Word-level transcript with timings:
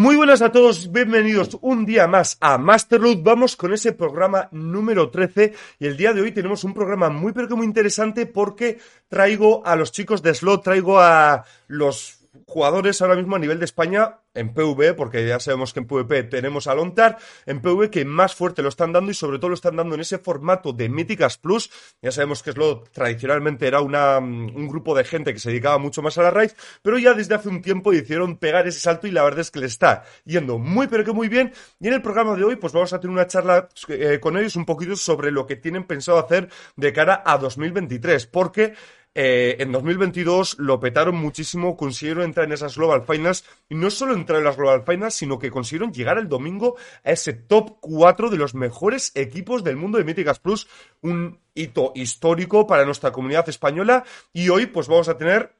Muy 0.00 0.16
buenas 0.16 0.40
a 0.40 0.50
todos, 0.50 0.90
bienvenidos 0.90 1.58
un 1.60 1.84
día 1.84 2.06
más 2.06 2.38
a 2.40 2.56
Masterload. 2.56 3.18
Vamos 3.22 3.54
con 3.54 3.74
ese 3.74 3.92
programa 3.92 4.48
número 4.50 5.10
13 5.10 5.52
y 5.78 5.84
el 5.84 5.98
día 5.98 6.14
de 6.14 6.22
hoy 6.22 6.32
tenemos 6.32 6.64
un 6.64 6.72
programa 6.72 7.10
muy 7.10 7.34
pero 7.34 7.48
que 7.48 7.54
muy 7.54 7.66
interesante 7.66 8.24
porque 8.24 8.78
traigo 9.10 9.62
a 9.66 9.76
los 9.76 9.92
chicos 9.92 10.22
de 10.22 10.32
Slot, 10.32 10.64
traigo 10.64 10.98
a 11.00 11.44
los 11.66 12.19
jugadores 12.46 13.00
ahora 13.02 13.16
mismo 13.16 13.36
a 13.36 13.38
nivel 13.38 13.58
de 13.58 13.64
España 13.64 14.20
en 14.34 14.54
PV, 14.54 14.94
porque 14.94 15.26
ya 15.26 15.40
sabemos 15.40 15.72
que 15.72 15.80
en 15.80 15.86
PvP 15.86 16.24
tenemos 16.24 16.66
a 16.68 16.74
Lontar, 16.74 17.18
en 17.46 17.60
PV 17.60 17.90
que 17.90 18.04
más 18.04 18.34
fuerte 18.34 18.62
lo 18.62 18.68
están 18.68 18.92
dando 18.92 19.10
y 19.10 19.14
sobre 19.14 19.38
todo 19.38 19.48
lo 19.48 19.54
están 19.54 19.76
dando 19.76 19.94
en 19.96 20.02
ese 20.02 20.18
formato 20.18 20.72
de 20.72 20.88
Míticas 20.88 21.38
Plus. 21.38 21.70
Ya 22.00 22.12
sabemos 22.12 22.42
que 22.42 22.52
Slot 22.52 22.90
tradicionalmente 22.92 23.66
era 23.66 23.80
una, 23.80 24.18
un 24.18 24.68
grupo 24.68 24.94
de 24.94 25.04
gente 25.04 25.32
que 25.32 25.40
se 25.40 25.50
dedicaba 25.50 25.78
mucho 25.78 26.02
más 26.02 26.16
a 26.18 26.22
la 26.22 26.30
raid, 26.30 26.52
pero 26.82 26.98
ya 26.98 27.14
desde 27.14 27.34
hace 27.34 27.48
un 27.48 27.62
tiempo 27.62 27.92
hicieron 27.92 28.36
pegar 28.36 28.68
ese 28.68 28.80
salto 28.80 29.06
y 29.06 29.10
la 29.10 29.24
verdad 29.24 29.40
es 29.40 29.50
que 29.50 29.60
le 29.60 29.66
está 29.66 30.04
yendo 30.24 30.58
muy 30.58 30.86
pero 30.86 31.04
que 31.04 31.12
muy 31.12 31.28
bien. 31.28 31.52
Y 31.80 31.88
en 31.88 31.94
el 31.94 32.02
programa 32.02 32.36
de 32.36 32.44
hoy 32.44 32.56
pues 32.56 32.72
vamos 32.72 32.92
a 32.92 33.00
tener 33.00 33.12
una 33.12 33.26
charla 33.26 33.68
eh, 33.88 34.20
con 34.20 34.36
ellos 34.38 34.54
un 34.56 34.64
poquito 34.64 34.94
sobre 34.94 35.32
lo 35.32 35.46
que 35.46 35.56
tienen 35.56 35.84
pensado 35.84 36.18
hacer 36.18 36.48
de 36.76 36.92
cara 36.92 37.22
a 37.26 37.38
2023, 37.38 38.26
porque 38.26 38.74
eh, 39.14 39.56
en 39.58 39.72
2022 39.72 40.58
lo 40.60 40.78
petaron 40.78 41.16
muchísimo, 41.16 41.76
consiguieron 41.76 42.24
entrar 42.24 42.46
en 42.46 42.52
esas 42.52 42.76
Global 42.76 43.04
Finals 43.04 43.44
y 43.68 43.74
no 43.74 43.90
solo 43.90 44.14
entrar 44.14 44.38
en 44.38 44.44
las 44.44 44.56
Global 44.56 44.84
Finals, 44.86 45.14
sino 45.14 45.38
que 45.38 45.50
consiguieron 45.50 45.92
llegar 45.92 46.18
el 46.18 46.28
domingo 46.28 46.76
a 47.04 47.10
ese 47.10 47.32
top 47.32 47.78
4 47.80 48.30
de 48.30 48.36
los 48.36 48.54
mejores 48.54 49.10
equipos 49.16 49.64
del 49.64 49.76
mundo 49.76 49.98
de 49.98 50.04
Míticas 50.04 50.38
Plus, 50.38 50.68
un 51.00 51.40
hito 51.54 51.92
histórico 51.96 52.66
para 52.66 52.84
nuestra 52.84 53.10
comunidad 53.10 53.48
española 53.48 54.04
y 54.32 54.48
hoy 54.48 54.66
pues 54.66 54.86
vamos 54.86 55.08
a 55.08 55.16
tener 55.16 55.54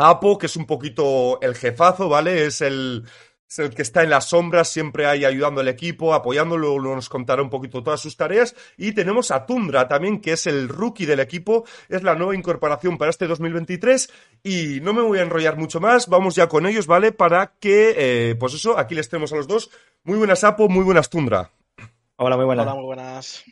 Apo, 0.00 0.38
que 0.38 0.46
es 0.46 0.56
un 0.56 0.64
poquito 0.64 1.40
el 1.40 1.56
jefazo, 1.56 2.08
¿vale? 2.08 2.46
Es 2.46 2.60
el, 2.60 3.04
es 3.48 3.58
el 3.58 3.74
que 3.74 3.82
está 3.82 4.02
en 4.02 4.10
las 4.10 4.28
sombras, 4.28 4.68
siempre 4.68 5.06
ahí 5.06 5.24
ayudando 5.24 5.62
al 5.62 5.68
equipo, 5.68 6.12
apoyándolo, 6.12 6.78
nos 6.78 7.08
contará 7.08 7.40
un 7.42 7.48
poquito 7.48 7.82
todas 7.82 8.00
sus 8.00 8.16
tareas. 8.16 8.54
Y 8.76 8.92
tenemos 8.92 9.30
a 9.30 9.46
Tundra 9.46 9.88
también, 9.88 10.20
que 10.20 10.32
es 10.32 10.46
el 10.46 10.68
rookie 10.68 11.06
del 11.06 11.20
equipo, 11.20 11.64
es 11.88 12.02
la 12.02 12.14
nueva 12.14 12.34
incorporación 12.34 12.98
para 12.98 13.10
este 13.10 13.26
2023. 13.26 14.12
Y 14.42 14.80
no 14.82 14.92
me 14.92 15.00
voy 15.00 15.18
a 15.18 15.22
enrollar 15.22 15.56
mucho 15.56 15.80
más, 15.80 16.08
vamos 16.08 16.34
ya 16.34 16.48
con 16.48 16.66
ellos, 16.66 16.86
¿vale? 16.86 17.12
Para 17.12 17.54
que, 17.58 17.94
eh, 17.96 18.34
pues 18.34 18.52
eso, 18.52 18.78
aquí 18.78 18.94
les 18.94 19.08
tenemos 19.08 19.32
a 19.32 19.36
los 19.36 19.48
dos. 19.48 19.70
Muy 20.04 20.18
buenas, 20.18 20.44
Apo, 20.44 20.68
muy 20.68 20.84
buenas, 20.84 21.08
Tundra. 21.08 21.50
Hola, 22.16 22.36
muy 22.36 22.44
buenas. 22.44 22.66
Hola, 22.66 22.74
muy 22.74 22.84
buenas. 22.84 23.44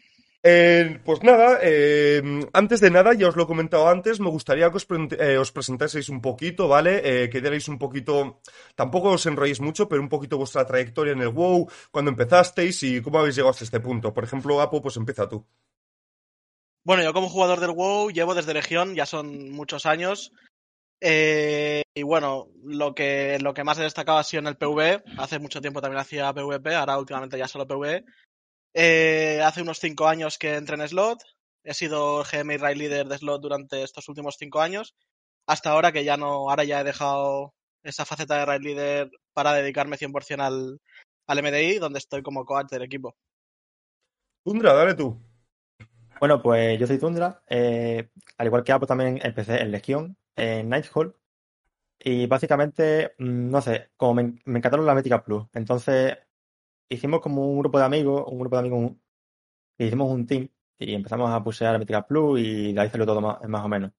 Eh, 0.42 1.00
pues 1.04 1.22
nada, 1.22 1.58
eh, 1.62 2.22
antes 2.52 2.80
de 2.80 2.90
nada, 2.90 3.14
ya 3.14 3.28
os 3.28 3.36
lo 3.36 3.44
he 3.44 3.46
comentado 3.46 3.88
antes, 3.88 4.20
me 4.20 4.30
gustaría 4.30 4.70
que 4.70 4.76
os, 4.76 4.86
eh, 5.18 5.42
presentaseis 5.52 6.08
un 6.08 6.20
poquito, 6.20 6.68
¿vale? 6.68 7.00
Eh, 7.02 7.30
que 7.30 7.40
dierais 7.40 7.66
un 7.68 7.78
poquito, 7.78 8.40
tampoco 8.74 9.10
os 9.10 9.26
enrolléis 9.26 9.60
mucho, 9.60 9.88
pero 9.88 10.02
un 10.02 10.08
poquito 10.08 10.38
vuestra 10.38 10.64
trayectoria 10.64 11.14
en 11.14 11.22
el 11.22 11.28
WoW, 11.28 11.68
cuando 11.90 12.10
empezasteis 12.12 12.82
y 12.84 13.02
cómo 13.02 13.18
habéis 13.18 13.34
llegado 13.36 13.50
hasta 13.50 13.64
este 13.64 13.80
punto. 13.80 14.14
Por 14.14 14.24
ejemplo, 14.24 14.60
Apo, 14.60 14.80
pues 14.80 14.96
empieza 14.96 15.28
tú. 15.28 15.44
Bueno, 16.84 17.02
yo 17.02 17.12
como 17.12 17.28
jugador 17.28 17.58
del 17.58 17.72
WoW 17.72 18.10
llevo 18.10 18.34
desde 18.34 18.54
Legión, 18.54 18.94
ya 18.94 19.06
son 19.06 19.50
muchos 19.50 19.86
años. 19.86 20.32
Eh, 21.00 21.82
y 21.94 22.02
bueno, 22.02 22.48
lo 22.62 22.94
que, 22.94 23.38
lo 23.40 23.52
que 23.52 23.64
más 23.64 23.78
he 23.78 23.82
destacado 23.82 24.18
ha 24.18 24.24
sido 24.24 24.42
en 24.42 24.46
el 24.46 24.56
PvE. 24.56 25.02
Hace 25.18 25.38
mucho 25.38 25.60
tiempo 25.60 25.80
también 25.80 26.00
hacía 26.00 26.32
PvP, 26.32 26.74
ahora 26.74 26.98
últimamente 26.98 27.38
ya 27.38 27.48
solo 27.48 27.66
PvE. 27.66 28.04
Eh, 28.78 29.40
hace 29.42 29.62
unos 29.62 29.78
cinco 29.78 30.06
años 30.06 30.36
que 30.36 30.54
entré 30.54 30.76
en 30.76 30.86
Slot. 30.86 31.22
He 31.64 31.72
sido 31.72 32.22
GM 32.22 32.52
y 32.52 32.56
Raid 32.58 32.76
Leader 32.76 33.08
de 33.08 33.16
Slot 33.16 33.40
durante 33.40 33.82
estos 33.82 34.06
últimos 34.10 34.36
cinco 34.38 34.60
años. 34.60 34.94
Hasta 35.46 35.70
ahora 35.70 35.92
que 35.92 36.04
ya 36.04 36.18
no, 36.18 36.50
ahora 36.50 36.62
ya 36.64 36.82
he 36.82 36.84
dejado 36.84 37.54
esa 37.82 38.04
faceta 38.04 38.36
de 38.36 38.44
Raid 38.44 38.60
Leader 38.60 39.10
para 39.32 39.54
dedicarme 39.54 39.96
100% 39.96 40.40
al, 40.42 40.78
al 41.26 41.42
MDI, 41.42 41.78
donde 41.78 42.00
estoy 42.00 42.22
como 42.22 42.44
coach 42.44 42.68
del 42.68 42.82
equipo. 42.82 43.16
Tundra, 44.44 44.74
dale 44.74 44.92
tú. 44.92 45.18
Bueno, 46.20 46.42
pues 46.42 46.78
yo 46.78 46.86
soy 46.86 46.98
Tundra. 46.98 47.42
Eh, 47.48 48.10
al 48.36 48.46
igual 48.46 48.62
que 48.62 48.72
Apo, 48.72 48.86
también 48.86 49.20
empecé 49.22 49.62
en 49.62 49.70
Legión, 49.70 50.18
en 50.36 50.68
Nighthall. 50.68 51.16
Y 51.98 52.26
básicamente, 52.26 53.14
mm, 53.16 53.50
no 53.50 53.62
sé, 53.62 53.88
como 53.96 54.12
me, 54.12 54.38
me 54.44 54.58
encantaron 54.58 54.84
las 54.84 54.94
Métricas 54.94 55.22
Plus. 55.22 55.46
Entonces, 55.54 56.18
hicimos 56.88 57.20
como 57.20 57.50
un 57.50 57.58
grupo 57.58 57.78
de 57.78 57.84
amigos, 57.84 58.24
un 58.26 58.38
grupo 58.38 58.56
de 58.56 58.60
amigos, 58.60 58.92
hicimos 59.78 60.10
un 60.10 60.26
team 60.26 60.48
y 60.78 60.94
empezamos 60.94 61.30
a 61.30 61.42
pusear 61.42 61.78
Métricas 61.78 62.04
Plus 62.06 62.40
y 62.40 62.72
de 62.72 62.80
ahí 62.80 62.90
salió 62.90 63.06
todo 63.06 63.20
más, 63.20 63.42
más 63.48 63.64
o 63.64 63.68
menos. 63.68 63.92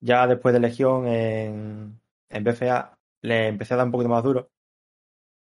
Ya 0.00 0.26
después 0.26 0.52
de 0.54 0.60
Legión 0.60 1.06
en, 1.08 2.00
en 2.28 2.44
BFA 2.44 2.98
le 3.22 3.48
empecé 3.48 3.74
a 3.74 3.78
dar 3.78 3.86
un 3.86 3.92
poquito 3.92 4.10
más 4.10 4.22
duro. 4.24 4.50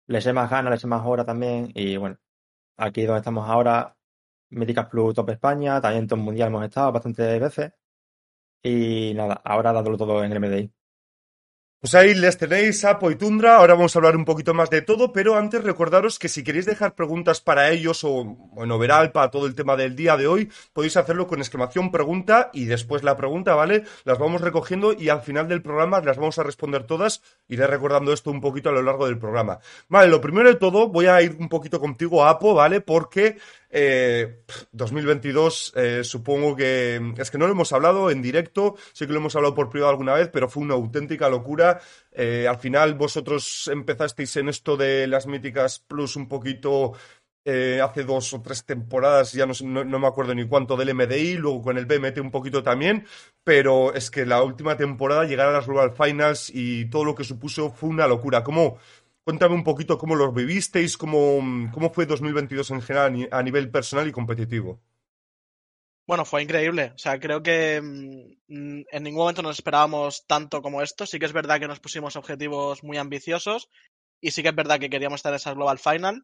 Le 0.07 0.21
sé 0.21 0.33
más 0.33 0.49
ganas, 0.49 0.71
le 0.71 0.79
sé 0.79 0.87
más 0.87 1.05
horas 1.05 1.25
también. 1.25 1.71
Y 1.75 1.97
bueno, 1.97 2.17
aquí 2.77 3.03
donde 3.05 3.19
estamos 3.19 3.49
ahora, 3.49 3.97
Míticas 4.49 4.87
Plus 4.89 5.15
Top 5.15 5.29
España, 5.29 5.81
también 5.81 6.07
Mundial 6.19 6.49
hemos 6.49 6.65
estado 6.65 6.91
bastantes 6.91 7.39
veces. 7.39 7.73
Y 8.63 9.13
nada, 9.15 9.41
ahora 9.45 9.73
dándolo 9.73 9.97
todo 9.97 10.23
en 10.23 10.31
el 10.31 10.39
MDI. 10.39 10.71
Pues 11.85 11.93
ahí 11.93 12.15
les 12.15 12.35
tenéis, 12.35 12.83
Apo 12.83 13.11
y 13.11 13.15
Tundra. 13.15 13.57
Ahora 13.57 13.75
vamos 13.75 13.95
a 13.95 13.99
hablar 13.99 14.15
un 14.15 14.25
poquito 14.25 14.55
más 14.55 14.71
de 14.71 14.81
todo, 14.81 15.13
pero 15.13 15.35
antes 15.35 15.63
recordaros 15.63 16.17
que 16.17 16.29
si 16.29 16.43
queréis 16.43 16.65
dejar 16.65 16.95
preguntas 16.95 17.41
para 17.41 17.69
ellos 17.69 18.03
o, 18.03 18.23
bueno, 18.25 18.77
overall 18.77 19.11
para 19.11 19.29
todo 19.29 19.45
el 19.45 19.53
tema 19.53 19.75
del 19.75 19.95
día 19.95 20.17
de 20.17 20.25
hoy, 20.25 20.51
podéis 20.73 20.97
hacerlo 20.97 21.27
con 21.27 21.41
exclamación 21.41 21.91
pregunta 21.91 22.49
y 22.53 22.65
después 22.65 23.03
la 23.03 23.15
pregunta, 23.15 23.53
¿vale? 23.53 23.83
Las 24.03 24.17
vamos 24.17 24.41
recogiendo 24.41 24.93
y 24.93 25.09
al 25.09 25.21
final 25.21 25.47
del 25.47 25.61
programa 25.61 26.01
las 26.01 26.17
vamos 26.17 26.39
a 26.39 26.43
responder 26.43 26.85
todas. 26.85 27.21
Iré 27.49 27.67
recordando 27.67 28.13
esto 28.13 28.31
un 28.31 28.41
poquito 28.41 28.69
a 28.69 28.73
lo 28.73 28.81
largo 28.81 29.05
del 29.05 29.19
programa. 29.19 29.59
Vale, 29.87 30.07
lo 30.07 30.19
primero 30.19 30.49
de 30.49 30.55
todo, 30.55 30.87
voy 30.87 31.05
a 31.05 31.21
ir 31.21 31.37
un 31.39 31.49
poquito 31.49 31.79
contigo, 31.79 32.25
Apo, 32.25 32.55
¿vale? 32.55 32.81
Porque 32.81 33.37
eh, 33.77 34.37
2022, 34.71 35.73
eh, 35.75 36.03
supongo 36.05 36.55
que 36.55 37.13
es 37.17 37.29
que 37.29 37.37
no 37.37 37.45
lo 37.45 37.51
hemos 37.51 37.73
hablado 37.73 38.09
en 38.09 38.21
directo, 38.21 38.75
sé 38.93 39.05
que 39.05 39.11
lo 39.11 39.19
hemos 39.19 39.35
hablado 39.35 39.53
por 39.53 39.69
privado 39.69 39.91
alguna 39.91 40.13
vez, 40.13 40.29
pero 40.31 40.47
fue 40.47 40.63
una 40.63 40.75
auténtica 40.75 41.27
locura. 41.27 41.74
Eh, 42.11 42.47
al 42.47 42.57
final 42.57 42.95
vosotros 42.95 43.69
empezasteis 43.71 44.35
en 44.37 44.49
esto 44.49 44.77
de 44.77 45.07
las 45.07 45.27
míticas 45.27 45.79
plus 45.79 46.15
un 46.15 46.27
poquito 46.27 46.93
eh, 47.43 47.79
hace 47.81 48.03
dos 48.03 48.33
o 48.33 48.41
tres 48.41 48.65
temporadas, 48.65 49.33
ya 49.33 49.45
no, 49.45 49.99
me 49.99 50.07
acuerdo 50.07 50.33
ni 50.33 50.47
cuánto 50.47 50.75
del 50.75 50.95
MDI, 50.95 51.35
luego 51.37 51.61
con 51.61 51.77
el 51.77 51.85
BMT 51.85 52.17
un 52.19 52.31
poquito 52.31 52.63
también, 52.63 53.05
pero 53.43 53.93
es 53.93 54.09
que 54.09 54.25
la 54.25 54.41
última 54.41 54.75
temporada 54.75 55.25
llegar 55.25 55.49
a 55.49 55.51
las 55.51 55.67
Global 55.67 55.91
Finals 55.91 56.49
y 56.51 56.89
todo 56.89 57.05
lo 57.05 57.13
que 57.13 57.23
supuso 57.23 57.69
fue 57.69 57.89
una 57.89 58.07
locura. 58.07 58.43
¿Cómo, 58.43 58.79
Cuéntame 59.25 59.55
un 59.55 59.63
poquito 59.63 59.97
cómo 59.97 60.15
lo 60.15 60.31
vivisteis, 60.31 60.97
cómo, 60.97 61.41
cómo 61.73 61.89
fue 61.91 62.05
2022 62.05 62.69
en 62.69 62.81
general 62.83 63.27
a 63.31 63.41
nivel 63.41 63.71
personal 63.71 64.07
y 64.07 64.11
competitivo. 64.11 64.79
Bueno, 66.07 66.23
fue 66.25 66.43
increíble. 66.43 66.91
O 66.95 66.97
sea, 66.97 67.19
creo 67.19 67.41
que 67.41 67.81
mmm, 67.81 68.81
en 68.91 69.03
ningún 69.03 69.21
momento 69.21 69.41
nos 69.41 69.57
esperábamos 69.57 70.25
tanto 70.27 70.61
como 70.61 70.81
esto. 70.81 71.05
Sí 71.05 71.17
que 71.19 71.25
es 71.25 71.33
verdad 71.33 71.59
que 71.59 71.67
nos 71.67 71.79
pusimos 71.79 72.15
objetivos 72.15 72.83
muy 72.83 72.97
ambiciosos 72.97 73.69
y 74.21 74.31
sí 74.31 74.43
que 74.43 74.49
es 74.49 74.55
verdad 74.55 74.79
que 74.79 74.89
queríamos 74.89 75.19
estar 75.19 75.33
en 75.33 75.37
esa 75.37 75.53
Global 75.53 75.79
Final. 75.79 76.23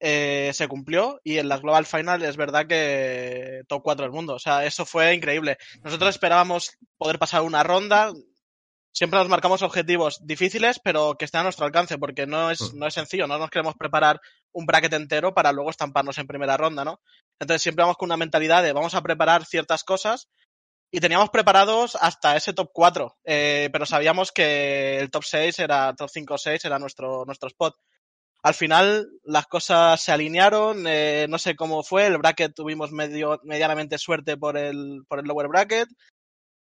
Eh, 0.00 0.52
se 0.54 0.68
cumplió 0.68 1.20
y 1.24 1.38
en 1.38 1.48
las 1.48 1.62
Global 1.62 1.86
Final 1.86 2.22
es 2.22 2.36
verdad 2.36 2.66
que 2.66 3.62
top 3.68 3.82
4 3.84 4.04
del 4.04 4.12
mundo. 4.12 4.34
O 4.34 4.38
sea, 4.40 4.66
eso 4.66 4.86
fue 4.86 5.14
increíble. 5.14 5.58
Nosotros 5.84 6.10
esperábamos 6.10 6.72
poder 6.98 7.18
pasar 7.18 7.42
una 7.42 7.62
ronda, 7.64 8.12
siempre 8.92 9.18
nos 9.18 9.28
marcamos 9.28 9.62
objetivos 9.62 10.18
difíciles, 10.26 10.80
pero 10.82 11.16
que 11.16 11.24
estén 11.24 11.40
a 11.40 11.44
nuestro 11.44 11.66
alcance, 11.66 11.98
porque 11.98 12.26
no 12.26 12.50
es, 12.50 12.74
no 12.74 12.86
es 12.86 12.94
sencillo, 12.94 13.26
no 13.26 13.38
nos 13.38 13.50
queremos 13.50 13.76
preparar 13.76 14.20
un 14.52 14.66
bracket 14.66 14.92
entero 14.94 15.34
para 15.34 15.52
luego 15.52 15.70
estamparnos 15.70 16.18
en 16.18 16.26
primera 16.26 16.56
ronda, 16.56 16.84
¿no? 16.84 17.00
Entonces 17.38 17.62
siempre 17.62 17.82
vamos 17.82 17.96
con 17.96 18.08
una 18.08 18.16
mentalidad 18.16 18.62
de 18.62 18.72
vamos 18.72 18.94
a 18.94 19.02
preparar 19.02 19.44
ciertas 19.44 19.84
cosas 19.84 20.28
y 20.90 21.00
teníamos 21.00 21.30
preparados 21.30 21.96
hasta 22.00 22.36
ese 22.36 22.54
top 22.54 22.70
4, 22.72 23.18
eh, 23.24 23.68
pero 23.72 23.84
sabíamos 23.86 24.32
que 24.32 24.98
el 24.98 25.10
top 25.10 25.24
6 25.24 25.58
era, 25.58 25.94
top 25.94 26.08
5 26.10 26.34
o 26.34 26.38
6 26.38 26.64
era 26.64 26.78
nuestro, 26.78 27.24
nuestro 27.26 27.48
spot. 27.48 27.76
Al 28.42 28.54
final 28.54 29.10
las 29.24 29.46
cosas 29.46 30.00
se 30.00 30.12
alinearon, 30.12 30.86
eh, 30.86 31.26
no 31.28 31.38
sé 31.38 31.56
cómo 31.56 31.82
fue, 31.82 32.06
el 32.06 32.18
bracket 32.18 32.54
tuvimos 32.54 32.92
medio, 32.92 33.40
medianamente 33.42 33.98
suerte 33.98 34.36
por 34.36 34.56
el, 34.56 35.02
por 35.08 35.18
el 35.18 35.26
lower 35.26 35.48
bracket. 35.48 35.88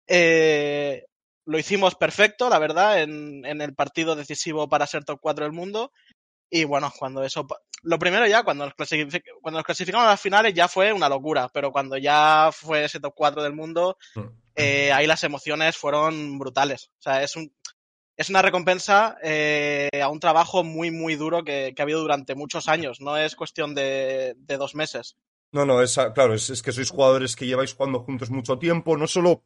Eh, 0.06 1.04
lo 1.46 1.58
hicimos 1.58 1.94
perfecto, 1.94 2.48
la 2.48 2.58
verdad, 2.58 3.02
en, 3.02 3.44
en, 3.44 3.60
el 3.60 3.74
partido 3.74 4.16
decisivo 4.16 4.68
para 4.68 4.86
ser 4.86 5.04
top 5.04 5.18
4 5.20 5.44
del 5.44 5.52
mundo. 5.52 5.92
Y 6.50 6.64
bueno, 6.64 6.92
cuando 6.96 7.24
eso. 7.24 7.46
Lo 7.82 7.98
primero 7.98 8.26
ya, 8.26 8.44
cuando 8.44 8.64
nos, 8.64 8.74
cuando 9.42 9.58
nos 9.58 9.64
clasificamos 9.64 10.06
a 10.06 10.10
las 10.10 10.20
finales 10.20 10.54
ya 10.54 10.68
fue 10.68 10.92
una 10.92 11.08
locura, 11.08 11.50
pero 11.52 11.70
cuando 11.70 11.98
ya 11.98 12.50
fue 12.52 12.84
ese 12.84 13.00
top 13.00 13.12
4 13.14 13.42
del 13.42 13.52
mundo, 13.52 13.98
mm. 14.14 14.20
eh, 14.54 14.92
ahí 14.92 15.06
las 15.06 15.24
emociones 15.24 15.76
fueron 15.76 16.38
brutales. 16.38 16.90
O 16.98 17.02
sea, 17.02 17.22
es 17.22 17.36
un. 17.36 17.52
Es 18.16 18.30
una 18.30 18.42
recompensa 18.42 19.16
eh, 19.24 19.88
a 20.00 20.08
un 20.08 20.20
trabajo 20.20 20.62
muy, 20.62 20.92
muy 20.92 21.16
duro 21.16 21.42
que, 21.42 21.72
que, 21.74 21.82
ha 21.82 21.84
habido 21.84 22.00
durante 22.00 22.36
muchos 22.36 22.68
años. 22.68 23.00
No 23.00 23.16
es 23.16 23.34
cuestión 23.34 23.74
de, 23.74 24.34
de 24.36 24.56
dos 24.56 24.76
meses. 24.76 25.16
No, 25.50 25.66
no, 25.66 25.82
es, 25.82 25.98
claro, 26.14 26.32
es, 26.32 26.48
es, 26.48 26.62
que 26.62 26.70
sois 26.70 26.90
jugadores 26.90 27.34
que 27.34 27.46
lleváis 27.46 27.74
jugando 27.74 28.04
juntos 28.04 28.30
mucho 28.30 28.56
tiempo, 28.56 28.96
no 28.96 29.08
solo 29.08 29.42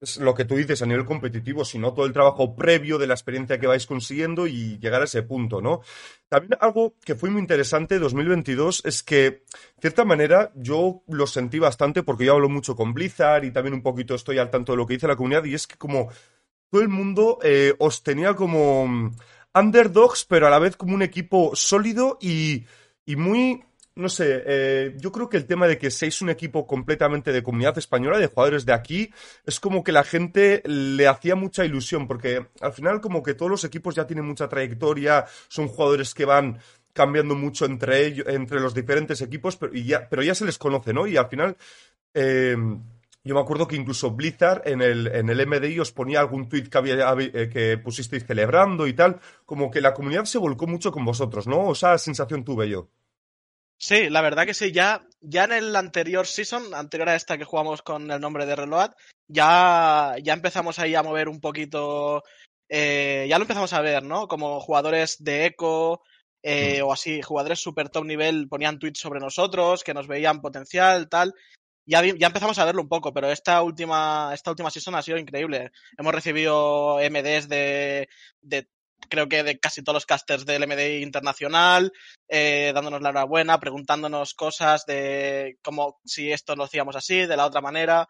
es 0.00 0.18
lo 0.18 0.34
que 0.34 0.44
tú 0.44 0.56
dices 0.56 0.82
a 0.82 0.86
nivel 0.86 1.04
competitivo, 1.04 1.64
sino 1.64 1.94
todo 1.94 2.04
el 2.06 2.12
trabajo 2.12 2.54
previo 2.54 2.98
de 2.98 3.06
la 3.06 3.14
experiencia 3.14 3.58
que 3.58 3.66
vais 3.66 3.86
consiguiendo 3.86 4.46
y 4.46 4.78
llegar 4.78 5.00
a 5.00 5.06
ese 5.06 5.22
punto, 5.22 5.62
¿no? 5.62 5.80
También 6.28 6.58
algo 6.60 6.94
que 7.04 7.14
fue 7.14 7.30
muy 7.30 7.40
interesante 7.40 7.98
2022 7.98 8.82
es 8.84 9.02
que, 9.02 9.22
de 9.22 9.44
cierta 9.80 10.04
manera, 10.04 10.52
yo 10.54 11.02
lo 11.08 11.26
sentí 11.26 11.58
bastante 11.58 12.02
porque 12.02 12.26
yo 12.26 12.34
hablo 12.34 12.48
mucho 12.48 12.76
con 12.76 12.92
Blizzard 12.92 13.44
y 13.44 13.52
también 13.52 13.74
un 13.74 13.82
poquito 13.82 14.14
estoy 14.14 14.38
al 14.38 14.50
tanto 14.50 14.72
de 14.72 14.78
lo 14.78 14.86
que 14.86 14.94
dice 14.94 15.08
la 15.08 15.16
comunidad 15.16 15.44
y 15.44 15.54
es 15.54 15.66
que 15.66 15.76
como 15.76 16.08
todo 16.70 16.82
el 16.82 16.88
mundo 16.88 17.38
eh, 17.42 17.74
os 17.78 18.02
tenía 18.02 18.34
como 18.34 18.86
mm, 18.86 19.16
underdogs, 19.54 20.26
pero 20.26 20.46
a 20.46 20.50
la 20.50 20.58
vez 20.58 20.76
como 20.76 20.94
un 20.94 21.02
equipo 21.02 21.52
sólido 21.54 22.18
y, 22.20 22.66
y 23.06 23.16
muy 23.16 23.62
no 23.96 24.10
sé, 24.10 24.42
eh, 24.46 24.94
yo 24.98 25.10
creo 25.10 25.28
que 25.30 25.38
el 25.38 25.46
tema 25.46 25.66
de 25.66 25.78
que 25.78 25.90
seáis 25.90 26.20
un 26.20 26.28
equipo 26.28 26.66
completamente 26.66 27.32
de 27.32 27.42
comunidad 27.42 27.78
española, 27.78 28.18
de 28.18 28.26
jugadores 28.26 28.66
de 28.66 28.74
aquí, 28.74 29.10
es 29.46 29.58
como 29.58 29.82
que 29.82 29.90
la 29.90 30.04
gente 30.04 30.62
le 30.66 31.08
hacía 31.08 31.34
mucha 31.34 31.64
ilusión, 31.64 32.06
porque 32.06 32.46
al 32.60 32.72
final 32.74 33.00
como 33.00 33.22
que 33.22 33.32
todos 33.32 33.50
los 33.50 33.64
equipos 33.64 33.94
ya 33.94 34.06
tienen 34.06 34.26
mucha 34.26 34.48
trayectoria, 34.48 35.24
son 35.48 35.68
jugadores 35.68 36.12
que 36.12 36.26
van 36.26 36.58
cambiando 36.92 37.34
mucho 37.34 37.64
entre 37.64 38.06
ellos, 38.06 38.26
entre 38.28 38.60
los 38.60 38.74
diferentes 38.74 39.22
equipos, 39.22 39.56
pero 39.56 39.72
ya, 40.22 40.34
se 40.34 40.44
les 40.44 40.58
conoce, 40.58 40.92
¿no? 40.92 41.06
Y 41.06 41.16
al 41.16 41.28
final, 41.28 41.56
eh, 42.12 42.54
yo 43.24 43.34
me 43.34 43.40
acuerdo 43.40 43.66
que 43.66 43.76
incluso 43.76 44.10
Blizzard 44.10 44.62
en 44.66 44.82
el, 44.82 45.06
en 45.06 45.30
el 45.30 45.46
MDI 45.46 45.80
os 45.80 45.92
ponía 45.92 46.20
algún 46.20 46.50
tweet 46.50 46.64
que, 46.64 46.78
había, 46.78 47.14
eh, 47.18 47.48
que 47.50 47.78
pusisteis 47.78 48.26
celebrando 48.26 48.86
y 48.86 48.92
tal, 48.92 49.20
como 49.46 49.70
que 49.70 49.80
la 49.80 49.94
comunidad 49.94 50.26
se 50.26 50.36
volcó 50.36 50.66
mucho 50.66 50.92
con 50.92 51.04
vosotros, 51.04 51.46
¿no? 51.46 51.60
O 51.60 51.72
esa 51.72 51.96
sensación 51.96 52.44
tuve 52.44 52.68
yo. 52.68 52.90
Sí, 53.78 54.08
la 54.08 54.22
verdad 54.22 54.46
que 54.46 54.54
sí. 54.54 54.72
Ya, 54.72 55.06
ya 55.20 55.44
en 55.44 55.52
el 55.52 55.76
anterior 55.76 56.26
season, 56.26 56.74
anterior 56.74 57.08
a 57.08 57.16
esta 57.16 57.36
que 57.36 57.44
jugamos 57.44 57.82
con 57.82 58.10
el 58.10 58.20
nombre 58.20 58.46
de 58.46 58.56
Reload, 58.56 58.92
ya, 59.28 60.14
ya 60.22 60.32
empezamos 60.32 60.78
ahí 60.78 60.94
a 60.94 61.02
mover 61.02 61.28
un 61.28 61.40
poquito. 61.40 62.22
Eh, 62.68 63.26
ya 63.28 63.38
lo 63.38 63.44
empezamos 63.44 63.72
a 63.72 63.80
ver, 63.80 64.02
¿no? 64.02 64.28
Como 64.28 64.60
jugadores 64.60 65.16
de 65.22 65.46
eco 65.46 66.02
eh, 66.42 66.80
mm. 66.80 66.86
o 66.86 66.92
así, 66.92 67.22
jugadores 67.22 67.60
super 67.60 67.88
top 67.88 68.04
nivel 68.04 68.48
ponían 68.48 68.78
tweets 68.78 69.00
sobre 69.00 69.20
nosotros, 69.20 69.84
que 69.84 69.94
nos 69.94 70.06
veían 70.06 70.40
potencial, 70.40 71.08
tal. 71.08 71.34
Ya, 71.88 72.02
ya 72.04 72.26
empezamos 72.26 72.58
a 72.58 72.64
verlo 72.64 72.82
un 72.82 72.88
poco, 72.88 73.12
pero 73.12 73.30
esta 73.30 73.62
última, 73.62 74.30
esta 74.34 74.50
última 74.50 74.70
season 74.70 74.96
ha 74.96 75.02
sido 75.02 75.18
increíble. 75.18 75.70
Hemos 75.96 76.14
recibido 76.14 76.98
MDs 76.98 77.48
de, 77.48 78.08
de 78.40 78.68
creo 79.08 79.28
que 79.28 79.42
de 79.42 79.58
casi 79.58 79.82
todos 79.82 79.94
los 79.94 80.06
casters 80.06 80.46
del 80.46 80.66
MDI 80.66 81.02
internacional, 81.02 81.92
eh, 82.28 82.72
dándonos 82.74 83.02
la 83.02 83.10
enhorabuena, 83.10 83.60
preguntándonos 83.60 84.34
cosas 84.34 84.84
de 84.86 85.58
cómo 85.62 86.00
si 86.04 86.32
esto 86.32 86.56
lo 86.56 86.64
hacíamos 86.64 86.96
así, 86.96 87.26
de 87.26 87.36
la 87.36 87.46
otra 87.46 87.60
manera. 87.60 88.08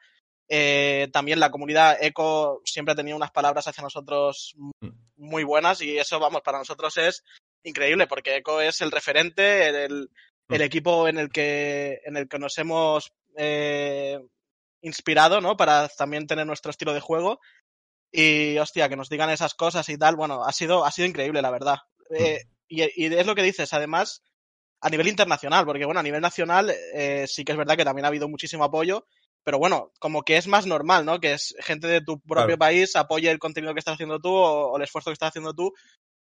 Eh, 0.48 1.08
también 1.12 1.40
la 1.40 1.50
comunidad 1.50 1.98
ECO 2.00 2.60
siempre 2.64 2.92
ha 2.92 2.96
tenido 2.96 3.16
unas 3.16 3.32
palabras 3.32 3.66
hacia 3.66 3.82
nosotros 3.82 4.54
mm. 4.80 4.88
muy 5.16 5.42
buenas 5.42 5.82
y 5.82 5.98
eso, 5.98 6.20
vamos, 6.20 6.42
para 6.42 6.58
nosotros 6.58 6.96
es 6.98 7.24
increíble 7.64 8.06
porque 8.06 8.36
ECO 8.36 8.60
es 8.60 8.80
el 8.80 8.92
referente, 8.92 9.68
el, 9.68 10.08
el 10.48 10.60
mm. 10.60 10.62
equipo 10.62 11.08
en 11.08 11.18
el 11.18 11.30
que, 11.30 12.00
en 12.04 12.16
el 12.16 12.28
que 12.28 12.38
nos 12.38 12.56
hemos 12.58 13.12
eh, 13.36 14.20
inspirado, 14.82 15.40
¿no? 15.40 15.56
Para 15.56 15.88
también 15.88 16.26
tener 16.26 16.46
nuestro 16.46 16.70
estilo 16.70 16.94
de 16.94 17.00
juego 17.00 17.40
y 18.18 18.56
hostia, 18.58 18.88
que 18.88 18.96
nos 18.96 19.10
digan 19.10 19.28
esas 19.28 19.52
cosas 19.52 19.86
y 19.90 19.98
tal, 19.98 20.16
bueno, 20.16 20.42
ha 20.42 20.52
sido, 20.52 20.86
ha 20.86 20.90
sido 20.90 21.06
increíble, 21.06 21.42
la 21.42 21.50
verdad. 21.50 21.76
Eh, 22.10 22.44
y, 22.66 22.82
y, 22.82 23.14
es 23.14 23.26
lo 23.26 23.34
que 23.34 23.42
dices, 23.42 23.74
además, 23.74 24.22
a 24.80 24.88
nivel 24.88 25.08
internacional, 25.08 25.66
porque 25.66 25.84
bueno, 25.84 26.00
a 26.00 26.02
nivel 26.02 26.22
nacional 26.22 26.72
eh, 26.94 27.26
sí 27.28 27.44
que 27.44 27.52
es 27.52 27.58
verdad 27.58 27.76
que 27.76 27.84
también 27.84 28.06
ha 28.06 28.08
habido 28.08 28.26
muchísimo 28.26 28.64
apoyo, 28.64 29.06
pero 29.44 29.58
bueno, 29.58 29.92
como 29.98 30.22
que 30.22 30.38
es 30.38 30.46
más 30.46 30.64
normal, 30.66 31.04
¿no? 31.04 31.20
Que 31.20 31.34
es 31.34 31.54
gente 31.60 31.88
de 31.88 32.00
tu 32.00 32.18
propio 32.20 32.56
país 32.56 32.96
apoye 32.96 33.30
el 33.30 33.38
contenido 33.38 33.74
que 33.74 33.80
estás 33.80 33.94
haciendo 33.94 34.18
tú 34.18 34.30
o, 34.30 34.72
o, 34.72 34.76
el 34.78 34.82
esfuerzo 34.82 35.10
que 35.10 35.14
estás 35.14 35.28
haciendo 35.28 35.52
tú 35.52 35.74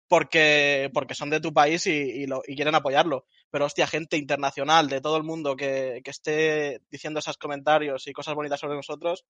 porque, 0.08 0.90
porque 0.94 1.16
son 1.16 1.30
de 1.30 1.42
tu 1.42 1.54
país 1.54 1.88
y, 1.88 1.92
y, 1.92 2.26
lo, 2.26 2.42
y, 2.48 2.56
quieren 2.56 2.76
apoyarlo. 2.76 3.26
Pero 3.50 3.66
hostia, 3.66 3.86
gente 3.88 4.18
internacional 4.18 4.88
de 4.88 5.02
todo 5.02 5.18
el 5.18 5.24
mundo 5.24 5.56
que, 5.56 6.02
que 6.04 6.12
esté 6.12 6.82
diciendo 6.90 7.20
esos 7.20 7.38
comentarios 7.38 8.08
y 8.08 8.14
cosas 8.14 8.36
bonitas 8.36 8.60
sobre 8.60 8.76
nosotros, 8.76 9.26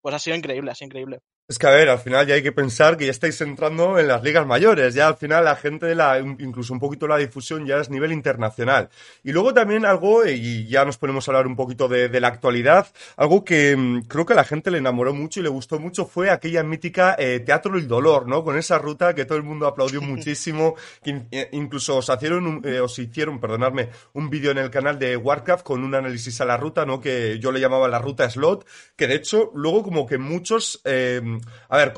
pues 0.00 0.14
ha 0.14 0.18
sido 0.18 0.36
increíble, 0.36 0.70
ha 0.70 0.74
sido 0.74 0.86
increíble. 0.86 1.20
Es 1.46 1.58
que, 1.58 1.66
a 1.66 1.70
ver, 1.70 1.90
al 1.90 1.98
final 1.98 2.26
ya 2.26 2.36
hay 2.36 2.42
que 2.42 2.52
pensar 2.52 2.96
que 2.96 3.04
ya 3.04 3.10
estáis 3.10 3.38
entrando 3.42 3.98
en 3.98 4.08
las 4.08 4.22
ligas 4.22 4.46
mayores. 4.46 4.94
Ya 4.94 5.08
al 5.08 5.18
final 5.18 5.44
la 5.44 5.56
gente 5.56 5.84
de 5.84 5.94
la, 5.94 6.18
incluso 6.18 6.72
un 6.72 6.80
poquito 6.80 7.06
la 7.06 7.18
difusión 7.18 7.66
ya 7.66 7.76
es 7.76 7.90
nivel 7.90 8.12
internacional. 8.12 8.88
Y 9.22 9.32
luego 9.32 9.52
también 9.52 9.84
algo, 9.84 10.24
y 10.24 10.66
ya 10.66 10.86
nos 10.86 10.96
ponemos 10.96 11.28
a 11.28 11.32
hablar 11.32 11.46
un 11.46 11.54
poquito 11.54 11.86
de, 11.86 12.08
de 12.08 12.18
la 12.18 12.28
actualidad, 12.28 12.86
algo 13.18 13.44
que 13.44 13.76
mm, 13.76 14.04
creo 14.04 14.24
que 14.24 14.32
a 14.32 14.36
la 14.36 14.44
gente 14.44 14.70
le 14.70 14.78
enamoró 14.78 15.12
mucho 15.12 15.40
y 15.40 15.42
le 15.42 15.50
gustó 15.50 15.78
mucho 15.78 16.06
fue 16.06 16.30
aquella 16.30 16.62
mítica 16.62 17.14
eh, 17.18 17.40
Teatro 17.40 17.74
del 17.74 17.88
Dolor, 17.88 18.26
¿no? 18.26 18.42
Con 18.42 18.56
esa 18.56 18.78
ruta 18.78 19.14
que 19.14 19.26
todo 19.26 19.36
el 19.36 19.44
mundo 19.44 19.66
aplaudió 19.66 20.00
muchísimo, 20.00 20.76
que 21.02 21.26
eh, 21.30 21.50
incluso 21.52 21.98
os 21.98 22.08
hicieron, 22.08 22.62
eh, 22.64 22.80
os 22.80 22.98
hicieron, 22.98 23.38
perdonadme, 23.38 23.90
un 24.14 24.30
vídeo 24.30 24.50
en 24.50 24.56
el 24.56 24.70
canal 24.70 24.98
de 24.98 25.14
Warcraft 25.18 25.62
con 25.62 25.84
un 25.84 25.94
análisis 25.94 26.40
a 26.40 26.46
la 26.46 26.56
ruta, 26.56 26.86
¿no? 26.86 27.02
Que 27.02 27.38
yo 27.38 27.52
le 27.52 27.60
llamaba 27.60 27.86
la 27.86 27.98
ruta 27.98 28.30
slot, 28.30 28.66
que 28.96 29.06
de 29.06 29.16
hecho 29.16 29.50
luego 29.54 29.82
como 29.82 30.06
que 30.06 30.16
muchos... 30.16 30.80
Eh, 30.86 31.20
a 31.68 31.76
ver, 31.76 31.92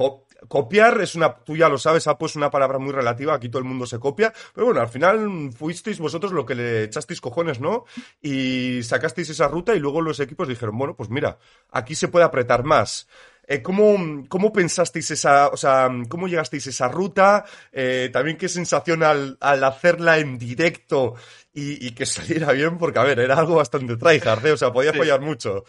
copiar 0.48 1.00
es 1.00 1.14
una, 1.14 1.34
tú 1.34 1.56
ya 1.56 1.68
lo 1.68 1.78
sabes, 1.78 2.06
Apo 2.06 2.26
es 2.26 2.36
una 2.36 2.50
palabra 2.50 2.78
muy 2.78 2.92
relativa, 2.92 3.34
aquí 3.34 3.48
todo 3.48 3.58
el 3.58 3.68
mundo 3.68 3.86
se 3.86 3.98
copia, 3.98 4.32
pero 4.54 4.66
bueno, 4.66 4.80
al 4.80 4.88
final 4.88 5.50
fuisteis 5.52 5.98
vosotros 5.98 6.32
lo 6.32 6.46
que 6.46 6.54
le 6.54 6.84
echasteis 6.84 7.20
cojones, 7.20 7.60
¿no? 7.60 7.84
Y 8.20 8.82
sacasteis 8.82 9.30
esa 9.30 9.48
ruta 9.48 9.74
y 9.74 9.78
luego 9.78 10.00
los 10.00 10.20
equipos 10.20 10.48
dijeron, 10.48 10.78
bueno, 10.78 10.94
pues 10.94 11.10
mira, 11.10 11.38
aquí 11.70 11.94
se 11.94 12.08
puede 12.08 12.24
apretar 12.24 12.64
más. 12.64 13.08
Eh, 13.48 13.62
¿cómo, 13.62 14.24
¿Cómo 14.28 14.52
pensasteis 14.52 15.12
esa, 15.12 15.48
o 15.48 15.56
sea, 15.56 15.88
cómo 16.08 16.26
llegasteis 16.26 16.66
a 16.66 16.70
esa 16.70 16.88
ruta? 16.88 17.44
Eh, 17.70 18.10
también 18.12 18.36
qué 18.36 18.48
sensación 18.48 19.04
al, 19.04 19.38
al 19.40 19.62
hacerla 19.62 20.18
en 20.18 20.36
directo 20.36 21.14
y, 21.54 21.86
y, 21.86 21.92
que 21.92 22.06
saliera 22.06 22.52
bien, 22.52 22.76
porque 22.76 22.98
a 22.98 23.04
ver, 23.04 23.20
era 23.20 23.38
algo 23.38 23.54
bastante 23.54 23.96
tryhard, 23.96 24.44
¿eh? 24.46 24.52
o 24.52 24.56
sea, 24.56 24.72
podía 24.72 24.92
sí. 24.92 24.98
fallar 24.98 25.20
mucho. 25.20 25.64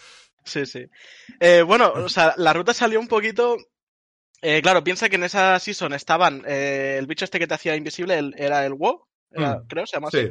Sí, 0.47 0.65
sí. 0.65 0.85
Eh, 1.39 1.61
bueno, 1.61 1.91
o 1.93 2.09
sea, 2.09 2.33
la 2.37 2.53
ruta 2.53 2.73
salió 2.73 2.99
un 2.99 3.07
poquito 3.07 3.57
eh, 4.41 4.61
claro, 4.61 4.83
piensa 4.83 5.09
que 5.09 5.15
en 5.15 5.23
esa 5.23 5.59
season 5.59 5.93
estaban 5.93 6.43
eh, 6.47 6.97
el 6.99 7.07
bicho 7.07 7.25
este 7.25 7.39
que 7.39 7.47
te 7.47 7.55
hacía 7.55 7.75
invisible, 7.75 8.17
el, 8.17 8.35
era 8.37 8.65
el 8.65 8.73
WoW, 8.73 9.07
era, 9.31 9.59
mm, 9.59 9.67
creo, 9.67 9.87
se 9.87 9.97
llama 9.97 10.09
así. 10.09 10.29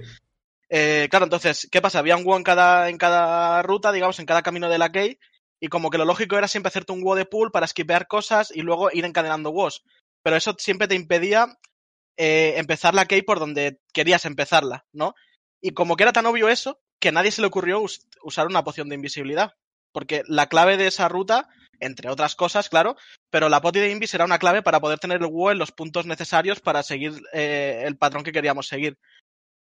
Eh, 0.69 1.09
claro, 1.11 1.25
entonces, 1.25 1.69
¿qué 1.71 1.81
pasa? 1.81 1.99
Había 1.99 2.17
un 2.17 2.25
WoW 2.25 2.37
en 2.37 2.45
cada, 2.45 2.89
en 2.89 2.99
cada 2.99 3.63
ruta, 3.63 3.93
digamos, 3.93 4.19
en 4.21 4.27
cada 4.27 4.43
camino 4.43 4.69
de 4.69 4.79
la 4.79 4.93
key, 4.93 5.19
y 5.59 5.69
como 5.69 5.91
que 5.91 5.99
lo 5.99 6.05
lógico 6.05 6.37
era 6.39 6.49
siempre 6.49 6.69
hacerte 6.69 6.93
un 6.93 7.03
WoW 7.03 7.17
de 7.17 7.25
pool 7.25 7.51
para 7.51 7.67
skipear 7.67 8.07
cosas 8.07 8.53
y 8.55 8.63
luego 8.63 8.91
ir 8.93 9.05
encadenando 9.05 9.51
WoWs. 9.51 9.83
Pero 10.23 10.37
eso 10.37 10.55
siempre 10.59 10.87
te 10.89 10.95
impedía 10.95 11.59
eh, 12.17 12.55
empezar 12.57 12.95
la 12.95 13.07
key 13.07 13.23
por 13.23 13.41
donde 13.41 13.81
querías 13.93 14.25
empezarla, 14.25 14.87
¿no? 14.93 15.15
Y 15.61 15.73
como 15.73 15.97
que 15.97 16.05
era 16.05 16.13
tan 16.13 16.27
obvio 16.27 16.49
eso, 16.49 16.81
que 17.01 17.09
a 17.09 17.13
nadie 17.13 17.33
se 17.33 17.41
le 17.41 17.49
ocurrió 17.49 17.81
us 17.81 18.07
usar 18.23 18.47
una 18.47 18.63
poción 18.63 18.89
de 18.89 18.95
invisibilidad. 18.95 19.55
Porque 19.97 20.25
la 20.29 20.51
clave 20.51 20.77
de 20.77 20.89
esa 20.89 21.09
ruta 21.09 21.49
entre 21.81 22.11
otras 22.11 22.35
cosas, 22.35 22.69
claro, 22.69 22.97
pero 23.31 23.49
la 23.49 23.63
poti 23.63 23.79
de 23.79 23.91
Invi 23.91 24.07
será 24.07 24.27
una 24.27 24.39
clave 24.39 24.61
para 24.61 24.79
poder 24.79 24.99
tener 24.99 25.23
el 25.23 25.27
WoW 25.29 25.53
en 25.53 25.59
los 25.59 25.73
puntos 25.73 26.05
necesarios 26.05 26.61
para 26.61 26.83
seguir 26.83 27.15
eh, 27.33 27.83
el 27.87 27.97
patrón 27.97 28.23
que 28.23 28.31
queríamos 28.31 28.69
seguir. 28.69 28.99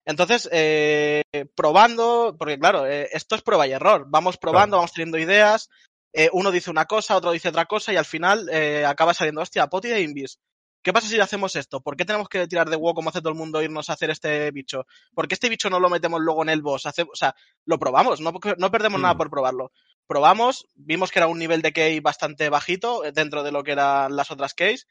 Entonces, 0.06 0.48
eh, 0.52 1.24
probando, 1.56 2.36
porque 2.38 2.60
claro, 2.60 2.86
eh, 2.86 3.10
esto 3.14 3.34
es 3.34 3.42
prueba 3.42 3.66
y 3.66 3.72
error. 3.72 4.06
Vamos 4.10 4.38
probando, 4.38 4.76
claro. 4.76 4.82
vamos 4.82 4.94
teniendo 4.94 5.18
ideas. 5.18 5.72
Eh, 6.14 6.30
uno 6.34 6.52
dice 6.52 6.70
una 6.70 6.86
cosa, 6.86 7.18
otro 7.18 7.32
dice 7.32 7.50
otra 7.50 7.66
cosa 7.66 7.92
y 7.92 7.96
al 7.96 8.06
final 8.06 8.48
eh, 8.52 8.86
acaba 8.86 9.16
saliendo, 9.16 9.42
hostia, 9.42 9.66
poti 9.66 9.88
de 9.88 10.04
Invis. 10.04 10.38
¿Qué 10.84 10.94
pasa 10.94 11.08
si 11.08 11.20
hacemos 11.20 11.56
esto? 11.56 11.82
¿Por 11.82 11.98
qué 11.98 12.06
tenemos 12.06 12.30
que 12.30 12.48
tirar 12.48 12.70
de 12.70 12.76
WoW 12.76 12.94
como 12.94 13.10
hace 13.10 13.22
todo 13.22 13.30
el 13.30 13.40
mundo 13.40 13.60
irnos 13.64 13.90
a 13.90 13.94
hacer 13.94 14.12
este 14.12 14.52
bicho? 14.52 14.86
¿Por 15.16 15.28
qué 15.28 15.34
este 15.34 15.50
bicho 15.50 15.72
no 15.72 15.80
lo 15.80 15.90
metemos 15.90 16.22
luego 16.22 16.44
en 16.44 16.50
el 16.50 16.62
boss? 16.62 16.86
Hace, 16.86 17.02
o 17.02 17.16
sea, 17.16 17.36
lo 17.66 17.80
probamos, 17.80 18.22
no, 18.22 18.32
no 18.58 18.72
perdemos 18.72 19.00
mm. 19.00 19.04
nada 19.04 19.18
por 19.18 19.32
probarlo 19.32 19.72
probamos, 20.12 20.68
vimos 20.76 21.10
que 21.10 21.20
era 21.20 21.28
un 21.28 21.40
nivel 21.40 21.62
de 21.62 21.72
key 21.72 22.02
bastante 22.02 22.50
bajito 22.50 23.06
eh, 23.06 23.14
dentro 23.14 23.44
de 23.44 23.54
lo 23.54 23.64
que 23.64 23.72
eran 23.72 24.14
las 24.14 24.30
otras 24.30 24.54
keys 24.54 24.86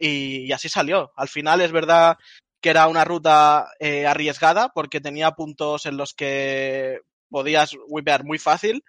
y, 0.00 0.50
así 0.50 0.68
salió. 0.68 1.12
Al 1.14 1.28
final 1.28 1.60
es 1.60 1.70
verdad 1.70 2.18
que 2.60 2.70
era 2.70 2.88
una 2.88 3.04
ruta 3.04 3.68
eh, 3.78 4.04
arriesgada 4.04 4.70
porque 4.74 5.00
tenía 5.00 5.30
puntos 5.30 5.86
en 5.86 5.96
los 5.96 6.12
que 6.12 7.02
podías 7.30 7.76
wipear 7.86 8.24
muy 8.24 8.40
fácil, 8.40 8.82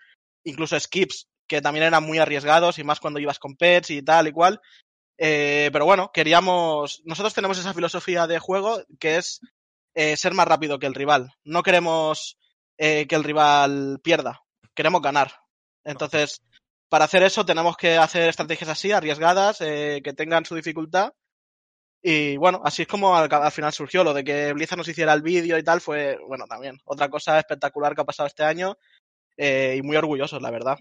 incluso 0.43 0.79
skips 0.79 1.27
que 1.47 1.61
también 1.61 1.85
eran 1.85 2.03
muy 2.03 2.17
arriesgados 2.17 2.79
y 2.79 2.83
más 2.83 2.99
cuando 2.99 3.19
ibas 3.19 3.37
con 3.37 3.55
pets 3.55 3.91
y 3.91 4.01
tal 4.01 4.27
y 4.27 4.31
cual. 4.31 4.59
Eh, 5.19 5.69
pero 5.71 5.85
bueno, 5.85 6.11
queríamos. 6.11 7.03
Nosotros 7.05 7.35
tenemos 7.35 7.59
esa 7.59 7.75
filosofía 7.75 8.25
de 8.25 8.39
juego 8.39 8.81
que 8.99 9.17
es 9.17 9.41
eh, 9.93 10.17
ser 10.17 10.33
más 10.33 10.47
rápido 10.47 10.79
que 10.79 10.87
el 10.87 10.95
rival. 10.95 11.33
No 11.43 11.61
queremos 11.61 12.39
eh, 12.77 13.05
que 13.07 13.15
el 13.15 13.23
rival 13.23 13.99
pierda, 14.01 14.41
queremos 14.73 15.01
ganar. 15.01 15.33
Entonces, 15.89 16.41
para 16.87 17.05
hacer 17.05 17.23
eso 17.23 17.45
tenemos 17.45 17.75
que 17.75 17.97
hacer 17.97 18.29
estrategias 18.29 18.69
así, 18.69 18.91
arriesgadas, 18.91 19.59
que 19.59 20.13
tengan 20.15 20.45
su 20.45 20.55
dificultad. 20.55 21.13
Y 22.01 22.37
bueno, 22.37 22.61
así 22.63 22.83
es 22.83 22.87
como 22.87 23.15
al, 23.15 23.31
al, 23.31 23.51
final 23.51 23.73
surgió 23.73 24.03
lo 24.05 24.13
de 24.13 24.23
que 24.23 24.53
Blizzard 24.53 24.77
nos 24.77 24.87
hiciera 24.87 25.13
el 25.13 25.21
vídeo 25.21 25.57
y 25.57 25.63
tal, 25.63 25.81
fue, 25.81 26.17
bueno, 26.27 26.45
también 26.47 26.79
otra 26.85 27.09
cosa 27.09 27.37
espectacular 27.37 27.93
que 27.93 28.01
ha 28.01 28.05
pasado 28.05 28.27
este 28.27 28.43
año 28.43 28.77
y 29.37 29.81
muy 29.81 29.95
orgullosos, 29.97 30.41
la 30.41 30.51
verdad. 30.51 30.77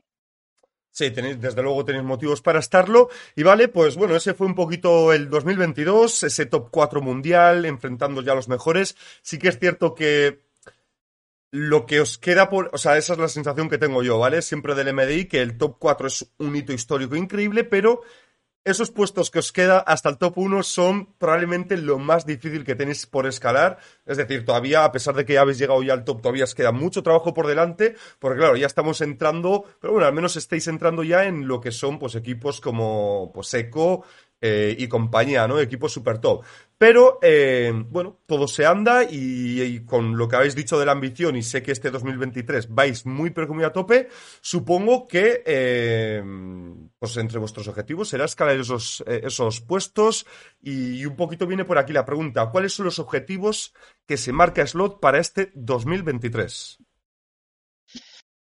Sí, 0.90 1.10
tenéis, 1.10 1.40
desde 1.40 1.62
luego 1.62 1.84
tenéis 1.84 2.04
motivos 2.04 2.42
para 2.42 2.58
estarlo. 2.58 3.08
Y 3.36 3.44
vale, 3.44 3.68
pues 3.68 3.96
bueno, 3.96 4.16
ese 4.16 4.34
fue 4.34 4.46
un 4.46 4.54
poquito 4.54 5.12
el 5.12 5.30
2022, 5.30 6.24
ese 6.24 6.46
top 6.46 6.70
4 6.70 7.00
mundial, 7.00 7.64
enfrentando 7.66 8.20
ya 8.20 8.32
a 8.32 8.34
los 8.34 8.48
mejores. 8.48 8.96
Sí 9.22 9.38
que 9.38 9.48
es 9.48 9.58
cierto 9.58 9.94
que 9.94 10.47
lo 11.50 11.86
que 11.86 12.00
os 12.00 12.18
queda 12.18 12.48
por. 12.48 12.70
O 12.72 12.78
sea, 12.78 12.96
esa 12.96 13.14
es 13.14 13.18
la 13.18 13.28
sensación 13.28 13.68
que 13.68 13.78
tengo 13.78 14.02
yo, 14.02 14.18
¿vale? 14.18 14.42
Siempre 14.42 14.74
del 14.74 14.92
MDI, 14.92 15.26
que 15.26 15.40
el 15.40 15.56
top 15.56 15.76
4 15.78 16.06
es 16.06 16.32
un 16.38 16.54
hito 16.56 16.72
histórico 16.72 17.16
increíble, 17.16 17.64
pero 17.64 18.02
esos 18.64 18.90
puestos 18.90 19.30
que 19.30 19.38
os 19.38 19.50
queda 19.50 19.78
hasta 19.78 20.10
el 20.10 20.18
top 20.18 20.36
1 20.36 20.62
son 20.62 21.14
probablemente 21.14 21.78
lo 21.78 21.98
más 21.98 22.26
difícil 22.26 22.64
que 22.64 22.74
tenéis 22.74 23.06
por 23.06 23.26
escalar. 23.26 23.78
Es 24.04 24.18
decir, 24.18 24.44
todavía, 24.44 24.84
a 24.84 24.92
pesar 24.92 25.14
de 25.14 25.24
que 25.24 25.34
ya 25.34 25.40
habéis 25.40 25.58
llegado 25.58 25.82
ya 25.82 25.94
al 25.94 26.04
top, 26.04 26.20
todavía 26.20 26.44
os 26.44 26.54
queda 26.54 26.70
mucho 26.70 27.02
trabajo 27.02 27.32
por 27.32 27.46
delante, 27.46 27.94
porque 28.18 28.38
claro, 28.38 28.56
ya 28.56 28.66
estamos 28.66 29.00
entrando, 29.00 29.64
pero 29.80 29.94
bueno, 29.94 30.06
al 30.06 30.12
menos 30.12 30.36
estáis 30.36 30.66
entrando 30.68 31.02
ya 31.02 31.24
en 31.24 31.48
lo 31.48 31.60
que 31.60 31.72
son 31.72 31.98
pues 31.98 32.14
equipos 32.14 32.60
como 32.60 33.30
pues 33.32 33.54
Eco, 33.54 34.04
eh, 34.40 34.76
y 34.78 34.86
compañía, 34.86 35.48
¿no? 35.48 35.58
Equipo 35.58 35.88
super 35.88 36.18
top. 36.18 36.44
Pero, 36.78 37.18
eh, 37.22 37.72
bueno, 37.90 38.20
todo 38.26 38.46
se 38.46 38.64
anda 38.64 39.02
y, 39.02 39.80
con 39.84 40.16
lo 40.16 40.28
que 40.28 40.36
habéis 40.36 40.54
dicho 40.54 40.78
de 40.78 40.86
la 40.86 40.92
ambición 40.92 41.34
y 41.34 41.42
sé 41.42 41.60
que 41.60 41.72
este 41.72 41.90
2023 41.90 42.72
vais 42.72 43.04
muy 43.04 43.30
pero 43.30 43.52
muy 43.52 43.64
a 43.64 43.72
tope, 43.72 44.08
supongo 44.40 45.08
que, 45.08 45.42
eh, 45.44 46.22
pues 46.98 47.16
entre 47.16 47.40
vuestros 47.40 47.66
objetivos 47.66 48.08
será 48.08 48.26
escalar 48.26 48.56
esos, 48.56 49.02
eh, 49.08 49.22
esos 49.24 49.60
puestos 49.60 50.24
y, 50.62 51.04
un 51.04 51.16
poquito 51.16 51.48
viene 51.48 51.64
por 51.64 51.78
aquí 51.78 51.92
la 51.92 52.04
pregunta, 52.04 52.48
¿cuáles 52.50 52.74
son 52.74 52.86
los 52.86 53.00
objetivos 53.00 53.74
que 54.06 54.16
se 54.16 54.32
marca 54.32 54.64
Slot 54.64 55.00
para 55.00 55.18
este 55.18 55.50
2023? 55.54 56.78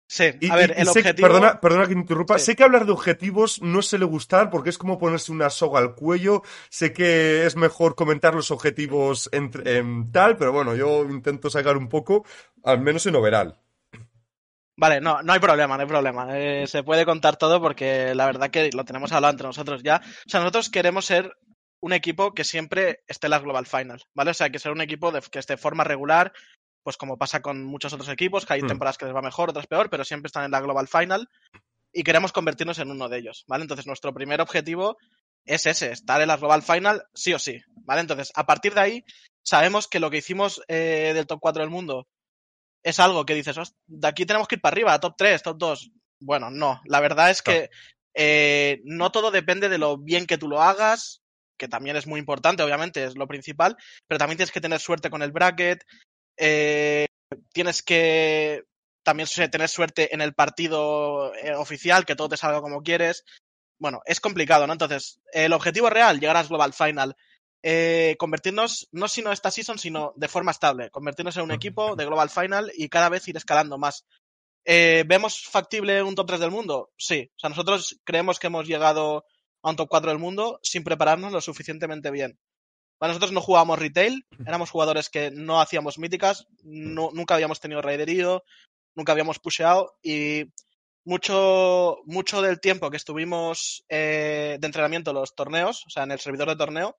Sí, 0.09 0.25
y, 0.41 0.51
a 0.51 0.57
ver, 0.57 0.75
el 0.77 0.87
sé, 0.87 1.01
objetivo. 1.01 1.27
Perdona, 1.27 1.61
perdona 1.61 1.89
que 1.89 1.95
me 1.95 2.03
interrumpa. 2.03 2.39
Sí. 2.39 2.47
Sé 2.47 2.57
que 2.57 2.63
hablar 2.63 2.87
de 2.87 2.93
objetivos 2.93 3.61
no 3.61 3.83
suele 3.83 4.05
gustar 4.05 4.51
porque 4.51 4.71
es 4.71 4.79
como 4.79 4.99
ponerse 4.99 5.33
una 5.33 5.51
soga 5.51 5.81
al 5.81 5.95
cuello. 5.95 6.43
Sé 6.71 6.93
que 6.93 7.45
es 7.45 7.57
mejor 7.57 7.97
comentar 7.97 8.35
los 8.35 8.51
objetivos 8.51 9.29
entre, 9.33 9.79
en 9.79 10.13
tal, 10.13 10.37
pero 10.37 10.53
bueno, 10.53 10.77
yo 10.77 11.05
intento 11.05 11.51
sacar 11.51 11.77
un 11.77 11.89
poco, 11.89 12.25
al 12.63 12.81
menos 12.81 13.05
en 13.07 13.17
overall. 13.17 13.59
Vale, 14.77 15.01
no, 15.01 15.23
no 15.23 15.33
hay 15.33 15.41
problema, 15.41 15.77
no 15.77 15.83
hay 15.83 15.89
problema. 15.89 16.39
Eh, 16.39 16.67
se 16.67 16.83
puede 16.83 17.07
contar 17.07 17.37
todo 17.37 17.61
porque 17.61 18.15
la 18.15 18.27
verdad 18.27 18.51
que 18.51 18.71
lo 18.73 18.85
tenemos 18.85 19.11
hablado 19.11 19.33
entre 19.33 19.47
nosotros 19.47 19.83
ya. 19.83 20.03
O 20.27 20.31
sea, 20.31 20.41
nosotros 20.41 20.69
queremos 20.69 21.07
ser 21.07 21.35
un 21.81 21.93
equipo 21.93 22.35
que 22.35 22.45
siempre 22.45 23.01
esté 23.07 23.27
en 23.27 23.31
la 23.33 23.39
Global 23.39 23.67
Final, 23.67 24.03
¿vale? 24.15 24.33
O 24.33 24.35
sea, 24.35 24.51
que 24.51 24.59
ser 24.59 24.73
un 24.73 24.83
equipo 24.83 25.13
de, 25.13 25.21
que 25.21 25.39
esté 25.39 25.55
de 25.55 25.59
forma 25.59 25.83
regular, 25.83 26.33
pues 26.87 26.97
como 26.97 27.19
pasa 27.19 27.43
con 27.43 27.65
muchos 27.65 27.93
otros 27.93 28.09
equipos, 28.11 28.47
que 28.47 28.53
hay 28.55 28.63
Mm. 28.63 28.69
temporadas 28.69 28.97
que 28.97 29.07
les 29.07 29.15
va 29.15 29.21
mejor, 29.21 29.51
otras 29.51 29.67
peor, 29.67 29.91
pero 29.91 30.05
siempre 30.05 30.29
están 30.29 30.45
en 30.45 30.53
la 30.53 30.61
Global 30.61 30.87
Final 30.87 31.29
y 31.93 32.05
queremos 32.05 32.31
convertirnos 32.31 32.79
en 32.79 32.93
uno 32.93 33.09
de 33.09 33.19
ellos, 33.19 33.43
¿vale? 33.49 33.63
Entonces 33.63 33.89
nuestro 33.89 34.15
primer 34.15 34.41
objetivo 34.41 34.97
es 35.45 35.67
ese, 35.67 35.91
estar 35.91 36.21
en 36.23 36.29
la 36.29 36.37
Global 36.37 36.63
Final 36.63 37.03
sí 37.13 37.35
o 37.35 37.41
sí, 37.41 37.61
¿vale? 37.85 38.03
Entonces, 38.03 38.31
a 38.37 38.47
partir 38.47 38.73
de 38.75 38.81
ahí, 38.83 39.05
sabemos 39.43 39.89
que 39.89 39.99
lo 39.99 40.11
que 40.11 40.19
hicimos 40.19 40.63
eh, 40.69 41.11
del 41.13 41.27
top 41.27 41.41
4 41.41 41.63
del 41.63 41.71
mundo 41.71 42.07
es 42.85 43.01
algo 43.01 43.27
que 43.27 43.35
dices, 43.35 43.59
"Host- 43.59 43.75
de 43.89 44.07
aquí 44.07 44.25
tenemos 44.25 44.47
que 44.47 44.55
ir 44.55 44.61
para 44.61 44.75
arriba, 44.75 45.01
top 45.01 45.17
3, 45.19 45.43
top 45.43 45.59
2. 45.59 45.91
Bueno, 46.21 46.51
no, 46.53 46.81
la 46.85 47.01
verdad 47.01 47.31
es 47.31 47.43
que 47.43 47.69
eh, 48.15 48.81
no 48.85 49.11
todo 49.11 49.33
depende 49.33 49.69
de 49.69 49.79
lo 49.79 49.99
bien 49.99 50.25
que 50.27 50.39
tú 50.39 50.47
lo 50.49 50.63
hagas, 50.63 51.21
que 51.59 51.67
también 51.69 51.97
es 51.97 52.07
muy 52.07 52.21
importante, 52.21 52.63
obviamente, 52.63 53.03
es 53.03 53.17
lo 53.17 53.27
principal, 53.27 53.77
pero 54.07 54.19
también 54.19 54.37
tienes 54.37 54.53
que 54.53 54.61
tener 54.61 54.79
suerte 54.79 55.11
con 55.11 55.23
el 55.23 55.33
bracket, 55.33 55.85
eh, 56.37 57.07
tienes 57.53 57.83
que 57.83 58.65
también 59.03 59.29
tener 59.29 59.69
suerte 59.69 60.15
en 60.15 60.21
el 60.21 60.35
partido 60.35 61.35
eh, 61.35 61.55
oficial, 61.55 62.05
que 62.05 62.17
todo 62.17 62.29
te 62.29 62.37
salga 62.37 62.61
como 62.61 62.83
quieres. 62.83 63.25
Bueno, 63.79 64.01
es 64.05 64.21
complicado, 64.21 64.67
¿no? 64.67 64.73
Entonces, 64.73 65.21
el 65.33 65.53
objetivo 65.53 65.91
real, 65.91 66.19
llegar 66.19 66.37
a 66.37 66.43
Global 66.43 66.73
Final, 66.73 67.17
eh, 67.63 68.17
convertirnos, 68.19 68.89
no 68.93 69.09
sino 69.09 69.33
esta 69.33 69.51
season, 69.51 69.79
sino 69.79 70.13
de 70.17 70.29
forma 70.29 70.51
estable, 70.51 70.91
convertirnos 70.91 71.37
en 71.37 71.45
un 71.45 71.53
equipo 71.53 71.97
de 71.97 72.05
Global 72.05 72.31
Final 72.31 72.73
y 72.75 72.89
cada 72.89 73.09
vez 73.09 73.27
ir 73.29 73.37
escalando 73.37 73.79
más. 73.79 74.07
Eh, 74.65 75.05
¿Vemos 75.07 75.45
factible 75.45 76.03
un 76.03 76.15
top 76.15 76.27
3 76.27 76.41
del 76.41 76.51
mundo? 76.51 76.91
Sí. 76.97 77.31
O 77.37 77.39
sea, 77.39 77.51
nosotros 77.51 78.01
creemos 78.05 78.39
que 78.39 78.49
hemos 78.49 78.67
llegado 78.67 79.25
a 79.63 79.71
un 79.71 79.77
top 79.77 79.89
4 79.89 80.11
del 80.11 80.19
mundo 80.19 80.59
sin 80.63 80.83
prepararnos 80.83 81.33
lo 81.33 81.41
suficientemente 81.41 82.11
bien. 82.11 82.39
Para 82.99 83.11
nosotros 83.13 83.33
no 83.33 83.41
jugábamos 83.43 83.79
retail, 83.79 84.27
éramos 84.47 84.71
jugadores 84.71 85.11
que 85.11 85.31
no 85.31 85.61
hacíamos 85.61 85.99
míticas, 85.99 86.47
no- 86.63 87.11
nunca 87.13 87.35
habíamos 87.35 87.61
tenido 87.61 87.83
raiderío, 87.83 88.43
nunca 88.95 89.13
habíamos 89.13 89.39
pusheado 89.39 89.97
y 90.03 90.45
mucho, 91.05 91.99
mucho 92.07 92.43
del 92.43 92.59
tiempo 92.61 92.91
que 92.91 92.97
estuvimos 92.97 93.85
eh, 93.89 94.57
de 94.59 94.67
entrenamiento 94.67 95.11
en 95.11 95.17
los 95.17 95.35
torneos, 95.35 95.85
o 95.87 95.91
sea, 95.91 96.05
en 96.05 96.11
el 96.13 96.21
servidor 96.21 96.49
de 96.49 96.57
torneo, 96.57 96.99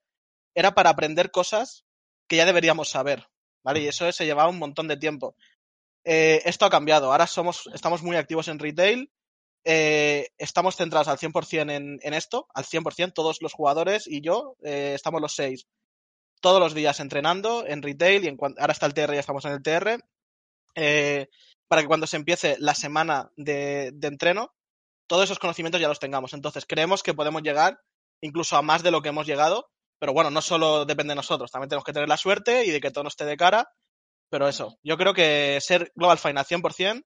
era 0.56 0.74
para 0.74 0.92
aprender 0.92 1.32
cosas 1.32 1.84
que 2.28 2.38
ya 2.38 2.46
deberíamos 2.46 2.90
saber, 2.90 3.28
¿vale? 3.64 3.82
Y 3.82 3.88
eso 3.88 4.10
se 4.12 4.26
llevaba 4.26 4.50
un 4.50 4.60
montón 4.60 4.88
de 4.88 4.98
tiempo. 4.98 5.36
Eh, 6.06 6.42
esto 6.46 6.66
ha 6.66 6.70
cambiado, 6.70 7.12
ahora 7.12 7.28
somos, 7.28 7.70
estamos 7.74 8.02
muy 8.04 8.16
activos 8.16 8.48
en 8.48 8.60
retail, 8.60 9.12
eh, 9.66 10.30
estamos 10.38 10.76
centrados 10.78 11.08
al 11.10 11.18
100% 11.18 11.70
en, 11.72 12.00
en 12.02 12.14
esto, 12.14 12.48
al 12.54 12.64
100%, 12.66 13.14
todos 13.14 13.42
los 13.42 13.54
jugadores 13.54 14.08
y 14.08 14.22
yo, 14.22 14.56
estamos 14.62 15.22
los 15.22 15.34
seis 15.36 15.68
todos 16.40 16.60
los 16.60 16.74
días 16.74 17.00
entrenando 17.00 17.66
en 17.66 17.82
retail 17.82 18.24
y 18.24 18.28
en 18.28 18.38
ahora 18.40 18.74
está 18.74 18.86
el 18.86 18.94
TR, 18.94 19.14
ya 19.14 19.20
estamos 19.20 19.46
en 19.46 19.52
el 19.54 19.64
TR, 19.64 20.00
eh, 20.76 21.28
para 21.68 21.82
que 21.82 21.88
cuando 21.88 22.08
se 22.08 22.18
empiece 22.18 22.56
la 22.60 22.76
semana 22.76 23.32
de, 23.36 23.92
de 23.94 24.08
entreno, 24.08 24.54
todos 25.08 25.26
esos 25.26 25.40
conocimientos 25.40 25.82
ya 25.82 25.88
los 25.88 26.00
tengamos. 26.00 26.34
Entonces, 26.34 26.66
creemos 26.68 27.04
que 27.04 27.14
podemos 27.14 27.42
llegar 27.42 27.80
incluso 28.22 28.58
a 28.58 28.62
más 28.62 28.84
de 28.84 28.92
lo 28.92 29.02
que 29.02 29.10
hemos 29.10 29.28
llegado, 29.28 29.70
pero 30.00 30.14
bueno, 30.14 30.30
no 30.30 30.42
solo 30.42 30.86
depende 30.86 31.12
de 31.12 31.16
nosotros, 31.18 31.52
también 31.52 31.70
tenemos 31.70 31.84
que 31.84 31.94
tener 31.94 32.10
la 32.10 32.18
suerte 32.18 32.66
y 32.66 32.72
de 32.72 32.82
que 32.82 32.92
todo 32.92 33.04
nos 33.04 33.14
esté 33.14 33.26
de 33.26 33.38
cara, 33.38 33.70
pero 34.30 34.48
eso, 34.48 34.78
yo 34.84 34.98
creo 34.98 35.14
que 35.14 35.60
ser 35.62 35.92
Global 35.96 36.18
Final 36.18 36.46
100% 36.46 37.04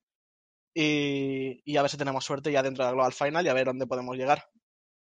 y, 0.73 1.61
y 1.65 1.77
a 1.77 1.81
ver 1.81 1.91
si 1.91 1.97
tenemos 1.97 2.25
suerte 2.25 2.51
ya 2.51 2.63
dentro 2.63 2.83
de 2.83 2.89
la 2.89 2.93
Global 2.93 3.13
Final 3.13 3.45
y 3.45 3.49
a 3.49 3.53
ver 3.53 3.65
dónde 3.65 3.87
podemos 3.87 4.17
llegar. 4.17 4.45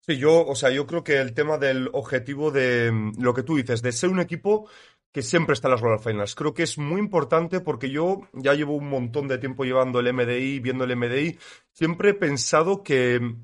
Sí, 0.05 0.17
yo, 0.17 0.45
o 0.45 0.53
sea, 0.55 0.69
yo 0.69 0.86
creo 0.86 1.01
que 1.01 1.22
el 1.22 1.33
tema 1.33 1.57
del 1.57 1.89
objetivo 1.93 2.51
de 2.51 2.91
mm, 2.91 3.22
lo 3.22 3.33
que 3.33 3.43
tú 3.43 3.55
dices, 3.55 3.81
de 3.81 3.93
ser 3.93 4.10
un 4.10 4.19
equipo 4.19 4.67
que 5.13 5.22
siempre 5.22 5.53
está 5.53 5.69
en 5.69 5.72
las 5.72 5.81
Global 5.81 6.00
Finals, 6.00 6.36
creo 6.36 6.53
que 6.53 6.63
es 6.63 6.77
muy 6.77 7.00
importante 7.00 7.62
porque 7.62 7.89
yo 7.89 8.22
ya 8.33 8.53
llevo 8.53 8.75
un 8.75 8.89
montón 8.89 9.29
de 9.29 9.38
tiempo 9.38 9.63
llevando 9.63 10.00
el 10.01 10.13
MDI, 10.13 10.60
viendo 10.60 10.83
el 10.83 10.98
MDI, 10.98 11.39
siempre 11.72 12.10
he 12.10 12.13
pensado 12.15 12.83
que, 12.83 13.36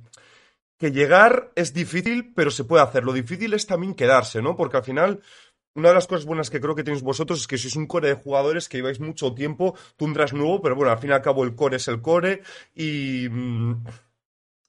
que 0.77 0.91
llegar 0.91 1.53
es 1.55 1.73
difícil, 1.73 2.33
pero 2.35 2.51
se 2.51 2.65
puede 2.65 2.83
hacer. 2.83 3.05
Lo 3.05 3.13
difícil 3.13 3.53
es 3.53 3.65
también 3.65 3.95
quedarse, 3.95 4.41
¿no? 4.41 4.57
Porque 4.57 4.77
al 4.77 4.83
final, 4.83 5.21
una 5.75 5.89
de 5.89 5.95
las 5.95 6.07
cosas 6.07 6.25
buenas 6.25 6.49
que 6.49 6.59
creo 6.59 6.75
que 6.75 6.83
tenéis 6.83 7.03
vosotros 7.03 7.39
es 7.39 7.47
que 7.47 7.57
sois 7.57 7.77
un 7.77 7.87
core 7.87 8.09
de 8.09 8.15
jugadores 8.15 8.67
que 8.67 8.77
lleváis 8.77 8.99
mucho 8.99 9.33
tiempo, 9.33 9.75
Tundra 9.95 10.25
es 10.25 10.33
nuevo, 10.33 10.61
pero 10.61 10.75
bueno, 10.75 10.91
al 10.91 10.99
fin 10.99 11.11
y 11.11 11.13
al 11.13 11.21
cabo 11.21 11.45
el 11.45 11.55
core 11.55 11.77
es 11.77 11.87
el 11.87 12.01
core 12.01 12.41
y... 12.75 13.29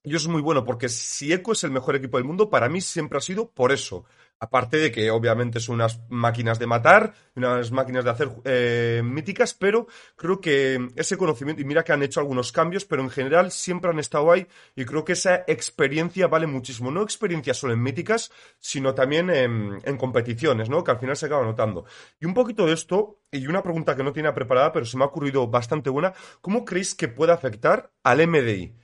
y 0.03 0.15
eso 0.15 0.29
es 0.29 0.33
muy 0.33 0.41
bueno, 0.41 0.65
porque 0.65 0.89
si 0.89 1.31
Eco 1.33 1.53
es 1.53 1.63
el 1.63 1.71
mejor 1.71 1.95
equipo 1.95 2.17
del 2.17 2.27
mundo, 2.27 2.49
para 2.49 2.71
mí 2.71 2.81
siempre 2.81 3.19
ha 3.19 3.21
sido 3.21 3.51
por 3.51 3.71
eso. 3.71 4.07
Aparte 4.43 4.79
de 4.79 4.91
que 4.91 5.11
obviamente 5.11 5.61
son 5.61 5.75
unas 5.75 6.01
máquinas 6.09 6.59
de 6.59 6.67
matar, 6.67 7.13
unas 7.37 7.71
máquinas 7.71 8.05
de 8.05 8.11
hacer 8.11 8.31
eh, 8.45 9.03
míticas, 9.05 9.53
pero 9.53 9.87
creo 10.17 10.41
que 10.41 10.89
ese 10.97 11.19
conocimiento, 11.19 11.61
y 11.61 11.67
mira 11.67 11.85
que 11.85 11.93
han 11.93 12.03
hecho 12.03 12.21
algunos 12.21 12.51
cambios, 12.51 12.87
pero 12.87 13.03
en 13.03 13.11
general 13.11 13.51
siempre 13.51 13.91
han 13.91 13.99
estado 13.99 14.33
ahí 14.33 14.47
y 14.75 14.87
creo 14.87 15.05
que 15.05 15.13
esa 15.13 15.45
experiencia 15.47 16.27
vale 16.29 16.47
muchísimo. 16.47 16.91
No 16.91 17.03
experiencia 17.03 17.53
solo 17.53 17.75
en 17.75 17.83
míticas, 17.83 18.33
sino 18.59 18.95
también 18.95 19.29
en, 19.29 19.83
en 19.85 19.97
competiciones, 19.99 20.71
¿no? 20.71 20.83
Que 20.83 20.93
al 20.93 20.99
final 20.99 21.19
se 21.19 21.27
acaba 21.27 21.45
notando. 21.45 21.85
Y 22.19 22.25
un 22.25 22.33
poquito 22.33 22.65
de 22.65 22.73
esto, 22.73 23.19
y 23.31 23.47
una 23.47 23.63
pregunta 23.63 23.95
que 23.95 24.03
no 24.03 24.15
tenía 24.15 24.33
preparada, 24.33 24.73
pero 24.73 24.87
se 24.87 24.97
me 24.97 25.05
ha 25.05 25.09
ocurrido 25.09 25.49
bastante 25.49 25.91
buena, 25.91 26.15
¿cómo 26.41 26.65
creéis 26.65 26.95
que 26.95 27.09
puede 27.09 27.33
afectar 27.33 27.93
al 28.03 28.27
MDI? 28.27 28.75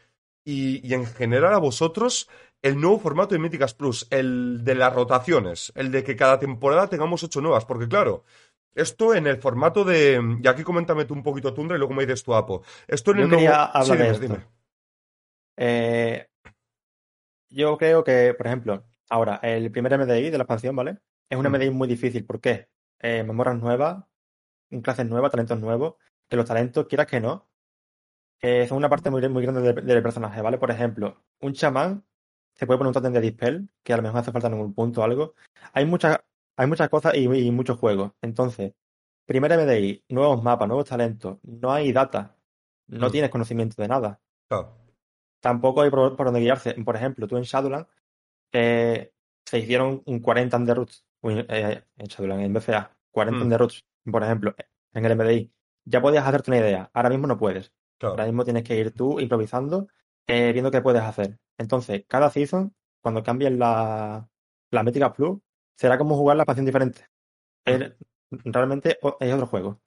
Y, 0.47 0.87
y 0.89 0.95
en 0.95 1.07
general 1.07 1.53
a 1.55 1.59
vosotros 1.59 2.31
el 2.63 2.81
nuevo 2.81 2.99
formato 2.99 3.35
de 3.35 3.41
Míticas 3.41 3.75
Plus, 3.75 4.07
el 4.11 4.65
de 4.65 4.75
las 4.77 4.95
rotaciones, 4.95 5.73
el 5.77 5.93
de 5.93 6.05
que 6.05 6.17
cada 6.17 6.39
temporada 6.39 6.89
tengamos 6.89 7.23
ocho 7.25 7.43
nuevas, 7.43 7.67
porque 7.67 7.89
claro, 7.89 8.25
esto 8.75 9.15
en 9.15 9.27
el 9.27 9.39
formato 9.39 9.85
de... 9.85 10.21
Y 10.43 10.49
aquí 10.49 10.63
coméntame 10.63 11.05
tú 11.07 11.15
un 11.15 11.23
poquito 11.23 11.55
Tundra 11.55 11.77
y 11.77 11.79
luego 11.81 11.95
me 11.95 12.05
dices 12.07 12.25
tu 12.25 12.35
Apo. 12.35 12.63
Esto 12.89 13.13
en 13.13 13.19
Yo 13.19 13.25
el 13.25 13.31
quería 13.31 13.51
nuevo... 13.51 13.71
hablar 13.75 13.83
Sí, 13.83 13.97
de 13.99 14.05
dime, 14.05 14.11
esto. 14.13 14.23
dime. 14.23 14.47
Eh, 15.57 16.27
yo 17.51 17.77
creo 17.79 18.05
que, 18.05 18.35
por 18.37 18.47
ejemplo, 18.47 18.85
Ahora, 19.09 19.39
el 19.45 19.71
primer 19.71 19.97
MDI 19.97 20.31
de 20.31 20.39
la 20.39 20.43
expansión, 20.43 20.75
¿vale? 20.75 20.99
Es 21.31 21.39
un 21.39 21.47
Mm. 21.47 21.51
MDI 21.53 21.71
muy 21.71 21.87
difícil. 21.87 22.27
¿Por 22.27 22.41
qué? 22.41 22.69
Eh, 22.99 23.23
memoras 23.23 23.57
nuevas, 23.57 24.05
clases 24.83 25.07
nuevas, 25.07 25.31
talentos 25.31 25.61
nuevos. 25.61 25.95
Que 26.29 26.37
los 26.37 26.47
talentos, 26.47 26.87
quieras 26.89 27.07
que 27.07 27.21
no, 27.21 27.46
eh, 28.41 28.67
son 28.67 28.79
una 28.79 28.89
parte 28.89 29.11
muy, 29.11 29.27
muy 29.29 29.43
grande 29.43 29.61
del, 29.61 29.87
del 29.87 30.03
personaje, 30.03 30.41
¿vale? 30.43 30.59
Por 30.59 30.71
ejemplo, 30.71 31.23
un 31.41 31.53
chamán 31.53 32.05
se 32.55 32.67
puede 32.67 32.79
poner 32.79 32.89
un 32.89 32.95
totem 32.95 33.13
de 33.13 33.21
Dispel, 33.21 33.69
que 33.83 33.93
a 33.93 33.97
lo 33.97 34.03
mejor 34.03 34.21
hace 34.21 34.33
falta 34.33 34.49
en 34.49 34.55
algún 34.55 34.73
punto 34.75 35.01
o 35.01 35.05
algo. 35.05 35.35
Hay 35.73 35.85
muchas, 35.85 36.19
hay 36.57 36.67
muchas 36.67 36.89
cosas 36.89 37.15
y, 37.15 37.25
y 37.25 37.51
muchos 37.51 37.79
juegos. 37.79 38.13
Entonces, 38.23 38.73
primer 39.27 39.53
MDI, 39.53 40.05
nuevos 40.09 40.43
mapas, 40.43 40.67
nuevos 40.69 40.89
talentos. 40.89 41.39
No 41.43 41.73
hay 41.73 41.93
data. 41.93 42.35
No 42.89 43.09
Mm. 43.09 43.11
tienes 43.13 43.31
conocimiento 43.31 43.81
de 43.83 43.89
nada. 43.89 44.21
Tampoco 45.41 45.83
hay 45.83 45.91
por, 45.91 46.17
por 46.17 46.27
dónde 46.27 46.41
guiarse. 46.41 46.75
Por 46.85 46.97
ejemplo, 46.97 47.27
tú 47.27 47.37
en 47.37 47.43
Shadowland 47.45 47.87
eh, 48.53 49.13
se 49.45 49.59
hicieron 49.59 50.03
un 50.07 50.21
40 50.21 50.57
underroots 50.57 51.05
eh, 51.25 51.83
en 51.97 52.07
Shadowland, 52.07 52.43
en 52.43 52.53
BCA, 52.55 52.97
40 53.11 53.39
Mm. 53.39 53.43
underroots, 53.43 53.85
por 54.11 54.23
ejemplo, 54.23 54.55
en 54.95 55.05
el 55.05 55.13
MDI. 55.17 55.53
Ya 55.85 56.01
podías 56.01 56.27
hacerte 56.27 56.51
una 56.51 56.61
idea. 56.61 56.91
Ahora 56.95 57.11
mismo 57.11 57.27
no 57.27 57.37
puedes. 57.39 57.73
Claro. 57.99 58.15
Ahora 58.15 58.27
mismo 58.27 58.45
tienes 58.45 58.65
que 58.65 58.77
ir 58.77 58.93
tú 58.93 59.21
improvisando, 59.21 59.89
eh, 60.27 60.53
viendo 60.53 60.71
qué 60.71 60.81
puedes 60.83 61.03
hacer. 61.03 61.39
Entonces, 61.59 62.05
cada 62.09 62.31
season, 62.31 62.75
cuando 63.03 63.23
cambien 63.23 63.59
la, 63.59 64.29
la 64.71 64.83
Mítica 64.83 65.13
Plus, 65.13 65.39
será 65.77 65.99
como 65.99 66.17
jugar 66.17 66.37
la 66.37 66.43
expansión 66.45 66.67
diferente. 66.67 67.07
Es- 67.65 67.93
realmente 68.45 68.99
es 69.21 69.35
otro 69.35 69.47
juego. 69.47 69.81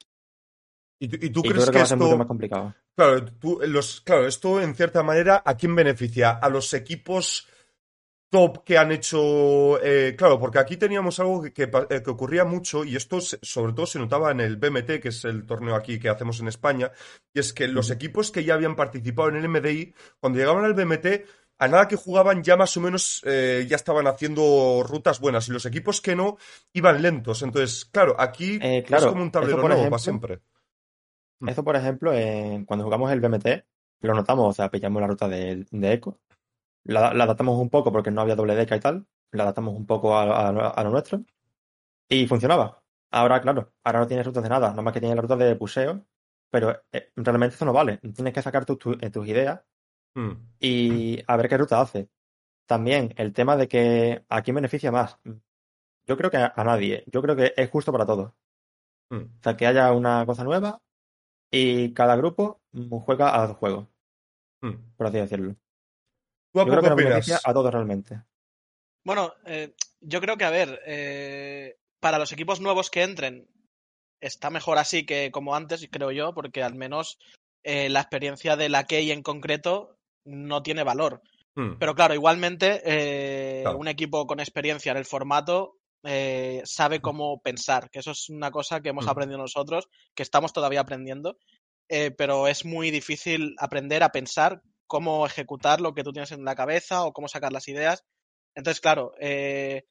¿Y 1.00 1.08
tú, 1.08 1.18
y 1.22 1.30
tú 1.30 1.44
Y 1.44 1.48
yo 1.54 1.54
crees 1.54 1.66
que 1.66 1.72
que 1.72 1.78
va 1.78 1.84
a 1.86 1.88
ser 1.88 1.98
mucho 1.98 2.16
esto, 2.16 2.18
más 2.18 2.28
complicado. 2.28 2.74
claro, 2.96 3.26
tú, 3.26 3.60
los, 3.68 4.02
claro, 4.02 4.28
esto 4.28 4.62
en 4.62 4.76
cierta 4.76 5.04
manera, 5.04 5.42
¿a 5.46 5.56
quién 5.56 5.76
beneficia? 5.76 6.32
¿A 6.32 6.50
los 6.50 6.74
equipos 6.74 7.48
top 8.30 8.64
que 8.64 8.78
han 8.78 8.92
hecho, 8.92 9.82
eh, 9.84 10.16
claro, 10.18 10.40
porque 10.40 10.60
aquí 10.60 10.78
teníamos 10.78 11.20
algo 11.20 11.42
que, 11.42 11.52
que 11.52 11.64
eh, 11.64 12.02
que 12.04 12.10
ocurría 12.10 12.46
mucho 12.46 12.84
y 12.84 12.96
esto 12.96 13.20
sobre 13.22 13.74
todo 13.74 13.86
se 13.86 14.00
notaba 14.00 14.32
en 14.32 14.40
el 14.40 14.58
BMT, 14.58 15.00
que 15.02 15.10
es 15.10 15.26
el 15.26 15.46
torneo 15.46 15.76
aquí 15.76 16.00
que 16.00 16.10
hacemos 16.10 16.40
en 16.40 16.48
España, 16.48 16.92
y 17.34 17.40
es 17.40 17.54
que 17.54 17.68
los 17.68 17.90
equipos 17.92 18.32
que 18.32 18.44
ya 18.44 18.54
habían 18.54 18.76
participado 18.76 19.30
en 19.30 19.38
el 19.38 19.50
MDI, 19.50 19.94
cuando 20.20 20.40
llegaban 20.40 20.66
al 20.66 20.74
BMT, 20.74 21.26
a 21.58 21.68
nada 21.68 21.88
que 21.88 21.98
jugaban 21.98 22.42
ya 22.44 22.56
más 22.56 22.78
o 22.78 22.82
menos 22.82 23.22
eh, 23.26 23.66
ya 23.68 23.76
estaban 23.76 24.08
haciendo 24.08 24.84
rutas 24.88 25.20
buenas 25.20 25.48
y 25.50 25.52
los 25.52 25.66
equipos 25.66 26.00
que 26.00 26.16
no 26.16 26.38
iban 26.72 27.02
lentos. 27.02 27.42
Entonces, 27.42 27.84
claro, 27.86 28.16
aquí 28.18 28.60
Eh, 28.62 28.84
claro, 28.86 29.08
es 29.08 29.12
como 29.12 29.24
un 29.24 29.32
tablero 29.32 29.58
nuevo 29.58 29.74
ejemplo, 29.74 29.90
para 29.90 30.00
siempre. 30.00 30.40
Eso, 31.46 31.64
por 31.64 31.76
ejemplo, 31.76 32.12
cuando 32.66 32.86
jugamos 32.86 33.12
el 33.12 33.20
BMT, 33.20 33.48
lo 34.02 34.14
notamos, 34.14 34.48
o 34.48 34.54
sea, 34.54 34.70
pillamos 34.70 35.02
la 35.02 35.08
ruta 35.08 35.28
de, 35.28 35.66
de 35.70 35.94
Eco, 35.94 36.20
la, 36.84 37.14
la 37.14 37.24
adaptamos 37.26 37.58
un 37.60 37.70
poco 37.70 37.92
porque 37.92 38.12
no 38.12 38.22
había 38.22 38.36
doble 38.36 38.56
deca 38.56 38.76
y 38.76 38.80
tal, 38.80 39.08
la 39.32 39.44
adaptamos 39.44 39.76
un 39.76 39.86
poco 39.86 40.16
a, 40.18 40.24
a- 40.50 40.70
a 40.70 40.84
lo 40.84 40.90
nuestro 40.92 41.24
y 42.10 42.28
funcionaba. 42.28 42.84
Ahora, 43.12 43.42
claro, 43.42 43.74
ahora 43.84 44.00
no 44.00 44.08
tienes 44.08 44.26
rutas 44.26 44.44
de 44.44 44.50
nada, 44.50 44.74
nomás 44.74 44.94
que 44.94 45.00
tienes 45.00 45.16
la 45.16 45.22
ruta 45.22 45.36
de 45.36 45.56
puseo, 45.56 46.06
pero 46.52 46.82
eh, 46.92 47.12
realmente 47.16 47.56
eso 47.56 47.66
no 47.66 47.74
vale. 47.74 47.98
Tienes 47.98 48.34
que 48.34 48.42
sacar 48.42 48.66
tus- 48.66 48.78
tu- 48.80 48.98
eh, 49.02 49.10
tus 49.10 49.28
ideas 49.28 49.62
Mm. 50.16 50.32
y 50.60 51.24
a 51.28 51.38
ver 51.38 51.48
qué 51.50 51.58
ruta 51.58 51.80
hace. 51.82 52.10
También 52.68 53.14
el 53.18 53.32
tema 53.34 53.56
de 53.58 53.68
que 53.68 54.26
a 54.30 54.42
quién 54.42 54.56
beneficia 54.56 54.92
más. 54.92 55.18
Yo 56.08 56.18
creo 56.18 56.32
que 56.32 56.38
a, 56.38 56.52
a 56.56 56.64
nadie. 56.64 57.04
Yo 57.08 57.22
creo 57.22 57.36
que 57.36 57.54
es 57.56 57.70
justo 57.70 57.92
para 57.92 58.06
todos. 58.08 58.34
Mm. 59.12 59.18
O 59.18 59.44
sea, 59.44 59.56
que 59.58 59.68
haya 59.68 59.92
una 59.94 60.26
cosa 60.26 60.44
nueva 60.44 60.82
y 61.52 61.94
cada 61.94 62.16
grupo 62.16 62.62
juega 63.06 63.30
a 63.36 63.48
los 63.48 63.58
juegos, 63.58 63.88
Mm. 64.62 64.96
por 64.98 65.08
así 65.08 65.18
decirlo. 65.18 65.56
¿Tú 66.52 66.62
a 66.62 66.66
Yo 66.66 66.72
creo 66.72 66.96
que 66.96 67.04
beneficia 67.04 67.40
a 67.44 67.54
todos 67.54 67.72
realmente. 67.72 68.22
Bueno, 69.06 69.34
eh, 69.46 69.74
yo 70.02 70.22
creo 70.22 70.38
que, 70.38 70.46
a 70.46 70.50
ver, 70.50 70.82
eh, 70.86 71.78
para 72.00 72.18
los 72.20 72.32
equipos 72.32 72.60
nuevos 72.60 72.90
que 72.90 73.04
entren, 73.04 73.48
está 74.22 74.50
mejor 74.50 74.78
así 74.78 75.06
que 75.06 75.32
como 75.32 75.56
antes, 75.56 75.88
creo 75.92 76.12
yo, 76.12 76.34
porque 76.34 76.64
al 76.64 76.76
menos 76.76 77.18
eh, 77.64 77.90
la 77.90 78.02
experiencia 78.02 78.56
de 78.56 78.70
la 78.70 78.86
Key 78.86 79.12
en 79.12 79.24
concreto 79.24 79.98
no 80.26 80.62
tiene 80.64 80.84
valor. 80.84 81.22
Mm. 81.56 81.78
Pero 81.80 81.96
claro, 81.96 82.14
igualmente, 82.14 82.82
eh, 82.86 83.62
Claro. 83.64 83.78
un 83.78 83.88
equipo 83.88 84.28
con 84.28 84.40
experiencia 84.40 84.92
en 84.92 84.98
el 84.98 85.06
formato 85.06 85.76
eh, 86.04 86.62
sabe 86.64 87.02
cómo 87.02 87.42
pensar, 87.42 87.90
que 87.90 88.00
eso 88.00 88.12
es 88.12 88.30
una 88.30 88.52
cosa 88.52 88.80
que 88.80 88.90
hemos 88.90 89.06
Mm. 89.06 89.10
aprendido 89.10 89.38
nosotros, 89.38 89.90
que 90.16 90.24
estamos 90.24 90.54
todavía 90.54 90.80
aprendiendo, 90.80 91.38
eh, 91.90 92.12
pero 92.12 92.48
es 92.48 92.64
muy 92.64 92.90
difícil 92.90 93.54
aprender 93.60 94.02
a 94.04 94.10
pensar 94.14 94.62
cómo 94.90 95.26
ejecutar 95.26 95.80
lo 95.80 95.94
que 95.94 96.04
tú 96.04 96.12
tienes 96.12 96.34
en 96.34 96.44
la 96.44 96.56
cabeza 96.56 97.06
o 97.06 97.14
cómo 97.14 97.30
sacar 97.30 97.54
las 97.54 97.70
ideas. 97.70 98.04
Entonces, 98.56 98.82
claro, 98.82 99.14
eh, 99.22 99.86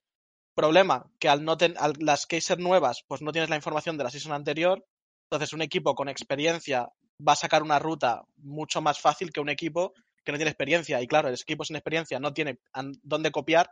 problema, 0.54 1.06
que 1.20 1.28
al 1.28 1.44
no 1.44 1.56
ten- 1.56 1.76
al- 1.78 1.94
las 2.00 2.26
cases 2.26 2.58
nuevas, 2.58 3.04
pues 3.06 3.22
no 3.22 3.32
tienes 3.32 3.48
la 3.48 3.56
información 3.56 3.96
de 3.96 4.04
la 4.04 4.10
season 4.10 4.32
anterior, 4.32 4.84
entonces 5.30 5.52
un 5.54 5.62
equipo 5.62 5.94
con 5.94 6.08
experiencia 6.08 6.88
va 7.26 7.32
a 7.32 7.36
sacar 7.36 7.62
una 7.62 7.78
ruta 7.78 8.24
mucho 8.36 8.82
más 8.82 9.00
fácil 9.00 9.32
que 9.32 9.40
un 9.40 9.48
equipo 9.48 9.92
que 10.24 10.32
no 10.32 10.38
tiene 10.38 10.50
experiencia. 10.50 11.00
Y 11.00 11.06
claro, 11.06 11.28
el 11.28 11.34
equipo 11.34 11.64
sin 11.64 11.76
experiencia 11.76 12.18
no 12.18 12.34
tiene 12.34 12.58
dónde 13.02 13.30
copiar, 13.30 13.70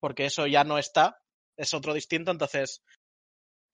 porque 0.00 0.24
eso 0.26 0.46
ya 0.46 0.64
no 0.64 0.78
está, 0.78 1.18
es 1.58 1.74
otro 1.74 1.92
distinto, 1.94 2.30
entonces 2.30 2.82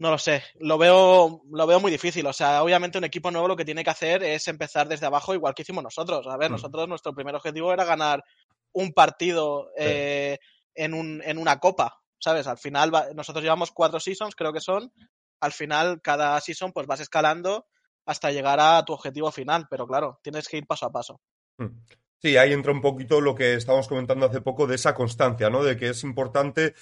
no 0.01 0.11
lo 0.11 0.19
sé, 0.19 0.43
lo 0.59 0.77
veo, 0.79 1.43
lo 1.51 1.67
veo 1.67 1.79
muy 1.79 1.91
difícil. 1.93 2.27
O 2.27 2.33
sea, 2.33 2.63
obviamente 2.63 2.99
un 2.99 3.05
equipo 3.05 3.31
nuevo 3.31 3.47
lo 3.49 3.55
que 3.57 3.65
tiene 3.65 3.85
que 3.85 3.91
hacer 3.91 4.23
es 4.25 4.49
empezar 4.49 4.89
desde 4.89 5.07
abajo, 5.07 5.35
igual 5.35 5.55
que 5.55 5.63
hicimos 5.63 5.85
nosotros. 5.85 6.27
A 6.27 6.37
ver, 6.37 6.51
Mm. 6.51 6.55
nosotros 6.55 6.89
nuestro 6.89 7.15
primer 7.15 7.35
objetivo 7.35 7.73
era 7.73 7.85
ganar 7.85 8.25
un 8.73 8.93
partido 8.93 9.71
eh, 9.77 10.39
en, 10.75 10.95
un, 10.95 11.23
en 11.25 11.39
una 11.39 11.59
copa, 11.61 12.01
¿sabes? 12.19 12.47
Al 12.47 12.59
final 12.59 12.95
va- 12.95 13.09
nosotros 13.15 13.43
llevamos 13.43 13.71
cuatro 13.73 14.01
seasons, 14.01 14.35
creo 14.35 14.53
que 14.53 14.61
son. 14.61 14.93
Al 15.41 15.53
final, 15.53 16.01
cada 16.03 16.41
season, 16.41 16.73
pues 16.73 16.87
vas 16.87 17.01
escalando 17.01 17.67
hasta 18.07 18.31
llegar 18.33 18.59
a 18.61 18.85
tu 18.85 18.93
objetivo 18.95 19.31
final. 19.31 19.67
Pero 19.71 19.87
claro, 19.87 20.19
tienes 20.23 20.49
que 20.49 20.57
ir 20.59 20.67
paso 20.67 20.87
a 20.87 20.93
paso. 20.93 21.21
Mm. 21.59 21.79
Sí, 22.23 22.37
ahí 22.37 22.53
entra 22.53 22.73
un 22.73 22.83
poquito 22.83 23.21
lo 23.23 23.35
que 23.35 23.55
estábamos 23.55 23.89
comentando 23.89 24.27
hace 24.27 24.43
poco 24.43 24.67
de 24.67 24.75
esa 24.75 24.95
constancia, 24.95 25.49
¿no? 25.49 25.63
De 25.65 25.77
que 25.79 25.89
es 25.89 26.05
importante, 26.05 26.75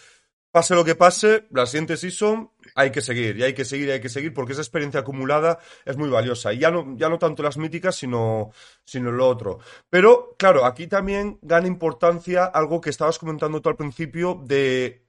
pase 0.59 0.75
lo 0.75 0.85
que 0.85 0.97
pase, 0.97 1.47
la 1.53 1.67
siguiente 1.67 1.97
season 1.97 2.51
hay 2.75 2.91
que 2.91 3.01
seguir, 3.01 3.39
y 3.39 3.45
hay 3.45 3.55
que 3.55 3.65
seguir, 3.65 3.87
y 3.87 3.91
hay 3.93 4.01
que 4.01 4.09
seguir, 4.09 4.35
porque 4.35 4.55
esa 4.55 4.63
experiencia 4.63 5.01
acumulada 5.01 5.61
es 5.85 5.97
muy 5.97 6.09
valiosa. 6.09 6.53
Y 6.53 6.59
ya 6.59 6.73
no, 6.73 6.97
ya 6.97 7.09
no 7.09 7.17
tanto 7.17 7.45
las 7.45 7.57
míticas, 7.57 7.95
sino, 7.95 8.51
sino 8.85 9.13
lo 9.13 9.29
otro. 9.29 9.61
Pero, 9.89 10.35
claro, 10.37 10.65
aquí 10.65 10.89
también 10.89 11.39
gana 11.43 11.69
importancia 11.69 12.45
algo 12.45 12.81
que 12.81 12.91
estabas 12.91 13.21
comentando 13.21 13.63
tú 13.63 13.69
al 13.69 13.77
principio 13.77 14.43
de 14.45 15.08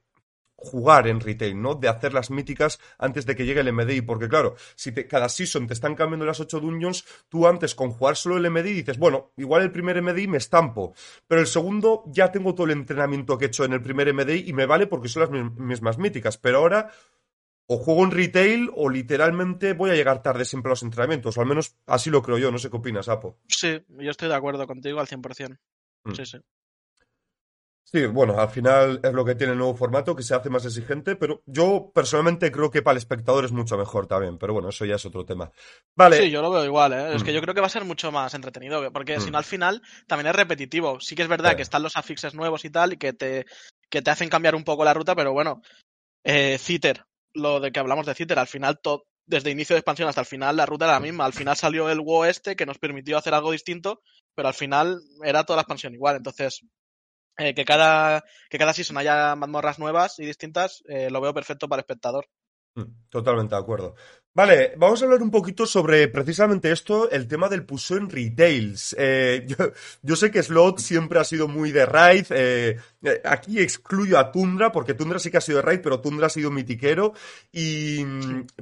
jugar 0.62 1.08
en 1.08 1.20
retail, 1.20 1.60
¿no? 1.60 1.74
De 1.74 1.88
hacer 1.88 2.12
las 2.14 2.30
míticas 2.30 2.78
antes 2.98 3.26
de 3.26 3.34
que 3.34 3.44
llegue 3.46 3.60
el 3.60 3.68
MDI, 3.72 4.02
porque 4.02 4.28
claro, 4.28 4.54
si 4.76 4.92
te- 4.92 5.06
cada 5.06 5.28
season 5.28 5.66
te 5.66 5.72
están 5.74 5.94
cambiando 5.94 6.26
las 6.26 6.38
8 6.40 6.60
dungeons, 6.60 7.04
tú 7.28 7.46
antes 7.46 7.74
con 7.74 7.90
jugar 7.90 8.16
solo 8.16 8.36
el 8.36 8.46
MDI 8.46 8.72
dices, 8.74 8.98
bueno, 8.98 9.32
igual 9.36 9.62
el 9.62 9.72
primer 9.72 9.96
MDI 9.96 10.28
me 10.28 10.36
estampo, 10.38 10.94
pero 11.26 11.40
el 11.40 11.46
segundo 11.46 12.04
ya 12.08 12.30
tengo 12.30 12.54
todo 12.54 12.66
el 12.66 12.72
entrenamiento 12.72 13.38
que 13.38 13.46
he 13.46 13.48
hecho 13.48 13.64
en 13.64 13.72
el 13.72 13.82
primer 13.82 14.08
MDI 14.08 14.44
y 14.48 14.52
me 14.52 14.66
vale 14.66 14.86
porque 14.86 15.08
son 15.08 15.22
las 15.22 15.30
mi- 15.30 15.50
mismas 15.50 15.98
míticas, 15.98 16.36
pero 16.38 16.58
ahora 16.58 16.90
o 17.72 17.78
juego 17.78 18.02
en 18.04 18.10
retail 18.10 18.68
o 18.74 18.90
literalmente 18.90 19.74
voy 19.74 19.90
a 19.90 19.94
llegar 19.94 20.22
tarde 20.22 20.44
siempre 20.44 20.70
a 20.70 20.72
los 20.72 20.82
entrenamientos, 20.82 21.38
o 21.38 21.40
al 21.40 21.46
menos 21.46 21.76
así 21.86 22.10
lo 22.10 22.20
creo 22.22 22.36
yo, 22.36 22.50
no 22.50 22.58
sé 22.58 22.68
qué 22.68 22.76
opinas, 22.76 23.08
Apo. 23.08 23.38
Sí, 23.46 23.80
yo 23.88 24.10
estoy 24.10 24.28
de 24.28 24.34
acuerdo 24.34 24.66
contigo 24.66 24.98
al 25.00 25.06
100%. 25.06 25.56
Mm. 26.04 26.12
Sí, 26.14 26.26
sí. 26.26 26.38
Sí, 27.92 28.06
bueno, 28.06 28.38
al 28.38 28.48
final 28.50 29.00
es 29.02 29.12
lo 29.12 29.24
que 29.24 29.34
tiene 29.34 29.52
el 29.54 29.58
nuevo 29.58 29.74
formato, 29.74 30.14
que 30.14 30.22
se 30.22 30.32
hace 30.32 30.48
más 30.48 30.64
exigente, 30.64 31.16
pero 31.16 31.42
yo 31.46 31.90
personalmente 31.92 32.52
creo 32.52 32.70
que 32.70 32.82
para 32.82 32.92
el 32.92 32.98
espectador 32.98 33.44
es 33.44 33.50
mucho 33.50 33.76
mejor 33.76 34.06
también, 34.06 34.38
pero 34.38 34.52
bueno, 34.52 34.68
eso 34.68 34.84
ya 34.84 34.94
es 34.94 35.04
otro 35.06 35.24
tema. 35.24 35.50
Vale, 35.96 36.18
Sí, 36.18 36.30
yo 36.30 36.40
lo 36.40 36.52
veo 36.52 36.64
igual, 36.64 36.92
¿eh? 36.92 37.14
Es 37.16 37.22
Mm. 37.22 37.24
que 37.26 37.32
yo 37.32 37.40
creo 37.40 37.52
que 37.52 37.60
va 37.60 37.66
a 37.66 37.70
ser 37.70 37.84
mucho 37.84 38.12
más 38.12 38.32
entretenido, 38.34 38.92
porque 38.92 39.18
si 39.20 39.28
Mm. 39.28 39.32
no 39.32 39.38
al 39.38 39.44
final 39.44 39.82
también 40.06 40.28
es 40.28 40.36
repetitivo. 40.36 41.00
Sí 41.00 41.16
que 41.16 41.22
es 41.22 41.28
verdad 41.28 41.50
Sí. 41.50 41.56
que 41.56 41.62
están 41.62 41.82
los 41.82 41.96
afixes 41.96 42.32
nuevos 42.34 42.64
y 42.64 42.70
tal, 42.70 42.92
y 42.92 42.96
que 42.96 43.12
te, 43.12 43.44
que 43.90 44.02
te 44.02 44.10
hacen 44.12 44.28
cambiar 44.28 44.54
un 44.54 44.62
poco 44.62 44.84
la 44.84 44.94
ruta, 44.94 45.16
pero 45.16 45.32
bueno, 45.32 45.60
eh, 46.22 46.58
Citer, 46.60 47.04
lo 47.34 47.58
de 47.58 47.72
que 47.72 47.80
hablamos 47.80 48.06
de 48.06 48.14
Citer, 48.14 48.38
al 48.38 48.46
final, 48.46 48.78
to- 48.80 49.02
desde 49.26 49.50
inicio 49.50 49.74
de 49.74 49.78
expansión 49.80 50.08
hasta 50.08 50.20
el 50.20 50.26
final, 50.28 50.56
la 50.56 50.66
ruta 50.66 50.84
era 50.84 50.94
la 50.94 51.00
misma. 51.00 51.24
Al 51.24 51.32
final 51.32 51.56
salió 51.56 51.90
el 51.90 52.00
WoW 52.00 52.24
este, 52.24 52.54
que 52.54 52.66
nos 52.66 52.78
permitió 52.78 53.18
hacer 53.18 53.34
algo 53.34 53.50
distinto, 53.50 54.00
pero 54.36 54.46
al 54.46 54.54
final 54.54 55.00
era 55.24 55.42
toda 55.44 55.56
la 55.56 55.62
expansión 55.62 55.92
igual. 55.94 56.16
Entonces, 56.16 56.60
eh, 57.40 57.54
que 57.54 57.64
cada 57.64 58.22
que 58.50 58.58
cada 58.58 58.74
season 58.74 58.98
haya 58.98 59.34
mazmorras 59.34 59.78
nuevas 59.78 60.18
y 60.18 60.26
distintas, 60.26 60.82
eh, 60.88 61.10
lo 61.10 61.20
veo 61.20 61.32
perfecto 61.32 61.68
para 61.68 61.80
el 61.80 61.84
espectador. 61.84 62.26
Mm, 62.74 63.08
Totalmente 63.08 63.54
de 63.54 63.60
acuerdo. 63.60 63.94
Vale, 64.32 64.74
vamos 64.76 65.02
a 65.02 65.06
hablar 65.06 65.22
un 65.24 65.30
poquito 65.32 65.66
sobre 65.66 66.06
precisamente 66.06 66.70
esto, 66.70 67.10
el 67.10 67.26
tema 67.26 67.48
del 67.48 67.64
puso 67.64 67.96
en 67.96 68.08
retails. 68.08 68.94
Eh, 68.96 69.44
yo, 69.48 69.56
yo, 70.02 70.14
sé 70.14 70.30
que 70.30 70.40
Slot 70.40 70.78
siempre 70.78 71.18
ha 71.18 71.24
sido 71.24 71.48
muy 71.48 71.72
de 71.72 71.84
raid. 71.84 72.26
Eh, 72.30 72.78
eh, 73.02 73.20
aquí 73.24 73.58
excluyo 73.58 74.18
a 74.20 74.30
Tundra, 74.30 74.70
porque 74.70 74.94
Tundra 74.94 75.18
sí 75.18 75.32
que 75.32 75.38
ha 75.38 75.40
sido 75.40 75.56
de 75.56 75.62
raid, 75.62 75.80
pero 75.82 76.00
Tundra 76.00 76.28
ha 76.28 76.30
sido 76.30 76.52
mitiquero. 76.52 77.12
Y, 77.50 78.04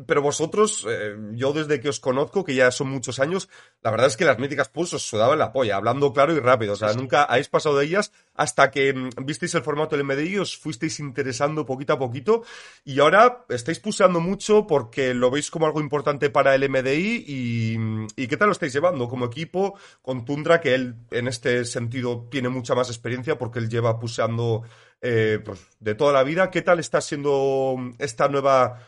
pero 0.06 0.22
vosotros, 0.22 0.86
eh, 0.88 1.16
yo 1.32 1.52
desde 1.52 1.80
que 1.80 1.90
os 1.90 2.00
conozco, 2.00 2.44
que 2.44 2.54
ya 2.54 2.70
son 2.70 2.88
muchos 2.88 3.18
años, 3.20 3.50
la 3.82 3.90
verdad 3.90 4.06
es 4.06 4.16
que 4.16 4.24
las 4.24 4.38
míticas 4.38 4.70
push 4.70 4.94
os 4.94 5.02
sudaban 5.02 5.38
la 5.38 5.52
polla, 5.52 5.76
hablando 5.76 6.14
claro 6.14 6.34
y 6.34 6.40
rápido. 6.40 6.72
O 6.72 6.76
sea, 6.76 6.94
nunca 6.94 7.24
habéis 7.24 7.48
pasado 7.48 7.76
de 7.76 7.84
ellas 7.84 8.10
hasta 8.34 8.70
que 8.70 8.94
mm, 8.94 9.10
visteis 9.24 9.54
el 9.54 9.62
formato 9.62 9.96
del 9.96 10.06
MDI, 10.06 10.38
os 10.38 10.56
fuisteis 10.56 10.98
interesando 11.00 11.66
poquito 11.66 11.92
a 11.92 11.98
poquito. 11.98 12.42
Y 12.84 13.00
ahora 13.00 13.44
estáis 13.50 13.80
pulsando 13.80 14.20
mucho 14.20 14.66
porque 14.66 15.12
lo 15.12 15.30
veis 15.30 15.50
como 15.50 15.57
algo 15.66 15.80
importante 15.80 16.30
para 16.30 16.54
el 16.54 16.68
MDI. 16.68 17.24
Y, 17.26 17.76
y 18.16 18.26
qué 18.28 18.36
tal 18.36 18.48
lo 18.48 18.52
estáis 18.52 18.72
llevando 18.72 19.08
como 19.08 19.26
equipo 19.26 19.78
con 20.02 20.24
Tundra, 20.24 20.60
que 20.60 20.74
él 20.74 20.96
en 21.10 21.28
este 21.28 21.64
sentido 21.64 22.26
tiene 22.30 22.48
mucha 22.48 22.74
más 22.74 22.88
experiencia 22.88 23.38
porque 23.38 23.58
él 23.58 23.68
lleva 23.68 23.98
pulsando 23.98 24.62
eh, 25.00 25.40
pues, 25.44 25.66
de 25.80 25.94
toda 25.94 26.12
la 26.12 26.22
vida. 26.22 26.50
¿Qué 26.50 26.62
tal 26.62 26.78
está 26.78 27.00
siendo 27.00 27.76
esta 27.98 28.28
nueva 28.28 28.86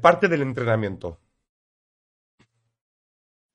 parte 0.00 0.28
del 0.28 0.42
entrenamiento? 0.42 1.18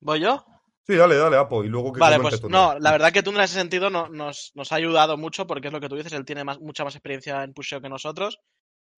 ¿Voy 0.01 0.19
yo? 0.19 0.45
Sí, 0.87 0.95
dale, 0.95 1.15
dale, 1.15 1.37
Apo, 1.37 1.63
y 1.63 1.67
luego 1.67 1.91
que 1.91 1.99
Vale, 1.99 2.19
pues 2.19 2.43
no, 2.43 2.77
la 2.77 2.91
verdad 2.91 3.11
que 3.11 3.23
Tundra 3.23 3.41
en 3.41 3.45
ese 3.45 3.55
sentido 3.55 3.89
no, 3.89 4.07
nos, 4.07 4.51
nos, 4.53 4.71
ha 4.71 4.75
ayudado 4.75 5.17
mucho 5.17 5.47
porque 5.47 5.67
es 5.67 5.73
lo 5.73 5.79
que 5.79 5.89
tú 5.89 5.95
dices, 5.95 6.13
él 6.13 6.25
tiene 6.25 6.43
más, 6.43 6.59
mucha 6.59 6.83
más 6.83 6.93
experiencia 6.93 7.43
en 7.43 7.53
pusheo 7.53 7.81
que 7.81 7.89
nosotros. 7.89 8.39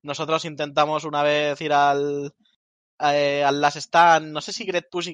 Nosotros 0.04 0.44
intentamos 0.44 1.06
una 1.06 1.24
vez 1.24 1.62
ir 1.62 1.72
al, 1.72 2.34
eh, 3.00 3.44
al 3.44 3.62
Last 3.62 3.78
Stand, 3.78 4.32
no 4.32 4.42
sé 4.42 4.52
si 4.52 4.66
Great 4.66 4.90
Push, 4.90 5.10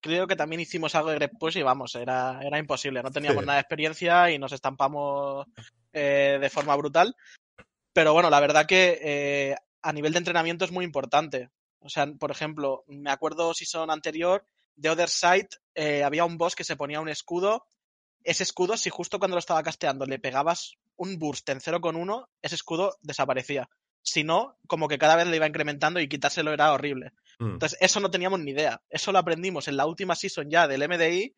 creo 0.00 0.26
que 0.26 0.36
también 0.36 0.60
hicimos 0.60 0.94
algo 0.94 1.10
de 1.10 1.16
Great 1.16 1.38
Push 1.38 1.56
y 1.56 1.62
vamos, 1.62 1.94
era, 1.94 2.40
era 2.42 2.58
imposible, 2.58 3.02
no 3.02 3.10
teníamos 3.10 3.40
sí. 3.40 3.46
nada 3.46 3.56
de 3.56 3.62
experiencia 3.62 4.30
y 4.30 4.38
nos 4.38 4.52
estampamos 4.52 5.46
eh, 5.92 6.38
de 6.40 6.50
forma 6.50 6.76
brutal. 6.76 7.16
Pero 7.92 8.12
bueno, 8.12 8.28
la 8.28 8.40
verdad 8.40 8.66
que 8.66 8.98
eh, 9.00 9.56
a 9.82 9.92
nivel 9.92 10.12
de 10.12 10.18
entrenamiento 10.18 10.64
es 10.64 10.72
muy 10.72 10.84
importante. 10.84 11.50
O 11.78 11.88
sea, 11.88 12.06
por 12.06 12.30
ejemplo, 12.30 12.84
me 12.88 13.10
acuerdo 13.10 13.54
si 13.54 13.64
son 13.64 13.90
anterior, 13.90 14.44
de 14.76 14.90
Other 14.90 15.08
Side 15.08 15.48
eh, 15.74 16.02
había 16.02 16.24
un 16.24 16.36
boss 16.36 16.56
que 16.56 16.64
se 16.64 16.76
ponía 16.76 17.00
un 17.00 17.08
escudo. 17.08 17.66
Ese 18.22 18.42
escudo, 18.42 18.76
si 18.76 18.90
justo 18.90 19.18
cuando 19.18 19.36
lo 19.36 19.40
estaba 19.40 19.62
casteando 19.62 20.06
le 20.06 20.18
pegabas 20.18 20.76
un 20.96 21.18
burst 21.18 21.48
en 21.50 21.60
0,1, 21.60 22.26
ese 22.42 22.54
escudo 22.54 22.96
desaparecía. 23.02 23.68
Si 24.04 24.22
no, 24.22 24.58
como 24.66 24.86
que 24.86 24.98
cada 24.98 25.16
vez 25.16 25.26
le 25.26 25.36
iba 25.36 25.46
incrementando 25.46 25.98
y 25.98 26.08
quitárselo 26.08 26.52
era 26.52 26.72
horrible. 26.72 27.12
Mm. 27.38 27.54
Entonces, 27.54 27.78
eso 27.80 28.00
no 28.00 28.10
teníamos 28.10 28.40
ni 28.40 28.52
idea. 28.52 28.80
Eso 28.90 29.10
lo 29.10 29.18
aprendimos 29.18 29.66
en 29.66 29.76
la 29.76 29.86
última 29.86 30.14
season 30.14 30.50
ya 30.50 30.68
del 30.68 30.86
MDI 30.88 31.34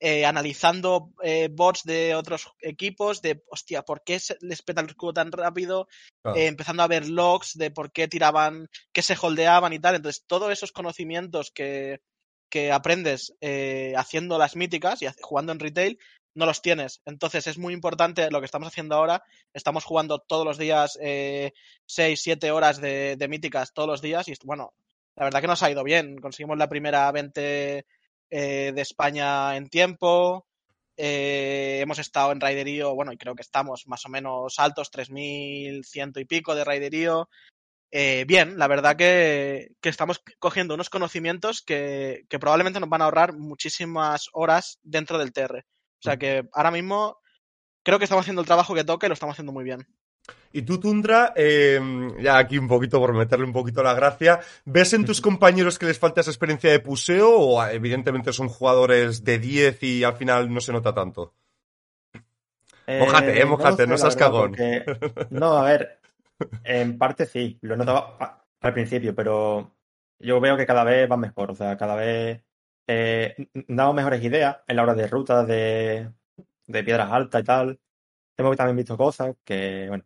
eh, 0.00 0.24
analizando 0.24 1.12
eh, 1.22 1.48
bots 1.50 1.82
de 1.82 2.14
otros 2.14 2.52
equipos, 2.60 3.20
de, 3.20 3.42
hostia, 3.48 3.82
¿por 3.82 4.04
qué 4.04 4.20
se 4.20 4.36
les 4.40 4.62
peta 4.62 4.80
el 4.80 4.88
escudo 4.88 5.12
tan 5.12 5.32
rápido? 5.32 5.88
Claro. 6.22 6.38
Eh, 6.38 6.46
empezando 6.46 6.84
a 6.84 6.88
ver 6.88 7.08
logs 7.08 7.54
de 7.54 7.72
por 7.72 7.90
qué 7.90 8.06
tiraban, 8.06 8.68
qué 8.92 9.02
se 9.02 9.16
holdeaban 9.20 9.72
y 9.72 9.80
tal. 9.80 9.96
Entonces, 9.96 10.24
todos 10.26 10.52
esos 10.52 10.70
conocimientos 10.70 11.50
que, 11.50 12.00
que 12.48 12.70
aprendes 12.70 13.34
eh, 13.40 13.94
haciendo 13.96 14.38
las 14.38 14.54
míticas 14.54 15.02
y 15.02 15.08
jugando 15.20 15.52
en 15.52 15.58
retail, 15.58 15.98
no 16.34 16.46
los 16.46 16.62
tienes. 16.62 17.00
Entonces, 17.04 17.46
es 17.46 17.58
muy 17.58 17.74
importante 17.74 18.30
lo 18.30 18.40
que 18.40 18.46
estamos 18.46 18.68
haciendo 18.68 18.94
ahora. 18.94 19.22
Estamos 19.52 19.84
jugando 19.84 20.18
todos 20.18 20.44
los 20.44 20.58
días 20.58 20.98
6, 21.00 21.52
7 21.86 22.50
horas 22.50 22.80
de, 22.80 23.16
de 23.16 23.28
míticas 23.28 23.72
todos 23.72 23.88
los 23.88 24.02
días 24.02 24.28
y, 24.28 24.34
bueno, 24.44 24.72
la 25.18 25.24
verdad 25.24 25.40
que 25.40 25.48
nos 25.48 25.62
ha 25.64 25.70
ido 25.70 25.82
bien. 25.82 26.18
Conseguimos 26.18 26.58
la 26.58 26.68
primera 26.68 27.10
20 27.10 27.84
eh, 28.30 28.72
de 28.72 28.80
España 28.80 29.56
en 29.56 29.68
tiempo. 29.68 30.46
Eh, 30.96 31.78
hemos 31.80 31.98
estado 31.98 32.30
en 32.30 32.40
Raiderío, 32.40 32.94
bueno, 32.94 33.12
y 33.12 33.16
creo 33.16 33.34
que 33.34 33.42
estamos 33.42 33.86
más 33.88 34.06
o 34.06 34.08
menos 34.08 34.58
altos, 34.58 34.92
3.100 34.92 36.20
y 36.20 36.24
pico 36.24 36.54
de 36.54 36.64
Raiderío. 36.64 37.28
Eh, 37.90 38.24
bien, 38.28 38.58
la 38.58 38.68
verdad 38.68 38.96
que, 38.96 39.70
que, 39.80 39.88
estamos 39.88 40.22
cogiendo 40.38 40.74
unos 40.74 40.90
conocimientos 40.90 41.62
que, 41.62 42.24
que, 42.28 42.38
probablemente 42.38 42.80
nos 42.80 42.88
van 42.90 43.02
a 43.02 43.06
ahorrar 43.06 43.32
muchísimas 43.32 44.28
horas 44.32 44.78
dentro 44.82 45.18
del 45.18 45.32
TR. 45.32 45.64
O 45.98 46.02
sea 46.02 46.16
que 46.16 46.48
ahora 46.52 46.70
mismo 46.70 47.18
creo 47.82 47.98
que 47.98 48.04
estamos 48.04 48.22
haciendo 48.22 48.42
el 48.42 48.46
trabajo 48.46 48.74
que 48.74 48.84
toca 48.84 49.06
y 49.06 49.08
lo 49.08 49.14
estamos 49.14 49.34
haciendo 49.34 49.52
muy 49.52 49.64
bien. 49.64 49.86
Y 50.52 50.62
tú, 50.62 50.78
Tundra, 50.80 51.32
eh, 51.36 51.80
ya 52.20 52.38
aquí 52.38 52.58
un 52.58 52.68
poquito 52.68 52.98
por 52.98 53.12
meterle 53.12 53.44
un 53.44 53.52
poquito 53.52 53.82
la 53.82 53.94
gracia, 53.94 54.40
¿ves 54.64 54.92
en 54.94 55.04
tus 55.04 55.20
compañeros 55.20 55.78
que 55.78 55.86
les 55.86 55.98
falta 55.98 56.20
esa 56.20 56.30
experiencia 56.30 56.70
de 56.70 56.80
puseo 56.80 57.30
o 57.30 57.64
evidentemente 57.64 58.32
son 58.32 58.48
jugadores 58.48 59.24
de 59.24 59.38
10 59.38 59.82
y 59.82 60.04
al 60.04 60.16
final 60.16 60.52
no 60.52 60.60
se 60.60 60.72
nota 60.72 60.94
tanto? 60.94 61.34
Eh, 62.86 63.00
mojate, 63.00 63.40
eh, 63.40 63.44
mojate, 63.44 63.86
no, 63.86 63.92
no 63.92 63.98
seas 63.98 64.16
cagón. 64.16 64.52
Porque... 64.52 64.84
No, 65.30 65.58
a 65.58 65.64
ver, 65.64 66.00
en 66.64 66.96
parte 66.96 67.26
sí, 67.26 67.58
lo 67.60 67.74
he 67.74 67.76
notado 67.76 68.16
al 68.60 68.72
principio, 68.72 69.14
pero 69.14 69.74
yo 70.18 70.40
veo 70.40 70.56
que 70.56 70.66
cada 70.66 70.84
vez 70.84 71.10
va 71.10 71.18
mejor, 71.18 71.50
o 71.50 71.54
sea, 71.54 71.76
cada 71.76 71.94
vez 71.94 72.42
eh, 72.88 73.36
damos 73.68 73.94
mejores 73.94 74.24
ideas 74.24 74.58
en 74.66 74.76
la 74.76 74.82
hora 74.82 74.94
de 74.94 75.06
rutas, 75.06 75.46
de, 75.46 76.10
de 76.66 76.84
piedras 76.84 77.12
altas 77.12 77.42
y 77.42 77.44
tal. 77.44 77.80
Hemos 78.36 78.56
también 78.56 78.76
visto 78.76 78.96
cosas 78.96 79.36
que, 79.44 79.86
bueno, 79.88 80.04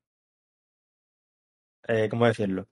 eh, 1.87 2.09
¿cómo 2.11 2.27
decirlo? 2.27 2.67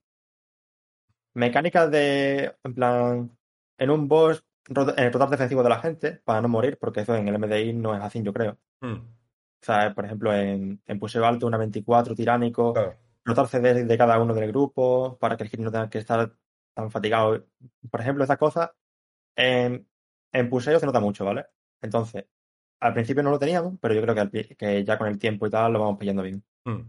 Mecánicas 1.35 1.91
de, 1.93 2.57
en 2.65 2.75
plan, 2.75 3.39
en 3.79 3.91
un 3.91 4.09
boss, 4.09 4.45
en 4.69 5.05
el 5.05 5.13
rotar 5.13 5.31
defensivo 5.31 5.63
de 5.63 5.69
la 5.69 5.81
gente 5.81 6.21
para 6.25 6.41
no 6.41 6.49
morir, 6.49 6.77
porque 6.79 7.01
eso 7.01 7.15
en 7.15 7.29
el 7.29 7.39
MDI 7.39 7.73
no 7.75 7.95
es 7.95 8.03
así, 8.03 8.21
yo 8.23 8.33
creo. 8.33 8.59
Hmm. 8.81 8.95
O 8.97 9.65
sea, 9.65 9.95
por 9.95 10.07
ejemplo, 10.07 10.35
en, 10.35 10.83
en 10.87 10.99
puseo 10.99 11.25
alto, 11.25 11.47
una 11.47 11.59
24 11.59 12.17
tiránico, 12.17 12.73
claro. 12.73 12.97
rotar 13.25 13.47
CD 13.47 13.85
de 13.85 13.99
cada 13.99 14.19
uno 14.19 14.35
del 14.35 14.49
grupo 14.49 15.19
para 15.21 15.37
que 15.37 15.45
el 15.45 15.51
hit 15.51 15.61
no 15.61 15.71
tenga 15.71 15.89
que 15.89 15.99
estar 15.99 16.33
tan 16.75 16.91
fatigado. 16.91 17.47
Por 17.91 18.01
ejemplo, 18.01 18.25
esas 18.25 18.39
cosas 18.39 18.71
en 20.33 20.49
puseo 20.49 20.79
se 20.79 20.87
nota 20.87 21.01
mucho, 21.01 21.25
¿vale? 21.25 21.47
Entonces, 21.83 22.25
al 22.81 22.95
principio 22.95 23.23
no 23.23 23.31
lo 23.31 23.39
teníamos, 23.39 23.75
pero 23.81 23.95
yo 23.95 24.03
creo 24.03 24.31
que, 24.57 24.85
ya 24.85 24.99
con 24.99 25.09
el 25.09 25.19
tiempo 25.19 25.47
y 25.47 25.51
tal 25.51 25.73
lo 25.73 25.81
vamos 25.81 25.99
pillando 25.99 26.23
bien. 26.23 26.43
Hmm. 26.65 26.83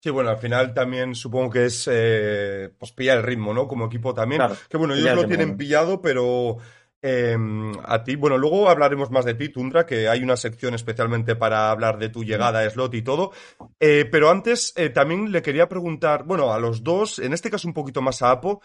Sí, 0.00 0.10
bueno, 0.10 0.28
al 0.28 0.36
final 0.36 0.74
también 0.74 1.14
supongo 1.14 1.50
que 1.50 1.64
es 1.64 1.88
eh, 1.90 2.70
pues 2.78 2.92
pillar 2.92 3.16
el 3.16 3.22
ritmo, 3.22 3.54
¿no? 3.54 3.66
Como 3.66 3.86
equipo 3.86 4.12
también. 4.12 4.38
Claro, 4.38 4.56
que 4.68 4.76
bueno, 4.76 4.94
ellos 4.94 5.14
lo 5.14 5.26
tienen 5.26 5.56
pillado, 5.56 6.02
pero 6.02 6.58
eh, 7.00 7.34
a 7.82 8.04
ti, 8.04 8.14
bueno, 8.16 8.36
luego 8.36 8.68
hablaremos 8.68 9.10
más 9.10 9.24
de 9.24 9.32
ti, 9.32 9.48
Tundra, 9.48 9.86
que 9.86 10.06
hay 10.08 10.22
una 10.22 10.36
sección 10.36 10.74
especialmente 10.74 11.36
para 11.36 11.70
hablar 11.70 11.98
de 11.98 12.10
tu 12.10 12.22
llegada 12.22 12.60
a 12.60 12.68
Slot 12.68 12.92
y 12.92 13.00
todo. 13.00 13.32
Eh, 13.80 14.06
pero 14.12 14.30
antes 14.30 14.74
también 14.92 15.32
le 15.32 15.40
quería 15.40 15.70
preguntar, 15.70 16.24
bueno, 16.24 16.52
a 16.52 16.58
los 16.58 16.84
dos, 16.84 17.18
en 17.18 17.32
este 17.32 17.50
caso 17.50 17.66
un 17.66 17.72
poquito 17.72 18.02
más 18.02 18.20
a 18.20 18.30
Apo, 18.30 18.60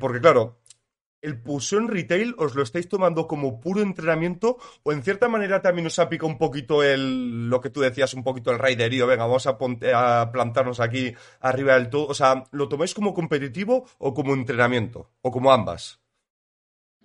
porque 0.00 0.20
claro, 0.22 0.62
el 1.24 1.40
en 1.72 1.88
retail 1.88 2.34
os 2.38 2.54
lo 2.54 2.62
estáis 2.62 2.88
tomando 2.88 3.26
como 3.26 3.58
puro 3.58 3.80
entrenamiento 3.80 4.58
o 4.82 4.92
en 4.92 5.02
cierta 5.02 5.28
manera 5.28 5.62
también 5.62 5.86
os 5.86 5.98
ha 5.98 6.08
picado 6.08 6.28
un 6.28 6.38
poquito 6.38 6.82
el, 6.82 7.48
lo 7.48 7.60
que 7.60 7.70
tú 7.70 7.80
decías, 7.80 8.12
un 8.14 8.22
poquito 8.22 8.50
el 8.50 8.58
raiderío, 8.58 9.06
venga, 9.06 9.24
vamos 9.24 9.46
a, 9.46 9.56
ponte, 9.56 9.92
a 9.94 10.30
plantarnos 10.30 10.80
aquí 10.80 11.14
arriba 11.40 11.74
del 11.74 11.88
todo, 11.88 12.06
o 12.06 12.14
sea, 12.14 12.44
¿lo 12.52 12.68
tomáis 12.68 12.94
como 12.94 13.14
competitivo 13.14 13.88
o 13.98 14.12
como 14.12 14.34
entrenamiento? 14.34 15.10
¿O 15.22 15.30
como 15.30 15.50
ambas? 15.50 16.00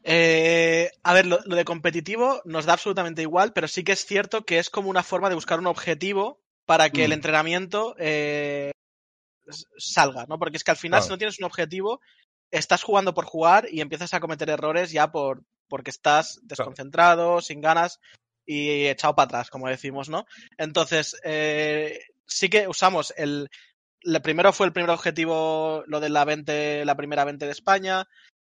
Eh, 0.04 0.92
a 1.04 1.14
ver, 1.14 1.26
lo, 1.26 1.40
lo, 1.46 1.56
de 1.56 1.66
competitivo 1.66 2.42
nos 2.46 2.66
da 2.66 2.74
absolutamente 2.74 3.22
igual, 3.22 3.54
pero 3.54 3.68
sí 3.68 3.84
que 3.84 3.92
es 3.94 4.06
cierto 4.06 4.46
que 4.46 4.60
es 4.60 4.70
como 4.70 4.90
una 4.90 5.04
forma 5.04 5.30
de 5.30 5.36
buscar 5.36 5.60
un 5.60 5.68
objetivo 5.68 6.42
para 6.66 6.90
que 6.90 7.02
mm. 7.02 7.06
el 7.06 7.12
entrenamiento 7.14 7.96
eh, 7.98 8.72
salga, 9.78 10.26
¿no? 10.28 10.38
Porque 10.40 10.58
es 10.58 10.64
que 10.64 10.72
al 10.72 10.78
final, 10.78 11.00
claro. 11.00 11.06
si 11.06 11.10
no 11.12 11.18
tienes 11.18 11.40
un 11.40 11.46
objetivo, 11.46 12.00
estás 12.52 12.84
jugando 12.84 13.14
por 13.14 13.26
jugar 13.26 13.68
y 13.70 13.82
empiezas 13.82 14.14
a 14.14 14.20
cometer 14.20 14.50
errores 14.50 14.92
ya 14.92 15.12
por 15.12 15.44
porque 15.68 15.92
estás 15.92 16.40
desconcentrado, 16.44 17.28
claro. 17.28 17.42
sin 17.42 17.62
ganas 17.62 18.00
y 18.46 18.88
echado 18.88 19.16
para 19.16 19.26
atrás, 19.26 19.50
como 19.52 19.68
decimos, 19.68 20.10
¿no? 20.10 20.26
Entonces, 20.58 21.16
eh, 21.24 22.00
sí 22.26 22.50
que 22.50 22.68
usamos 22.68 23.14
el, 23.16 23.50
el 24.02 24.22
primero 24.22 24.52
fue 24.52 24.66
el 24.66 24.74
primer 24.74 24.90
objetivo, 24.90 25.84
lo 25.86 26.00
de 26.00 26.10
la 26.10 26.26
20, 26.26 26.86
la 26.86 26.96
primera 26.96 27.26
20 27.26 27.46
de 27.46 27.52
España, 27.52 28.08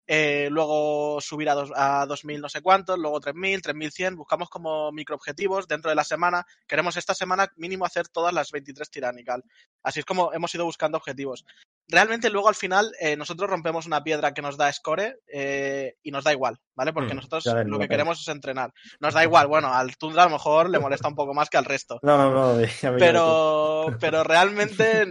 eh, 0.07 0.47
luego 0.49 1.19
subir 1.19 1.49
a, 1.49 1.53
dos, 1.53 1.71
a 1.75 2.05
2.000 2.05 2.39
no 2.39 2.49
sé 2.49 2.61
cuántos, 2.61 2.97
luego 2.97 3.19
3.000, 3.19 3.61
3.100, 3.61 4.15
buscamos 4.15 4.49
como 4.49 4.91
microobjetivos 4.93 5.67
dentro 5.67 5.89
de 5.89 5.95
la 5.95 6.05
semana. 6.05 6.45
Queremos 6.65 6.95
esta 6.95 7.13
semana 7.13 7.51
mínimo 7.57 7.85
hacer 7.85 8.07
todas 8.07 8.33
las 8.33 8.51
23 8.51 8.89
tiranical. 8.89 9.43
Así 9.83 9.99
es 9.99 10.05
como 10.05 10.31
hemos 10.33 10.53
ido 10.55 10.63
buscando 10.63 10.97
objetivos. 10.97 11.45
Realmente 11.89 12.29
luego 12.29 12.47
al 12.47 12.55
final 12.55 12.93
eh, 12.99 13.15
nosotros 13.17 13.49
rompemos 13.49 13.85
una 13.85 14.03
piedra 14.03 14.33
que 14.33 14.41
nos 14.41 14.57
da 14.57 14.71
score 14.71 15.19
eh, 15.27 15.95
y 16.03 16.11
nos 16.11 16.23
da 16.23 16.33
igual, 16.33 16.59
¿vale? 16.75 16.93
Porque 16.93 17.13
mm, 17.13 17.17
nosotros 17.17 17.45
lo 17.65 17.79
que 17.79 17.87
queremos 17.87 18.19
es 18.21 18.27
entrenar. 18.29 18.73
Nos 18.99 19.13
da 19.13 19.23
igual, 19.23 19.47
bueno, 19.47 19.73
al 19.73 19.97
Tundra 19.97 20.23
a 20.23 20.25
lo 20.25 20.31
mejor 20.31 20.69
le 20.69 20.79
molesta 20.79 21.07
un 21.07 21.15
poco 21.15 21.33
más 21.33 21.49
que 21.49 21.57
al 21.57 21.65
resto. 21.65 21.99
No, 22.01 22.17
no, 22.17 22.31
no. 22.31 22.97
Pero, 22.97 23.85
pero 23.99 24.23
realmente 24.23 25.05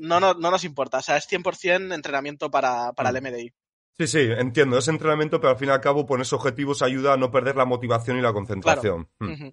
no, 0.00 0.20
no, 0.20 0.34
no 0.34 0.50
nos 0.50 0.64
importa. 0.64 0.98
O 0.98 1.02
sea, 1.02 1.16
es 1.16 1.28
100% 1.28 1.94
entrenamiento 1.94 2.50
para, 2.50 2.92
para 2.92 3.10
el 3.10 3.20
MDI. 3.20 3.52
Sí, 3.98 4.06
sí, 4.06 4.18
entiendo. 4.20 4.78
Es 4.78 4.88
entrenamiento, 4.88 5.40
pero 5.40 5.52
al 5.52 5.58
fin 5.58 5.68
y 5.68 5.72
al 5.72 5.80
cabo 5.80 6.06
ponerse 6.06 6.34
objetivos 6.34 6.82
ayuda 6.82 7.14
a 7.14 7.16
no 7.16 7.30
perder 7.30 7.56
la 7.56 7.64
motivación 7.64 8.18
y 8.18 8.20
la 8.20 8.32
concentración. 8.32 9.08
Claro. 9.18 9.36
Mm. 9.36 9.48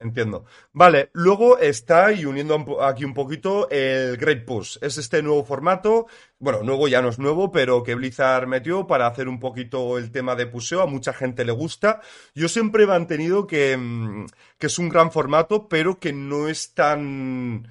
Entiendo. 0.00 0.44
Vale, 0.72 1.10
luego 1.14 1.56
está, 1.58 2.12
y 2.12 2.26
uniendo 2.26 2.82
aquí 2.82 3.04
un 3.04 3.14
poquito, 3.14 3.70
el 3.70 4.16
Great 4.16 4.44
Push. 4.44 4.78
Es 4.82 4.98
este 4.98 5.22
nuevo 5.22 5.44
formato, 5.44 6.08
bueno, 6.38 6.62
nuevo 6.62 6.88
ya 6.88 7.00
no 7.00 7.08
es 7.08 7.18
nuevo, 7.18 7.52
pero 7.52 7.82
que 7.82 7.94
Blizzard 7.94 8.46
metió 8.46 8.86
para 8.86 9.06
hacer 9.06 9.28
un 9.28 9.38
poquito 9.38 9.96
el 9.96 10.10
tema 10.10 10.34
de 10.34 10.46
puseo. 10.46 10.82
A 10.82 10.86
mucha 10.86 11.12
gente 11.12 11.44
le 11.44 11.52
gusta. 11.52 12.02
Yo 12.34 12.48
siempre 12.48 12.84
he 12.84 12.86
mantenido 12.86 13.46
que, 13.46 13.76
mm, 13.76 14.26
que 14.58 14.66
es 14.66 14.78
un 14.78 14.88
gran 14.88 15.12
formato, 15.12 15.68
pero 15.68 15.98
que 15.98 16.12
no 16.12 16.48
es 16.48 16.74
tan... 16.74 17.68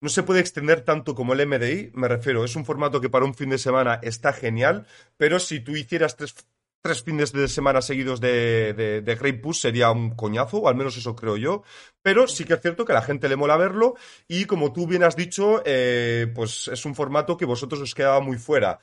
No 0.00 0.08
se 0.08 0.22
puede 0.22 0.40
extender 0.40 0.82
tanto 0.82 1.14
como 1.14 1.32
el 1.32 1.40
MDI, 1.46 1.90
me 1.94 2.06
refiero. 2.08 2.44
Es 2.44 2.54
un 2.56 2.64
formato 2.64 3.00
que 3.00 3.10
para 3.10 3.24
un 3.24 3.34
fin 3.34 3.50
de 3.50 3.58
semana 3.58 3.98
está 4.02 4.32
genial, 4.32 4.86
pero 5.16 5.40
si 5.40 5.58
tú 5.60 5.74
hicieras 5.74 6.16
tres, 6.16 6.36
tres 6.82 7.02
fines 7.02 7.32
de 7.32 7.48
semana 7.48 7.82
seguidos 7.82 8.20
de, 8.20 8.74
de, 8.74 9.00
de 9.02 9.14
Great 9.16 9.40
Push 9.40 9.56
sería 9.62 9.90
un 9.90 10.14
coñazo, 10.14 10.58
o 10.58 10.68
al 10.68 10.76
menos 10.76 10.96
eso 10.96 11.16
creo 11.16 11.36
yo. 11.36 11.62
Pero 12.00 12.28
sí 12.28 12.44
que 12.44 12.54
es 12.54 12.60
cierto 12.60 12.84
que 12.84 12.92
a 12.92 12.94
la 12.94 13.02
gente 13.02 13.28
le 13.28 13.34
mola 13.34 13.56
verlo 13.56 13.96
y 14.28 14.44
como 14.44 14.72
tú 14.72 14.86
bien 14.86 15.02
has 15.02 15.16
dicho, 15.16 15.62
eh, 15.64 16.30
pues 16.32 16.68
es 16.68 16.84
un 16.84 16.94
formato 16.94 17.36
que 17.36 17.44
vosotros 17.44 17.80
os 17.80 17.94
quedaba 17.94 18.20
muy 18.20 18.38
fuera. 18.38 18.78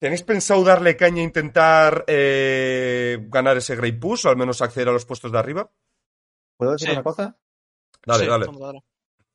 ¿Tenéis 0.00 0.24
pensado 0.24 0.64
darle 0.64 0.96
caña 0.96 1.20
e 1.20 1.24
intentar 1.24 2.04
eh, 2.08 3.24
ganar 3.28 3.56
ese 3.58 3.76
Great 3.76 4.00
Push 4.00 4.26
o 4.26 4.30
al 4.30 4.36
menos 4.36 4.60
acceder 4.60 4.88
a 4.88 4.92
los 4.92 5.06
puestos 5.06 5.30
de 5.30 5.38
arriba? 5.38 5.70
¿Puedo 6.56 6.72
decir 6.72 6.88
Sí. 6.88 6.92
una 6.94 7.04
cosa? 7.04 7.38
Dale, 8.04 8.24
Sí, 8.24 8.28
dale. 8.28 8.46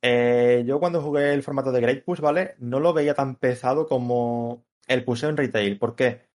Eh, 0.02 0.64
yo 0.66 0.80
cuando 0.80 1.02
jugué 1.02 1.34
el 1.34 1.44
formato 1.44 1.72
de 1.72 1.82
Great 1.82 2.04
Push, 2.04 2.20
¿vale? 2.20 2.56
No 2.60 2.80
lo 2.80 2.94
veía 2.94 3.14
tan 3.14 3.36
pesado 3.36 3.88
como 3.88 4.66
el 4.88 5.04
puseo 5.04 5.30
en 5.30 5.38
retail. 5.38 5.78
¿Por 5.80 5.96
qué? 5.96 6.28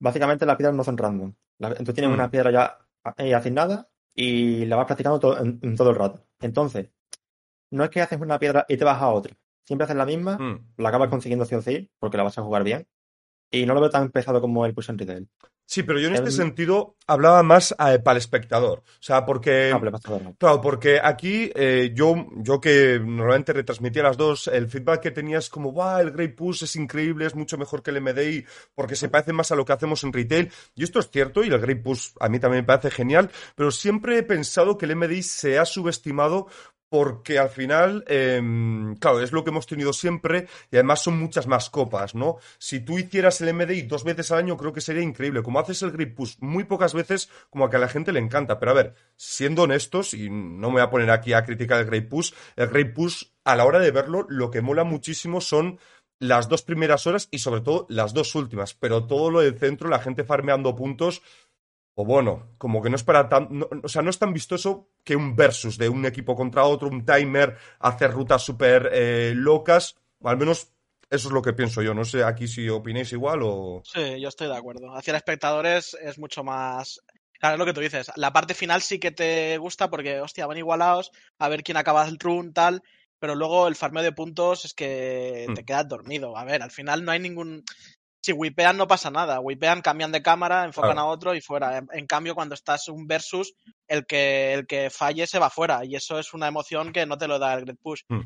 Básicamente 0.00 0.46
las 0.46 0.56
piedras 0.56 0.76
no 0.76 0.84
son 0.84 0.98
random. 0.98 1.34
La- 1.58 1.74
Tú 1.74 1.92
tienes 1.92 2.10
Mm. 2.10 2.14
una 2.14 2.30
piedra 2.30 2.50
ya 2.50 2.78
eh, 3.16 3.34
asignada 3.34 3.88
y 4.14 4.66
la 4.66 4.76
vas 4.76 4.86
practicando 4.86 5.18
to- 5.18 5.38
en, 5.38 5.58
en 5.62 5.76
todo 5.76 5.90
el 5.90 5.96
rato. 5.96 6.24
Entonces, 6.40 6.90
no 7.70 7.84
es 7.84 7.90
que 7.90 8.00
haces 8.02 8.20
una 8.20 8.38
piedra 8.38 8.66
y 8.68 8.76
te 8.76 8.84
vas 8.84 9.00
a 9.00 9.08
otra. 9.08 9.36
Siempre 9.64 9.84
haces 9.84 9.96
la 9.96 10.06
misma, 10.06 10.38
Mm. 10.38 10.74
la 10.82 10.88
acabas 10.90 11.08
consiguiendo 11.08 11.44
sí 11.46 11.54
o 11.54 11.62
sí, 11.62 11.90
porque 11.98 12.16
la 12.16 12.22
vas 12.24 12.36
a 12.38 12.42
jugar 12.42 12.64
bien. 12.64 12.86
Y 13.50 13.64
no 13.66 13.74
lo 13.74 13.80
veo 13.80 13.90
tan 13.90 14.10
pesado 14.10 14.40
como 14.40 14.66
el 14.66 14.74
push 14.74 14.90
en 14.90 14.98
retail. 14.98 15.28
Sí, 15.70 15.82
pero 15.82 16.00
yo 16.00 16.08
en 16.08 16.14
este 16.14 16.30
sentido 16.30 16.96
hablaba 17.06 17.42
más 17.42 17.72
eh, 17.72 17.98
para 17.98 18.12
el 18.12 18.22
espectador. 18.22 18.78
O 18.78 19.02
sea, 19.02 19.26
porque... 19.26 19.70
Ah, 19.70 19.76
verlo. 19.78 20.34
Claro, 20.38 20.62
porque 20.62 20.98
aquí 20.98 21.50
eh, 21.54 21.92
yo, 21.94 22.26
yo 22.36 22.58
que 22.58 22.98
normalmente 22.98 23.52
retransmitía 23.52 24.02
las 24.02 24.16
dos, 24.16 24.46
el 24.48 24.66
feedback 24.70 25.02
que 25.02 25.10
tenía 25.10 25.36
es 25.36 25.50
como, 25.50 25.74
va, 25.74 26.00
el 26.00 26.10
Great 26.10 26.34
Push 26.34 26.62
es 26.62 26.74
increíble, 26.76 27.26
es 27.26 27.34
mucho 27.34 27.58
mejor 27.58 27.82
que 27.82 27.90
el 27.90 28.00
MDI, 28.00 28.46
porque 28.74 28.96
se 28.96 29.10
parece 29.10 29.34
más 29.34 29.52
a 29.52 29.56
lo 29.56 29.66
que 29.66 29.74
hacemos 29.74 30.02
en 30.04 30.12
retail. 30.14 30.50
Y 30.74 30.84
esto 30.84 31.00
es 31.00 31.10
cierto, 31.10 31.44
y 31.44 31.48
el 31.48 31.60
Great 31.60 31.82
Push 31.82 32.12
a 32.18 32.30
mí 32.30 32.40
también 32.40 32.62
me 32.62 32.66
parece 32.66 32.90
genial, 32.90 33.30
pero 33.54 33.70
siempre 33.70 34.16
he 34.16 34.22
pensado 34.22 34.78
que 34.78 34.86
el 34.86 34.96
MDI 34.96 35.22
se 35.22 35.58
ha 35.58 35.66
subestimado 35.66 36.46
porque 36.88 37.38
al 37.38 37.50
final, 37.50 38.04
em, 38.08 38.96
claro, 38.96 39.20
es 39.20 39.32
lo 39.32 39.44
que 39.44 39.50
hemos 39.50 39.66
tenido 39.66 39.92
siempre 39.92 40.46
y 40.70 40.76
además 40.76 41.02
son 41.02 41.18
muchas 41.18 41.46
más 41.46 41.70
copas, 41.70 42.14
¿no? 42.14 42.38
Si 42.58 42.80
tú 42.80 42.98
hicieras 42.98 43.40
el 43.40 43.48
MDI 43.54 43.82
dos 43.82 44.04
veces 44.04 44.30
al 44.32 44.38
año, 44.38 44.56
creo 44.56 44.72
que 44.72 44.80
sería 44.80 45.02
increíble. 45.02 45.42
Como 45.42 45.58
haces 45.58 45.82
el 45.82 45.90
Grip 45.90 46.16
Push 46.16 46.36
muy 46.40 46.64
pocas 46.64 46.94
veces, 46.94 47.30
como 47.50 47.68
que 47.68 47.76
a 47.76 47.80
la 47.80 47.88
gente 47.88 48.12
le 48.12 48.20
encanta. 48.20 48.58
Pero 48.58 48.72
a 48.72 48.74
ver, 48.74 48.94
siendo 49.16 49.62
honestos, 49.62 50.14
y 50.14 50.30
no 50.30 50.68
me 50.68 50.74
voy 50.74 50.82
a 50.82 50.90
poner 50.90 51.10
aquí 51.10 51.32
a 51.32 51.44
criticar 51.44 51.80
el 51.80 51.86
Great 51.86 52.08
Push, 52.08 52.32
el 52.56 52.68
Great 52.68 52.94
Push, 52.94 53.24
a 53.44 53.56
la 53.56 53.64
hora 53.64 53.78
de 53.78 53.90
verlo, 53.90 54.26
lo 54.28 54.50
que 54.50 54.60
mola 54.60 54.84
muchísimo 54.84 55.40
son 55.40 55.78
las 56.18 56.48
dos 56.48 56.62
primeras 56.62 57.06
horas 57.06 57.28
y 57.30 57.38
sobre 57.38 57.60
todo 57.60 57.86
las 57.88 58.12
dos 58.12 58.34
últimas. 58.34 58.74
Pero 58.74 59.06
todo 59.06 59.30
lo 59.30 59.40
del 59.40 59.58
centro, 59.58 59.88
la 59.88 60.00
gente 60.00 60.24
farmeando 60.24 60.74
puntos, 60.74 61.22
o 62.00 62.04
bueno, 62.04 62.54
como 62.58 62.80
que 62.80 62.90
no 62.90 62.94
es 62.96 63.02
para 63.02 63.28
tan. 63.28 63.48
no- 63.50 63.68
o 63.82 63.88
sea, 63.88 64.02
no 64.02 64.10
es 64.10 64.18
tan 64.20 64.32
vistoso 64.32 64.88
que 65.02 65.16
un 65.16 65.34
versus 65.34 65.76
de 65.78 65.88
un 65.88 66.06
equipo 66.06 66.36
contra 66.36 66.62
otro, 66.62 66.86
un 66.88 67.04
timer, 67.04 67.56
hacer 67.80 68.12
rutas 68.12 68.40
súper 68.42 68.88
eh, 68.92 69.32
locas. 69.34 69.96
Al 70.22 70.36
menos 70.36 70.68
eso 71.10 71.28
es 71.28 71.32
lo 71.34 71.42
que 71.42 71.54
pienso 71.54 71.82
yo. 71.82 71.94
No 71.94 72.04
sé 72.04 72.22
aquí 72.22 72.46
si 72.46 72.68
opinéis 72.68 73.12
igual 73.12 73.40
o. 73.42 73.82
Sí, 73.84 74.20
yo 74.20 74.28
estoy 74.28 74.46
de 74.46 74.56
acuerdo. 74.56 74.94
Hacia 74.94 75.16
espectadores 75.16 75.96
es 76.00 76.20
mucho 76.20 76.44
más. 76.44 77.00
Claro, 77.40 77.54
es 77.54 77.58
lo 77.58 77.66
que 77.66 77.72
tú 77.74 77.80
dices. 77.80 78.12
La 78.14 78.32
parte 78.32 78.54
final 78.54 78.80
sí 78.80 79.00
que 79.00 79.10
te 79.10 79.58
gusta 79.58 79.90
porque, 79.90 80.20
hostia, 80.20 80.46
van 80.46 80.58
igualados, 80.58 81.10
a 81.40 81.48
ver 81.48 81.64
quién 81.64 81.76
acaba 81.78 82.06
el 82.06 82.18
run, 82.20 82.52
tal. 82.52 82.80
Pero 83.18 83.34
luego 83.34 83.66
el 83.66 83.74
farmeo 83.74 84.04
de 84.04 84.12
puntos 84.12 84.64
es 84.64 84.72
que 84.72 85.46
te 85.52 85.62
Mm. 85.62 85.64
quedas 85.64 85.88
dormido. 85.88 86.36
A 86.36 86.44
ver, 86.44 86.62
al 86.62 86.70
final 86.70 87.04
no 87.04 87.10
hay 87.10 87.18
ningún. 87.18 87.64
Si 88.20 88.32
wipean 88.32 88.76
no 88.76 88.86
pasa 88.86 89.10
nada. 89.10 89.40
Wipean, 89.40 89.80
cambian 89.80 90.12
de 90.12 90.22
cámara, 90.22 90.64
enfocan 90.64 90.92
Claro. 90.92 91.08
a 91.08 91.10
otro 91.10 91.34
y 91.34 91.40
fuera. 91.40 91.78
En, 91.78 91.88
en 91.92 92.06
cambio, 92.06 92.34
cuando 92.34 92.54
estás 92.54 92.88
un 92.88 93.06
versus, 93.06 93.54
el 93.86 94.06
que, 94.06 94.52
el 94.54 94.66
que 94.66 94.90
falle 94.90 95.26
se 95.26 95.38
va 95.38 95.50
fuera. 95.50 95.84
Y 95.84 95.94
eso 95.94 96.18
es 96.18 96.34
una 96.34 96.48
emoción 96.48 96.92
que 96.92 97.06
no 97.06 97.16
te 97.16 97.28
lo 97.28 97.38
da 97.38 97.54
el 97.54 97.64
Great 97.64 97.78
Push. 97.80 98.02
Hmm. 98.08 98.22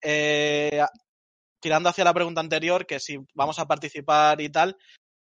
Eh, 0.00 0.82
tirando 1.60 1.88
hacia 1.88 2.04
la 2.04 2.14
pregunta 2.14 2.40
anterior, 2.40 2.86
que 2.86 3.00
si 3.00 3.18
vamos 3.34 3.58
a 3.58 3.66
participar 3.66 4.40
y 4.40 4.50
tal, 4.50 4.76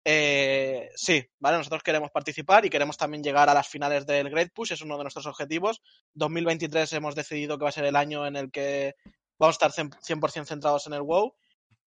eh, 0.05 0.89
sí, 0.95 1.25
¿vale? 1.39 1.57
Nosotros 1.57 1.83
queremos 1.83 2.11
participar 2.11 2.65
y 2.65 2.69
queremos 2.69 2.97
también 2.97 3.23
llegar 3.23 3.49
a 3.49 3.53
las 3.53 3.67
finales 3.67 4.05
del 4.05 4.29
Great 4.29 4.51
Push, 4.53 4.73
es 4.73 4.81
uno 4.81 4.97
de 4.97 5.03
nuestros 5.03 5.25
objetivos. 5.25 5.81
2023 6.15 6.91
hemos 6.93 7.15
decidido 7.15 7.57
que 7.57 7.63
va 7.63 7.69
a 7.69 7.73
ser 7.73 7.85
el 7.85 7.95
año 7.95 8.25
en 8.27 8.35
el 8.35 8.51
que 8.51 8.95
vamos 9.39 9.57
a 9.61 9.67
estar 9.67 9.85
100% 9.85 10.45
centrados 10.45 10.87
en 10.87 10.93
el 10.93 11.01
WoW 11.01 11.33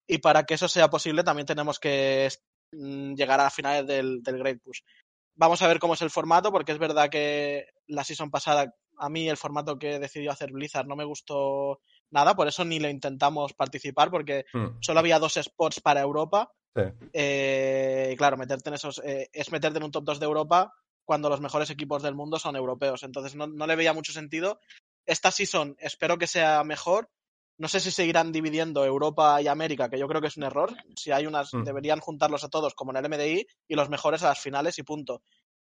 y 0.07 0.19
para 0.19 0.45
que 0.45 0.55
eso 0.55 0.69
sea 0.69 0.89
posible 0.89 1.25
también 1.25 1.47
tenemos 1.47 1.79
que 1.79 2.29
mm, 2.73 3.15
llegar 3.15 3.41
a 3.41 3.51
finales 3.51 3.87
del, 3.87 4.23
del 4.23 4.39
Great 4.39 4.61
Push. 4.63 4.81
Vamos 5.35 5.61
a 5.63 5.69
ver 5.69 5.79
cómo 5.79 5.95
es 5.95 6.03
el 6.03 6.11
formato, 6.11 6.51
porque 6.51 6.73
es 6.73 6.79
verdad 6.79 7.11
que 7.11 7.67
la 7.89 8.05
season 8.05 8.31
pasada, 8.31 8.75
a 8.99 9.09
mí 9.11 9.29
el 9.29 9.37
formato 9.37 9.79
que 9.79 9.99
decidió 9.99 10.31
hacer 10.33 10.51
Blizzard 10.53 10.87
no 10.87 10.97
me 10.97 11.05
gustó 11.05 11.81
nada, 12.11 12.35
por 12.35 12.49
eso 12.49 12.65
ni 12.65 12.79
lo 12.81 12.89
intentamos 12.89 13.53
participar, 13.53 14.11
porque 14.11 14.45
Hmm, 14.53 14.79
solo 14.81 15.01
había 15.01 15.19
dos 15.19 15.35
spots 15.35 15.81
para 15.81 16.01
Europa. 16.01 16.51
sí. 16.75 16.83
Eh, 17.13 18.11
y 18.13 18.17
claro, 18.17 18.37
meterte 18.37 18.71
en 18.71 18.75
esos. 18.75 19.01
eh, 19.05 19.29
es 19.33 19.51
meterte 19.53 19.79
en 19.79 19.85
un 19.85 19.91
top 19.91 20.05
2 20.05 20.21
de 20.21 20.27
Europa 20.27 20.73
cuando 21.05 21.29
los 21.29 21.41
mejores 21.41 21.71
equipos 21.71 22.03
del 22.03 22.15
mundo 22.15 22.39
son 22.39 22.57
europeos. 22.57 23.03
Entonces 23.03 23.35
no, 23.35 23.47
no 23.47 23.67
le 23.67 23.77
veía 23.77 23.93
mucho 23.93 24.13
sentido. 24.13 24.61
Esta 25.07 25.31
season 25.31 25.77
espero 25.79 26.19
que 26.19 26.27
sea 26.27 26.65
mejor. 26.65 27.11
No 27.59 27.69
sé 27.69 27.81
si 27.81 27.91
seguirán 27.91 28.33
dividiendo 28.33 28.85
Europa 28.85 29.41
y 29.41 29.49
América, 29.49 29.89
que 29.89 29.99
yo 29.99 30.07
creo 30.09 30.21
que 30.21 30.27
es 30.29 30.37
un 30.37 30.43
error. 30.45 30.75
Si 30.97 31.11
hay 31.11 31.27
unas, 31.27 31.55
Mm. 31.55 31.65
deberían 31.65 32.01
juntarlos 32.01 32.45
a 32.45 32.49
todos 32.49 32.75
como 32.75 32.91
en 32.93 32.99
el 32.99 33.05
MDI 33.07 33.47
y 33.69 33.75
los 33.75 33.89
mejores 33.89 34.23
a 34.23 34.29
las 34.29 34.39
finales 34.41 34.79
y 34.79 34.83
punto. 34.83 35.23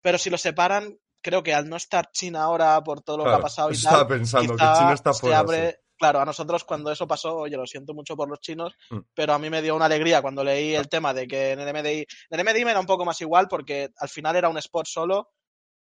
Pero 0.00 0.16
si 0.18 0.30
los 0.30 0.40
separan, 0.40 0.96
creo 1.20 1.42
que 1.42 1.54
al 1.54 1.68
no 1.68 1.76
estar 1.76 2.10
China 2.12 2.42
ahora 2.44 2.80
por 2.82 3.02
todo 3.02 3.18
lo 3.18 3.24
que 3.24 3.30
ha 3.30 3.40
pasado 3.40 3.70
y 3.70 3.74
tal, 3.74 3.78
estaba 3.94 4.06
pensando, 4.08 4.56
que 4.56 4.64
China 4.76 4.94
está 4.94 5.12
fuera, 5.14 5.38
abre- 5.40 5.70
sí. 5.72 5.76
Claro, 5.98 6.18
a 6.20 6.24
nosotros 6.24 6.64
cuando 6.64 6.90
eso 6.90 7.06
pasó, 7.06 7.36
oye, 7.36 7.56
lo 7.56 7.64
siento 7.64 7.94
mucho 7.94 8.16
por 8.16 8.28
los 8.28 8.40
chinos, 8.40 8.74
Mm. 8.90 8.98
pero 9.14 9.34
a 9.34 9.38
mí 9.38 9.48
me 9.50 9.62
dio 9.62 9.76
una 9.76 9.84
alegría 9.84 10.20
cuando 10.20 10.42
leí 10.42 10.74
el 10.74 10.88
tema 10.88 11.14
de 11.14 11.28
que 11.28 11.52
en 11.52 11.60
el 11.60 11.68
MDI, 11.68 11.98
en 12.00 12.06
el 12.30 12.40
MDI 12.40 12.64
me 12.64 12.72
da 12.72 12.80
un 12.80 12.86
poco 12.86 13.04
más 13.04 13.20
igual 13.20 13.46
porque 13.46 13.90
al 13.96 14.08
final 14.08 14.34
era 14.34 14.48
un 14.48 14.58
spot 14.58 14.86
solo 14.86 15.30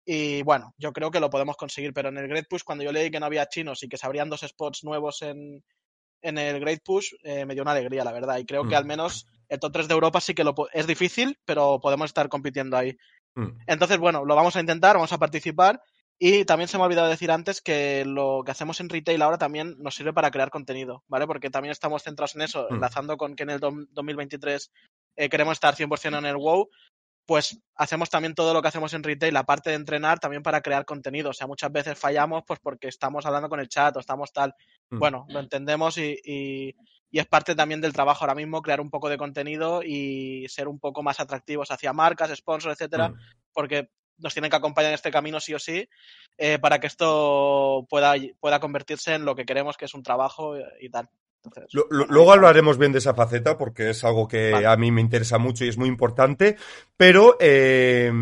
y 0.05 0.42
bueno, 0.42 0.74
yo 0.76 0.92
creo 0.92 1.11
que 1.11 1.20
lo 1.20 1.31
podemos 1.31 1.57
conseguir, 1.57 1.94
pero 1.94 2.11
en 2.11 2.18
el 2.18 2.28
Great 2.28 2.46
Push 2.46 2.62
cuando 2.64 2.85
yo 2.85 2.92
leí 2.92 3.11
que 3.11 3.20
no 3.20 3.26
había 3.26 3.48
chinos 3.48 3.83
y 3.85 3.88
que 3.88 3.96
se 3.96 4.05
abrían 4.05 4.28
dos 4.28 4.40
spots 4.42 4.85
nuevos 4.85 5.22
en, 5.22 5.64
en 6.22 6.38
el 6.38 6.61
Great 6.61 6.80
Push, 6.85 7.12
eh, 7.22 7.44
me 7.44 7.54
dio 7.54 7.62
una 7.62 7.72
alegría, 7.72 8.04
la 8.04 8.12
verdad, 8.12 8.38
y 8.38 8.46
creo 8.46 8.62
que 8.64 8.74
Mm. 8.74 8.78
al 8.78 8.85
menos 8.85 9.26
el 9.48 9.61
top 9.61 9.72
3 9.72 9.88
de 9.88 9.94
Europa 9.94 10.20
sí 10.20 10.35
que 10.35 10.44
lo 10.44 10.54
es 10.72 10.87
difícil, 10.87 11.38
pero 11.44 11.78
podemos 11.80 12.06
estar 12.11 12.28
compitiendo 12.28 12.76
ahí. 12.76 12.96
Hmm. 13.35 13.58
Entonces, 13.66 13.98
bueno, 13.98 14.24
lo 14.24 14.35
vamos 14.35 14.56
a 14.56 14.61
intentar, 14.61 14.94
vamos 14.96 15.12
a 15.12 15.18
participar. 15.18 15.80
Y 16.18 16.44
también 16.44 16.68
se 16.68 16.76
me 16.78 16.85
ha 16.85 16.87
olvidado 16.87 17.08
decir 17.08 17.30
antes 17.32 17.61
que 17.61 18.04
lo 18.06 18.42
que 18.44 18.52
hacemos 18.52 18.78
en 18.80 18.88
retail 18.88 19.20
ahora 19.22 19.38
también 19.38 19.74
nos 19.78 19.94
sirve 19.96 20.12
para 20.12 20.30
crear 20.30 20.50
contenido, 20.50 21.02
¿vale? 21.08 21.26
Porque 21.26 21.50
también 21.50 21.72
estamos 21.72 22.02
centrados 22.04 22.37
en 22.37 22.42
eso, 22.42 22.66
Mm. 22.70 22.74
enlazando 22.74 23.16
con 23.16 23.35
que 23.35 23.42
en 23.42 23.50
el 23.50 23.61
dom- 23.61 23.88
2023 23.90 24.70
eh, 25.16 25.28
queremos 25.28 25.54
estar 25.54 25.74
100% 25.74 26.18
en 26.18 26.26
el 26.26 26.37
WoW, 26.37 26.68
pues 27.26 27.58
hacemos 27.76 28.11
también 28.11 28.35
todo 28.35 28.52
lo 28.52 28.61
que 28.62 28.68
hacemos 28.68 28.92
en 28.94 29.02
retail, 29.02 29.37
aparte 29.37 29.70
de 29.70 29.76
entrenar, 29.76 30.18
también 30.18 30.42
para 30.42 30.61
crear 30.61 30.85
contenido. 30.85 31.30
O 31.30 31.32
sea, 31.32 31.46
muchas 31.46 31.70
veces 31.72 31.98
fallamos 31.98 32.42
pues 32.46 32.58
porque 32.61 32.88
estamos 32.88 33.24
hablando 33.26 33.48
con 33.48 33.61
el 33.61 33.68
chat 33.68 33.96
o 33.96 34.00
estamos 34.00 34.32
tal. 34.32 34.54
Mm. 34.90 34.98
Bueno, 34.98 35.26
lo 35.28 35.40
entendemos 35.40 35.98
y, 35.98 36.18
y- 36.24 36.74
y 37.14 37.18
es 37.18 37.26
parte 37.26 37.54
también 37.54 37.80
del 37.82 37.92
trabajo 37.92 38.24
ahora 38.24 38.35
mismo, 38.35 38.62
crear 38.62 38.80
un 38.80 38.88
poco 38.90 39.08
de 39.11 39.18
contenido 39.18 39.82
y 39.85 40.46
ser 40.48 40.66
un 40.66 40.78
poco 40.80 41.02
más 41.02 41.20
atractivos 41.20 41.70
hacia 41.70 41.92
marcas, 41.92 42.35
sponsors, 42.35 42.72
etcétera, 42.74 43.11
Hmm. 43.11 43.18
porque 43.52 43.90
nos 44.16 44.32
tienen 44.32 44.50
que 44.50 44.56
acompañar 44.56 44.90
en 44.90 44.94
este 44.94 45.11
camino 45.11 45.38
sí 45.40 45.52
o 45.52 45.58
sí 45.58 45.87
eh, 46.38 46.58
para 46.58 46.78
que 46.80 46.87
esto 46.87 47.87
pueda, 47.90 48.14
pueda 48.40 48.61
convertirse 48.61 49.14
en 49.14 49.24
lo 49.26 49.35
que 49.35 49.44
queremos, 49.44 49.76
que 49.76 49.85
es 49.85 49.94
un 49.94 50.02
trabajo 50.02 50.56
y, 50.58 50.62
y 50.80 50.88
tal. 50.90 51.08
Entonces, 51.44 51.74
Lo- 51.90 52.07
luego 52.07 52.33
hablaremos 52.33 52.78
bien 52.78 52.92
de 52.92 52.98
esa 52.98 53.14
faceta 53.14 53.59
porque 53.59 53.90
es 53.90 54.05
algo 54.05 54.28
que 54.28 54.52
Vale. 54.52 54.66
a 54.66 54.76
mí 54.76 54.90
me 54.92 55.00
interesa 55.00 55.38
mucho 55.38 55.64
y 55.64 55.68
es 55.68 55.76
muy 55.76 55.88
importante. 55.88 56.57
Pero 56.96 57.37
eh, 57.40 58.12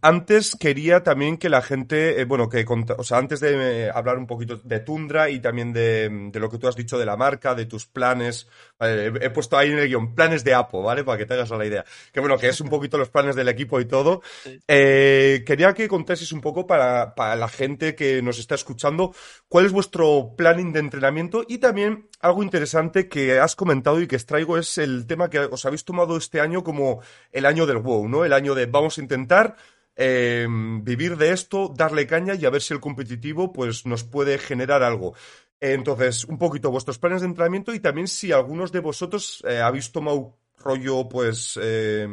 antes 0.00 0.56
quería 0.58 1.04
también 1.04 1.36
que 1.36 1.48
la 1.48 1.62
gente, 1.62 2.20
eh, 2.20 2.24
bueno, 2.24 2.48
que, 2.48 2.64
o 2.98 3.04
sea, 3.04 3.18
antes 3.18 3.38
de 3.38 3.84
eh, 3.84 3.90
hablar 3.94 4.18
un 4.18 4.26
poquito 4.26 4.56
de 4.56 4.80
Tundra 4.80 5.30
y 5.30 5.38
también 5.38 5.72
de, 5.72 6.08
de, 6.32 6.40
lo 6.40 6.50
que 6.50 6.58
tú 6.58 6.66
has 6.66 6.74
dicho 6.74 6.98
de 6.98 7.06
la 7.06 7.16
marca, 7.16 7.54
de 7.54 7.66
tus 7.66 7.86
planes, 7.86 8.48
he, 8.80 9.12
he, 9.20 9.30
puesto 9.30 9.56
ahí 9.56 9.70
en 9.70 9.78
el 9.78 9.86
guion 9.86 10.16
planes 10.16 10.42
de 10.42 10.52
Apo, 10.52 10.82
¿vale? 10.82 11.04
Para 11.04 11.18
que 11.18 11.26
te 11.26 11.34
hagas 11.34 11.50
la 11.50 11.64
idea. 11.64 11.84
Que 12.12 12.18
bueno, 12.18 12.36
que 12.36 12.48
es 12.48 12.60
un 12.60 12.68
poquito 12.68 12.98
los 12.98 13.10
planes 13.10 13.36
del 13.36 13.48
equipo 13.48 13.78
y 13.78 13.84
todo. 13.84 14.22
Sí. 14.42 14.60
quería 14.66 15.72
que 15.74 15.86
contases 15.86 16.32
un 16.32 16.40
poco 16.40 16.66
para, 16.66 17.14
para 17.14 17.36
la 17.36 17.48
gente 17.48 17.94
que 17.94 18.20
nos 18.20 18.40
está 18.40 18.56
escuchando 18.56 19.14
cuál 19.48 19.66
es 19.66 19.72
vuestro 19.72 20.34
planning 20.36 20.72
de 20.72 20.80
entrenamiento 20.80 21.44
y 21.46 21.58
también 21.58 22.08
algo 22.20 22.42
interesante 22.42 22.63
que 23.08 23.38
has 23.38 23.56
comentado 23.56 24.00
y 24.00 24.06
que 24.06 24.16
extraigo 24.16 24.58
es 24.58 24.78
el 24.78 25.06
tema 25.06 25.30
que 25.30 25.40
os 25.40 25.64
habéis 25.64 25.84
tomado 25.84 26.16
este 26.16 26.40
año 26.40 26.62
como 26.62 27.00
el 27.32 27.46
año 27.46 27.66
del 27.66 27.78
WoW, 27.78 28.08
¿no? 28.08 28.24
El 28.24 28.32
año 28.32 28.54
de 28.54 28.66
vamos 28.66 28.98
a 28.98 29.00
intentar 29.00 29.56
eh, 29.96 30.46
vivir 30.82 31.16
de 31.16 31.32
esto, 31.32 31.72
darle 31.76 32.06
caña 32.06 32.34
y 32.34 32.44
a 32.44 32.50
ver 32.50 32.62
si 32.62 32.74
el 32.74 32.80
competitivo 32.80 33.52
pues 33.52 33.86
nos 33.86 34.04
puede 34.04 34.38
generar 34.38 34.82
algo. 34.82 35.14
Entonces, 35.60 36.24
un 36.24 36.38
poquito 36.38 36.70
vuestros 36.70 36.98
planes 36.98 37.22
de 37.22 37.28
entrenamiento 37.28 37.72
y 37.72 37.80
también 37.80 38.08
si 38.08 38.32
algunos 38.32 38.72
de 38.72 38.80
vosotros 38.80 39.42
eh, 39.48 39.60
habéis 39.60 39.92
tomado 39.92 40.36
rollo, 40.58 41.08
pues, 41.08 41.58
eh, 41.62 42.06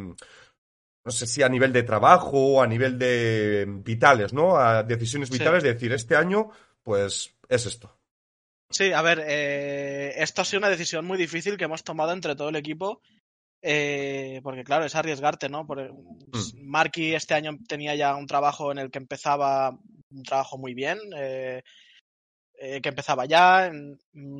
no 1.04 1.12
sé 1.12 1.26
si 1.26 1.42
a 1.42 1.50
nivel 1.50 1.74
de 1.74 1.84
trabajo 1.84 2.56
o 2.56 2.62
a 2.62 2.68
nivel 2.68 2.98
de 2.98 3.66
vitales, 3.68 4.34
¿no? 4.34 4.58
A 4.58 4.84
decisiones 4.84 5.30
vitales, 5.30 5.64
sí. 5.64 5.68
de 5.68 5.74
decir, 5.74 5.92
este 5.92 6.16
año, 6.16 6.50
pues, 6.84 7.36
es 7.50 7.66
esto. 7.66 8.01
Sí, 8.72 8.92
a 8.92 9.02
ver, 9.02 9.24
eh, 9.28 10.14
esto 10.18 10.42
ha 10.42 10.46
sido 10.46 10.60
una 10.60 10.70
decisión 10.70 11.06
muy 11.06 11.18
difícil 11.18 11.58
que 11.58 11.66
hemos 11.66 11.84
tomado 11.84 12.12
entre 12.14 12.36
todo 12.36 12.50
el 12.50 12.56
equipo 12.56 13.02
eh, 13.64 14.42
porque 14.44 14.64
claro, 14.64 14.86
es 14.86 14.96
arriesgarte, 14.96 15.48
¿no? 15.48 15.68
Porque 15.68 15.90
mm. 15.90 16.68
Marky 16.68 17.14
este 17.14 17.36
año 17.36 17.58
tenía 17.68 17.96
ya 17.96 18.16
un 18.16 18.26
trabajo 18.26 18.72
en 18.72 18.80
el 18.80 18.90
que 18.90 18.98
empezaba 18.98 19.78
un 20.10 20.24
trabajo 20.24 20.58
muy 20.58 20.74
bien, 20.74 21.00
eh, 21.16 21.62
eh, 22.56 22.82
que 22.82 22.90
empezaba 22.90 23.26
ya. 23.26 23.72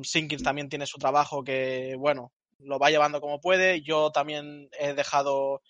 Sinkins 0.02 0.42
también 0.42 0.68
tiene 0.68 0.86
su 0.86 0.98
trabajo 0.98 1.44
que, 1.44 1.94
bueno, 1.98 2.32
lo 2.58 2.78
va 2.78 2.90
llevando 2.90 3.20
como 3.20 3.40
puede. 3.40 3.82
Yo 3.82 4.10
también 4.10 4.68
he 4.78 4.94
dejado, 4.94 5.62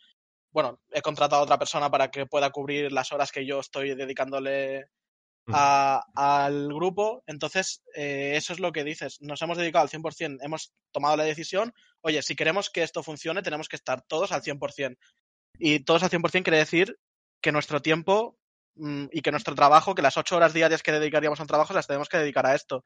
bueno, 0.50 0.80
he 0.90 1.02
contratado 1.02 1.42
a 1.42 1.44
otra 1.44 1.58
persona 1.58 1.90
para 1.90 2.10
que 2.10 2.26
pueda 2.26 2.50
cubrir 2.50 2.90
las 2.90 3.12
horas 3.12 3.32
que 3.32 3.46
yo 3.46 3.60
estoy 3.60 3.94
dedicándole 3.94 4.86
a, 5.48 6.04
al 6.14 6.68
grupo. 6.68 7.22
Entonces, 7.26 7.82
eh, 7.94 8.34
eso 8.36 8.52
es 8.52 8.60
lo 8.60 8.72
que 8.72 8.84
dices. 8.84 9.20
Nos 9.20 9.42
hemos 9.42 9.58
dedicado 9.58 9.82
al 9.82 9.90
100%, 9.90 10.38
hemos 10.42 10.72
tomado 10.92 11.16
la 11.16 11.24
decisión, 11.24 11.72
oye, 12.02 12.22
si 12.22 12.36
queremos 12.36 12.70
que 12.70 12.82
esto 12.82 13.02
funcione, 13.02 13.42
tenemos 13.42 13.68
que 13.68 13.76
estar 13.76 14.02
todos 14.02 14.32
al 14.32 14.42
100%. 14.42 14.96
Y 15.58 15.80
todos 15.80 16.02
al 16.02 16.10
100% 16.10 16.42
quiere 16.42 16.58
decir 16.58 16.98
que 17.40 17.52
nuestro 17.52 17.82
tiempo 17.82 18.38
mmm, 18.76 19.06
y 19.10 19.20
que 19.22 19.30
nuestro 19.30 19.54
trabajo, 19.54 19.94
que 19.94 20.02
las 20.02 20.16
ocho 20.16 20.36
horas 20.36 20.54
diarias 20.54 20.82
que 20.82 20.92
dedicaríamos 20.92 21.40
a 21.40 21.42
un 21.42 21.48
trabajo, 21.48 21.74
las 21.74 21.86
tenemos 21.86 22.08
que 22.08 22.18
dedicar 22.18 22.46
a 22.46 22.54
esto. 22.54 22.84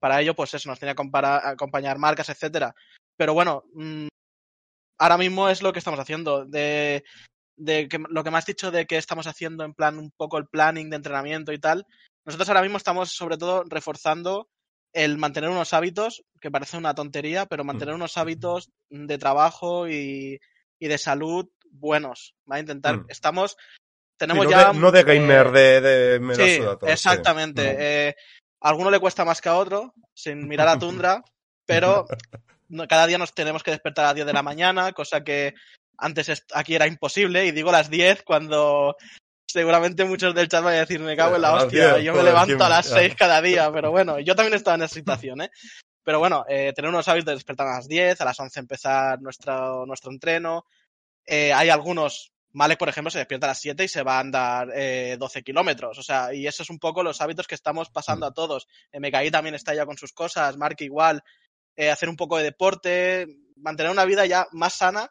Para 0.00 0.20
ello, 0.20 0.34
pues 0.34 0.52
eso, 0.54 0.68
nos 0.68 0.78
tiene 0.78 0.94
que 0.94 1.02
acompañar 1.02 1.98
marcas, 1.98 2.28
etcétera. 2.28 2.74
Pero 3.16 3.34
bueno, 3.34 3.64
mmm, 3.74 4.08
ahora 4.98 5.18
mismo 5.18 5.48
es 5.48 5.62
lo 5.62 5.72
que 5.72 5.78
estamos 5.78 6.00
haciendo. 6.00 6.44
De, 6.44 7.04
de 7.56 7.88
que, 7.88 7.98
lo 8.08 8.24
que 8.24 8.30
me 8.30 8.38
has 8.38 8.46
dicho 8.46 8.70
de 8.70 8.86
que 8.86 8.96
estamos 8.96 9.26
haciendo 9.26 9.64
en 9.64 9.74
plan 9.74 9.98
un 9.98 10.10
poco 10.10 10.38
el 10.38 10.46
planning 10.46 10.90
de 10.90 10.96
entrenamiento 10.96 11.52
y 11.52 11.58
tal, 11.58 11.86
nosotros 12.24 12.48
ahora 12.48 12.62
mismo 12.62 12.78
estamos 12.78 13.12
sobre 13.12 13.36
todo 13.36 13.64
reforzando 13.68 14.48
el 14.92 15.18
mantener 15.18 15.50
unos 15.50 15.72
hábitos, 15.72 16.24
que 16.40 16.50
parece 16.50 16.76
una 16.76 16.94
tontería, 16.94 17.46
pero 17.46 17.64
mantener 17.64 17.94
unos 17.94 18.16
hábitos 18.16 18.70
de 18.88 19.18
trabajo 19.18 19.88
y, 19.88 20.40
y 20.78 20.88
de 20.88 20.98
salud 20.98 21.48
buenos. 21.70 22.34
Va 22.50 22.56
a 22.56 22.60
intentar, 22.60 22.98
mm. 22.98 23.06
estamos, 23.08 23.56
tenemos 24.16 24.46
sí, 24.46 24.52
no 24.52 24.58
ya... 24.60 24.72
De, 24.72 24.78
no 24.78 24.92
de 24.92 25.02
gamer, 25.02 25.46
eh, 25.48 25.50
de, 25.52 25.80
de 25.80 26.20
me 26.20 26.34
sí, 26.36 26.60
exactamente. 26.86 27.62
Sí. 27.62 27.76
Eh, 27.78 28.14
a 28.60 28.68
alguno 28.68 28.90
le 28.90 29.00
cuesta 29.00 29.24
más 29.24 29.40
que 29.40 29.48
a 29.48 29.56
otro, 29.56 29.92
sin 30.14 30.46
mirar 30.46 30.68
a 30.68 30.78
Tundra, 30.78 31.22
pero 31.66 32.06
cada 32.88 33.06
día 33.06 33.18
nos 33.18 33.34
tenemos 33.34 33.62
que 33.62 33.72
despertar 33.72 34.04
a 34.04 34.08
las 34.08 34.14
10 34.14 34.26
de 34.28 34.32
la 34.32 34.42
mañana, 34.42 34.92
cosa 34.92 35.22
que 35.22 35.54
antes 35.98 36.44
aquí 36.54 36.74
era 36.74 36.86
imposible, 36.86 37.46
y 37.46 37.52
digo 37.52 37.72
las 37.72 37.90
10 37.90 38.22
cuando 38.22 38.96
seguramente 39.46 40.04
muchos 40.04 40.34
del 40.34 40.48
chat 40.48 40.64
van 40.64 40.74
a 40.74 40.78
decir, 40.78 41.00
me 41.00 41.16
cago 41.16 41.36
en 41.36 41.42
la 41.42 41.54
hostia, 41.54 41.94
10, 41.94 42.04
yo 42.04 42.14
me 42.14 42.22
levanto 42.22 42.64
a 42.64 42.68
las 42.68 42.86
6 42.86 43.14
cada 43.16 43.40
día, 43.40 43.70
pero 43.72 43.90
bueno, 43.90 44.18
yo 44.18 44.34
también 44.34 44.54
estaba 44.54 44.76
en 44.76 44.82
esa 44.82 44.94
situación, 44.94 45.42
¿eh? 45.42 45.50
Pero 46.02 46.18
bueno, 46.18 46.44
eh, 46.48 46.72
tener 46.74 46.90
unos 46.90 47.08
hábitos 47.08 47.26
de 47.26 47.34
despertar 47.34 47.66
a 47.66 47.76
las 47.76 47.88
10, 47.88 48.20
a 48.20 48.24
las 48.24 48.38
11 48.38 48.60
empezar 48.60 49.22
nuestro, 49.22 49.86
nuestro 49.86 50.10
entreno. 50.10 50.66
Eh, 51.24 51.52
hay 51.52 51.70
algunos, 51.70 52.34
Malek, 52.52 52.78
por 52.78 52.90
ejemplo, 52.90 53.10
se 53.10 53.18
despierta 53.18 53.46
a 53.46 53.50
las 53.50 53.60
7 53.60 53.84
y 53.84 53.88
se 53.88 54.02
va 54.02 54.16
a 54.16 54.20
andar 54.20 54.70
eh, 54.74 55.16
12 55.18 55.42
kilómetros. 55.42 55.98
O 55.98 56.02
sea, 56.02 56.34
y 56.34 56.46
eso 56.46 56.62
es 56.62 56.68
un 56.68 56.78
poco 56.78 57.02
los 57.02 57.22
hábitos 57.22 57.46
que 57.46 57.54
estamos 57.54 57.88
pasando 57.88 58.26
a 58.26 58.34
todos. 58.34 58.68
Eh, 58.92 59.00
MKI 59.00 59.30
también 59.30 59.54
está 59.54 59.74
ya 59.74 59.86
con 59.86 59.96
sus 59.96 60.12
cosas, 60.12 60.58
Mark 60.58 60.76
igual. 60.80 61.22
Eh, 61.74 61.90
hacer 61.90 62.08
un 62.08 62.16
poco 62.16 62.36
de 62.36 62.44
deporte, 62.44 63.26
mantener 63.56 63.90
una 63.90 64.04
vida 64.04 64.26
ya 64.26 64.46
más 64.52 64.74
sana 64.74 65.10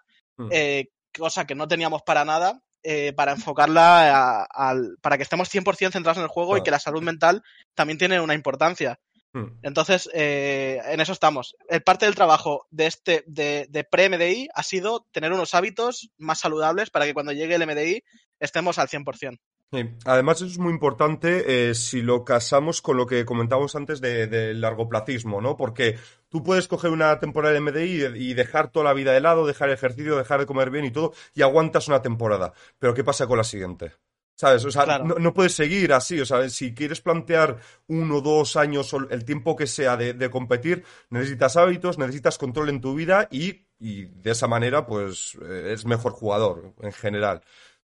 eh, 0.51 0.89
cosa 1.15 1.45
que 1.45 1.55
no 1.55 1.67
teníamos 1.67 2.01
para 2.01 2.25
nada, 2.25 2.61
eh, 2.83 3.13
para 3.13 3.31
enfocarla 3.33 4.43
a, 4.43 4.43
a, 4.43 4.75
para 5.01 5.17
que 5.17 5.23
estemos 5.23 5.53
100% 5.53 5.91
centrados 5.91 6.17
en 6.17 6.23
el 6.23 6.29
juego 6.29 6.51
claro. 6.51 6.61
y 6.61 6.63
que 6.65 6.71
la 6.71 6.79
salud 6.79 7.01
mental 7.01 7.41
también 7.75 7.97
tiene 7.97 8.19
una 8.19 8.33
importancia. 8.33 8.99
Hmm. 9.33 9.57
Entonces, 9.63 10.09
eh, 10.13 10.79
en 10.85 10.99
eso 10.99 11.11
estamos. 11.11 11.55
El 11.67 11.81
parte 11.81 12.05
del 12.05 12.15
trabajo 12.15 12.67
de 12.69 12.87
este 12.87 13.23
de, 13.25 13.67
de 13.69 13.83
pre-MDI 13.83 14.49
ha 14.53 14.63
sido 14.63 15.07
tener 15.11 15.31
unos 15.31 15.55
hábitos 15.55 16.11
más 16.17 16.39
saludables 16.39 16.89
para 16.91 17.05
que 17.05 17.13
cuando 17.13 17.31
llegue 17.31 17.55
el 17.55 17.65
MDI 17.65 18.03
estemos 18.39 18.77
al 18.77 18.89
100%. 18.89 19.39
Sí. 19.71 19.89
Además, 20.05 20.37
eso 20.37 20.45
es 20.45 20.59
muy 20.59 20.71
importante 20.71 21.69
eh, 21.69 21.73
si 21.73 22.03
lo 22.03 22.23
casamos 22.23 22.81
con 22.81 22.95
lo 22.95 23.07
que 23.07 23.25
comentábamos 23.25 23.75
antes 23.75 24.01
de, 24.01 24.27
de 24.27 24.53
largoplacismo, 24.53 25.41
¿no? 25.41 25.57
Porque 25.57 25.97
tú 26.33 26.43
puedes 26.43 26.67
coger 26.67 26.89
una 26.89 27.19
temporada 27.19 27.53
de 27.53 27.59
MDI 27.59 28.05
y, 28.15 28.33
dejar 28.33 28.71
toda 28.71 28.85
la 28.85 28.93
vida 28.93 29.13
de 29.13 29.21
lado, 29.21 29.45
dejar 29.45 29.69
el 29.69 29.75
ejercicio, 29.75 30.17
dejar 30.17 30.39
de 30.39 30.45
comer 30.47 30.71
bien 30.71 30.85
y 30.85 30.91
todo, 30.91 31.13
y 31.35 31.43
aguantas 31.43 31.87
una 31.87 32.01
temporada. 32.01 32.53
Pero 32.79 32.95
¿qué 32.95 33.03
pasa 33.03 33.27
con 33.27 33.37
la 33.37 33.43
siguiente? 33.43 33.93
¿Sabes? 34.35 34.65
O 34.65 34.71
sea, 34.71 34.85
claro. 34.85 35.05
no, 35.05 35.15
no, 35.15 35.31
puedes 35.31 35.53
seguir 35.53 35.93
así. 35.93 36.19
O 36.19 36.25
sea, 36.25 36.49
si 36.49 36.73
quieres 36.73 37.01
plantear 37.01 37.57
uno, 37.87 38.19
dos 38.19 38.55
años, 38.55 38.95
el 39.11 39.25
tiempo 39.25 39.55
que 39.55 39.67
sea 39.67 39.95
de, 39.95 40.13
de 40.13 40.29
competir, 40.31 40.83
necesitas 41.11 41.55
hábitos, 41.55 41.99
necesitas 41.99 42.39
control 42.39 42.69
en 42.69 42.81
tu 42.81 42.95
vida 42.95 43.27
y, 43.29 43.67
y 43.77 44.05
de 44.05 44.31
esa 44.31 44.47
manera, 44.47 44.87
pues, 44.87 45.37
eh, 45.39 45.73
es 45.73 45.85
mejor 45.85 46.13
jugador 46.13 46.73
en 46.81 46.93
general. 46.93 47.43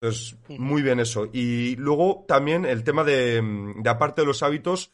Entonces, 0.03 0.35
muy 0.49 0.81
bien 0.81 0.99
eso. 0.99 1.29
Y 1.31 1.77
luego 1.77 2.25
también 2.27 2.65
el 2.65 2.83
tema 2.83 3.05
de, 3.05 3.41
de 3.77 3.89
aparte 3.89 4.21
de 4.21 4.27
los 4.27 4.43
hábitos, 4.43 4.91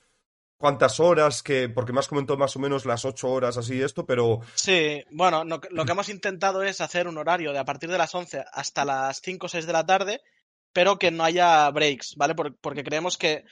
cuántas 0.59 0.99
horas, 0.99 1.41
que 1.41 1.67
porque 1.67 1.93
me 1.93 1.99
has 1.99 2.07
comentado 2.07 2.37
más 2.37 2.55
o 2.55 2.59
menos 2.59 2.85
las 2.85 3.05
ocho 3.05 3.27
horas 3.31 3.57
así 3.57 3.81
esto, 3.81 4.05
pero... 4.05 4.41
Sí, 4.53 5.03
bueno, 5.09 5.43
no, 5.43 5.59
lo 5.71 5.85
que 5.85 5.91
hemos 5.93 6.09
intentado 6.09 6.61
es 6.61 6.79
hacer 6.79 7.07
un 7.07 7.17
horario 7.17 7.51
de 7.53 7.57
a 7.57 7.65
partir 7.65 7.89
de 7.89 7.97
las 7.97 8.13
11 8.13 8.45
hasta 8.53 8.85
las 8.85 9.19
5 9.21 9.47
o 9.47 9.49
6 9.49 9.65
de 9.65 9.73
la 9.73 9.87
tarde, 9.87 10.21
pero 10.73 10.99
que 10.99 11.09
no 11.09 11.23
haya 11.23 11.67
breaks, 11.71 12.15
¿vale? 12.15 12.35
porque 12.35 12.83
creemos 12.83 13.17
que 13.17 13.45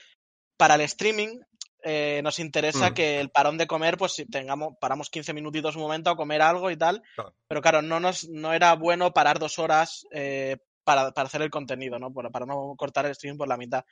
para 0.56 0.76
el 0.76 0.82
streaming 0.82 1.40
eh, 1.82 2.20
nos 2.22 2.38
interesa 2.38 2.90
mm. 2.90 2.94
que 2.94 3.18
el 3.18 3.30
parón 3.30 3.58
de 3.58 3.66
comer, 3.66 3.96
pues 3.96 4.12
si 4.12 4.26
tengamos, 4.26 4.74
paramos 4.80 5.10
15 5.10 5.34
minutitos 5.34 5.74
un 5.74 5.82
momento 5.82 6.10
a 6.10 6.16
comer 6.16 6.40
algo 6.40 6.70
y 6.70 6.76
tal, 6.76 7.02
claro. 7.16 7.34
pero 7.48 7.62
claro, 7.62 7.82
no, 7.82 7.98
nos, 7.98 8.28
no 8.28 8.52
era 8.52 8.74
bueno 8.74 9.12
parar 9.12 9.40
dos 9.40 9.58
horas 9.58 10.06
eh, 10.12 10.58
para, 10.88 11.08
hacer 11.08 11.42
el 11.42 11.50
contenido, 11.50 11.98
¿no? 11.98 12.10
Para, 12.14 12.46
no 12.46 12.74
cortar 12.78 13.04
el 13.04 13.14
stream 13.14 13.36
por 13.36 13.46
la 13.46 13.58
mitad. 13.58 13.84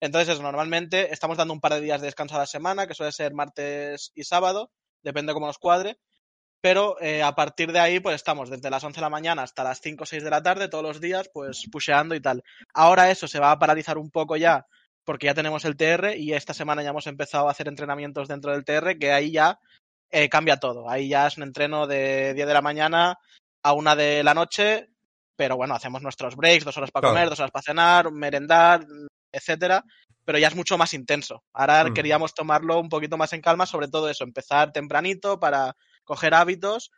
Entonces, 0.00 0.40
normalmente 0.40 1.12
estamos 1.12 1.36
dando 1.36 1.52
un 1.52 1.60
par 1.60 1.74
de 1.74 1.80
días 1.80 2.00
de 2.00 2.06
descanso 2.06 2.36
a 2.36 2.38
la 2.38 2.46
semana, 2.46 2.86
que 2.86 2.94
suele 2.94 3.10
ser 3.10 3.34
martes 3.34 4.12
y 4.14 4.22
sábado, 4.22 4.70
depende 5.02 5.32
cómo 5.32 5.48
nos 5.48 5.58
cuadre. 5.58 5.98
Pero 6.60 6.96
eh, 7.00 7.24
a 7.24 7.34
partir 7.34 7.72
de 7.72 7.80
ahí, 7.80 7.98
pues 7.98 8.14
estamos 8.14 8.50
desde 8.50 8.70
las 8.70 8.84
11 8.84 8.98
de 8.98 9.02
la 9.02 9.10
mañana 9.10 9.42
hasta 9.42 9.64
las 9.64 9.80
5 9.80 10.04
o 10.04 10.06
6 10.06 10.22
de 10.22 10.30
la 10.30 10.44
tarde, 10.44 10.68
todos 10.68 10.84
los 10.84 11.00
días, 11.00 11.28
pues 11.34 11.64
pusheando 11.72 12.14
y 12.14 12.20
tal. 12.20 12.44
Ahora 12.72 13.10
eso 13.10 13.26
se 13.26 13.40
va 13.40 13.50
a 13.50 13.58
paralizar 13.58 13.98
un 13.98 14.12
poco 14.12 14.36
ya, 14.36 14.66
porque 15.04 15.26
ya 15.26 15.34
tenemos 15.34 15.64
el 15.64 15.76
TR 15.76 16.16
y 16.16 16.34
esta 16.34 16.54
semana 16.54 16.84
ya 16.84 16.90
hemos 16.90 17.08
empezado 17.08 17.48
a 17.48 17.50
hacer 17.50 17.66
entrenamientos 17.66 18.28
dentro 18.28 18.52
del 18.52 18.64
TR, 18.64 18.96
que 18.96 19.10
ahí 19.10 19.32
ya 19.32 19.58
eh, 20.12 20.28
cambia 20.28 20.58
todo. 20.58 20.88
Ahí 20.88 21.08
ya 21.08 21.26
es 21.26 21.36
un 21.36 21.42
entreno 21.42 21.88
de 21.88 22.32
10 22.34 22.46
de 22.46 22.54
la 22.54 22.62
mañana 22.62 23.18
a 23.64 23.72
una 23.72 23.96
de 23.96 24.22
la 24.22 24.34
noche, 24.34 24.93
pero 25.36 25.56
bueno, 25.56 25.74
hacemos 25.74 26.02
nuestros 26.02 26.36
breaks, 26.36 26.64
dos 26.64 26.76
horas 26.76 26.90
para 26.90 27.02
claro. 27.02 27.14
comer, 27.14 27.28
dos 27.30 27.40
horas 27.40 27.50
para 27.50 27.62
cenar, 27.62 28.12
merendar, 28.12 28.84
etcétera, 29.32 29.84
pero 30.24 30.38
ya 30.38 30.48
es 30.48 30.54
mucho 30.54 30.78
más 30.78 30.94
intenso. 30.94 31.42
Ahora 31.52 31.84
mm. 31.84 31.94
queríamos 31.94 32.34
tomarlo 32.34 32.80
un 32.80 32.88
poquito 32.88 33.16
más 33.16 33.32
en 33.32 33.40
calma, 33.40 33.66
sobre 33.66 33.88
todo 33.88 34.08
eso, 34.08 34.24
empezar 34.24 34.72
tempranito 34.72 35.38
para 35.38 35.76
coger 36.04 36.34
hábitos, 36.34 36.90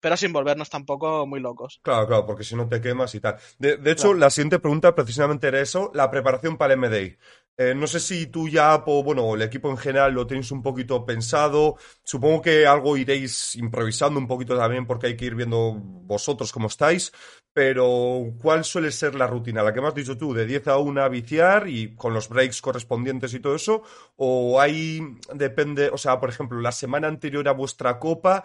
pero 0.00 0.16
sin 0.16 0.32
volvernos 0.32 0.70
tampoco 0.70 1.26
muy 1.26 1.40
locos. 1.40 1.80
Claro, 1.82 2.06
claro, 2.06 2.26
porque 2.26 2.44
si 2.44 2.56
no 2.56 2.68
te 2.68 2.80
quemas 2.80 3.14
y 3.14 3.20
tal. 3.20 3.36
De, 3.58 3.76
de 3.76 3.90
hecho, 3.90 4.04
claro. 4.04 4.18
la 4.18 4.30
siguiente 4.30 4.58
pregunta 4.58 4.94
precisamente 4.94 5.48
era 5.48 5.60
eso, 5.60 5.90
la 5.94 6.10
preparación 6.10 6.56
para 6.56 6.74
el 6.74 6.80
MDI. 6.80 7.18
Eh, 7.62 7.74
no 7.74 7.86
sé 7.86 8.00
si 8.00 8.28
tú 8.28 8.48
ya, 8.48 8.82
o 8.86 9.02
bueno, 9.02 9.34
el 9.34 9.42
equipo 9.42 9.68
en 9.68 9.76
general 9.76 10.14
lo 10.14 10.26
tenéis 10.26 10.50
un 10.50 10.62
poquito 10.62 11.04
pensado. 11.04 11.76
Supongo 12.02 12.40
que 12.40 12.66
algo 12.66 12.96
iréis 12.96 13.54
improvisando 13.54 14.18
un 14.18 14.26
poquito 14.26 14.56
también 14.56 14.86
porque 14.86 15.08
hay 15.08 15.16
que 15.16 15.26
ir 15.26 15.34
viendo 15.34 15.74
vosotros 15.74 16.52
cómo 16.52 16.68
estáis. 16.68 17.12
pero 17.52 18.32
¿cuál 18.40 18.64
suele 18.64 18.90
ser 18.90 19.14
la 19.14 19.26
rutina? 19.26 19.62
La 19.62 19.74
que 19.74 19.82
me 19.82 19.88
has 19.88 19.94
dicho 19.94 20.16
tú, 20.16 20.32
de 20.32 20.46
10 20.46 20.68
a 20.68 20.78
1 20.78 21.10
viciar 21.10 21.68
y 21.68 21.94
con 21.96 22.14
los 22.14 22.30
breaks 22.30 22.62
correspondientes 22.62 23.34
y 23.34 23.40
todo 23.40 23.54
eso, 23.56 23.82
o 24.16 24.58
hay, 24.58 25.02
depende, 25.34 25.90
o 25.90 25.98
sea, 25.98 26.18
por 26.18 26.30
ejemplo, 26.30 26.60
la 26.60 26.72
semana 26.72 27.08
anterior 27.08 27.46
a 27.46 27.52
vuestra 27.52 27.98
copa 27.98 28.42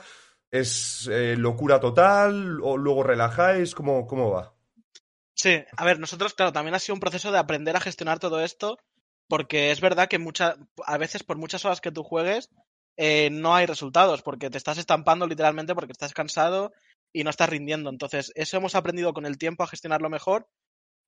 es 0.52 1.08
eh, 1.10 1.36
locura 1.38 1.80
total, 1.80 2.60
o 2.62 2.78
luego 2.78 3.04
relajáis, 3.04 3.76
¿cómo, 3.76 4.08
cómo 4.08 4.32
va? 4.32 4.54
Sí, 5.36 5.64
a 5.78 5.86
ver, 5.86 6.00
nosotros, 6.00 6.34
claro, 6.34 6.52
también 6.52 6.76
ha 6.76 6.80
sido 6.80 6.96
un 6.96 7.00
proceso 7.00 7.32
de 7.32 7.38
aprender 7.38 7.78
a 7.78 7.82
gestionar 7.82 8.20
todo 8.20 8.42
esto, 8.42 8.78
porque 9.28 9.72
es 9.72 9.82
verdad 9.82 10.08
que 10.08 10.20
mucha, 10.20 10.56
a 10.86 10.98
veces 10.98 11.24
por 11.24 11.38
muchas 11.38 11.66
horas 11.66 11.82
que 11.82 11.92
tú 11.92 12.04
juegues, 12.04 12.50
eh, 12.98 13.30
no 13.32 13.56
hay 13.56 13.66
resultados, 13.66 14.22
porque 14.22 14.50
te 14.50 14.58
estás 14.58 14.78
estampando 14.78 15.28
literalmente 15.28 15.76
porque 15.76 15.92
estás 15.92 16.14
cansado 16.14 16.72
y 17.14 17.24
no 17.24 17.30
estás 17.30 17.50
rindiendo. 17.50 17.90
Entonces, 17.90 18.32
eso 18.36 18.58
hemos 18.58 18.76
aprendido 18.76 19.14
con 19.14 19.26
el 19.26 19.38
tiempo 19.38 19.64
a 19.64 19.68
gestionarlo 19.68 20.10
mejor. 20.10 20.48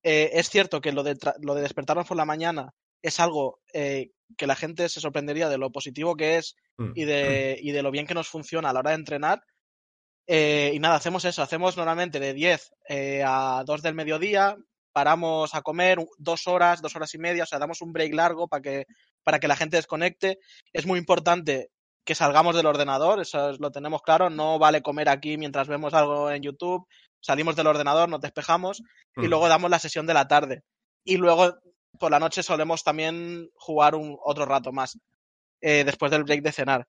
Eh, 0.02 0.30
es 0.34 0.48
cierto 0.50 0.80
que 0.80 0.92
lo 0.92 1.02
de, 1.02 1.16
lo 1.40 1.54
de 1.54 1.62
despertarnos 1.62 2.06
por 2.06 2.16
la 2.16 2.24
mañana 2.24 2.74
es 3.02 3.20
algo 3.20 3.60
eh, 3.72 4.10
que 4.36 4.46
la 4.46 4.56
gente 4.56 4.88
se 4.88 5.00
sorprendería 5.00 5.48
de 5.48 5.58
lo 5.58 5.70
positivo 5.70 6.16
que 6.16 6.38
es 6.38 6.56
Mm. 6.78 6.92
y 6.94 7.04
de, 7.04 7.58
y 7.60 7.72
de 7.72 7.82
lo 7.82 7.90
bien 7.90 8.06
que 8.06 8.14
nos 8.14 8.28
funciona 8.28 8.70
a 8.70 8.72
la 8.72 8.80
hora 8.80 8.90
de 8.90 8.96
entrenar. 8.96 9.42
Eh, 10.26 10.72
y 10.74 10.78
nada, 10.78 10.96
hacemos 10.96 11.24
eso, 11.24 11.42
hacemos 11.42 11.76
normalmente 11.76 12.20
de 12.20 12.34
10 12.34 12.72
eh, 12.88 13.22
a 13.26 13.62
2 13.66 13.82
del 13.82 13.94
mediodía, 13.94 14.56
paramos 14.98 15.54
a 15.54 15.62
comer 15.62 15.96
dos 16.16 16.48
horas, 16.48 16.82
dos 16.82 16.96
horas 16.96 17.14
y 17.14 17.18
media, 17.18 17.44
o 17.44 17.46
sea, 17.46 17.60
damos 17.60 17.80
un 17.82 17.92
break 17.92 18.12
largo 18.14 18.48
para 18.48 18.60
que, 18.62 18.84
para 19.22 19.38
que 19.38 19.46
la 19.46 19.54
gente 19.54 19.76
desconecte. 19.76 20.40
Es 20.72 20.86
muy 20.86 20.98
importante 20.98 21.70
que 22.04 22.16
salgamos 22.16 22.56
del 22.56 22.66
ordenador, 22.66 23.20
eso 23.20 23.50
es- 23.50 23.60
lo 23.60 23.70
tenemos 23.70 24.02
claro, 24.02 24.28
no 24.28 24.58
vale 24.58 24.82
comer 24.82 25.08
aquí 25.08 25.36
mientras 25.38 25.68
vemos 25.68 25.94
algo 25.94 26.32
en 26.32 26.42
YouTube, 26.42 26.84
salimos 27.20 27.54
del 27.54 27.68
ordenador, 27.68 28.08
nos 28.08 28.20
despejamos 28.20 28.80
y 29.16 29.20
Mm. 29.26 29.30
luego 29.30 29.46
damos 29.48 29.70
la 29.70 29.78
sesión 29.78 30.04
de 30.04 30.14
la 30.14 30.26
tarde. 30.26 30.62
Y 31.04 31.16
luego 31.16 31.54
por 32.00 32.10
la 32.10 32.18
noche 32.18 32.42
solemos 32.42 32.82
también 32.82 33.48
jugar 33.54 33.94
un, 33.94 34.16
otro 34.24 34.46
rato 34.46 34.72
más, 34.72 34.98
eh, 35.60 35.84
después 35.84 36.10
del 36.10 36.24
break 36.24 36.42
de 36.42 36.50
cenar. 36.52 36.88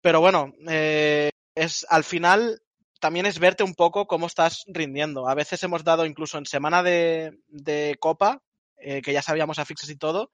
Pero 0.00 0.20
bueno, 0.20 0.50
eh, 0.66 1.28
es 1.54 1.84
al 1.90 2.04
final 2.04 2.58
también 3.04 3.26
es 3.26 3.38
verte 3.38 3.62
un 3.62 3.74
poco 3.74 4.06
cómo 4.06 4.26
estás 4.26 4.64
rindiendo. 4.66 5.28
A 5.28 5.34
veces 5.34 5.62
hemos 5.62 5.84
dado 5.84 6.06
incluso 6.06 6.38
en 6.38 6.46
semana 6.46 6.82
de, 6.82 7.38
de 7.48 7.98
copa, 8.00 8.40
eh, 8.78 9.02
que 9.02 9.12
ya 9.12 9.20
sabíamos 9.20 9.58
a 9.58 9.66
fixes 9.66 9.90
y 9.90 9.96
todo, 9.96 10.30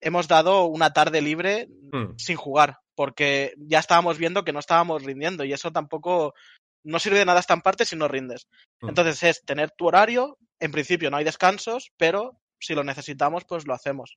hemos 0.00 0.26
dado 0.26 0.64
una 0.64 0.92
tarde 0.92 1.22
libre 1.22 1.68
Mm. 1.92 2.16
sin 2.16 2.36
jugar, 2.36 2.78
porque 2.96 3.54
ya 3.58 3.78
estábamos 3.78 4.18
viendo 4.18 4.44
que 4.44 4.52
no 4.52 4.58
estábamos 4.58 5.04
rindiendo 5.04 5.44
y 5.44 5.52
eso 5.52 5.70
tampoco 5.70 6.34
no 6.82 6.98
sirve 6.98 7.18
de 7.18 7.26
nada 7.26 7.38
estamparte 7.38 7.84
si 7.84 7.94
no 7.94 8.08
rindes. 8.08 8.48
Mm. 8.80 8.88
Entonces 8.88 9.22
es 9.22 9.44
tener 9.44 9.70
tu 9.70 9.86
horario, 9.86 10.38
en 10.58 10.72
principio 10.72 11.10
no 11.10 11.18
hay 11.18 11.24
descansos, 11.24 11.92
pero 11.98 12.40
si 12.58 12.74
lo 12.74 12.82
necesitamos, 12.82 13.44
pues 13.44 13.66
lo 13.66 13.74
hacemos. 13.74 14.16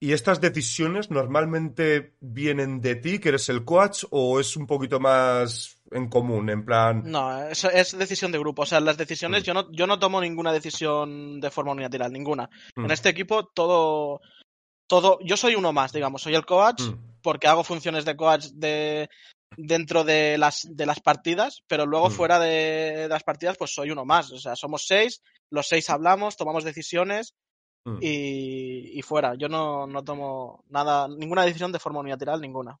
¿Y 0.00 0.12
estas 0.12 0.40
decisiones 0.40 1.10
normalmente 1.10 2.14
vienen 2.20 2.80
de 2.80 2.96
ti, 2.96 3.18
que 3.20 3.30
eres 3.30 3.48
el 3.48 3.64
coach, 3.64 4.04
o 4.10 4.40
es 4.40 4.56
un 4.56 4.66
poquito 4.66 4.98
más 4.98 5.78
en 5.94 6.08
común, 6.08 6.50
en 6.50 6.64
plan... 6.64 7.02
No, 7.04 7.42
eso 7.44 7.70
es 7.70 7.96
decisión 7.96 8.32
de 8.32 8.38
grupo. 8.38 8.62
O 8.62 8.66
sea, 8.66 8.80
las 8.80 8.96
decisiones, 8.96 9.42
Mm. 9.42 9.44
yo 9.46 9.54
no, 9.54 9.72
yo 9.72 9.86
no 9.86 9.98
tomo 9.98 10.20
ninguna 10.20 10.52
decisión 10.52 11.40
de 11.40 11.50
forma 11.50 11.72
unilateral, 11.72 12.12
ninguna. 12.12 12.50
Mm. 12.76 12.84
En 12.84 12.90
este 12.90 13.08
equipo 13.08 13.46
todo, 13.46 14.20
todo, 14.86 15.18
yo 15.22 15.36
soy 15.36 15.54
uno 15.54 15.72
más, 15.72 15.92
digamos, 15.92 16.20
soy 16.22 16.34
el 16.34 16.44
coach 16.44 16.82
Mm. 16.82 17.20
porque 17.22 17.46
hago 17.48 17.64
funciones 17.64 18.04
de 18.04 18.16
coach 18.16 18.46
de 18.52 19.08
dentro 19.56 20.02
de 20.04 20.36
las 20.36 20.66
de 20.68 20.84
las 20.84 20.98
partidas, 21.00 21.62
pero 21.68 21.86
luego 21.86 22.08
Mm. 22.08 22.12
fuera 22.12 22.38
de 22.40 23.06
las 23.08 23.22
partidas, 23.22 23.56
pues 23.56 23.72
soy 23.72 23.90
uno 23.90 24.04
más. 24.04 24.30
O 24.32 24.38
sea, 24.38 24.56
somos 24.56 24.84
seis, 24.86 25.22
los 25.50 25.68
seis 25.68 25.88
hablamos, 25.90 26.36
tomamos 26.36 26.64
decisiones 26.64 27.34
Mm. 27.86 27.98
y, 28.00 28.98
y 28.98 29.02
fuera. 29.02 29.34
Yo 29.36 29.48
no, 29.48 29.86
no 29.86 30.02
tomo 30.02 30.64
nada, 30.70 31.06
ninguna 31.06 31.44
decisión 31.44 31.70
de 31.70 31.78
forma 31.78 32.00
unilateral, 32.00 32.40
ninguna. 32.40 32.78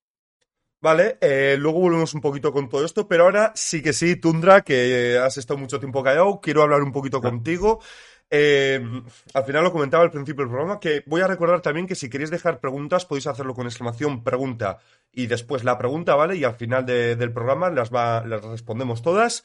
Vale, 0.84 1.16
eh, 1.22 1.56
luego 1.58 1.80
volvemos 1.80 2.12
un 2.12 2.20
poquito 2.20 2.52
con 2.52 2.68
todo 2.68 2.84
esto, 2.84 3.08
pero 3.08 3.24
ahora 3.24 3.52
sí 3.54 3.80
que 3.82 3.94
sí, 3.94 4.16
Tundra, 4.16 4.60
que 4.60 5.16
has 5.18 5.38
estado 5.38 5.56
mucho 5.58 5.78
tiempo 5.80 6.02
callado, 6.02 6.40
quiero 6.42 6.62
hablar 6.62 6.82
un 6.82 6.92
poquito 6.92 7.22
contigo. 7.22 7.80
Eh, 8.30 8.80
al 9.32 9.44
final 9.44 9.64
lo 9.64 9.72
comentaba 9.72 10.02
al 10.04 10.10
principio 10.10 10.44
del 10.44 10.50
programa, 10.50 10.78
que 10.80 11.02
voy 11.06 11.22
a 11.22 11.26
recordar 11.26 11.62
también 11.62 11.86
que 11.86 11.94
si 11.94 12.10
queréis 12.10 12.30
dejar 12.30 12.60
preguntas 12.60 13.06
podéis 13.06 13.26
hacerlo 13.28 13.54
con 13.54 13.66
exclamación 13.66 14.22
pregunta 14.24 14.78
y 15.12 15.26
después 15.26 15.64
la 15.64 15.78
pregunta, 15.78 16.16
¿vale? 16.16 16.36
Y 16.36 16.44
al 16.44 16.54
final 16.56 16.84
de- 16.84 17.16
del 17.16 17.32
programa 17.32 17.70
las, 17.70 17.90
va, 17.90 18.22
las 18.26 18.44
respondemos 18.44 19.00
todas. 19.00 19.44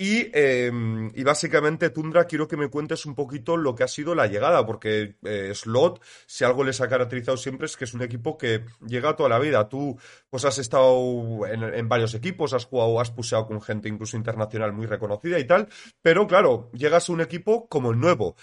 Y, 0.00 0.30
eh, 0.32 0.70
y 1.12 1.24
básicamente, 1.24 1.90
Tundra, 1.90 2.26
quiero 2.26 2.46
que 2.46 2.56
me 2.56 2.70
cuentes 2.70 3.04
un 3.04 3.16
poquito 3.16 3.56
lo 3.56 3.74
que 3.74 3.82
ha 3.82 3.88
sido 3.88 4.14
la 4.14 4.28
llegada, 4.28 4.64
porque 4.64 5.16
eh, 5.24 5.52
Slot, 5.52 6.00
si 6.24 6.44
algo 6.44 6.62
les 6.62 6.80
ha 6.80 6.88
caracterizado 6.88 7.36
siempre 7.36 7.66
es 7.66 7.76
que 7.76 7.82
es 7.84 7.94
un 7.94 8.02
equipo 8.02 8.38
que 8.38 8.64
llega 8.86 9.16
toda 9.16 9.28
la 9.28 9.40
vida. 9.40 9.68
Tú 9.68 9.98
pues 10.30 10.44
has 10.44 10.58
estado 10.58 11.44
en, 11.46 11.88
varios 11.88 12.14
equipos, 12.14 12.52
has 12.52 12.66
jugado, 12.66 13.00
has 13.00 13.10
puseado 13.10 13.48
con 13.48 13.60
gente 13.60 13.88
incluso 13.88 14.16
internacional 14.16 14.72
muy 14.72 14.86
reconocida 14.86 15.36
y 15.40 15.46
tal, 15.48 15.68
pero 16.00 16.28
claro, 16.28 16.70
llegas 16.72 17.08
a 17.08 17.12
un 17.12 17.20
equipo 17.20 17.68
como 17.68 17.90
el 17.90 17.98
nuevo. 17.98 18.36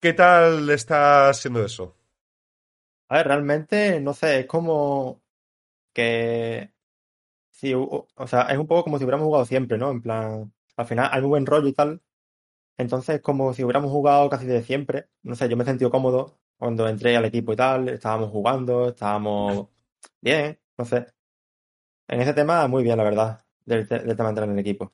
¿Qué 0.00 0.12
tal 0.12 0.68
está 0.68 1.32
siendo 1.32 1.64
eso? 1.64 1.96
A 3.08 3.16
ver, 3.18 3.28
realmente, 3.28 4.00
no 4.00 4.12
sé, 4.12 4.40
es 4.40 4.46
como 4.46 5.22
que. 5.94 6.72
Sí, 7.50 7.72
o 7.74 8.08
sea, 8.26 8.42
es 8.50 8.58
un 8.58 8.66
poco 8.66 8.84
como 8.84 8.98
si 8.98 9.04
hubiéramos 9.04 9.26
jugado 9.26 9.46
siempre, 9.46 9.78
¿no? 9.78 9.90
En 9.90 10.02
plan, 10.02 10.52
al 10.76 10.86
final 10.86 11.08
hay 11.12 11.20
muy 11.20 11.28
buen 11.30 11.46
rollo 11.46 11.68
y 11.68 11.72
tal. 11.72 12.00
Entonces, 12.76 13.20
como 13.20 13.52
si 13.54 13.62
hubiéramos 13.64 13.90
jugado 13.90 14.28
casi 14.28 14.46
de 14.46 14.62
siempre. 14.62 15.08
No 15.22 15.34
sé, 15.36 15.48
yo 15.48 15.56
me 15.56 15.62
he 15.62 15.66
sentido 15.66 15.90
cómodo 15.90 16.38
cuando 16.58 16.88
entré 16.88 17.16
al 17.16 17.24
equipo 17.24 17.52
y 17.52 17.56
tal. 17.56 17.88
Estábamos 17.88 18.30
jugando, 18.30 18.88
estábamos 18.88 19.68
bien, 20.20 20.58
no 20.76 20.84
sé. 20.84 21.06
En 22.08 22.20
ese 22.20 22.34
tema, 22.34 22.66
muy 22.68 22.82
bien, 22.82 22.98
la 22.98 23.04
verdad, 23.04 23.44
del, 23.64 23.86
te- 23.88 24.00
del 24.00 24.16
tema 24.16 24.24
de 24.24 24.30
entrar 24.30 24.48
en 24.48 24.54
el 24.54 24.58
equipo. 24.58 24.92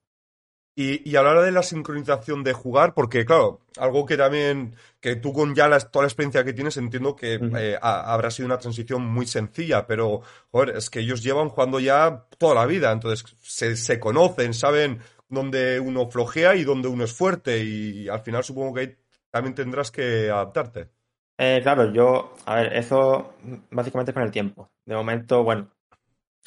Y, 0.76 1.08
y 1.10 1.16
a 1.16 1.22
la 1.22 1.30
hora 1.30 1.42
de 1.42 1.50
la 1.52 1.62
sincronización 1.64 2.44
de 2.44 2.52
jugar, 2.52 2.94
porque 2.94 3.24
claro, 3.26 3.60
algo 3.76 4.06
que 4.06 4.16
también, 4.16 4.76
que 5.00 5.16
tú 5.16 5.32
con 5.32 5.54
ya 5.54 5.68
la- 5.68 5.80
toda 5.80 6.04
la 6.04 6.08
experiencia 6.08 6.44
que 6.44 6.52
tienes, 6.52 6.76
entiendo 6.76 7.16
que 7.16 7.34
eh, 7.58 7.76
ha- 7.82 8.12
habrá 8.14 8.30
sido 8.30 8.46
una 8.46 8.58
transición 8.58 9.04
muy 9.04 9.26
sencilla, 9.26 9.86
pero 9.86 10.22
joder, 10.52 10.76
es 10.76 10.88
que 10.88 11.00
ellos 11.00 11.22
llevan 11.22 11.48
jugando 11.48 11.80
ya 11.80 12.24
toda 12.38 12.54
la 12.54 12.66
vida, 12.66 12.92
entonces 12.92 13.24
se, 13.42 13.76
se 13.76 13.98
conocen, 13.98 14.54
saben 14.54 15.00
dónde 15.30 15.80
uno 15.80 16.10
flojea 16.10 16.54
y 16.56 16.64
dónde 16.64 16.88
uno 16.88 17.04
es 17.04 17.12
fuerte, 17.14 17.64
y 17.64 18.08
al 18.08 18.20
final 18.20 18.44
supongo 18.44 18.74
que 18.74 18.80
ahí 18.80 18.96
también 19.30 19.54
tendrás 19.54 19.90
que 19.90 20.30
adaptarte. 20.30 20.90
Eh, 21.38 21.60
claro, 21.62 21.90
yo, 21.92 22.34
a 22.44 22.56
ver, 22.56 22.74
eso 22.74 23.34
básicamente 23.70 24.10
es 24.10 24.14
con 24.14 24.22
el 24.24 24.30
tiempo. 24.30 24.70
De 24.84 24.94
momento, 24.94 25.42
bueno, 25.42 25.70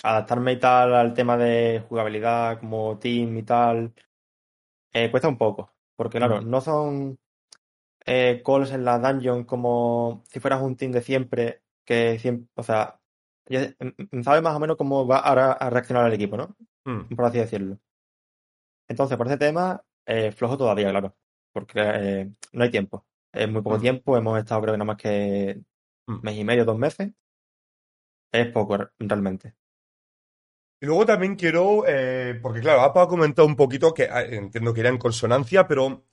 adaptarme 0.04 0.54
y 0.54 0.60
tal 0.60 0.94
al 0.96 1.14
tema 1.14 1.38
de 1.38 1.84
jugabilidad 1.90 2.60
como 2.60 3.00
team 3.00 3.38
y 3.38 3.44
tal, 3.44 3.94
eh, 4.94 5.10
cuesta 5.12 5.28
un 5.28 5.38
poco. 5.38 5.72
Porque, 5.96 6.18
claro, 6.20 6.42
Mm. 6.42 6.50
no 6.50 6.62
son 6.62 7.20
eh, 8.06 8.42
calls 8.46 8.72
en 8.72 8.86
la 8.86 9.00
dungeon 9.00 9.46
como 9.46 10.24
si 10.30 10.40
fueras 10.40 10.62
un 10.62 10.76
team 10.76 10.92
de 10.92 11.02
siempre, 11.02 11.64
que 11.86 12.20
siempre, 12.20 12.50
o 12.56 12.64
sea, 12.64 13.00
mm, 13.50 14.18
mm, 14.18 14.24
sabes 14.24 14.42
más 14.42 14.56
o 14.56 14.60
menos 14.60 14.78
cómo 14.78 15.08
va 15.08 15.20
a, 15.20 15.52
a 15.54 15.70
reaccionar 15.70 16.08
el 16.08 16.14
equipo, 16.14 16.38
¿no? 16.38 16.56
Mm, 16.86 17.16
Por 17.16 17.26
así 17.26 17.38
decirlo. 17.40 17.78
Entonces, 18.88 19.18
por 19.18 19.28
ese 19.28 19.38
tema, 19.38 19.84
eh, 20.06 20.32
flojo 20.32 20.58
todavía, 20.58 20.90
claro, 20.90 21.16
porque 21.54 21.74
eh, 21.82 22.32
no 22.52 22.64
hay 22.64 22.70
tiempo. 22.72 23.06
Es 23.32 23.50
muy 23.50 23.62
poco 23.62 23.78
Mm. 23.78 23.82
tiempo, 23.82 24.18
hemos 24.18 24.38
estado 24.38 24.62
creo 24.62 24.74
que 24.74 24.78
nada 24.78 24.86
más 24.88 24.98
que 24.98 25.62
Mm. 26.08 26.20
mes 26.22 26.36
y 26.38 26.44
medio, 26.44 26.66
dos 26.66 26.78
meses. 26.78 27.12
Es 28.32 28.48
poco 28.52 28.78
re- 28.78 28.90
realmente. 29.00 29.56
Y 30.82 30.86
luego 30.86 31.06
también 31.06 31.36
quiero, 31.36 31.84
eh, 31.88 32.38
porque 32.42 32.60
claro, 32.60 32.82
APA 32.82 33.04
ha 33.04 33.08
comentado 33.08 33.48
un 33.48 33.56
poquito 33.56 33.94
que 33.94 34.04
ah, 34.10 34.22
entiendo 34.24 34.74
que 34.74 34.82
era 34.82 34.90
en 34.90 34.98
consonancia, 34.98 35.66
pero 35.68 36.04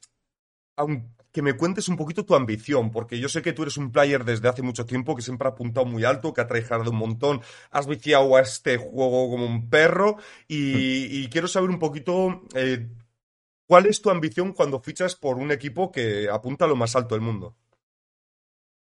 aun- 0.76 1.12
que 1.32 1.42
me 1.42 1.54
cuentes 1.54 1.88
un 1.88 1.96
poquito 1.96 2.24
tu 2.24 2.34
ambición, 2.34 2.90
porque 2.90 3.18
yo 3.18 3.28
sé 3.28 3.42
que 3.42 3.52
tú 3.52 3.62
eres 3.62 3.76
un 3.76 3.92
player 3.92 4.24
desde 4.24 4.48
hace 4.48 4.62
mucho 4.62 4.86
tiempo 4.86 5.14
que 5.14 5.22
siempre 5.22 5.48
ha 5.48 5.52
apuntado 5.52 5.86
muy 5.86 6.04
alto, 6.04 6.32
que 6.32 6.40
ha 6.40 6.46
trabajado 6.46 6.90
un 6.90 6.96
montón, 6.96 7.40
has 7.70 7.86
viciado 7.86 8.36
a 8.36 8.40
este 8.40 8.76
juego 8.76 9.30
como 9.30 9.46
un 9.46 9.68
perro, 9.70 10.16
y, 10.48 11.22
y 11.22 11.28
quiero 11.28 11.48
saber 11.48 11.70
un 11.70 11.78
poquito 11.78 12.42
eh, 12.54 12.88
cuál 13.66 13.86
es 13.86 14.02
tu 14.02 14.10
ambición 14.10 14.52
cuando 14.52 14.80
fichas 14.80 15.14
por 15.14 15.36
un 15.36 15.52
equipo 15.52 15.92
que 15.92 16.28
apunta 16.30 16.64
a 16.64 16.68
lo 16.68 16.76
más 16.76 16.96
alto 16.96 17.14
del 17.14 17.22
mundo. 17.22 17.54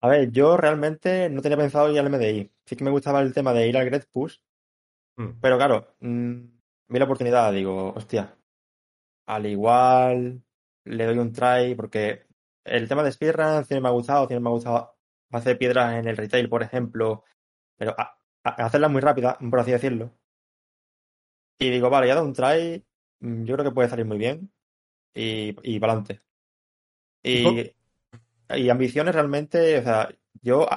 A 0.00 0.08
ver, 0.08 0.32
yo 0.32 0.56
realmente 0.56 1.28
no 1.30 1.42
tenía 1.42 1.56
pensado 1.56 1.92
ir 1.92 2.00
al 2.00 2.10
MDI. 2.10 2.50
Sí 2.66 2.74
que 2.74 2.82
me 2.82 2.90
gustaba 2.90 3.20
el 3.20 3.32
tema 3.32 3.52
de 3.52 3.68
ir 3.68 3.76
al 3.76 3.86
Great 3.86 4.06
Push, 4.10 4.38
Mm, 5.16 5.40
pero 5.40 5.56
claro, 5.56 5.94
mm, 6.00 6.40
vi 6.88 6.98
la 6.98 7.04
oportunidad, 7.04 7.52
digo, 7.52 7.92
hostia, 7.94 8.36
al 9.26 9.46
igual 9.46 10.42
le 10.84 11.06
doy 11.06 11.18
un 11.18 11.32
try, 11.32 11.74
porque 11.76 12.26
el 12.64 12.88
tema 12.88 13.02
de 13.02 13.12
speedrun 13.12 13.64
sí 13.64 13.80
me 13.80 13.88
ha 13.88 13.92
gustado, 13.92 14.28
sí 14.28 14.38
me 14.38 14.48
ha 14.48 14.52
gustado 14.52 14.96
hacer 15.30 15.58
piedras 15.58 15.94
en 15.94 16.06
el 16.08 16.16
retail, 16.16 16.48
por 16.48 16.62
ejemplo, 16.62 17.24
pero 17.76 17.94
a- 17.98 18.16
a- 18.44 18.66
hacerlas 18.66 18.90
muy 18.90 19.00
rápidas, 19.00 19.36
por 19.50 19.60
así 19.60 19.72
decirlo. 19.72 20.12
Y 21.58 21.70
digo, 21.70 21.90
vale, 21.90 22.08
ya 22.08 22.14
dado 22.14 22.26
un 22.26 22.32
try, 22.34 22.84
mm, 23.20 23.44
yo 23.44 23.54
creo 23.54 23.64
que 23.70 23.74
puede 23.74 23.88
salir 23.88 24.04
muy 24.06 24.18
bien. 24.18 24.52
y, 25.14 25.56
y 25.64 25.80
para 25.80 25.94
adelante. 25.94 26.22
Y, 27.22 27.72
y 28.56 28.70
ambiciones 28.70 29.14
realmente, 29.14 29.78
o 29.78 29.82
sea, 29.82 30.08
yo 30.42 30.68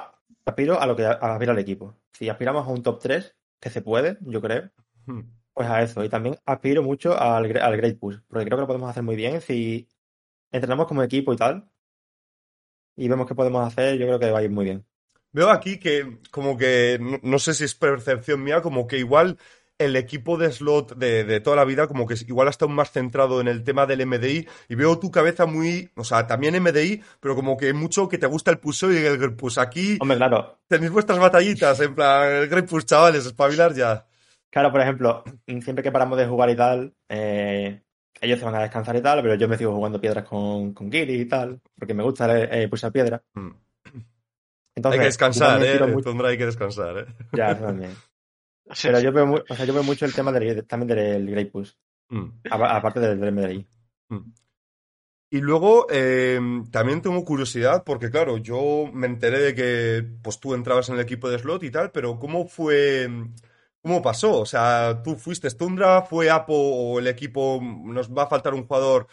aspiro 0.44 0.80
a 0.80 0.86
lo 0.86 0.96
que 0.96 1.04
aspira 1.06 1.52
el 1.52 1.58
equipo. 1.58 1.96
Si 2.12 2.28
aspiramos 2.28 2.66
a 2.66 2.70
un 2.70 2.82
top 2.82 3.00
3, 3.00 3.36
que 3.60 3.70
se 3.70 3.82
puede, 3.82 4.18
yo 4.22 4.40
creo, 4.40 4.70
Hmm. 5.06 5.20
pues 5.54 5.68
a 5.68 5.82
eso. 5.82 6.04
Y 6.04 6.08
también 6.08 6.36
aspiro 6.46 6.82
mucho 6.82 7.18
al, 7.18 7.44
al 7.60 7.76
Great 7.76 7.98
Push, 7.98 8.18
porque 8.28 8.44
creo 8.46 8.58
que 8.58 8.62
lo 8.62 8.66
podemos 8.66 8.90
hacer 8.90 9.02
muy 9.02 9.16
bien 9.16 9.40
si 9.40 9.88
entrenamos 10.52 10.86
como 10.88 11.02
equipo 11.02 11.32
y 11.32 11.36
tal. 11.36 11.70
Y 12.96 13.08
vemos 13.08 13.26
qué 13.26 13.34
podemos 13.34 13.66
hacer, 13.66 13.98
yo 13.98 14.06
creo 14.06 14.18
que 14.18 14.30
va 14.30 14.38
a 14.38 14.42
ir 14.42 14.50
muy 14.50 14.64
bien. 14.64 14.84
Veo 15.32 15.50
aquí 15.50 15.78
que, 15.78 16.18
como 16.30 16.56
que, 16.56 16.98
no, 17.00 17.18
no 17.22 17.38
sé 17.38 17.52
si 17.52 17.64
es 17.64 17.74
percepción 17.74 18.42
mía, 18.42 18.62
como 18.62 18.86
que 18.86 18.98
igual 18.98 19.36
el 19.78 19.96
equipo 19.96 20.38
de 20.38 20.50
slot 20.50 20.96
de, 20.96 21.24
de 21.24 21.40
toda 21.40 21.56
la 21.56 21.64
vida, 21.64 21.86
como 21.86 22.06
que 22.06 22.14
igual 22.26 22.48
está 22.48 22.64
aún 22.64 22.74
más 22.74 22.90
centrado 22.90 23.40
en 23.40 23.48
el 23.48 23.62
tema 23.62 23.86
del 23.86 24.06
MDI, 24.06 24.46
y 24.68 24.74
veo 24.74 24.98
tu 24.98 25.10
cabeza 25.10 25.46
muy, 25.46 25.90
o 25.96 26.04
sea, 26.04 26.26
también 26.26 26.60
MDI, 26.62 27.02
pero 27.20 27.34
como 27.34 27.56
que 27.56 27.72
mucho 27.72 28.08
que 28.08 28.18
te 28.18 28.26
gusta 28.26 28.50
el 28.50 28.58
push 28.58 28.84
y 28.84 29.04
el 29.04 29.36
push. 29.36 29.58
Aquí 29.58 29.98
Hombre, 30.00 30.16
claro, 30.16 30.58
tenéis 30.68 30.92
vuestras 30.92 31.18
batallitas, 31.18 31.78
en 31.80 31.94
plan, 31.94 32.30
el 32.30 32.48
great 32.48 32.68
push, 32.68 32.84
chavales, 32.84 33.26
espabilar 33.26 33.74
ya. 33.74 34.06
claro, 34.50 34.72
por 34.72 34.80
ejemplo, 34.80 35.24
siempre 35.46 35.82
que 35.82 35.92
paramos 35.92 36.16
de 36.18 36.26
jugar 36.26 36.50
y 36.50 36.56
tal, 36.56 36.94
eh, 37.08 37.82
ellos 38.20 38.38
se 38.38 38.44
van 38.44 38.54
a 38.54 38.62
descansar 38.62 38.96
y 38.96 39.02
tal, 39.02 39.22
pero 39.22 39.34
yo 39.34 39.48
me 39.48 39.56
sigo 39.58 39.74
jugando 39.74 40.00
piedras 40.00 40.24
con, 40.28 40.72
con 40.72 40.90
Giri 40.90 41.20
y 41.20 41.24
tal, 41.26 41.60
porque 41.78 41.94
me 41.94 42.02
gusta 42.02 42.42
eh, 42.44 42.68
pulsar 42.68 42.92
piedra. 42.92 43.22
Hmm. 43.34 43.50
Entonces, 44.74 44.98
hay 44.98 45.04
que 45.04 45.06
descansar, 45.08 45.62
eh. 45.64 45.86
mucho- 45.86 46.10
Tundra, 46.10 46.28
hay 46.28 46.38
que 46.38 46.46
descansar, 46.46 46.98
eh. 46.98 47.06
Ya, 47.32 47.52
eso 47.52 47.64
también. 47.64 47.92
Pero 48.82 49.00
yo 49.00 49.12
veo, 49.12 49.26
mu- 49.26 49.42
o 49.48 49.54
sea, 49.54 49.64
yo 49.64 49.72
veo 49.72 49.82
mucho 49.82 50.04
el 50.04 50.12
tema 50.14 50.32
del, 50.32 50.66
también 50.66 50.88
del 50.88 51.30
Great 51.30 51.50
Push, 51.50 51.70
apa- 52.50 52.76
aparte 52.76 53.00
del, 53.00 53.20
del 53.20 53.32
MDI. 53.32 53.66
Y 55.30 55.40
luego 55.40 55.86
eh, 55.90 56.38
también 56.70 57.02
tengo 57.02 57.24
curiosidad 57.24 57.82
porque, 57.84 58.10
claro, 58.10 58.36
yo 58.38 58.88
me 58.92 59.06
enteré 59.08 59.40
de 59.40 59.54
que 59.54 60.04
pues 60.22 60.38
tú 60.38 60.54
entrabas 60.54 60.88
en 60.88 60.94
el 60.94 61.00
equipo 61.00 61.28
de 61.28 61.38
slot 61.38 61.62
y 61.64 61.70
tal, 61.70 61.90
pero 61.90 62.18
¿cómo 62.18 62.46
fue, 62.46 63.08
cómo 63.86 64.02
pasó? 64.02 64.40
O 64.40 64.46
sea, 64.46 65.00
¿tú 65.02 65.14
fuiste 65.14 65.48
Tundra, 65.52 66.02
fue 66.02 66.28
Apo 66.28 66.54
o 66.54 66.98
el 66.98 67.06
equipo 67.06 67.60
nos 67.62 68.12
va 68.12 68.24
a 68.24 68.26
faltar 68.26 68.52
un 68.52 68.66
jugador 68.66 69.06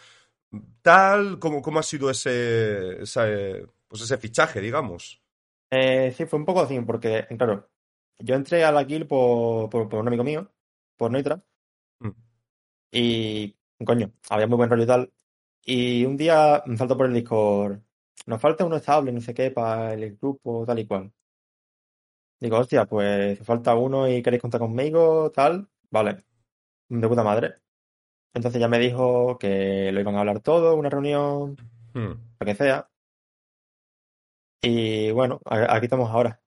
tal? 0.82 1.38
¿Cómo, 1.38 1.62
cómo 1.62 1.78
ha 1.78 1.82
sido 1.84 2.10
ese, 2.10 3.02
ese, 3.02 3.66
pues 3.88 4.02
ese 4.02 4.18
fichaje, 4.18 4.60
digamos? 4.60 5.22
Eh, 5.70 6.12
sí, 6.16 6.26
fue 6.26 6.38
un 6.38 6.44
poco 6.44 6.60
así, 6.62 6.78
porque, 6.80 7.26
claro, 7.36 7.68
yo 8.18 8.34
entré 8.34 8.64
a 8.64 8.72
la 8.72 8.84
guild 8.84 9.06
por, 9.08 9.70
por, 9.70 9.88
por 9.88 10.00
un 10.00 10.08
amigo 10.08 10.24
mío, 10.24 10.50
por 10.96 11.10
Noitra, 11.10 11.42
Mm. 12.00 12.10
y, 12.92 13.56
coño, 13.86 14.12
había 14.30 14.46
muy 14.46 14.56
buen 14.56 14.70
rollo 14.70 14.84
y 14.84 14.86
tal. 14.86 15.12
Y 15.64 16.04
un 16.04 16.16
día 16.16 16.62
me 16.66 16.76
saltó 16.76 16.96
por 16.96 17.06
el 17.06 17.14
Discord, 17.14 17.80
nos 18.26 18.40
falta 18.40 18.64
uno 18.64 18.76
estable, 18.76 19.12
no 19.12 19.20
sé 19.20 19.34
qué, 19.34 19.50
para 19.50 19.94
el 19.94 20.16
grupo, 20.16 20.64
tal 20.66 20.78
y 20.80 20.86
cual. 20.86 21.12
Digo, 22.40 22.58
hostia, 22.58 22.84
pues 22.86 23.38
falta 23.40 23.74
uno 23.74 24.08
y 24.08 24.22
queréis 24.22 24.42
contar 24.42 24.60
conmigo, 24.60 25.30
tal, 25.32 25.68
vale, 25.90 26.24
de 26.88 27.08
puta 27.08 27.22
madre. 27.24 27.54
Entonces 28.34 28.60
ya 28.60 28.68
me 28.68 28.78
dijo 28.78 29.38
que 29.38 29.90
lo 29.92 30.00
iban 30.00 30.16
a 30.16 30.20
hablar 30.20 30.40
todo, 30.40 30.76
una 30.76 30.90
reunión, 30.90 31.56
Hmm. 31.94 32.12
lo 32.40 32.46
que 32.46 32.54
sea. 32.54 32.88
Y 34.62 35.10
bueno, 35.12 35.40
aquí 35.46 35.86
estamos 35.86 36.10
ahora. 36.10 36.40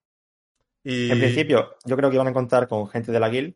Y, 0.84 1.10
En 1.10 1.18
principio, 1.18 1.76
yo 1.84 1.96
creo 1.96 2.10
que 2.10 2.16
iban 2.16 2.28
a 2.28 2.32
contar 2.32 2.68
con 2.68 2.88
gente 2.88 3.12
de 3.12 3.20
la 3.20 3.28
guild, 3.28 3.54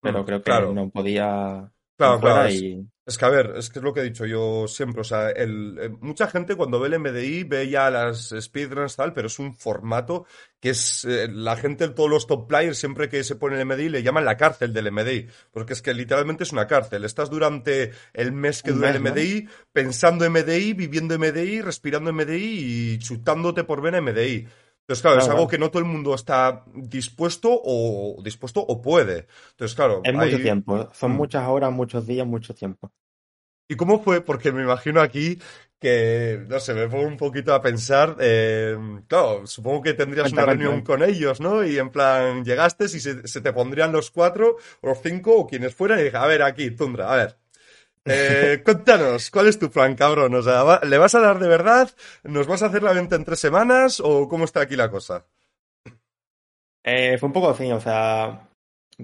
pero 0.00 0.22
Mm, 0.22 0.26
creo 0.26 0.38
que 0.42 0.44
claro. 0.50 0.72
no 0.72 0.90
podía 0.90 1.72
Claro, 1.96 2.20
claro, 2.20 2.50
y 2.50 2.88
Es 3.10 3.18
que, 3.18 3.24
a 3.24 3.28
ver, 3.28 3.54
es 3.56 3.70
que 3.70 3.80
es 3.80 3.82
lo 3.82 3.92
que 3.92 4.00
he 4.00 4.04
dicho 4.04 4.24
yo 4.24 4.68
siempre. 4.68 5.00
O 5.00 5.04
sea, 5.04 5.30
el, 5.30 5.76
eh, 5.80 5.88
mucha 6.00 6.28
gente 6.28 6.54
cuando 6.54 6.78
ve 6.78 6.86
el 6.86 7.00
MDI 7.00 7.42
ve 7.42 7.68
ya 7.68 7.90
las 7.90 8.32
speedruns 8.40 8.94
tal, 8.94 9.12
pero 9.12 9.26
es 9.26 9.40
un 9.40 9.52
formato 9.52 10.26
que 10.60 10.70
es. 10.70 11.04
eh, 11.06 11.26
la 11.28 11.56
gente, 11.56 11.88
todos 11.88 12.08
los 12.08 12.28
top 12.28 12.46
players, 12.46 12.78
siempre 12.78 13.08
que 13.08 13.24
se 13.24 13.34
pone 13.34 13.60
el 13.60 13.66
MDI, 13.66 13.88
le 13.88 14.04
llaman 14.04 14.24
la 14.24 14.36
cárcel 14.36 14.72
del 14.72 14.92
MDI. 14.92 15.26
Porque 15.50 15.72
es 15.72 15.82
que 15.82 15.92
literalmente 15.92 16.44
es 16.44 16.52
una 16.52 16.68
cárcel. 16.68 17.04
Estás 17.04 17.30
durante 17.30 17.90
el 18.12 18.30
mes 18.30 18.62
que 18.62 18.70
dura 18.70 18.90
el. 18.90 19.00
MDI, 19.00 19.48
pensando 19.72 20.30
MDI, 20.30 20.74
viviendo 20.74 21.18
MDI, 21.18 21.62
respirando 21.62 22.12
MDI 22.12 22.92
y 22.92 22.98
chutándote 23.00 23.64
por 23.64 23.82
vena 23.82 24.00
MDI. 24.00 24.46
Entonces, 24.90 25.02
claro, 25.02 25.18
es 25.18 25.24
Claro, 25.26 25.38
algo 25.38 25.48
que 25.48 25.56
no 25.58 25.70
todo 25.70 25.78
el 25.78 25.88
mundo 25.88 26.12
está 26.16 26.64
dispuesto 26.74 27.48
o 27.52 28.20
dispuesto 28.24 28.60
o 28.60 28.82
puede. 28.82 29.28
Entonces, 29.52 29.76
claro, 29.76 30.00
es 30.02 30.12
mucho 30.12 30.36
tiempo. 30.40 30.88
Son 30.92 31.12
Mm. 31.12 31.14
muchas 31.14 31.48
horas, 31.48 31.70
muchos 31.70 32.08
días, 32.08 32.26
mucho 32.26 32.54
tiempo. 32.56 32.90
¿Y 33.68 33.76
cómo 33.76 34.02
fue? 34.02 34.20
Porque 34.20 34.50
me 34.50 34.64
imagino 34.64 35.00
aquí 35.00 35.38
que, 35.78 36.44
no 36.48 36.58
sé, 36.58 36.74
me 36.74 36.88
pongo 36.88 37.06
un 37.06 37.16
poquito 37.16 37.54
a 37.54 37.62
pensar, 37.62 38.16
eh, 38.18 38.76
claro, 39.06 39.46
supongo 39.46 39.80
que 39.80 39.94
tendrías 39.94 40.24
Cuenta, 40.24 40.42
una 40.42 40.52
reunión 40.54 40.80
eh. 40.80 40.82
con 40.84 41.04
ellos, 41.04 41.40
¿no? 41.40 41.64
Y 41.64 41.78
en 41.78 41.90
plan, 41.90 42.44
llegaste 42.44 42.86
y 42.86 42.88
se, 42.88 43.28
se 43.28 43.40
te 43.40 43.52
pondrían 43.52 43.92
los 43.92 44.10
cuatro 44.10 44.56
o 44.80 44.88
los 44.88 44.98
cinco 45.00 45.36
o 45.36 45.46
quienes 45.46 45.72
fueran 45.72 46.00
y 46.00 46.02
dije, 46.02 46.16
a 46.16 46.26
ver, 46.26 46.42
aquí, 46.42 46.72
Tundra, 46.72 47.12
a 47.12 47.16
ver. 47.16 47.39
Eh, 48.04 48.62
cuéntanos, 48.64 49.30
¿cuál 49.30 49.48
es 49.48 49.58
tu 49.58 49.70
plan, 49.70 49.94
cabrón? 49.94 50.34
O 50.34 50.42
sea, 50.42 50.62
¿va- 50.62 50.80
¿le 50.84 50.98
vas 50.98 51.14
a 51.14 51.20
dar 51.20 51.38
de 51.38 51.48
verdad? 51.48 51.90
¿Nos 52.24 52.46
vas 52.46 52.62
a 52.62 52.66
hacer 52.66 52.82
la 52.82 52.92
venta 52.92 53.16
en 53.16 53.24
tres 53.24 53.40
semanas? 53.40 54.00
¿O 54.00 54.28
cómo 54.28 54.44
está 54.44 54.62
aquí 54.62 54.74
la 54.76 54.90
cosa? 54.90 55.26
Eh, 56.82 57.18
fue 57.18 57.26
un 57.26 57.32
poco 57.32 57.50
así, 57.50 57.70
o 57.70 57.80
sea, 57.80 58.48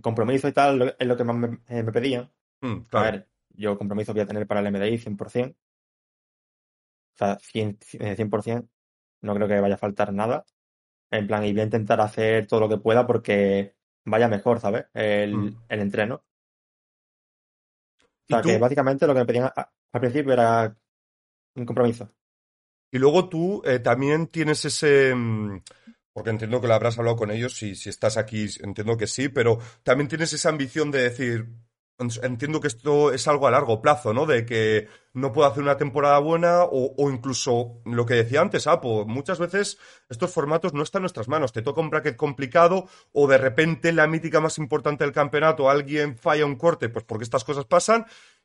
compromiso 0.03 0.49
y 0.49 0.53
tal 0.53 0.97
es 0.99 1.07
lo 1.07 1.17
que 1.17 1.25
más 1.25 1.37
me, 1.37 1.59
eh, 1.69 1.83
me 1.83 1.93
pedían. 1.93 2.31
Mm, 2.63 2.77
A 2.93 3.03
ver, 3.03 3.29
yo 3.51 3.77
compromiso 3.77 4.13
voy 4.13 4.23
a 4.23 4.27
tener 4.27 4.47
para 4.47 4.61
el 4.61 4.67
MDI 4.69 4.99
100%. 4.99 5.57
O 7.15 7.19
sea, 7.19 7.39
100, 7.41 7.79
eh, 8.01 8.17
100%. 8.17 8.69
No 9.23 9.35
creo 9.35 9.49
que 9.49 9.61
vaya 9.61 9.75
a 9.75 9.79
faltar 9.79 10.13
nada. 10.13 10.45
En 11.11 11.27
plan, 11.27 11.45
y 11.45 11.53
voy 11.53 11.61
a 11.63 11.65
intentar 11.65 12.01
hacer 12.01 12.47
todo 12.47 12.61
lo 12.61 12.69
que 12.69 12.79
pueda 12.79 13.07
porque 13.07 13.75
vaya 14.05 14.29
mejor, 14.29 14.61
¿sabes? 14.61 14.87
El, 14.95 15.35
Mm. 15.37 15.57
el 15.69 15.81
entreno. 15.81 16.25
O 18.29 18.29
¿Y 18.29 18.35
sea, 18.35 18.43
que 18.43 18.59
básicamente 18.59 19.07
lo 19.07 19.15
que 19.15 19.21
me 19.21 19.27
pedían 19.27 19.45
a- 19.55 19.73
al 19.93 20.01
principio 20.01 20.33
era 20.33 20.77
un 21.57 21.67
compromiso. 21.67 22.11
Y 22.93 22.99
luego 22.99 23.29
tú 23.29 23.63
eh, 23.65 23.79
también 23.81 24.29
tienes 24.29 24.65
ese... 24.65 25.15
mm, 25.15 25.63
Porque 26.13 26.31
entiendo 26.31 26.61
que 26.61 26.69
lo 26.69 26.75
habrás 26.75 26.99
hablado 26.99 27.17
con 27.17 27.31
ellos, 27.31 27.57
si, 27.57 27.75
si 27.75 27.89
estás 27.91 28.17
aquí, 28.17 28.47
entiendo 28.63 28.97
que 28.97 29.07
sí, 29.07 29.29
pero 29.29 29.59
también 29.83 30.09
tienes 30.09 30.33
esa 30.33 30.49
ambición 30.51 30.91
de 30.91 31.03
decir, 31.03 31.49
entiendo 31.99 32.61
que 32.61 32.69
esto 32.69 33.13
es 33.13 33.27
algo 33.27 33.47
a 33.47 33.51
largo 33.51 33.81
plazo, 33.81 34.13
¿no? 34.13 34.27
De 34.27 34.45
que 34.45 34.89
no 35.15 35.33
puedo 35.33 35.49
hacer 35.49 35.63
una 35.63 35.77
temporada 35.79 36.19
buena 36.19 36.65
o, 36.65 36.95
o 36.97 37.11
incluso 37.11 37.81
lo 37.87 38.05
que 38.05 38.15
decía 38.15 38.43
antes, 38.43 38.67
Apo, 38.67 39.07
muchas 39.07 39.39
veces 39.39 39.79
estos 40.09 40.31
formatos 40.31 40.75
no 40.75 40.83
están 40.83 41.01
en 41.01 41.05
nuestras 41.05 41.29
manos, 41.29 41.53
te 41.53 41.63
toca 41.63 41.81
un 41.81 41.89
bracket 41.91 42.17
complicado 42.17 42.87
o 43.13 43.27
de 43.27 43.39
repente 43.39 43.93
la 43.93 44.07
mítica 44.07 44.41
más 44.41 44.59
importante 44.59 45.05
del 45.05 45.15
campeonato, 45.15 45.71
alguien 45.71 46.17
falla 46.19 46.45
un 46.45 46.57
corte, 46.57 46.89
pues 46.91 47.05
porque 47.05 47.25
estas 47.25 47.45
cosas 47.45 47.65
pasan 47.65 48.05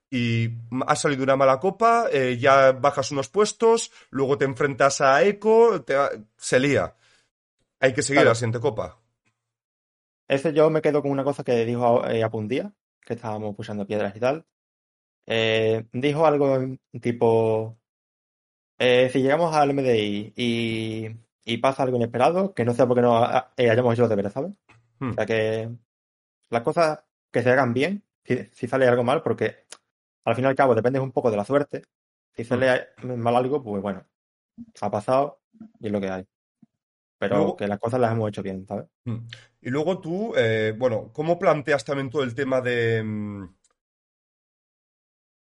y 0.10 0.50
ha 0.88 0.96
salido 0.96 1.24
una 1.24 1.36
mala 1.38 1.60
copa, 1.60 2.08
eh, 2.12 2.38
ya 2.40 2.72
bajas 2.74 3.12
unos 3.12 3.30
puestos, 3.30 3.92
luego 4.10 4.38
te 4.38 4.46
enfrentas 4.46 5.02
a 5.02 5.24
Eco, 5.24 5.82
te 5.84 5.96
se 6.38 6.60
lía. 6.60 6.96
Hay 7.80 7.94
que 7.94 8.02
seguir 8.02 8.18
Claro. 8.20 8.30
a 8.30 8.32
la 8.32 8.36
siguiente 8.36 8.60
copa. 8.60 8.98
Ese 10.28 10.54
yo 10.54 10.70
me 10.70 10.82
quedo 10.82 11.02
con 11.02 11.12
una 11.12 11.24
cosa 11.24 11.44
que 11.44 11.66
dijo 11.66 12.06
eh, 12.08 12.24
Apundía, 12.24 12.72
que 13.06 13.14
estábamos 13.16 13.56
pulsando 13.56 13.86
piedras 13.86 14.16
y 14.16 14.20
tal. 14.20 14.46
Eh, 15.28 15.86
dijo 15.94 16.26
algo 16.26 16.58
tipo, 17.02 17.78
eh, 18.78 19.10
si 19.12 19.22
llegamos 19.22 19.56
al 19.56 19.74
MDI 19.74 20.34
y, 20.36 21.10
y 21.46 21.58
pasa 21.58 21.84
algo 21.84 21.98
inesperado, 21.98 22.54
que 22.54 22.66
no 22.66 22.74
sea 22.74 22.88
porque 22.88 23.02
no 23.02 23.24
eh, 23.58 23.70
hayamos 23.70 23.94
hecho 23.94 24.02
los 24.04 24.10
deberes, 24.10 24.34
¿sabes? 24.34 24.52
Hmm. 25.00 25.12
O 25.12 25.14
sea 25.14 25.26
que 25.26 25.70
las 26.50 26.62
cosas 26.64 27.00
que 27.32 27.44
se 27.44 27.52
hagan 27.52 27.74
bien, 27.74 28.04
si, 28.24 28.38
si 28.52 28.68
sale 28.68 28.88
algo 28.88 29.04
mal, 29.04 29.22
porque 29.22 29.66
al 30.26 30.36
fin 30.36 30.46
y 30.46 30.48
al 30.48 30.56
cabo 30.56 30.76
depende 30.76 31.00
un 31.00 31.12
poco 31.12 31.32
de 31.32 31.38
la 31.38 31.46
suerte. 31.46 31.84
Si 32.34 32.44
sale 32.44 32.88
mal 33.04 33.36
algo, 33.36 33.62
pues 33.64 33.82
bueno, 33.82 34.06
ha 34.82 34.90
pasado 34.92 35.42
y 35.80 35.88
es 35.88 35.92
lo 35.92 36.00
que 36.02 36.10
hay. 36.10 36.26
Pero 37.20 37.36
Luego- 37.38 37.56
que 37.58 37.68
las 37.68 37.80
cosas 37.80 38.00
las 38.00 38.12
hemos 38.12 38.30
hecho 38.30 38.42
bien, 38.42 38.66
¿sabes? 38.66 38.86
Mm. 39.06 39.18
Y 39.62 39.70
luego 39.70 40.00
tú, 40.02 40.34
eh, 40.36 40.74
bueno, 40.78 41.12
¿cómo 41.14 41.38
planteas 41.40 41.86
también 41.86 42.10
todo 42.10 42.24
el 42.24 42.36
tema 42.36 42.62
de... 42.62 43.04
mm, 43.04 43.46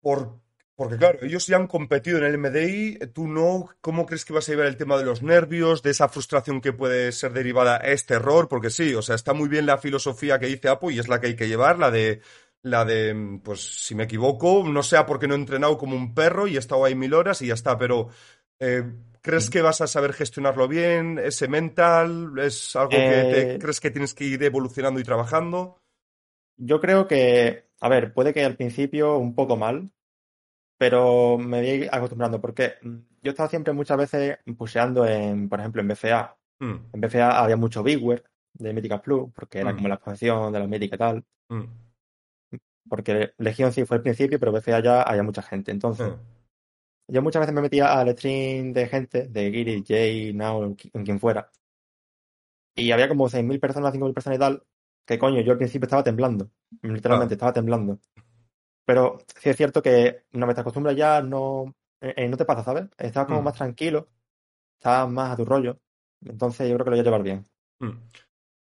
por- 0.01 0.41
porque 0.75 0.97
claro, 0.97 1.19
ellos 1.23 1.47
ya 1.47 1.57
han 1.57 1.67
competido 1.67 2.17
en 2.19 2.25
el 2.25 2.35
MDI, 2.37 2.99
tú 3.13 3.29
no, 3.29 3.69
¿cómo 3.83 4.07
crees 4.07 4.25
que 4.25 4.33
vas 4.33 4.49
a 4.49 4.53
llevar 4.53 4.67
el 4.67 4.79
tema 4.79 4.97
de 4.97 5.05
los 5.05 5.23
nervios, 5.23 5.83
de 5.83 5.91
esa 5.91 6.09
frustración 6.09 6.63
que 6.63 6.73
puede 6.73 7.13
ser 7.13 7.33
derivada 7.35 7.77
a 7.77 7.79
este 7.93 8.15
error? 8.15 8.49
Porque 8.49 8.71
sí, 8.71 8.95
o 8.95 9.03
sea, 9.03 9.15
está 9.15 9.35
muy 9.35 9.49
bien 9.51 9.67
la 9.67 9.77
filosofía 9.77 10.39
que 10.39 10.47
dice 10.47 10.69
Apo 10.71 10.91
y 10.91 10.99
es 10.99 11.09
la 11.09 11.21
que 11.21 11.27
hay 11.29 11.37
que 11.37 11.49
llevar, 11.49 11.79
la 11.79 11.91
de, 11.91 12.23
la 12.63 12.87
de, 12.87 13.13
mm, 13.13 13.41
pues 13.41 13.61
si 13.85 13.95
me 13.95 14.05
equivoco, 14.05 14.65
no 14.67 14.83
sea 14.83 15.05
porque 15.05 15.29
no 15.29 15.35
he 15.35 15.39
entrenado 15.39 15.77
como 15.77 15.97
un 15.97 16.15
perro 16.15 16.47
y 16.47 16.57
he 16.57 16.59
estado 16.59 16.85
ahí 16.87 16.95
mil 16.95 17.13
horas 17.13 17.43
y 17.43 17.49
ya 17.49 17.55
está, 17.55 17.77
pero 17.77 18.09
eh, 18.59 18.83
¿crees 19.23 19.51
que 19.51 19.63
vas 19.63 19.81
a 19.81 19.87
saber 19.87 20.13
gestionarlo 20.13 20.69
bien? 20.69 21.19
¿Ese 21.19 21.49
mental? 21.49 22.33
¿Es 22.39 22.75
algo 22.77 22.91
que 22.91 22.99
te 22.99 23.55
Eh, 23.55 23.59
crees 23.59 23.81
que 23.81 23.91
tienes 23.91 24.15
que 24.15 24.25
ir 24.25 24.43
evolucionando 24.43 25.01
y 25.01 25.05
trabajando? 25.05 25.79
Yo 26.57 26.81
creo 26.81 27.07
que, 27.07 27.65
a 27.81 27.89
ver, 27.89 28.13
puede 28.13 28.33
que 28.35 28.45
al 28.45 28.57
principio 28.57 29.17
un 29.19 29.35
poco 29.35 29.57
mal, 29.57 29.91
pero 30.79 31.39
me 31.39 31.61
voy 31.61 31.89
acostumbrando 31.91 32.41
porque 32.41 32.75
mm, 32.83 32.97
yo 33.23 33.31
estaba 33.31 33.49
siempre 33.49 33.73
muchas 33.73 33.99
veces 33.99 34.39
pusheando 34.57 35.07
en, 35.07 35.49
por 35.49 35.61
ejemplo, 35.61 35.81
en 35.83 35.89
BFA. 35.89 36.37
Mm, 36.61 36.77
En 36.93 37.01
BFA 37.01 37.39
había 37.43 37.57
mucho 37.57 37.83
Bigware 37.83 38.25
de 38.55 38.73
Mythical 38.73 39.01
Plus, 39.01 39.31
porque 39.35 39.61
era 39.61 39.73
Mm. 39.73 39.77
como 39.77 39.89
la 39.89 39.95
expansión 39.95 40.53
de 40.53 40.59
los 40.59 40.69
Mythic 40.69 40.95
y 40.95 40.99
tal. 40.99 41.25
mm, 41.49 41.65
Porque 42.89 43.33
Legion 43.39 43.73
sí 43.73 43.85
fue 43.85 43.99
el 43.99 44.03
principio, 44.03 44.39
pero 44.41 44.53
BFA 44.53 44.81
ya 44.81 45.03
había 45.03 45.23
mucha 45.23 45.43
gente. 45.43 45.71
Entonces, 45.71 46.09
yo 47.11 47.23
muchas 47.23 47.41
veces 47.41 47.55
me 47.55 47.63
metía 47.63 47.99
al 47.99 48.11
stream 48.17 48.73
de 48.73 48.87
gente, 48.89 49.29
de 49.29 49.51
Giri, 49.51 49.85
Jay, 49.87 50.33
Now, 50.33 50.65
en 50.65 50.77
qui- 50.77 50.91
en 50.95 51.05
quien 51.05 51.21
fuera. 51.21 51.51
Y 52.75 52.93
había 52.93 53.09
como 53.09 53.29
6.000 53.29 53.61
personas, 53.61 53.93
5.000 53.93 54.15
personas 54.15 54.37
y 54.37 54.41
tal, 54.41 54.63
que 55.07 55.19
coño, 55.19 55.41
yo 55.41 55.53
al 55.53 55.59
principio 55.59 55.87
estaba 55.87 56.05
temblando. 56.05 56.51
Literalmente, 56.83 57.35
estaba 57.35 57.53
temblando. 57.53 57.99
Pero 58.87 59.19
sí 59.41 59.51
es 59.51 59.57
cierto 59.57 59.83
que 59.83 60.25
una 60.33 60.47
vez 60.47 60.55
te 60.55 60.61
acostumbras 60.63 60.97
ya, 60.97 61.21
no, 61.23 61.75
eh, 62.01 62.15
eh, 62.17 62.29
no 62.29 62.37
te 62.37 62.45
pasa, 62.45 62.65
¿sabes? 62.65 62.85
Estás 62.99 63.27
como 63.27 63.41
Mm. 63.41 63.45
más 63.45 63.55
tranquilo, 63.55 64.09
estás 64.79 65.09
más 65.09 65.33
a 65.33 65.37
tu 65.37 65.45
rollo. 65.45 65.79
Entonces 66.25 66.69
yo 66.69 66.75
creo 66.77 66.85
que 66.85 66.91
lo 66.91 66.97
voy 66.97 67.01
a 67.01 67.05
llevar 67.05 67.23
bien. 67.23 67.45
mm. 67.81 67.89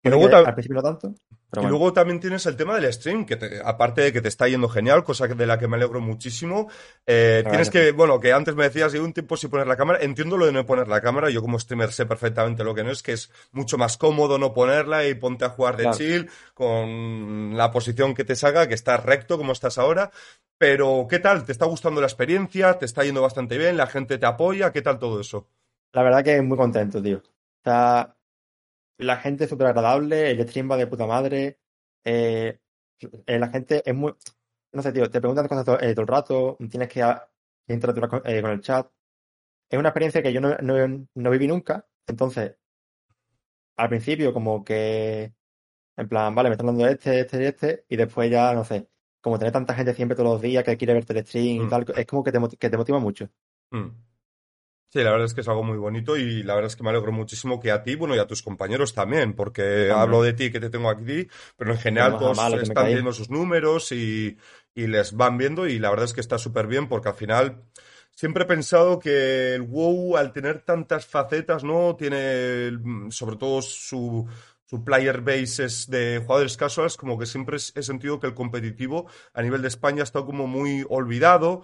Y 0.03 0.09
luego, 0.09 0.27
al 0.47 0.53
principio 0.55 0.75
no 0.75 0.83
tanto, 0.83 1.13
pero 1.49 1.61
y 1.61 1.65
bueno. 1.65 1.77
luego 1.77 1.91
también 1.93 2.19
tienes 2.19 2.45
el 2.45 2.55
tema 2.55 2.75
del 2.79 2.91
stream, 2.93 3.25
que 3.25 3.35
te- 3.35 3.61
aparte 3.63 4.01
de 4.01 4.13
que 4.13 4.21
te 4.21 4.27
está 4.29 4.47
yendo 4.47 4.69
genial, 4.69 5.03
cosa 5.03 5.27
de 5.27 5.45
la 5.45 5.57
que 5.59 5.67
me 5.67 5.75
alegro 5.75 5.99
muchísimo, 5.99 6.69
eh, 7.05 7.45
tienes 7.49 7.69
que, 7.69 7.91
bueno, 7.91 8.19
que 8.19 8.31
antes 8.33 8.55
me 8.55 8.63
decías, 8.63 8.91
de 8.93 8.99
un 9.01 9.11
tiempo 9.13 9.35
sin 9.35 9.49
poner 9.49 9.67
la 9.67 9.75
cámara, 9.75 9.99
entiendo 10.01 10.37
lo 10.37 10.45
de 10.45 10.53
no 10.53 10.65
poner 10.65 10.87
la 10.87 11.01
cámara, 11.01 11.29
yo 11.29 11.41
como 11.41 11.59
streamer 11.59 11.91
sé 11.91 12.05
perfectamente 12.05 12.63
lo 12.63 12.73
que 12.73 12.83
no 12.83 12.91
es, 12.91 13.03
que 13.03 13.13
es 13.13 13.31
mucho 13.51 13.77
más 13.77 13.97
cómodo 13.97 14.37
no 14.37 14.53
ponerla 14.53 15.05
y 15.07 15.15
ponte 15.15 15.43
a 15.45 15.49
jugar 15.49 15.75
de 15.75 15.83
Claro. 15.83 15.97
chill, 15.97 16.29
con 16.53 17.57
la 17.57 17.71
posición 17.71 18.13
que 18.13 18.23
te 18.23 18.35
salga, 18.35 18.67
que 18.67 18.73
estás 18.75 19.03
recto 19.03 19.37
como 19.37 19.51
estás 19.51 19.77
ahora, 19.77 20.11
pero 20.57 21.07
¿qué 21.09 21.19
tal? 21.19 21.45
¿Te 21.45 21.51
está 21.51 21.65
gustando 21.65 22.01
la 22.01 22.07
experiencia? 22.07 22.77
¿Te 22.77 22.85
está 22.85 23.03
yendo 23.03 23.21
bastante 23.21 23.57
bien? 23.57 23.77
¿La 23.77 23.87
gente 23.87 24.17
te 24.17 24.25
apoya? 24.25 24.71
¿Qué 24.71 24.81
tal 24.81 24.99
todo 24.99 25.19
eso? 25.21 25.47
La 25.93 26.03
verdad 26.03 26.23
que 26.23 26.41
muy 26.41 26.57
contento, 26.57 27.01
tío. 27.01 27.17
O 27.17 27.23
sea, 27.63 28.15
la 28.99 29.17
gente 29.17 29.45
es 29.45 29.49
súper 29.49 29.67
agradable, 29.67 30.31
el 30.31 30.47
stream 30.49 30.69
va 30.71 30.77
de 30.77 30.87
puta 30.87 31.07
madre. 31.07 31.59
eh, 32.05 32.59
eh, 33.27 33.39
la 33.39 33.49
gente 33.49 33.81
es 33.89 33.95
muy. 33.95 34.13
No 34.73 34.81
sé, 34.83 34.91
tío, 34.93 35.09
te 35.09 35.19
preguntan 35.21 35.47
cosas 35.47 35.65
todo, 35.65 35.79
eh, 35.81 35.93
todo 35.93 36.01
el 36.03 36.07
rato, 36.07 36.57
tienes 36.69 36.89
que 36.89 37.01
ah, 37.03 37.27
interactuar 37.67 38.09
con, 38.09 38.21
eh, 38.25 38.41
con 38.41 38.51
el 38.51 38.61
chat. 38.61 38.87
Es 39.69 39.79
una 39.79 39.89
experiencia 39.89 40.23
que 40.23 40.33
yo 40.33 40.41
no, 40.41 40.55
no- 40.61 41.07
no 41.15 41.29
viví 41.31 41.47
nunca. 41.47 41.87
Entonces, 42.07 42.55
al 43.77 43.89
principio, 43.89 44.33
como 44.33 44.63
que. 44.63 45.33
En 45.97 46.09
plan, 46.09 46.33
vale, 46.35 46.49
me 46.49 46.53
están 46.55 46.67
dando 46.67 46.87
este, 46.87 47.21
este 47.21 47.41
y 47.43 47.45
este, 47.45 47.85
y 47.89 47.97
después 47.97 48.31
ya, 48.31 48.53
no 48.53 48.63
sé, 48.65 48.89
como 49.21 49.37
tener 49.39 49.53
tanta 49.53 49.75
gente 49.75 49.93
siempre 49.93 50.15
todos 50.17 50.31
los 50.33 50.41
días 50.41 50.63
que 50.63 50.77
quiere 50.77 50.93
verte 50.93 51.13
el 51.13 51.25
stream 51.27 51.63
Mm. 51.63 51.67
y 51.67 51.69
tal, 51.69 51.85
es 51.95 52.05
como 52.07 52.23
que 52.23 52.31
te, 52.31 52.39
que 52.57 52.69
te 52.69 52.77
motiva 52.77 52.99
mucho. 52.99 53.29
Mm. 53.71 53.87
Sí, 54.91 55.03
la 55.03 55.11
verdad 55.11 55.27
es 55.27 55.35
que 55.35 55.41
es 55.41 55.47
algo 55.47 55.61
muy 55.61 55.77
bonito 55.77 56.17
y 56.17 56.41
la 56.41 56.55
verdad 56.55 56.71
es 56.71 56.75
que 56.75 56.81
me 56.81 56.89
alegro 56.89 57.11
muchísimo 57.11 57.59
que 57.59 57.71
a 57.71 57.83
ti, 57.83 57.93
bueno, 57.93 58.15
y 58.15 58.19
a 58.19 58.25
tus 58.25 58.41
compañeros 58.41 58.95
también, 58.95 59.33
porque 59.35 59.91
hablo 59.91 60.23
de 60.23 60.33
ti 60.33 60.51
que 60.51 60.59
te 60.59 60.71
tengo 60.71 60.89
aquí, 60.89 61.27
pero 61.55 61.73
en 61.73 61.77
general 61.77 62.17
todos 62.17 62.35
malo 62.35 62.59
están 62.59 62.87
viendo 62.87 63.13
sus 63.13 63.29
números 63.29 63.91
y, 63.91 64.35
y 64.73 64.87
les 64.87 65.13
van 65.13 65.37
viendo 65.37 65.67
y 65.67 65.77
la 65.77 65.91
verdad 65.91 66.05
es 66.05 66.13
que 66.13 66.21
está 66.21 66.39
súper 66.39 66.65
bien 66.65 66.87
porque 66.87 67.09
al 67.09 67.13
final 67.13 67.61
siempre 68.11 68.45
he 68.45 68.47
pensado 68.47 68.97
que 68.97 69.53
el 69.53 69.61
WoW 69.61 70.17
al 70.17 70.33
tener 70.33 70.61
tantas 70.61 71.05
facetas, 71.05 71.63
¿no? 71.63 71.95
Tiene 71.95 72.71
mm, 72.71 73.11
sobre 73.11 73.35
todo 73.35 73.61
su, 73.61 74.27
su 74.65 74.83
player 74.83 75.21
base 75.21 75.65
es 75.65 75.89
de 75.89 76.21
jugadores 76.25 76.57
casuals, 76.57 76.97
como 76.97 77.17
que 77.17 77.25
siempre 77.25 77.57
he 77.57 77.83
sentido 77.83 78.19
que 78.19 78.27
el 78.27 78.33
competitivo 78.33 79.07
a 79.33 79.41
nivel 79.41 79.61
de 79.61 79.67
España 79.67 80.01
ha 80.01 80.03
estado 80.03 80.25
como 80.25 80.47
muy 80.47 80.85
olvidado. 80.89 81.63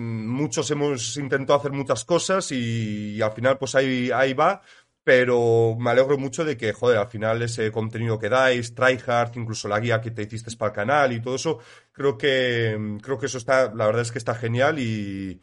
Mm, 0.00 0.26
Muchos 0.28 0.70
hemos 0.70 1.16
intentado 1.18 1.58
hacer 1.58 1.72
muchas 1.72 2.04
cosas 2.04 2.50
y, 2.52 3.20
al 3.20 3.32
final 3.32 3.58
pues 3.58 3.74
ahí, 3.74 4.10
ahí 4.12 4.32
va, 4.32 4.62
pero 5.04 5.76
me 5.78 5.90
alegro 5.90 6.16
mucho 6.18 6.44
de 6.44 6.56
que, 6.56 6.72
joder, 6.72 6.98
al 6.98 7.08
final 7.08 7.42
ese 7.42 7.70
contenido 7.70 8.18
que 8.18 8.30
dais, 8.30 8.74
Tryhard, 8.74 9.36
incluso 9.36 9.68
la 9.68 9.80
guía 9.80 10.00
que 10.00 10.10
te 10.10 10.22
hiciste 10.22 10.56
para 10.56 10.70
el 10.70 10.76
canal 10.76 11.12
y 11.12 11.20
todo 11.20 11.34
eso, 11.36 11.58
creo 11.92 12.16
que, 12.16 12.98
creo 13.02 13.18
que 13.18 13.26
eso 13.26 13.38
está, 13.38 13.72
la 13.74 13.86
verdad 13.86 14.02
es 14.02 14.12
que 14.12 14.18
está 14.18 14.34
genial 14.34 14.78
y, 14.78 15.42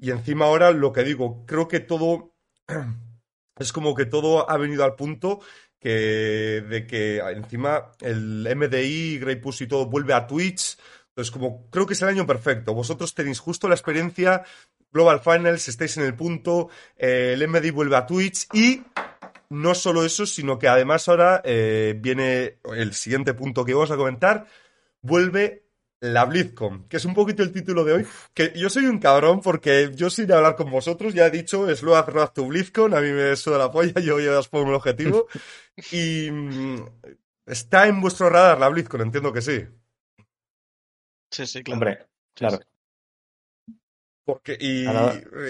y 0.00 0.10
encima 0.10 0.46
ahora 0.46 0.70
lo 0.70 0.92
que 0.92 1.04
digo, 1.04 1.44
creo 1.46 1.68
que 1.68 1.80
todo, 1.80 2.34
es 3.58 3.72
como 3.72 3.94
que 3.94 4.06
todo 4.06 4.48
ha 4.50 4.56
venido 4.56 4.84
al 4.84 4.94
punto 4.96 5.40
que, 5.78 6.64
de 6.68 6.86
que 6.86 7.18
encima 7.18 7.92
el 8.00 8.46
MDI, 8.46 9.18
Grey 9.18 9.36
Pussy 9.36 9.64
y 9.64 9.68
todo 9.68 9.86
vuelve 9.86 10.14
a 10.14 10.26
Twitch. 10.26 10.78
Entonces, 11.20 11.32
como 11.32 11.68
creo 11.68 11.84
que 11.84 11.92
es 11.92 12.00
el 12.00 12.08
año 12.08 12.26
perfecto. 12.26 12.72
Vosotros 12.72 13.14
tenéis 13.14 13.40
justo 13.40 13.68
la 13.68 13.74
experiencia, 13.74 14.42
Global 14.90 15.20
Finals, 15.20 15.68
estáis 15.68 15.98
en 15.98 16.04
el 16.04 16.14
punto, 16.14 16.70
eh, 16.96 17.32
el 17.34 17.46
MDI 17.46 17.70
vuelve 17.70 17.96
a 17.96 18.06
Twitch 18.06 18.46
y 18.54 18.82
no 19.50 19.74
solo 19.74 20.02
eso, 20.02 20.24
sino 20.24 20.58
que 20.58 20.66
además 20.66 21.06
ahora 21.10 21.42
eh, 21.44 21.94
viene 22.00 22.58
el 22.74 22.94
siguiente 22.94 23.34
punto 23.34 23.66
que 23.66 23.74
vamos 23.74 23.90
a 23.90 23.98
comentar, 23.98 24.46
vuelve 25.02 25.66
la 26.00 26.24
BlizzCon, 26.24 26.88
que 26.88 26.96
es 26.96 27.04
un 27.04 27.12
poquito 27.12 27.42
el 27.42 27.52
título 27.52 27.84
de 27.84 27.92
hoy, 27.92 28.06
que 28.32 28.54
yo 28.56 28.70
soy 28.70 28.86
un 28.86 28.98
cabrón 28.98 29.42
porque 29.42 29.90
yo 29.94 30.08
sin 30.08 30.32
hablar 30.32 30.56
con 30.56 30.70
vosotros 30.70 31.12
ya 31.12 31.26
he 31.26 31.30
dicho, 31.30 31.68
es 31.68 31.80
Slow 31.80 32.02
Road 32.06 32.30
to 32.30 32.46
BlizzCon, 32.46 32.94
a 32.94 33.02
mí 33.02 33.10
me 33.10 33.36
suda 33.36 33.58
la 33.58 33.70
polla, 33.70 34.00
yo 34.00 34.18
ya 34.20 34.38
os 34.38 34.48
pongo 34.48 34.70
el 34.70 34.76
objetivo, 34.76 35.26
y 35.92 36.30
mm, 36.30 36.76
está 37.44 37.88
en 37.88 38.00
vuestro 38.00 38.30
radar 38.30 38.58
la 38.58 38.70
BlizzCon, 38.70 39.02
entiendo 39.02 39.34
que 39.34 39.42
sí. 39.42 39.66
Sí, 41.30 41.46
sí, 41.46 41.62
claro. 41.62 41.76
Hombre, 41.76 42.06
claro. 42.34 42.60
Porque, 44.24 44.56
y 44.60 44.84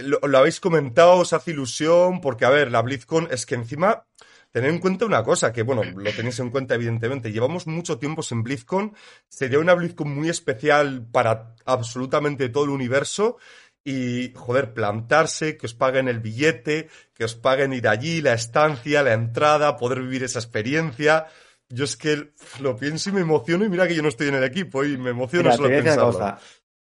lo, 0.03 0.21
lo 0.21 0.39
habéis 0.39 0.61
comentado, 0.61 1.17
os 1.17 1.33
hace 1.33 1.51
ilusión, 1.51 2.21
porque, 2.21 2.45
a 2.45 2.51
ver, 2.51 2.71
la 2.71 2.83
BlizzCon 2.83 3.29
es 3.31 3.45
que 3.45 3.55
encima, 3.55 4.07
tened 4.53 4.71
en 4.71 4.79
cuenta 4.79 5.05
una 5.05 5.23
cosa, 5.23 5.53
que 5.53 5.63
bueno, 5.63 5.83
lo 5.85 6.13
tenéis 6.13 6.39
en 6.39 6.51
cuenta 6.51 6.77
evidentemente, 6.77 7.33
llevamos 7.33 7.67
mucho 7.67 7.99
tiempo 7.99 8.23
sin 8.23 8.43
BlizzCon, 8.43 8.95
sería 9.29 9.59
una 9.59 9.75
BlizzCon 9.75 10.15
muy 10.15 10.29
especial 10.31 11.05
para 11.11 11.55
absolutamente 11.67 12.49
todo 12.49 12.65
el 12.65 12.71
universo, 12.71 13.39
y, 13.85 14.33
joder, 14.35 14.75
plantarse, 14.75 15.57
que 15.57 15.67
os 15.67 15.75
paguen 15.75 16.09
el 16.09 16.21
billete, 16.21 16.89
que 17.15 17.25
os 17.25 17.35
paguen 17.35 17.73
ir 17.73 17.89
allí, 17.89 18.21
la 18.21 18.35
estancia, 18.35 19.03
la 19.03 19.15
entrada, 19.15 19.77
poder 19.77 20.01
vivir 20.01 20.23
esa 20.23 20.39
experiencia. 20.39 21.27
Yo 21.73 21.85
es 21.85 21.97
que 21.97 22.33
lo 22.61 22.77
pienso 22.77 23.11
y 23.11 23.13
me 23.13 23.21
emociono, 23.21 23.65
y 23.65 23.69
mira 23.69 23.87
que 23.89 23.95
yo 23.95 24.03
no 24.03 24.09
estoy 24.09 24.29
en 24.29 24.35
el 24.35 24.45
equipo, 24.45 24.85
y 24.85 24.99
me 24.99 25.11
te 25.11 25.53
solo 25.57 25.69
pensarlo. 25.69 26.13
cosa. 26.13 26.39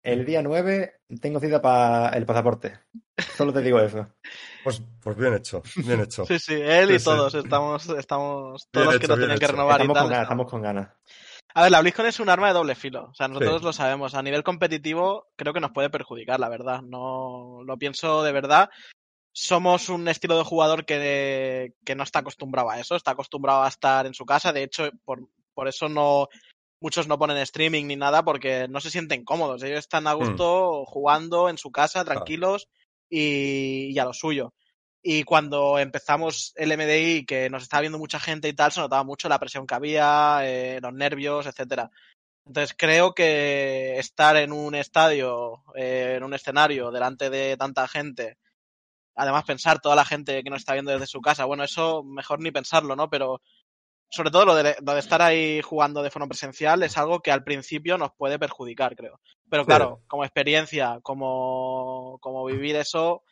El 0.03 0.25
día 0.25 0.41
9 0.43 1.01
tengo 1.21 1.41
cita 1.41 1.61
para 1.61 2.11
el 2.17 2.25
pasaporte. 2.27 2.79
Solo 3.37 3.53
te 3.53 3.61
digo 3.63 3.81
eso. 3.81 4.07
Pues, 4.63 4.81
pues 5.03 5.17
bien 5.17 5.35
hecho, 5.35 5.63
bien 5.77 6.01
hecho. 6.01 6.25
Sí, 6.27 6.39
sí, 6.39 6.55
él 6.55 6.91
y 6.93 6.99
sí. 6.99 7.05
todos 7.05 7.35
estamos, 7.35 7.89
estamos, 7.89 8.63
Bien 8.63 8.71
todos 8.71 8.87
los 8.87 8.95
hecho, 8.97 9.01
que 9.01 9.09
nos 9.09 9.17
bien 9.19 9.29
tienen 9.31 9.39
que 9.41 9.47
renovar 9.49 9.81
y 9.81 9.83
Estamos 9.83 9.95
tal. 9.95 10.03
con 10.05 10.11
ganas, 10.11 10.23
estamos. 10.23 10.45
estamos 10.47 10.51
con 10.51 10.63
ganas. 10.63 10.89
A 11.55 11.63
ver, 11.63 11.71
la 11.73 11.81
BlizzCon 11.81 12.07
es 12.07 12.21
un 12.21 12.29
arma 12.29 12.49
de 12.49 12.53
doble 12.53 12.75
filo. 12.75 13.09
O 13.11 13.15
sea, 13.15 13.29
nosotros 13.29 13.61
Sí. 13.61 13.65
lo 13.65 13.73
sabemos. 13.73 14.15
A 14.15 14.23
nivel 14.23 14.43
competitivo, 14.45 15.29
creo 15.37 15.55
que 15.55 15.61
nos 15.61 15.71
puede 15.73 15.89
perjudicar, 15.89 16.39
la 16.39 16.51
verdad. 16.51 16.83
No 16.83 17.63
lo 17.65 17.79
pienso 17.79 18.23
de 18.23 18.33
verdad. 18.33 18.69
Somos 19.39 19.91
un 19.91 20.09
estilo 20.09 20.39
de 20.39 20.45
jugador 20.45 20.87
que, 20.87 21.75
que 21.85 21.95
no 21.95 22.05
está 22.05 22.21
acostumbrado 22.21 22.71
a 22.71 22.81
eso. 22.81 22.97
Está 22.97 23.11
acostumbrado 23.11 23.65
a 23.65 23.69
estar 23.69 24.07
en 24.07 24.15
su 24.15 24.25
casa. 24.25 24.51
De 24.51 24.63
hecho, 24.63 24.91
por, 25.05 25.29
por 25.53 25.69
eso 25.69 25.91
no. 25.91 26.29
Muchos 26.81 27.07
no 27.07 27.19
ponen 27.19 27.37
streaming 27.37 27.85
ni 27.85 27.97
nada 27.97 28.25
porque 28.25 28.67
no 28.67 28.81
se 28.81 28.91
sienten 28.91 29.25
cómodos. 29.25 29.63
Ellos 29.63 29.81
están 29.81 30.07
a 30.07 30.15
gusto 30.15 30.87
jugando 30.87 31.51
en 31.51 31.59
su 31.59 31.71
casa, 31.71 32.03
tranquilos 32.03 32.69
y, 33.11 33.93
y 33.93 33.99
a 33.99 34.07
lo 34.07 34.15
suyo. 34.15 34.55
Y 35.03 35.25
cuando 35.25 35.79
empezamos 35.79 36.55
el 36.57 36.75
MDI, 36.75 37.27
que 37.27 37.51
nos 37.51 37.63
estaba 37.63 37.83
viendo 37.83 37.99
mucha 37.99 38.19
gente 38.19 38.49
y 38.49 38.55
tal, 38.55 38.73
se 38.73 38.81
notaba 38.81 39.05
mucho 39.05 39.29
la 39.29 39.39
presión 39.39 39.67
que 39.67 39.75
había, 39.75 40.39
eh, 40.45 40.81
los 40.81 40.95
nervios, 40.95 41.45
etcétera. 41.45 41.91
Entonces 42.47 42.75
creo 42.79 43.13
que 43.13 43.99
estar 43.99 44.35
en 44.37 44.53
un 44.53 44.75
estadio, 44.75 45.63
eh, 45.75 46.15
en 46.17 46.25
un 46.25 46.33
escenario, 46.33 46.91
delante 46.91 47.29
de 47.29 47.57
tanta 47.59 47.87
gente, 47.87 48.39
además 49.17 49.45
pensar 49.45 49.81
toda 49.81 49.97
la 49.97 50.05
gente 50.05 50.45
que 50.45 50.51
nos 50.51 50.61
está 50.61 50.75
viendo 50.75 50.93
desde 50.93 51.07
su 51.07 51.21
casa, 51.21 51.45
bueno, 51.47 51.65
eso 51.65 52.05
mejor 52.05 52.41
ni 52.41 52.51
pensarlo, 52.53 52.95
¿no? 52.95 53.11
Pero 53.11 53.41
sobre 54.09 54.31
todo 54.31 54.45
lo 54.45 54.55
de, 54.55 54.77
lo 54.87 54.93
de 54.95 55.01
estar 55.01 55.21
ahí 55.21 55.61
jugando 55.63 56.03
de 56.03 56.11
forma 56.11 56.29
presencial 56.29 56.83
es 56.85 56.97
algo 56.97 57.21
que 57.21 57.33
al 57.33 57.43
principio 57.43 57.99
nos 57.99 58.13
puede 58.15 58.39
perjudicar, 58.39 58.95
creo. 58.95 59.21
Pero 59.51 59.65
claro, 59.67 60.01
como 60.07 60.25
experiencia, 60.25 61.01
como, 61.03 62.19
como 62.21 62.45
vivir 62.45 62.77
eso, 62.77 63.25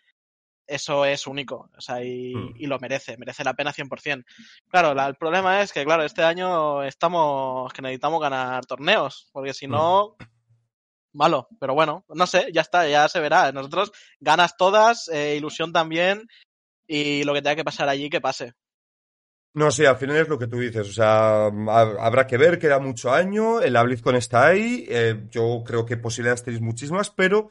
eso 0.66 1.04
es 1.04 1.26
único. 1.26 1.68
O 1.76 1.80
sea, 1.80 2.02
y, 2.02 2.34
Mm. 2.34 2.52
y 2.56 2.66
lo 2.66 2.78
merece, 2.78 3.16
merece 3.18 3.44
la 3.44 3.54
pena 3.54 3.72
100%. 3.72 4.24
Claro, 4.68 4.94
la- 4.94 5.06
el 5.06 5.14
problema 5.14 5.60
es 5.62 5.72
que, 5.72 5.84
claro, 5.84 6.02
este 6.04 6.22
año 6.24 6.82
estamos 6.82 7.72
que 7.72 7.82
necesitamos 7.82 8.20
ganar 8.20 8.64
torneos, 8.66 9.28
porque 9.32 9.52
si 9.54 9.66
no, 9.68 10.16
malo. 11.14 11.48
Pero 11.60 11.74
bueno, 11.74 12.04
no 12.08 12.26
sé, 12.26 12.48
ya 12.52 12.60
está, 12.62 12.86
ya 12.88 13.08
se 13.08 13.20
verá. 13.20 13.52
Nosotros 13.52 13.92
ganas 14.20 14.56
todas, 14.56 15.08
eh, 15.08 15.36
ilusión 15.36 15.72
también, 15.72 16.28
y 16.86 17.24
lo 17.24 17.34
que 17.34 17.42
tenga 17.42 17.56
que 17.56 17.64
pasar 17.64 17.88
allí, 17.88 18.10
que 18.10 18.20
pase. 18.20 18.52
No, 19.54 19.70
sí, 19.70 19.84
al 19.86 19.96
final 19.96 20.16
es 20.16 20.28
lo 20.28 20.38
que 20.38 20.48
tú 20.48 20.58
dices. 20.58 20.88
O 20.88 20.92
sea, 20.92 21.46
ha- 21.46 21.96
habrá 22.06 22.26
que 22.26 22.36
ver, 22.36 22.58
queda 22.58 22.80
mucho 22.80 23.12
año, 23.12 23.60
el 23.60 23.74
BlizzCon 23.84 24.16
está 24.16 24.46
ahí. 24.48 24.84
eh, 24.88 25.26
yo 25.30 25.62
creo 25.64 25.86
que 25.86 25.96
posibilidades 25.96 26.42
tenéis 26.42 26.62
muchísimas, 26.62 27.10
pero 27.10 27.50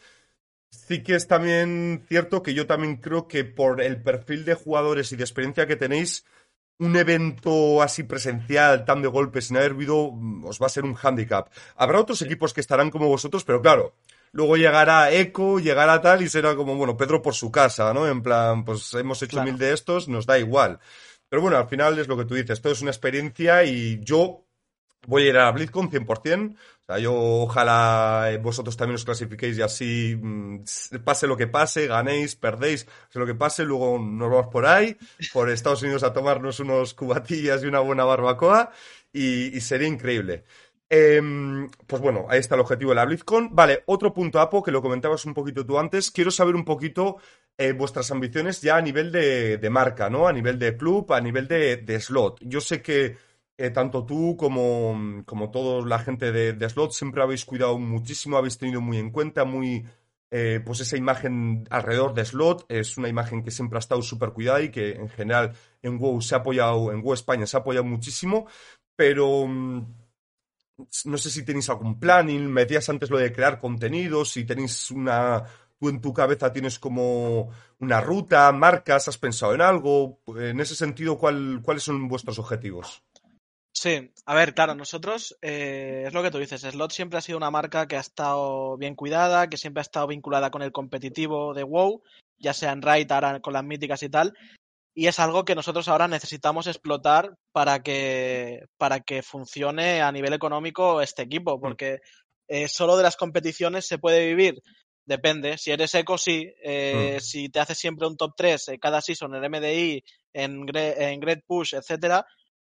Sí 0.72 1.04
que 1.04 1.16
es 1.16 1.28
también 1.28 2.04
cierto 2.10 2.44
que 2.44 2.54
yo 2.54 2.68
también 2.68 2.98
creo 2.98 3.28
que 3.28 3.46
por 3.46 3.82
el 3.82 4.02
perfil 4.04 4.46
de 4.46 4.56
jugadores 4.56 5.12
y 5.12 5.16
de 5.16 5.24
experiencia 5.24 5.68
que 5.68 5.76
tenéis, 5.78 6.26
un 6.80 6.96
evento 6.98 7.82
así 7.82 8.04
presencial, 8.04 8.84
tan 8.86 9.02
de 9.02 9.08
golpe, 9.08 9.42
sin 9.42 9.58
haber 9.58 9.74
vivido, 9.74 10.12
mm, 10.12 10.46
os 10.46 10.60
va 10.62 10.66
a 10.66 10.70
ser 10.70 10.84
un 10.86 10.98
handicap. 11.02 11.50
Habrá 11.76 12.00
otros 12.00 12.22
equipos 12.22 12.54
que 12.54 12.62
estarán 12.62 12.90
como 12.92 13.08
vosotros, 13.08 13.44
pero 13.44 13.62
claro, 13.62 13.96
luego 14.32 14.58
llegará 14.58 15.12
Eco, 15.12 15.60
llegará 15.60 16.02
tal 16.02 16.22
y 16.24 16.30
será 16.30 16.56
como, 16.56 16.76
bueno, 16.76 16.98
Pedro 16.98 17.22
por 17.22 17.36
su 17.36 17.52
casa, 17.52 17.94
¿no? 17.94 18.08
En 18.08 18.22
plan, 18.24 18.66
pues 18.66 18.94
hemos 18.96 19.22
hecho 19.22 19.38
Claro. 19.38 19.52
mil 19.52 19.60
de 19.60 19.74
estos, 19.74 20.08
nos 20.08 20.26
da 20.26 20.40
igual. 20.40 20.80
Pero 21.30 21.42
bueno, 21.42 21.58
al 21.58 21.68
final 21.68 21.98
es 22.00 22.08
lo 22.08 22.18
que 22.18 22.26
tú 22.26 22.36
dices, 22.36 22.62
todo 22.62 22.74
es 22.74 22.82
una 22.82 22.92
experiencia 22.92 23.64
y 23.64 24.00
yo 24.04 24.46
voy 25.08 25.24
a 25.24 25.30
ir 25.30 25.38
a 25.38 25.52
BlizzCon 25.52 25.90
100%. 25.90 26.56
O 26.56 26.86
sea, 26.86 27.00
yo 27.00 27.14
ojalá 27.16 28.30
eh, 28.30 28.38
vosotros 28.38 28.76
también 28.76 28.96
os 28.96 29.06
clasifiquéis 29.06 29.58
y 29.58 29.62
así 29.62 30.20
mm, 30.22 30.64
pase 31.04 31.28
lo 31.28 31.38
que 31.38 31.48
pase, 31.48 31.88
ganéis, 31.88 32.36
perdéis, 32.36 32.86
sé 33.10 33.20
lo 33.20 33.26
que 33.26 33.36
pase, 33.36 33.64
luego 33.64 33.98
nos 34.00 34.30
vamos 34.30 34.48
por 34.48 34.66
ahí, 34.66 34.98
por 35.32 35.50
Estados 35.50 35.82
Unidos 35.82 36.04
a 36.04 36.12
tomarnos 36.12 36.60
unos 36.60 36.94
cubatillas 36.94 37.64
y 37.64 37.68
una 37.68 37.80
buena 37.80 38.04
barbacoa 38.04 38.72
y, 39.14 39.60
sería 39.62 39.88
increíble. 39.88 40.44
Em, 40.90 41.70
pues 41.88 42.02
bueno, 42.02 42.26
ahí 42.30 42.40
está 42.40 42.56
el 42.56 42.62
objetivo 42.62 42.92
de 42.92 42.96
la 42.96 43.06
BlizzCon. 43.06 43.56
Vale, 43.56 43.84
otro 43.86 44.14
punto, 44.14 44.40
Apo, 44.40 44.62
que 44.62 44.72
lo 44.72 44.82
comentabas 44.82 45.26
un 45.26 45.34
poquito 45.34 45.66
tú 45.66 45.80
antes. 45.80 46.12
Quiero 46.12 46.32
saber 46.32 46.56
un 46.56 46.66
poquito 46.66 47.18
eh, 47.58 47.72
vuestras 47.72 48.12
ambiciones 48.12 48.62
ya 48.62 48.76
a 48.76 48.82
nivel 48.82 49.12
de, 49.12 49.70
marca, 49.72 50.10
¿no? 50.10 50.28
A 50.28 50.34
nivel 50.34 50.60
de 50.60 50.76
club, 50.76 51.14
a 51.14 51.22
nivel 51.22 51.48
de 51.48 52.00
slot. 52.00 52.40
Yo 52.42 52.60
sé 52.62 52.82
que 52.82 53.16
eh, 53.64 53.70
tanto 53.70 54.06
tú 54.06 54.36
como, 54.36 55.24
como 55.26 55.50
toda 55.50 55.88
la 55.88 55.98
gente 55.98 56.34
de, 56.34 56.70
slot 56.70 56.92
siempre 56.92 57.24
habéis 57.24 57.46
cuidado 57.46 57.80
muchísimo, 57.80 58.36
habéis 58.36 58.58
tenido 58.58 58.82
muy 58.82 58.98
en 58.98 59.10
cuenta, 59.10 59.46
muy, 59.46 59.86
eh, 60.32 60.60
pues 60.66 60.82
esa 60.82 60.98
imagen 60.98 61.66
alrededor 61.70 62.14
de 62.14 62.26
slot 62.26 62.66
es 62.68 62.98
una 62.98 63.08
imagen 63.08 63.42
que 63.42 63.52
siempre 63.52 63.78
ha 63.78 63.80
estado 63.80 64.02
súper 64.02 64.32
cuidada 64.34 64.62
y 64.62 64.70
que 64.70 64.92
en 64.96 65.08
general 65.08 65.54
en 65.82 65.98
WoW 65.98 66.22
se 66.22 66.36
ha 66.36 66.40
apoyado, 66.40 66.92
en 66.92 67.02
WoW 67.02 67.14
España 67.14 67.48
se 67.48 67.56
ha 67.56 67.62
apoyado 67.62 67.86
muchísimo, 67.86 68.48
pero 68.98 69.48
mm, 69.48 69.86
no 71.06 71.18
sé 71.18 71.30
si 71.30 71.46
tenéis 71.46 71.70
algún 71.70 72.02
planning, 72.02 72.46
me 72.52 72.66
decías 72.66 72.90
antes 72.90 73.10
lo 73.10 73.18
de 73.18 73.32
crear 73.32 73.62
contenidos, 73.62 74.32
si 74.32 74.44
tenéis 74.44 74.92
una, 74.92 75.42
tú 75.80 75.88
en 75.88 76.02
tu 76.02 76.12
cabeza 76.14 76.52
tienes 76.52 76.80
como 76.80 77.50
una 77.80 78.02
ruta, 78.02 78.52
marcas, 78.52 79.08
has 79.08 79.18
pensado 79.18 79.54
en 79.56 79.62
algo, 79.62 80.20
en 80.36 80.60
ese 80.60 80.76
sentido, 80.76 81.18
¿cuál, 81.18 81.62
¿cuáles 81.64 81.84
son 81.84 82.10
vuestros 82.10 82.40
objetivos? 82.40 83.04
Sí, 83.76 84.12
a 84.28 84.36
ver, 84.36 84.54
claro, 84.54 84.76
nosotros 84.76 85.36
eh, 85.42 86.04
es 86.08 86.14
lo 86.14 86.22
que 86.22 86.30
tú 86.30 86.38
dices, 86.38 86.62
Slot 86.62 86.92
siempre 86.92 87.18
ha 87.18 87.22
sido 87.22 87.38
una 87.40 87.50
marca 87.50 87.88
que 87.88 87.98
ha 87.98 88.02
estado 88.02 88.78
bien 88.78 88.94
cuidada, 88.96 89.50
que 89.50 89.58
siempre 89.58 89.82
ha 89.82 89.84
estado 89.84 90.06
vinculada 90.08 90.52
con 90.52 90.62
el 90.62 90.72
competitivo 90.72 91.54
de 91.56 91.64
WoW, 91.64 92.04
ya 92.38 92.54
sea 92.54 92.72
en 92.72 92.84
Raid, 92.84 93.12
ahora 93.12 93.40
con 93.40 93.54
las 93.54 93.64
míticas 93.64 94.04
y 94.04 94.10
tal, 94.10 94.34
y 94.94 95.08
es 95.08 95.20
algo 95.20 95.44
que 95.44 95.56
nosotros 95.56 95.88
ahora 95.88 96.08
necesitamos 96.08 96.68
explotar 96.68 97.34
para 97.52 97.82
que, 97.82 98.66
para 98.78 99.00
que 99.00 99.24
funcione 99.24 100.02
a 100.04 100.12
nivel 100.12 100.34
económico 100.34 101.02
este 101.02 101.24
equipo, 101.24 101.60
porque 101.60 102.00
eh, 102.48 102.68
solo 102.68 102.96
de 102.96 103.04
las 103.04 103.18
competiciones 103.18 103.88
se 103.88 103.98
puede 103.98 104.28
vivir. 104.28 104.62
Depende, 105.06 105.58
si 105.58 105.72
eres 105.72 105.96
eco, 105.96 106.18
sí. 106.18 106.48
Eh, 106.64 107.16
Mm. 107.18 107.20
Si 107.22 107.50
te 107.50 107.60
haces 107.60 107.78
siempre 107.78 108.08
un 108.08 108.16
top 108.18 108.34
3 108.38 108.68
eh, 108.70 108.80
cada 108.80 109.02
season 109.02 109.34
en 109.36 109.44
MDI, 109.46 110.04
en, 110.34 110.62
Gre- 110.68 110.94
en 110.98 111.20
Great 111.20 111.42
Push, 111.46 111.74
etcétera, 111.74 112.26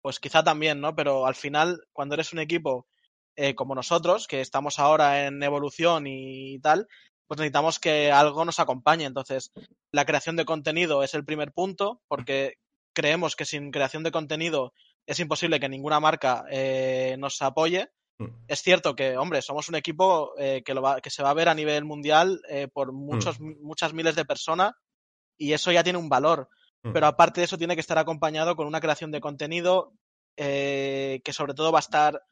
pues 0.02 0.18
quizá 0.20 0.42
también, 0.42 0.80
¿no? 0.80 0.94
Pero 0.94 1.26
al 1.26 1.34
final, 1.34 1.82
cuando 1.92 2.14
eres 2.14 2.32
un 2.32 2.38
equipo 2.38 2.86
eh, 3.36 3.54
como 3.54 3.74
nosotros, 3.74 4.26
que 4.26 4.40
estamos 4.40 4.78
ahora 4.78 5.26
en 5.26 5.42
evolución 5.42 6.06
y 6.06 6.58
tal, 6.60 6.86
pues 7.26 7.38
necesitamos 7.38 7.78
que 7.78 8.10
algo 8.10 8.44
nos 8.44 8.58
acompañe. 8.60 9.04
Entonces, 9.04 9.52
la 9.92 10.04
creación 10.04 10.36
de 10.36 10.44
contenido 10.44 11.02
es 11.02 11.14
el 11.14 11.24
primer 11.24 11.52
punto, 11.52 12.00
porque 12.08 12.54
creemos 12.94 13.36
que 13.36 13.44
sin 13.44 13.70
creación 13.70 14.02
de 14.02 14.10
contenido 14.10 14.72
es 15.06 15.20
imposible 15.20 15.60
que 15.60 15.68
ninguna 15.68 16.00
marca 16.00 16.44
eh, 16.50 17.16
nos 17.18 17.40
apoye. 17.42 17.88
Mm. 18.18 18.26
Es 18.48 18.62
cierto 18.62 18.94
que, 18.94 19.16
hombre, 19.16 19.42
somos 19.42 19.68
un 19.68 19.76
equipo 19.76 20.32
eh, 20.38 20.62
que, 20.64 20.74
lo 20.74 20.82
va- 20.82 21.00
que 21.00 21.10
se 21.10 21.22
va 21.22 21.30
a 21.30 21.34
ver 21.34 21.48
a 21.48 21.54
nivel 21.54 21.84
mundial 21.84 22.42
eh, 22.48 22.68
por 22.72 22.92
muchos, 22.92 23.38
muchas 23.40 23.92
miles 23.94 24.16
de 24.16 24.24
personas 24.24 24.72
y 25.38 25.52
eso 25.52 25.70
ya 25.72 25.84
tiene 25.84 25.98
un 25.98 26.08
valor. 26.08 26.48
Mm. 26.82 26.92
Pero 26.92 27.06
aparte 27.06 27.40
de 27.40 27.44
eso, 27.44 27.58
tiene 27.58 27.74
que 27.74 27.80
estar 27.80 27.98
acompañado 27.98 28.56
con 28.56 28.66
una 28.66 28.80
creación 28.80 29.10
de 29.10 29.20
contenido 29.20 29.92
eh, 30.36 31.20
que 31.24 31.32
sobre 31.32 31.54
todo 31.54 31.72
va 31.72 31.78
a 31.78 31.80
estar 31.80 32.22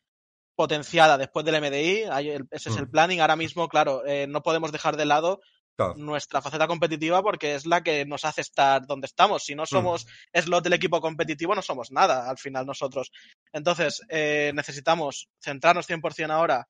potenciada 0.54 1.18
después 1.18 1.44
del 1.44 1.60
MDI. 1.60 2.04
Ese 2.50 2.70
es 2.70 2.76
el 2.76 2.88
planning. 2.90 3.20
Ahora 3.20 3.36
mismo, 3.36 3.68
claro, 3.68 4.04
eh, 4.06 4.26
no 4.26 4.42
podemos 4.42 4.72
dejar 4.72 4.96
de 4.96 5.04
lado 5.04 5.40
Claro. 5.76 5.94
nuestra 5.96 6.42
faceta 6.42 6.66
competitiva 6.66 7.22
porque 7.22 7.54
es 7.54 7.64
la 7.64 7.82
que 7.84 8.04
nos 8.04 8.24
hace 8.24 8.40
estar 8.40 8.84
donde 8.84 9.06
estamos. 9.06 9.44
Si 9.44 9.54
no 9.54 9.64
somos 9.66 10.06
slot 10.34 10.64
del 10.64 10.72
equipo 10.72 11.00
competitivo, 11.00 11.54
no 11.54 11.62
somos 11.62 11.92
nada 11.92 12.28
al 12.28 12.36
final 12.38 12.66
nosotros. 12.66 13.12
Entonces, 13.52 14.02
eh, 14.08 14.50
necesitamos 14.56 15.28
centrarnos 15.40 15.86
100% 15.86 16.32
ahora 16.32 16.66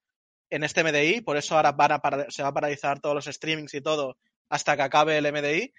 en 0.50 0.62
este 0.62 0.82
MDI, 0.84 1.22
por 1.22 1.38
eso 1.38 1.56
ahora 1.56 1.72
van 1.72 1.92
a 1.92 1.98
para- 2.00 2.30
se 2.30 2.42
va 2.42 2.48
a 2.48 2.52
paralizar 2.54 3.00
todos 3.00 3.14
los 3.14 3.24
streamings 3.24 3.72
y 3.72 3.80
todo 3.80 4.18
hasta 4.50 4.76
que 4.76 4.82
acabe 4.82 5.16
el 5.16 5.24
MDI. 5.26 5.72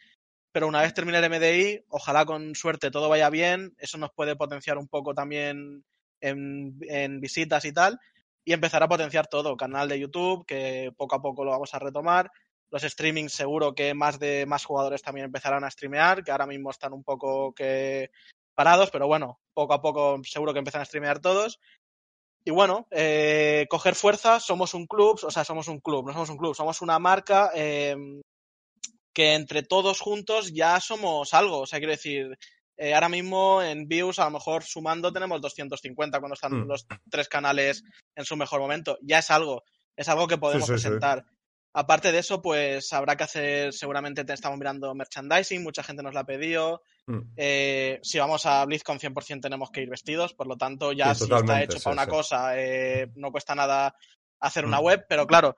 Pero 0.51 0.67
una 0.67 0.81
vez 0.81 0.93
termine 0.93 1.19
el 1.19 1.29
MDI, 1.29 1.85
ojalá 1.89 2.25
con 2.25 2.55
suerte 2.55 2.89
todo 2.91 3.09
vaya 3.09 3.29
bien, 3.29 3.75
eso 3.77 3.97
nos 3.97 4.11
puede 4.11 4.35
potenciar 4.35 4.77
un 4.77 4.87
poco 4.87 5.13
también 5.13 5.83
en, 6.21 7.21
visitas 7.21 7.65
y 7.65 7.71
tal, 7.71 7.99
y 8.43 8.53
empezar 8.53 8.81
a 8.81 8.87
potenciar 8.87 9.27
todo, 9.27 9.55
canal 9.55 9.87
de 9.87 9.99
YouTube, 9.99 10.45
que 10.45 10.91
poco 10.97 11.15
a 11.15 11.21
poco 11.21 11.43
lo 11.45 11.51
vamos 11.51 11.73
a 11.73 11.79
retomar, 11.79 12.31
los 12.71 12.81
streamings 12.81 13.33
seguro 13.33 13.73
que 13.73 13.93
más 13.93 14.19
de 14.19 14.45
más 14.45 14.65
jugadores 14.65 15.01
también 15.01 15.25
empezarán 15.25 15.63
a 15.63 15.71
streamear, 15.71 16.23
que 16.23 16.31
ahora 16.31 16.47
mismo 16.47 16.71
están 16.71 16.93
un 16.93 17.03
poco 17.03 17.53
que 17.53 18.11
parados, 18.55 18.91
pero 18.91 19.07
bueno, 19.07 19.39
poco 19.53 19.73
a 19.73 19.81
poco 19.81 20.19
seguro 20.23 20.53
que 20.53 20.59
empiezan 20.59 20.81
a 20.81 20.85
streamear 20.85 21.19
todos. 21.19 21.59
Y 22.45 22.51
bueno, 22.51 22.87
eh, 22.91 23.67
coger 23.69 23.95
fuerza, 23.95 24.39
somos 24.39 24.73
un 24.73 24.87
club, 24.87 25.19
o 25.23 25.31
sea, 25.31 25.43
somos 25.43 25.67
un 25.67 25.79
club, 25.79 26.07
no 26.07 26.13
somos 26.13 26.29
un 26.29 26.37
club, 26.37 26.55
somos 26.55 26.81
una 26.81 26.99
marca 26.99 27.51
eh, 27.53 27.95
que 29.19 29.33
entre 29.33 29.63
todos 29.63 29.99
juntos 29.99 30.53
ya 30.53 30.79
somos 30.79 31.33
algo. 31.33 31.59
O 31.59 31.65
sea, 31.65 31.79
quiero 31.79 31.91
decir, 31.91 32.37
eh, 32.77 32.93
ahora 32.93 33.09
mismo 33.09 33.61
en 33.61 33.85
views, 33.85 34.17
a 34.17 34.23
lo 34.23 34.31
mejor 34.31 34.63
sumando, 34.63 35.11
tenemos 35.11 35.41
250 35.41 36.19
cuando 36.19 36.35
están 36.35 36.53
Mm. 36.53 36.67
los 36.69 36.87
tres 37.11 37.27
canales 37.27 37.83
en 38.15 38.23
su 38.23 38.37
mejor 38.37 38.61
momento. 38.61 38.97
Ya 39.01 39.19
es 39.19 39.29
algo, 39.29 39.63
es 39.97 40.07
algo 40.07 40.25
que 40.25 40.37
podemos 40.37 40.65
sí, 40.67 40.73
sí. 40.77 40.81
presentar. 40.83 41.25
Aparte 41.73 42.13
de 42.13 42.19
eso, 42.19 42.41
pues 42.41 42.93
habrá 42.93 43.17
que 43.17 43.25
hacer, 43.25 43.73
seguramente 43.73 44.23
te 44.23 44.31
estamos 44.31 44.57
mirando 44.57 44.95
merchandising, 44.95 45.61
mucha 45.61 45.83
gente 45.83 46.01
nos 46.01 46.13
la 46.13 46.21
ha 46.21 46.25
pedido. 46.25 46.81
Mm. 47.05 47.19
Eh, 47.35 47.99
si 48.01 48.19
vamos 48.19 48.45
a 48.45 48.63
BlizzCon 48.63 48.99
100% 48.99 49.41
tenemos 49.41 49.69
que 49.69 49.81
ir 49.81 49.89
vestidos, 49.89 50.33
por 50.33 50.47
lo 50.47 50.55
tanto 50.55 50.93
ya 50.93 51.13
si 51.13 51.25
está 51.25 51.61
hecho 51.61 51.79
para 51.83 51.93
una 51.93 52.07
cosa, 52.07 52.57
eh, 52.57 53.11
no 53.15 53.31
cuesta 53.33 53.53
nada 53.53 53.93
hacer 54.39 54.63
una 54.63 54.79
Mm. 54.79 54.83
web, 54.85 55.05
pero 55.09 55.27
claro, 55.27 55.57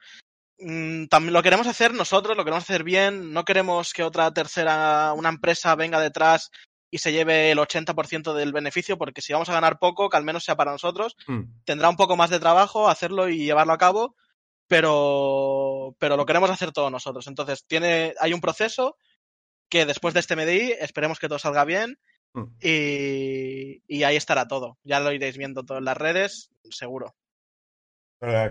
también 1.09 1.33
lo 1.33 1.41
queremos 1.43 1.67
hacer 1.67 1.93
nosotros, 1.93 2.37
lo 2.37 2.43
queremos 2.43 2.63
hacer 2.63 2.83
bien, 2.83 3.33
no 3.33 3.43
queremos 3.45 3.93
que 3.93 4.03
otra 4.03 4.31
tercera, 4.33 5.13
una 5.15 5.29
empresa 5.29 5.75
venga 5.75 5.99
detrás 5.99 6.51
y 6.89 6.97
se 6.99 7.11
lleve 7.11 7.51
el 7.51 7.57
80% 7.59 8.33
del 8.33 8.51
beneficio, 8.51 8.97
porque 8.97 9.21
si 9.21 9.33
vamos 9.33 9.49
a 9.49 9.53
ganar 9.53 9.79
poco, 9.79 10.09
que 10.09 10.17
al 10.17 10.23
menos 10.25 10.43
sea 10.43 10.55
para 10.57 10.71
nosotros, 10.71 11.15
Mm. 11.27 11.41
tendrá 11.65 11.89
un 11.89 11.95
poco 11.95 12.15
más 12.17 12.29
de 12.29 12.39
trabajo 12.39 12.89
hacerlo 12.89 13.29
y 13.29 13.37
llevarlo 13.45 13.73
a 13.73 13.77
cabo, 13.77 14.15
pero, 14.67 15.95
pero 15.99 16.17
lo 16.17 16.25
queremos 16.25 16.49
hacer 16.49 16.71
todos 16.71 16.91
nosotros. 16.91 17.27
Entonces, 17.27 17.65
tiene, 17.65 18.13
hay 18.19 18.33
un 18.33 18.41
proceso 18.41 18.97
que 19.69 19.85
después 19.85 20.13
de 20.13 20.19
este 20.21 20.35
MDI 20.35 20.73
esperemos 20.79 21.19
que 21.19 21.27
todo 21.27 21.39
salga 21.39 21.65
bien 21.65 21.97
Mm. 22.33 22.43
y, 22.61 23.83
y 23.87 24.03
ahí 24.03 24.15
estará 24.15 24.47
todo. 24.47 24.77
Ya 24.83 25.01
lo 25.01 25.11
iréis 25.11 25.37
viendo 25.37 25.63
todo 25.65 25.79
en 25.79 25.85
las 25.85 25.97
redes, 25.97 26.49
seguro. 26.69 27.13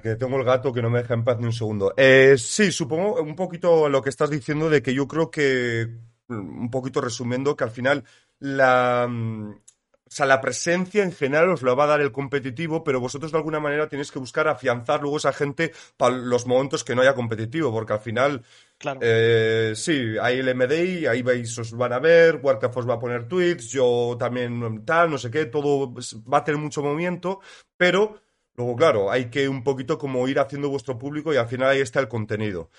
Que 0.02 0.16
tengo 0.16 0.36
el 0.36 0.44
gato 0.44 0.72
que 0.72 0.82
no 0.82 0.90
me 0.90 0.98
deja 1.00 1.14
en 1.14 1.22
paz 1.22 1.38
ni 1.38 1.46
un 1.46 1.52
segundo. 1.52 1.94
Eh, 1.96 2.34
sí, 2.36 2.72
supongo 2.72 3.22
un 3.22 3.36
poquito 3.36 3.88
lo 3.88 4.02
que 4.02 4.08
estás 4.10 4.28
diciendo 4.28 4.68
de 4.68 4.82
que 4.82 4.92
yo 4.92 5.06
creo 5.06 5.30
que, 5.30 5.86
mm, 6.26 6.62
un 6.62 6.70
poquito 6.72 7.00
resumiendo, 7.00 7.54
que 7.54 7.62
al 7.62 7.70
final 7.70 8.02
la, 8.40 9.06
mm, 9.08 9.50
o 9.52 10.12
sea, 10.12 10.26
la 10.26 10.40
presencia 10.40 11.04
en 11.04 11.12
general 11.12 11.50
os 11.50 11.62
la 11.62 11.74
va 11.74 11.84
a 11.84 11.86
dar 11.86 12.00
el 12.00 12.10
competitivo, 12.10 12.82
pero 12.82 12.98
vosotros 12.98 13.30
de 13.30 13.38
alguna 13.38 13.60
manera 13.60 13.88
tenéis 13.88 14.10
que 14.10 14.18
buscar 14.18 14.48
afianzar 14.48 15.02
luego 15.02 15.18
esa 15.18 15.32
gente 15.32 15.70
para 15.96 16.16
los 16.16 16.48
momentos 16.48 16.82
que 16.82 16.96
no 16.96 17.02
haya 17.02 17.14
competitivo, 17.14 17.70
porque 17.70 17.92
al 17.92 18.00
final 18.00 18.42
Claro. 18.76 18.98
eh, 19.04 19.72
sí, 19.76 20.16
hay 20.20 20.38
el 20.40 20.48
MDI, 20.48 21.06
ahí 21.06 21.22
vais, 21.22 21.56
os 21.58 21.70
van 21.72 21.92
a 21.92 22.00
ver, 22.00 22.40
Warcraft 22.42 22.78
os 22.78 22.88
va 22.88 22.94
a 22.94 22.98
poner 22.98 23.28
tweets, 23.28 23.70
yo 23.70 24.16
también 24.18 24.84
tal, 24.84 25.10
no 25.12 25.18
sé 25.18 25.30
qué, 25.30 25.46
todo 25.46 25.94
va 25.94 26.38
a 26.38 26.44
tener 26.44 26.60
mucho 26.60 26.82
movimiento, 26.82 27.38
pero 27.76 28.20
luego, 28.54 28.76
claro, 28.76 29.10
hay 29.10 29.30
que 29.30 29.48
un 29.48 29.62
poquito 29.62 29.98
como 29.98 30.26
ir 30.28 30.38
haciendo 30.38 30.68
vuestro 30.68 30.98
público 30.98 31.32
y 31.32 31.36
al 31.36 31.48
final 31.48 31.70
ahí 31.70 31.80
está 31.80 32.00
el 32.00 32.08
contenido. 32.08 32.70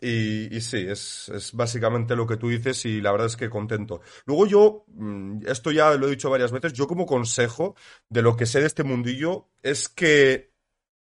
Y, 0.00 0.60
sí, 0.60 0.86
es, 0.88 1.28
es 1.34 1.52
básicamente 1.52 2.14
lo 2.14 2.26
que 2.26 2.36
tú 2.36 2.48
dices 2.48 2.84
y 2.84 3.00
la 3.00 3.10
verdad 3.10 3.26
es 3.26 3.36
que 3.36 3.50
contento. 3.50 4.00
Luego 4.26 4.46
yo, 4.46 4.84
mm, 4.88 5.40
esto 5.46 5.72
ya 5.72 5.92
lo 5.94 6.06
he 6.06 6.10
dicho 6.10 6.30
varias 6.30 6.52
veces, 6.52 6.72
yo 6.72 6.86
como 6.86 7.04
consejo 7.04 7.74
de 8.08 8.22
lo 8.22 8.36
que 8.36 8.46
sé 8.46 8.60
de 8.60 8.66
este 8.66 8.84
mundillo 8.84 9.48
es 9.62 9.88
que 9.88 10.52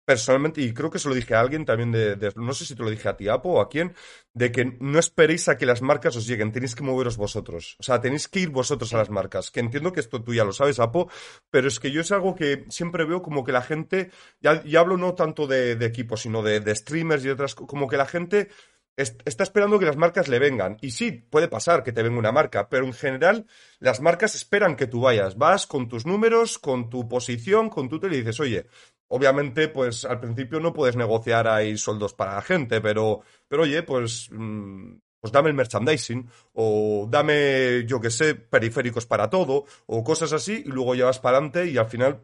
personalmente, 0.04 0.60
y 0.60 0.72
creo 0.74 0.90
que 0.90 0.98
se 0.98 1.08
lo 1.08 1.14
dije 1.14 1.34
a 1.34 1.40
alguien 1.40 1.64
también 1.64 1.92
de, 1.92 2.32
no 2.36 2.52
sé 2.52 2.64
si 2.64 2.74
te 2.74 2.82
lo 2.82 2.90
dije 2.90 3.08
a 3.08 3.16
ti, 3.16 3.28
Apo, 3.28 3.50
o 3.50 3.60
a 3.60 3.68
quién, 3.68 3.94
de 4.32 4.52
que 4.52 4.76
no 4.80 4.98
esperéis 4.98 5.48
a 5.48 5.56
que 5.56 5.66
las 5.66 5.82
marcas 5.82 6.16
os 6.16 6.26
lleguen, 6.26 6.52
tenéis 6.52 6.74
que 6.74 6.82
moveros 6.82 7.16
vosotros. 7.16 7.76
O 7.78 7.82
sea, 7.82 8.00
tenéis 8.00 8.28
que 8.28 8.40
ir 8.40 8.50
vosotros 8.50 8.92
a 8.94 8.98
las 8.98 9.10
marcas. 9.10 9.50
Que 9.50 9.60
entiendo 9.60 9.92
que 9.92 10.00
esto 10.00 10.22
tú 10.22 10.34
ya 10.34 10.44
lo 10.44 10.52
sabes, 10.52 10.78
Apo, 10.78 11.10
pero 11.50 11.68
es 11.68 11.80
que 11.80 11.90
yo 11.90 12.00
es 12.00 12.12
algo 12.12 12.34
que 12.34 12.66
siempre 12.68 13.04
veo 13.04 13.22
como 13.22 13.44
que 13.44 13.52
la 13.52 13.62
gente, 13.62 14.10
ya, 14.40 14.62
hablo 14.78 14.96
no 14.96 15.14
tanto 15.14 15.46
de, 15.46 15.72
equipos, 15.84 16.22
sino 16.22 16.42
de, 16.42 16.60
de 16.60 16.74
streamers 16.74 17.24
y 17.24 17.30
otras, 17.30 17.54
como 17.54 17.88
que 17.88 17.96
la 17.96 18.06
gente 18.06 18.48
está 18.96 19.42
esperando 19.42 19.78
que 19.78 19.86
las 19.86 19.96
marcas 19.96 20.28
le 20.28 20.38
vengan. 20.38 20.76
Y 20.80 20.92
sí, 20.92 21.10
puede 21.12 21.48
pasar 21.48 21.82
que 21.82 21.92
te 21.92 22.02
venga 22.02 22.18
una 22.18 22.32
marca, 22.32 22.68
pero 22.68 22.86
en 22.86 22.92
general 22.92 23.46
las 23.78 24.00
marcas 24.00 24.34
esperan 24.34 24.76
que 24.76 24.86
tú 24.86 25.00
vayas. 25.00 25.36
Vas 25.36 25.66
con 25.66 25.88
tus 25.88 26.06
números, 26.06 26.58
con 26.58 26.90
tu 26.90 27.08
posición, 27.08 27.70
con 27.70 27.88
tu 27.88 27.98
tele 27.98 28.16
y 28.16 28.18
dices, 28.20 28.40
oye, 28.40 28.66
obviamente, 29.08 29.68
pues 29.68 30.04
al 30.04 30.20
principio 30.20 30.60
no 30.60 30.72
puedes 30.72 30.96
negociar 30.96 31.48
ahí 31.48 31.76
sueldos 31.76 32.14
para 32.14 32.34
la 32.34 32.42
gente, 32.42 32.80
pero, 32.80 33.22
pero 33.48 33.62
oye, 33.62 33.82
pues, 33.82 34.28
mm, 34.30 34.96
pues 35.20 35.32
dame 35.32 35.48
el 35.48 35.54
merchandising, 35.54 36.28
o 36.52 37.06
dame, 37.10 37.84
yo 37.86 38.00
qué 38.00 38.10
sé, 38.10 38.34
periféricos 38.34 39.06
para 39.06 39.30
todo, 39.30 39.64
o 39.86 40.04
cosas 40.04 40.32
así, 40.32 40.62
y 40.66 40.68
luego 40.68 40.94
llevas 40.94 41.18
para 41.18 41.38
adelante 41.38 41.66
y 41.66 41.78
al 41.78 41.86
final 41.86 42.22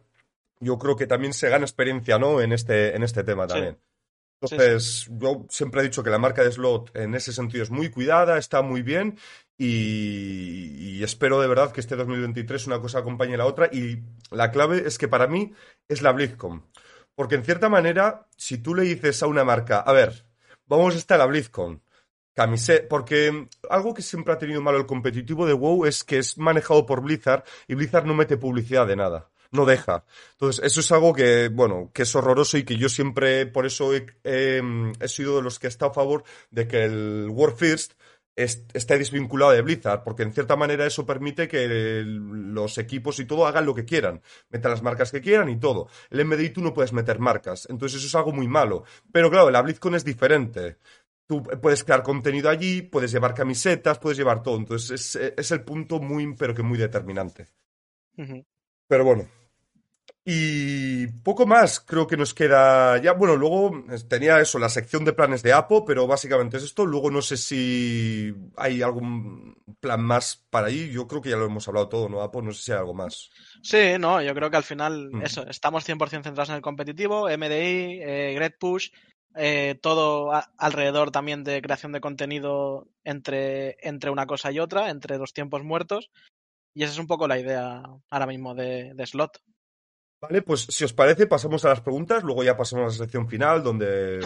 yo 0.61 0.79
creo 0.79 0.97
que 0.97 1.07
también 1.07 1.33
se 1.33 1.49
gana 1.49 1.65
experiencia, 1.65 2.19
¿no? 2.19 2.41
En 2.41 2.53
este, 2.53 2.95
en 2.95 3.03
este 3.03 3.25
tema 3.25 3.47
también. 3.47 3.79
Entonces, 4.43 5.07
yo 5.11 5.47
siempre 5.51 5.81
he 5.81 5.85
dicho 5.85 6.03
que 6.03 6.11
la 6.11 6.19
marca 6.19 6.43
de 6.43 6.53
Slot 6.53 6.97
en 6.97 7.15
ese 7.15 7.33
sentido 7.33 7.63
es 7.63 7.71
muy 7.71 7.91
cuidada, 7.91 8.39
está 8.39 8.63
muy 8.63 8.83
bien 8.83 9.19
y, 9.63 11.03
espero 11.05 11.39
de 11.39 11.47
verdad 11.47 11.71
que 11.71 11.81
este 11.81 11.95
2023 11.95 12.67
una 12.67 12.81
cosa 12.81 13.01
acompañe 13.01 13.35
a 13.35 13.39
la 13.39 13.47
otra 13.47 13.69
y 13.71 14.03
la 14.31 14.51
clave 14.51 14.85
es 14.87 14.97
que 14.97 15.07
para 15.07 15.27
mí 15.27 15.53
es 15.87 16.01
la 16.01 16.13
BlizzCon. 16.13 16.65
Porque 17.15 17.35
en 17.35 17.45
cierta 17.45 17.69
manera, 17.69 18.27
si 18.37 18.59
tú 18.59 18.75
le 18.75 18.85
dices 18.85 19.23
a 19.23 19.27
una 19.27 19.45
marca, 19.45 19.81
a 19.81 19.93
ver, 19.93 20.25
vamos 20.67 20.95
a 20.95 20.99
estar 20.99 21.17
a 21.17 21.25
la 21.25 21.27
BlizzCon, 21.27 21.83
camiseta, 22.33 22.89
porque 22.89 23.49
algo 23.69 23.93
que 23.93 24.01
siempre 24.01 24.33
ha 24.33 24.39
tenido 24.39 24.63
malo 24.63 24.79
el 24.79 24.87
competitivo 24.87 25.47
de 25.47 25.53
WoW 25.53 25.85
es 25.85 26.05
que 26.05 26.19
es 26.19 26.39
manejado 26.39 26.87
por 26.87 27.03
Blizzard 27.03 27.45
y 27.69 27.75
Blizzard 27.75 28.07
no 28.07 28.15
mete 28.15 28.39
publicidad 28.39 28.87
de 28.87 28.97
nada 28.97 29.31
no 29.53 29.65
deja. 29.67 30.05
Entonces, 30.33 30.65
eso 30.65 30.81
es 30.81 30.93
algo 30.93 31.13
que, 31.13 31.49
bueno, 31.49 31.91
que 31.93 32.03
es 32.03 32.15
horroroso 32.15 32.57
y 32.57 32.65
que 32.65 32.77
yo 32.77 32.89
siempre, 32.89 33.47
por 33.47 33.67
eso 33.67 33.93
he, 33.95 34.07
sido 35.09 35.37
de 35.37 35.43
los 35.43 35.59
que 35.59 35.67
estado 35.67 35.91
a 35.91 35.95
favor 35.95 36.25
de 36.51 36.69
que 36.69 36.85
el 36.85 37.29
World 37.31 37.57
First 37.57 37.95
esté 38.45 38.99
desvinculado 38.99 39.53
de 39.53 39.63
Blizzard, 39.63 40.03
porque 40.03 40.23
en 40.23 40.33
cierta 40.33 40.57
manera 40.57 40.87
eso 40.87 41.07
permite 41.07 41.49
que 41.49 42.03
los 42.05 42.79
equipos 42.79 43.19
y 43.21 43.25
todo 43.25 43.47
hagan 43.47 43.67
lo 43.67 43.75
que 43.75 43.85
quieran, 43.85 44.23
metan 44.49 44.71
las 44.73 44.83
marcas 44.83 45.11
que 45.11 45.21
quieran 45.21 45.49
y 45.49 45.59
todo. 45.59 45.89
El 46.11 46.25
MDI 46.25 46.51
tú 46.51 46.63
no 46.63 46.75
puedes 46.75 46.93
meter 46.93 47.19
marcas, 47.19 47.67
entonces 47.71 47.99
eso 47.99 48.07
es 48.07 48.15
algo 48.15 48.33
muy 48.33 48.49
malo. 48.49 48.85
Pero 49.13 49.31
claro, 49.31 49.51
la 49.51 49.63
BlizzCon 49.63 49.95
es 49.95 50.05
diferente. 50.05 50.79
Tú 51.27 51.43
puedes 51.43 51.85
crear 51.85 52.03
contenido 52.03 52.51
allí, 52.51 52.83
puedes 52.83 53.13
llevar 53.13 53.35
camisetas, 53.35 53.99
puedes 53.99 54.19
llevar 54.19 54.43
todo. 54.43 54.57
Entonces 54.57 55.15
es, 55.15 55.33
es 55.37 55.51
el 55.53 55.63
punto 55.63 56.01
muy, 56.01 56.35
pero 56.35 56.55
que 56.55 56.63
muy 56.63 56.79
determinante. 56.79 57.47
Pero 58.89 59.05
bueno, 59.05 59.29
y 60.25 61.07
poco 61.23 61.47
más 61.47 61.81
creo 61.81 62.07
que 62.07 62.17
nos 62.17 62.35
queda 62.35 62.99
ya. 62.99 63.13
Bueno, 63.13 63.37
luego 63.37 63.85
tenía 64.09 64.39
eso, 64.41 64.59
la 64.59 64.69
sección 64.69 65.05
de 65.05 65.15
planes 65.15 65.43
de 65.43 65.55
Apo, 65.55 65.85
pero 65.85 66.07
básicamente 66.07 66.59
es 66.59 66.65
esto. 66.65 66.85
Luego 66.85 67.11
no 67.11 67.23
sé 67.23 67.39
si 67.39 68.35
hay 68.57 68.83
algún 68.83 69.57
plan 69.81 70.03
más 70.03 70.37
para 70.51 70.67
ahí. 70.67 70.91
Yo 70.91 71.09
creo 71.09 71.23
que 71.23 71.31
ya 71.31 71.37
lo 71.37 71.47
hemos 71.47 71.67
hablado 71.69 71.89
todo, 71.89 72.09
¿no, 72.09 72.21
Apo? 72.21 72.43
No 72.43 72.53
sé 72.53 72.63
si 72.63 72.73
hay 72.73 72.79
algo 72.79 72.93
más. 72.93 73.31
Sí, 73.63 73.95
no, 73.99 74.21
yo 74.21 74.35
creo 74.35 74.51
que 74.51 74.59
al 74.59 74.63
final, 74.63 75.11
mm. 75.11 75.23
eso, 75.23 75.47
estamos 75.47 75.89
100% 75.89 76.09
centrados 76.23 76.51
en 76.51 76.57
el 76.57 76.63
competitivo, 76.63 77.27
MDI, 77.27 78.03
eh, 78.03 78.33
Great 78.35 78.59
Push, 78.59 78.91
eh, 79.37 79.79
todo 79.81 80.33
alrededor 80.59 81.13
también 81.13 81.45
de 81.45 81.63
creación 81.63 81.93
de 81.93 82.01
contenido 82.03 82.89
entre, 83.05 83.77
entre 83.81 84.11
una 84.11 84.27
cosa 84.27 84.53
y 84.53 84.59
otra, 84.59 84.91
entre 84.91 85.17
los 85.17 85.33
tiempos 85.33 85.65
muertos. 85.65 86.11
Y 86.75 86.83
esa 86.83 86.93
es 86.93 86.99
un 86.99 87.07
poco 87.07 87.27
la 87.27 87.39
idea 87.39 87.83
ahora 88.11 88.27
mismo 88.27 88.55
de 88.55 88.95
Slot. 89.07 89.41
Vale, 90.23 90.43
pues 90.43 90.67
si 90.69 90.85
os 90.85 90.93
parece, 90.93 91.27
pasamos 91.27 91.65
a 91.65 91.71
las 91.71 91.81
preguntas, 91.81 92.23
luego 92.23 92.45
ya 92.45 92.55
pasamos 92.55 92.85
a 92.85 92.87
la 92.89 93.05
sección 93.05 93.27
final 93.27 93.63
donde 93.63 94.21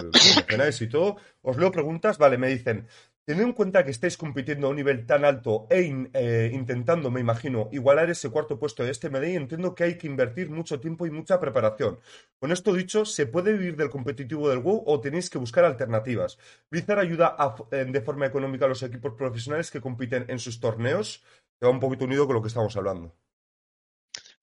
cenáis 0.51 0.81
y 0.81 0.89
todo. 0.89 1.17
Os 1.41 1.57
leo 1.57 1.71
preguntas, 1.71 2.19
vale, 2.19 2.37
me 2.37 2.49
dicen, 2.49 2.89
teniendo 3.25 3.51
en 3.51 3.55
cuenta 3.55 3.85
que 3.85 3.93
estáis 3.93 4.17
compitiendo 4.17 4.67
a 4.67 4.71
un 4.71 4.77
nivel 4.77 5.07
tan 5.07 5.25
alto 5.25 5.69
e 5.71 6.09
eh, 6.15 6.51
intentando, 6.53 7.13
me 7.13 7.21
imagino, 7.21 7.69
igualar 7.71 8.11
ese 8.11 8.29
cuarto 8.31 8.59
puesto 8.59 8.83
de 8.83 8.91
este 8.91 9.09
MDI, 9.09 9.37
entiendo 9.37 9.73
que 9.77 9.85
hay 9.85 9.97
que 9.97 10.09
invertir 10.09 10.51
mucho 10.51 10.81
tiempo 10.81 11.07
y 11.07 11.13
mucha 11.13 11.39
preparación. 11.39 12.01
Con 12.41 12.51
esto 12.51 12.73
dicho, 12.73 13.05
¿se 13.05 13.27
puede 13.27 13.53
vivir 13.53 13.77
del 13.77 13.91
competitivo 13.91 14.49
del 14.49 14.59
WoW 14.59 14.83
o 14.87 15.01
tenéis 15.01 15.31
que 15.31 15.39
buscar 15.39 15.65
alternativas? 15.65 16.39
¿Blizzard 16.71 16.99
ayuda 16.99 17.37
de 17.71 18.01
forma 18.01 18.27
económica 18.27 18.65
a 18.65 18.69
los 18.69 18.83
equipos 18.83 19.15
profesionales 19.15 19.71
que 19.71 19.81
compiten 19.81 20.25
en 20.27 20.41
sus 20.41 20.59
torneos? 20.59 21.23
Que 21.61 21.67
va 21.67 21.71
un 21.71 21.79
poquito 21.79 22.05
unido 22.05 22.27
con 22.27 22.35
lo 22.35 22.43
que 22.43 22.49
estamos 22.49 22.77
hablando. 22.77 23.15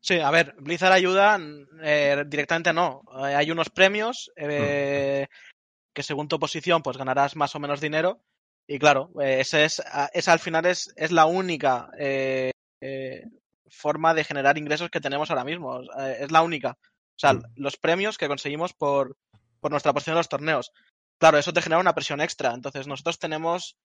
Sí, 0.01 0.19
a 0.19 0.31
ver, 0.31 0.55
Blizzard 0.57 0.91
ayuda 0.91 1.39
eh, 1.83 2.23
directamente 2.27 2.73
no. 2.73 3.03
Eh, 3.19 3.35
hay 3.35 3.51
unos 3.51 3.69
premios 3.69 4.31
eh, 4.35 5.27
que 5.93 6.01
según 6.03 6.27
tu 6.27 6.39
posición 6.39 6.81
pues 6.81 6.97
ganarás 6.97 7.35
más 7.35 7.55
o 7.55 7.59
menos 7.59 7.79
dinero. 7.79 8.19
Y 8.67 8.79
claro, 8.79 9.11
ese 9.19 9.65
es, 9.65 9.81
esa 10.13 10.33
al 10.33 10.39
final 10.39 10.65
es, 10.65 10.91
es 10.95 11.11
la 11.11 11.25
única 11.25 11.89
forma 13.69 14.13
de 14.13 14.23
generar 14.23 14.57
ingresos 14.57 14.89
que 14.89 15.01
tenemos 15.01 15.29
ahora 15.29 15.43
mismo. 15.43 15.81
es 16.17 16.31
la 16.31 16.41
única. 16.41 16.77
O 16.81 17.19
sea, 17.21 17.39
los 17.55 17.77
premios 17.77 18.17
que 18.17 18.27
conseguimos 18.27 18.73
por, 18.73 19.17
por 19.59 19.71
nuestra 19.71 19.93
posición 19.93 20.13
en 20.13 20.19
los 20.19 20.29
torneos. 20.29 20.71
Claro, 21.19 21.37
eso 21.37 21.53
te 21.53 21.61
genera 21.61 21.81
una 21.81 21.93
presión 21.93 22.21
extra. 22.21 22.53
Entonces 22.53 22.87
nosotros 22.87 23.19
tenemos 23.19 23.77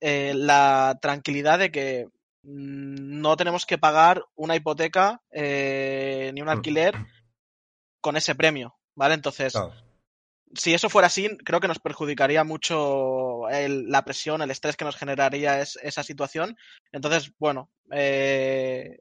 la 0.00 0.98
tranquilidad 1.00 1.58
de 1.58 1.70
que 1.70 2.06
Mm, 2.06 2.21
no 2.42 3.36
tenemos 3.36 3.66
que 3.66 3.78
pagar 3.78 4.24
una 4.34 4.56
hipoteca 4.56 5.22
eh, 5.30 6.30
ni 6.34 6.40
un 6.40 6.48
mm. 6.48 6.50
alquiler 6.50 6.94
con 8.00 8.16
ese 8.16 8.34
premio, 8.34 8.76
¿vale? 8.94 9.14
Entonces, 9.14 9.54
si 10.54 10.74
eso 10.74 10.90
fuera 10.90 11.06
así, 11.06 11.28
creo 11.44 11.60
que 11.60 11.68
nos 11.68 11.78
perjudicaría 11.78 12.44
mucho 12.44 13.42
la 13.48 14.04
presión, 14.04 14.42
el 14.42 14.50
estrés 14.50 14.76
que 14.76 14.84
nos 14.84 14.96
generaría 14.96 15.60
esa 15.60 16.02
situación. 16.02 16.56
Entonces, 16.90 17.32
bueno, 17.38 17.70
eh, 17.90 18.98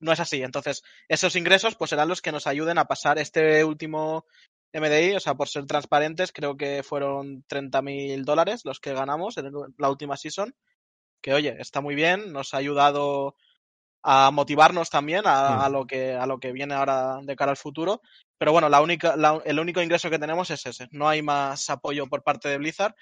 no 0.00 0.12
es 0.12 0.20
así. 0.20 0.42
Entonces, 0.42 0.82
esos 1.08 1.36
ingresos 1.36 1.76
pues 1.76 1.90
serán 1.90 2.08
los 2.08 2.20
que 2.20 2.32
nos 2.32 2.46
ayuden 2.46 2.78
a 2.78 2.86
pasar 2.86 3.18
este 3.18 3.64
último 3.64 4.26
MDI, 4.74 5.14
o 5.14 5.20
sea, 5.20 5.34
por 5.34 5.48
ser 5.48 5.66
transparentes, 5.66 6.32
creo 6.32 6.56
que 6.56 6.82
fueron 6.82 7.44
30.000 7.44 8.24
dólares 8.24 8.62
los 8.64 8.80
que 8.80 8.94
ganamos 8.94 9.36
en 9.38 9.52
la 9.78 9.90
última 9.90 10.16
season 10.16 10.54
que 11.22 11.32
oye, 11.32 11.56
está 11.58 11.80
muy 11.80 11.94
bien, 11.94 12.32
nos 12.32 12.52
ha 12.52 12.58
ayudado 12.58 13.36
a 14.02 14.30
motivarnos 14.32 14.90
también 14.90 15.22
a, 15.26 15.68
mm. 15.68 15.72
lo 15.72 15.86
que 15.86 16.14
a 16.14 16.26
lo 16.26 16.38
que 16.38 16.52
viene 16.52 16.74
ahora 16.74 17.20
de 17.22 17.36
cara 17.36 17.52
al 17.52 17.56
futuro. 17.56 18.02
Pero 18.36 18.52
bueno, 18.52 18.68
la 18.68 18.82
única, 18.82 19.14
el 19.44 19.60
único 19.60 19.80
ingreso 19.80 20.10
que 20.10 20.18
tenemos 20.18 20.50
es 20.50 20.66
ese. 20.66 20.88
No 20.90 21.08
hay 21.08 21.22
más 21.22 21.70
apoyo 21.70 22.08
por 22.08 22.24
parte 22.24 22.48
de 22.48 22.58
Blizzard 22.58 22.94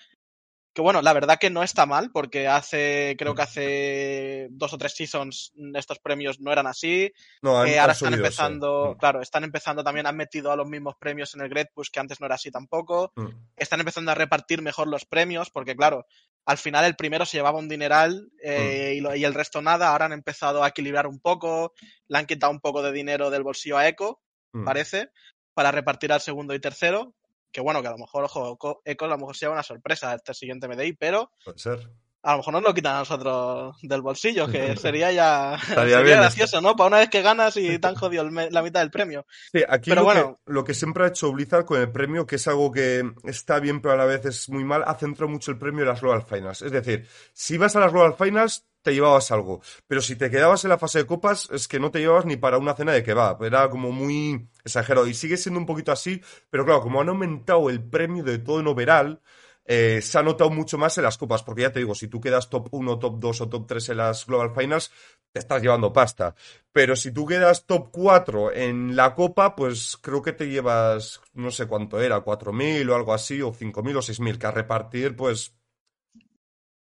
que 0.72 0.82
bueno, 0.82 1.02
la 1.02 1.12
verdad 1.12 1.38
que 1.38 1.50
no 1.50 1.62
está 1.64 1.84
mal, 1.84 2.10
porque 2.12 2.46
hace, 2.46 3.16
creo 3.18 3.34
que 3.34 3.42
hace 3.42 4.48
dos 4.50 4.72
o 4.72 4.78
tres 4.78 4.94
seasons 4.94 5.52
estos 5.74 5.98
premios 5.98 6.38
no 6.40 6.52
eran 6.52 6.68
así. 6.68 7.12
No, 7.42 7.64
eh, 7.64 7.78
ahora 7.78 7.92
están 7.92 8.14
empezando, 8.14 8.94
mm. 8.94 8.98
claro, 8.98 9.20
están 9.20 9.42
empezando 9.42 9.82
también, 9.82 10.06
han 10.06 10.16
metido 10.16 10.52
a 10.52 10.56
los 10.56 10.68
mismos 10.68 10.94
premios 10.96 11.34
en 11.34 11.40
el 11.40 11.48
Great 11.48 11.72
Push, 11.74 11.90
que 11.90 11.98
antes 11.98 12.20
no 12.20 12.26
era 12.26 12.36
así 12.36 12.52
tampoco. 12.52 13.12
Mm. 13.16 13.28
Están 13.56 13.80
empezando 13.80 14.12
a 14.12 14.14
repartir 14.14 14.62
mejor 14.62 14.86
los 14.86 15.04
premios, 15.06 15.50
porque 15.50 15.74
claro, 15.74 16.06
al 16.44 16.58
final 16.58 16.84
el 16.84 16.96
primero 16.96 17.24
se 17.24 17.36
llevaba 17.36 17.58
un 17.58 17.68
dineral 17.68 18.30
eh, 18.42 19.00
mm. 19.00 19.16
y, 19.16 19.24
el 19.24 19.34
resto 19.34 19.62
nada. 19.62 19.90
Ahora 19.90 20.06
han 20.06 20.12
empezado 20.12 20.64
a 20.64 20.68
equilibrar 20.68 21.06
un 21.06 21.20
poco, 21.20 21.74
le 22.08 22.18
han 22.18 22.26
quitado 22.26 22.52
un 22.52 22.60
poco 22.60 22.82
de 22.82 22.92
dinero 22.92 23.30
del 23.30 23.42
bolsillo 23.42 23.78
a 23.78 23.86
Echo, 23.88 24.20
parece, 24.64 25.10
para 25.54 25.70
repartir 25.70 26.12
al 26.12 26.20
segundo 26.20 26.54
y 26.54 26.60
tercero 26.60 27.14
que 27.52 27.60
bueno, 27.60 27.82
que 27.82 27.88
a 27.88 27.92
lo 27.92 27.98
mejor, 27.98 28.24
ojo, 28.24 28.82
Echo 28.84 29.04
a 29.04 29.08
lo 29.08 29.18
mejor 29.18 29.36
sea 29.36 29.50
una 29.50 29.62
sorpresa 29.62 30.14
este 30.14 30.34
siguiente 30.34 30.68
MDI, 30.68 30.92
pero 30.94 31.32
Puede 31.44 31.58
ser. 31.58 31.90
A 32.22 32.32
lo 32.32 32.38
mejor 32.38 32.54
nos 32.54 32.62
lo 32.62 32.74
quitan 32.74 32.96
a 32.96 32.98
nosotros 33.00 33.76
del 33.82 34.02
bolsillo, 34.02 34.48
que 34.48 34.76
sería 34.76 35.10
ya 35.12 35.58
sería 35.66 36.00
gracioso, 36.00 36.60
¿no? 36.60 36.76
Para 36.76 36.88
una 36.88 36.98
vez 36.98 37.08
que 37.08 37.22
ganas 37.22 37.56
y 37.56 37.78
te 37.78 37.88
han 37.88 37.94
jodido 37.94 38.28
la 38.28 38.62
mitad 38.62 38.80
del 38.80 38.90
premio. 38.90 39.26
Sí, 39.52 39.62
aquí 39.68 39.90
pero 39.90 40.02
lo, 40.02 40.04
bueno, 40.04 40.40
que, 40.44 40.52
lo 40.52 40.64
que 40.64 40.74
siempre 40.74 41.04
ha 41.04 41.08
hecho 41.08 41.32
Blizzard 41.32 41.64
con 41.64 41.80
el 41.80 41.90
premio, 41.90 42.26
que 42.26 42.36
es 42.36 42.48
algo 42.48 42.70
que 42.70 43.10
está 43.24 43.58
bien 43.60 43.80
pero 43.80 43.94
a 43.94 43.96
la 43.96 44.04
vez 44.04 44.24
es 44.26 44.48
muy 44.48 44.64
mal, 44.64 44.84
ha 44.86 44.94
centrado 44.94 45.30
mucho 45.30 45.50
el 45.50 45.58
premio 45.58 45.82
en 45.82 45.88
las 45.88 46.00
Global 46.00 46.22
Finals. 46.22 46.62
Es 46.62 46.72
decir, 46.72 47.06
si 47.32 47.56
vas 47.58 47.74
a 47.76 47.80
las 47.80 47.92
Global 47.92 48.14
Finals, 48.14 48.64
te 48.82 48.94
llevabas 48.94 49.30
algo. 49.30 49.60
Pero 49.86 50.00
si 50.00 50.16
te 50.16 50.30
quedabas 50.30 50.64
en 50.64 50.70
la 50.70 50.78
fase 50.78 50.98
de 50.98 51.06
copas, 51.06 51.48
es 51.52 51.68
que 51.68 51.80
no 51.80 51.90
te 51.90 51.98
llevabas 51.98 52.24
ni 52.24 52.36
para 52.36 52.58
una 52.58 52.74
cena 52.74 52.92
de 52.92 53.02
kebab. 53.02 53.42
Era 53.44 53.68
como 53.70 53.92
muy 53.92 54.48
exagerado. 54.64 55.06
Y 55.06 55.14
sigue 55.14 55.36
siendo 55.36 55.60
un 55.60 55.66
poquito 55.66 55.92
así, 55.92 56.20
pero 56.50 56.64
claro, 56.64 56.80
como 56.80 57.00
han 57.00 57.08
aumentado 57.08 57.68
el 57.70 57.82
premio 57.82 58.24
de 58.24 58.38
todo 58.38 58.60
en 58.60 58.66
overall, 58.66 59.20
eh, 59.64 60.00
se 60.02 60.18
ha 60.18 60.22
notado 60.22 60.50
mucho 60.50 60.78
más 60.78 60.96
en 60.98 61.04
las 61.04 61.18
copas. 61.18 61.42
Porque 61.42 61.62
ya 61.62 61.72
te 61.72 61.78
digo, 61.80 61.94
si 61.94 62.08
tú 62.08 62.20
quedas 62.20 62.48
top 62.50 62.68
1, 62.72 62.98
top 62.98 63.18
2 63.20 63.40
o 63.42 63.48
top 63.48 63.66
3 63.66 63.88
en 63.90 63.96
las 63.98 64.26
Global 64.26 64.52
Finals, 64.54 64.90
te 65.32 65.38
estás 65.38 65.62
llevando 65.62 65.92
pasta. 65.92 66.34
Pero 66.72 66.96
si 66.96 67.12
tú 67.12 67.24
quedas 67.26 67.66
top 67.66 67.90
4 67.92 68.52
en 68.52 68.96
la 68.96 69.14
copa, 69.14 69.54
pues 69.54 69.96
creo 70.00 70.22
que 70.22 70.32
te 70.32 70.48
llevas, 70.48 71.20
no 71.34 71.50
sé 71.50 71.66
cuánto 71.66 72.00
era, 72.00 72.20
4.000 72.20 72.88
o 72.90 72.96
algo 72.96 73.14
así, 73.14 73.40
o 73.42 73.52
5.000 73.52 73.96
o 73.96 74.02
6.000, 74.02 74.38
que 74.38 74.46
a 74.46 74.50
repartir, 74.50 75.14
pues... 75.14 75.54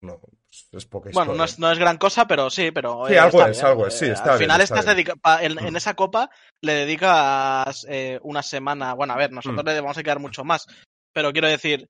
No, 0.03 0.21
pues, 0.21 0.69
es 0.73 0.85
poca 0.87 1.11
Bueno, 1.13 1.35
no 1.35 1.45
es, 1.45 1.59
no 1.59 1.73
es 1.73 1.79
gran 1.79 1.97
cosa, 1.97 2.27
pero 2.27 2.51
sí, 2.51 2.71
pero. 2.71 3.07
Sí, 3.09 3.15
eh, 3.15 3.19
algo 3.19 3.43
es, 3.45 3.57
bien. 3.57 3.67
algo 3.67 3.87
es, 3.87 3.99
sí, 3.99 4.05
Eh, 4.05 4.13
está 4.13 4.33
Al 4.33 4.39
bien, 4.39 4.51
final 4.51 4.61
está 4.61 4.75
estás 4.79 4.85
bien. 4.85 4.97
dedica- 4.97 5.17
pa- 5.17 5.43
en, 5.43 5.59
en 5.59 5.73
Mm. 5.73 5.77
esa 5.77 5.95
copa 5.95 6.31
le 6.61 6.73
dedicas 6.75 7.87
eh, 7.89 8.21
una 8.23 8.43
semana. 8.43 8.95
Bueno, 8.95 9.15
a 9.15 9.17
ver, 9.17 9.33
nosotros 9.33 9.65
Mm. 9.65 9.69
le 9.69 9.81
vamos 9.81 9.99
a 9.99 10.03
quedar 10.03 10.21
mucho 10.21 10.45
más. 10.45 10.67
Pero 11.13 11.33
quiero 11.33 11.49
decir, 11.49 11.89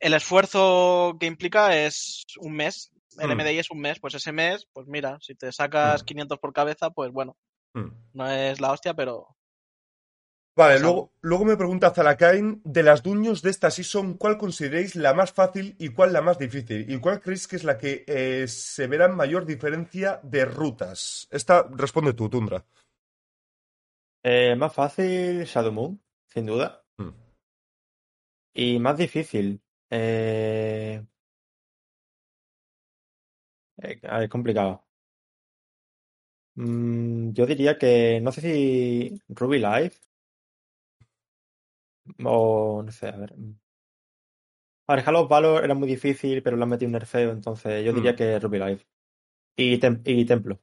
el 0.00 0.14
esfuerzo 0.14 1.16
que 1.18 1.26
implica 1.26 1.76
es 1.76 2.24
un 2.40 2.54
mes. 2.54 2.90
El 3.18 3.28
Mm. 3.28 3.40
MDI 3.40 3.58
es 3.58 3.70
un 3.70 3.80
mes, 3.80 3.98
pues 4.00 4.14
ese 4.14 4.32
mes, 4.32 4.66
pues 4.72 4.86
mira, 4.86 5.18
si 5.20 5.34
te 5.34 5.50
sacas 5.52 6.02
Mm. 6.02 6.04
500 6.04 6.38
por 6.38 6.52
cabeza, 6.52 6.90
pues 6.90 7.10
bueno, 7.12 7.36
Mm. 7.74 7.88
no 8.14 8.30
es 8.30 8.60
la 8.60 8.72
hostia, 8.72 8.94
pero 8.94 9.34
Vale, 10.56 10.72
Pues 10.74 10.82
luego, 10.82 11.12
luego 11.20 11.44
me 11.44 11.56
pregunta 11.56 11.92
Zalakain, 11.94 12.60
de 12.64 12.82
las 12.82 13.04
duños 13.04 13.42
de 13.42 13.50
esta 13.50 13.70
season, 13.70 14.14
¿cuál 14.14 14.38
consideréis 14.38 14.96
la 14.96 15.14
más 15.14 15.32
fácil 15.32 15.76
y 15.78 15.90
cuál 15.90 16.12
la 16.12 16.20
más 16.20 16.36
difícil? 16.36 16.90
¿Y 16.90 16.98
cuál 16.98 17.20
creéis 17.20 17.46
que 17.46 17.54
es 17.54 17.62
la 17.62 17.78
que 17.78 18.02
eh, 18.08 18.48
se 18.48 18.88
verá 18.88 19.06
mayor 19.06 19.46
diferencia 19.46 20.18
de 20.24 20.44
rutas? 20.46 21.28
Esta 21.30 21.62
responde 21.70 22.12
tú, 22.12 22.28
Tundra. 22.28 22.64
Eh, 24.24 24.56
más 24.56 24.74
fácil, 24.74 25.44
Shadow 25.44 25.70
Moon, 25.72 26.02
sin 26.26 26.46
duda. 26.46 26.84
Mm. 26.96 27.10
Y 28.54 28.78
más 28.80 28.96
difícil. 28.96 29.62
Eh... 29.90 31.02
eh, 33.82 34.00
a 34.04 34.18
ver, 34.20 34.28
complicado. 34.28 34.84
Mm, 36.54 37.32
yo 37.32 37.46
diría 37.46 37.78
que 37.78 38.20
no 38.20 38.32
sé 38.32 38.40
si 38.40 39.22
Ruby 39.28 39.58
Life 39.60 39.98
o 42.24 42.82
no 42.84 42.92
sé, 42.92 43.08
a 43.08 43.16
ver. 43.16 43.34
A 44.88 44.94
ver, 44.96 45.04
of 45.16 45.28
Valor 45.28 45.64
era 45.64 45.74
muy 45.74 45.86
difícil, 45.88 46.42
pero 46.42 46.56
le 46.56 46.62
han 46.64 46.68
metido 46.70 46.88
un 46.88 46.92
nerfeo, 46.94 47.30
entonces 47.32 47.84
yo 47.84 47.92
diría 47.92 48.12
Mm. 48.12 48.16
que 48.16 48.38
Ruby 48.40 48.58
Life. 48.58 48.86
Y, 49.56 49.78
Tem- 49.80 50.02
y 50.04 50.24
Templo. 50.26 50.60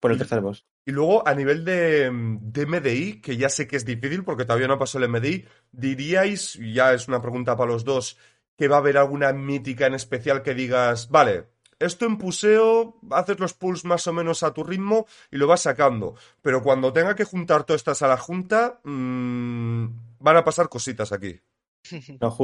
Por 0.00 0.12
el 0.12 0.16
Y- 0.16 0.18
tercer 0.18 0.40
boss. 0.42 0.66
Y 0.86 0.92
luego, 0.92 1.26
a 1.26 1.34
nivel 1.34 1.64
de, 1.64 2.10
de 2.12 2.66
MDI, 2.66 3.20
que 3.20 3.36
ya 3.36 3.48
sé 3.48 3.66
que 3.66 3.76
es 3.76 3.84
difícil 3.84 4.22
porque 4.22 4.44
todavía 4.44 4.68
no 4.68 4.78
pasó 4.78 4.98
el 4.98 5.08
MDI, 5.08 5.44
diríais, 5.72 6.54
ya 6.54 6.94
es 6.94 7.08
una 7.08 7.20
pregunta 7.20 7.56
para 7.56 7.72
los 7.72 7.84
dos, 7.84 8.16
que 8.56 8.68
va 8.68 8.76
a 8.76 8.78
haber 8.78 8.96
alguna 8.96 9.32
mítica 9.32 9.86
en 9.86 9.94
especial 9.94 10.42
que 10.42 10.54
digas, 10.54 11.10
vale, 11.10 11.48
esto 11.78 12.06
en 12.06 12.16
puseo, 12.18 12.98
haces 13.10 13.38
los 13.40 13.52
pulls 13.52 13.84
más 13.84 14.06
o 14.06 14.12
menos 14.12 14.42
a 14.42 14.54
tu 14.54 14.64
ritmo 14.64 15.06
y 15.30 15.36
lo 15.36 15.46
vas 15.46 15.62
sacando, 15.62 16.14
pero 16.40 16.62
cuando 16.62 16.92
tenga 16.92 17.14
que 17.14 17.24
juntar 17.24 17.64
todas 17.64 17.80
estas 17.80 18.02
a 18.02 18.08
la 18.08 18.16
junta, 18.16 18.80
mm, 18.84 19.86
van 20.20 20.36
a 20.36 20.44
pasar 20.44 20.68
cositas 20.68 21.12
aquí. 21.12 21.40
No. 22.20 22.36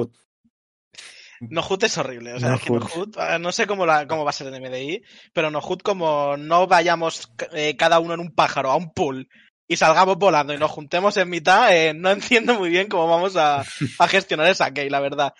Nohut 1.51 1.82
es 1.82 1.99
horrible. 1.99 2.34
O 2.34 2.40
sea, 2.40 2.51
No 2.51 2.55
es 2.57 2.62
que. 2.62 2.70
Nohut, 2.70 3.16
eh, 3.16 3.38
no 3.40 3.53
sé 3.53 3.66
cómo, 3.66 3.84
la- 3.86 4.07
cómo 4.07 4.24
va 4.24 4.30
a 4.30 4.32
ser 4.32 4.47
en 4.49 4.55
MDI, 4.62 5.03
pero 5.32 5.51
Nohut 5.51 5.82
como 5.82 6.36
no 6.36 6.66
vayamos 6.66 7.30
eh, 7.53 7.76
cada 7.76 7.99
uno 8.01 8.14
en 8.14 8.20
un 8.20 8.30
pájaro 8.34 8.70
a 8.70 8.76
un 8.76 8.93
pool 8.93 9.28
y 9.68 9.76
salgamos 9.76 10.16
volando 10.18 10.53
y 10.53 10.59
nos 10.59 10.70
juntemos 10.70 11.16
en 11.16 11.30
mitad, 11.30 11.74
eh, 11.74 11.95
no 11.95 12.11
entiendo 12.11 12.55
muy 12.59 12.68
bien 12.70 12.88
cómo 12.88 13.09
vamos 13.09 13.36
a, 13.36 13.61
a 13.99 14.09
gestionar 14.09 14.49
esa 14.49 14.70
key, 14.72 14.88
la 14.90 15.01
verdad. 15.01 15.32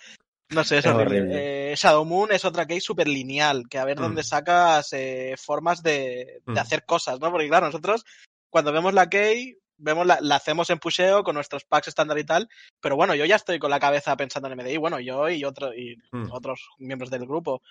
No 0.49 0.63
sé, 0.63 0.77
es, 0.79 0.85
Es 0.85 0.91
horrible. 0.91 1.19
horrible. 1.21 1.71
Eh, 1.71 1.75
Shadow 1.75 2.05
Moon 2.05 2.31
es 2.31 2.45
otra 2.45 2.65
key 2.67 2.79
súper 2.79 3.07
lineal, 3.07 3.63
que 3.69 3.79
a 3.79 3.85
ver 3.85 3.97
Mm. 3.97 4.01
dónde 4.03 4.23
sacas 4.23 4.87
eh, 4.93 5.35
formas 5.37 5.81
de, 5.81 6.41
de 6.45 6.53
Mm. 6.53 6.57
hacer 6.57 6.85
cosas, 6.85 7.19
¿no? 7.19 7.31
Porque 7.31 7.47
claro, 7.47 7.67
nosotros 7.67 8.03
cuando 8.51 8.71
vemos 8.71 8.93
la 8.93 9.09
key, 9.09 9.55
vemos 9.77 10.05
la, 10.05 10.19
la 10.21 10.35
hacemos 10.37 10.69
en 10.69 10.79
pusheo 10.79 11.23
con 11.23 11.35
nuestros 11.35 11.65
packs 11.65 11.87
estándar 11.89 12.17
y 12.17 12.23
tal, 12.25 12.49
pero 12.81 12.95
bueno, 12.95 13.15
yo 13.15 13.25
ya 13.25 13.35
estoy 13.35 13.59
con 13.59 13.71
la 13.71 13.79
cabeza 13.79 14.15
pensando 14.17 14.47
en 14.49 14.59
MDI, 14.59 14.77
bueno, 14.77 14.99
yo 14.99 15.29
y 15.29 15.43
otro 15.45 15.73
y 15.73 15.97
Mm. 16.11 16.31
otros 16.31 16.67
miembros 16.77 17.09
del 17.11 17.25
grupo. 17.25 17.61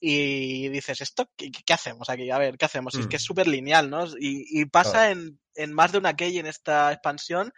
Y 0.00 0.68
dices, 0.68 1.00
¿esto 1.00 1.30
qué, 1.36 1.50
qué 1.50 1.72
hacemos 1.72 2.10
aquí? 2.10 2.30
A 2.30 2.38
ver, 2.38 2.58
¿qué 2.58 2.66
hacemos? 2.66 2.94
Y 2.94 3.00
Es 3.00 3.06
Mm. 3.06 3.08
que 3.10 3.16
es 3.16 3.22
súper 3.22 3.48
lineal, 3.48 3.88
¿no? 3.90 4.04
Y, 4.18 4.44
y 4.60 4.66
pasa 4.66 5.10
en, 5.10 5.40
en 5.54 5.72
más 5.72 5.92
de 5.92 5.98
una 5.98 6.14
key 6.14 6.38
en 6.38 6.46
esta 6.46 6.92
expansión 6.92 7.52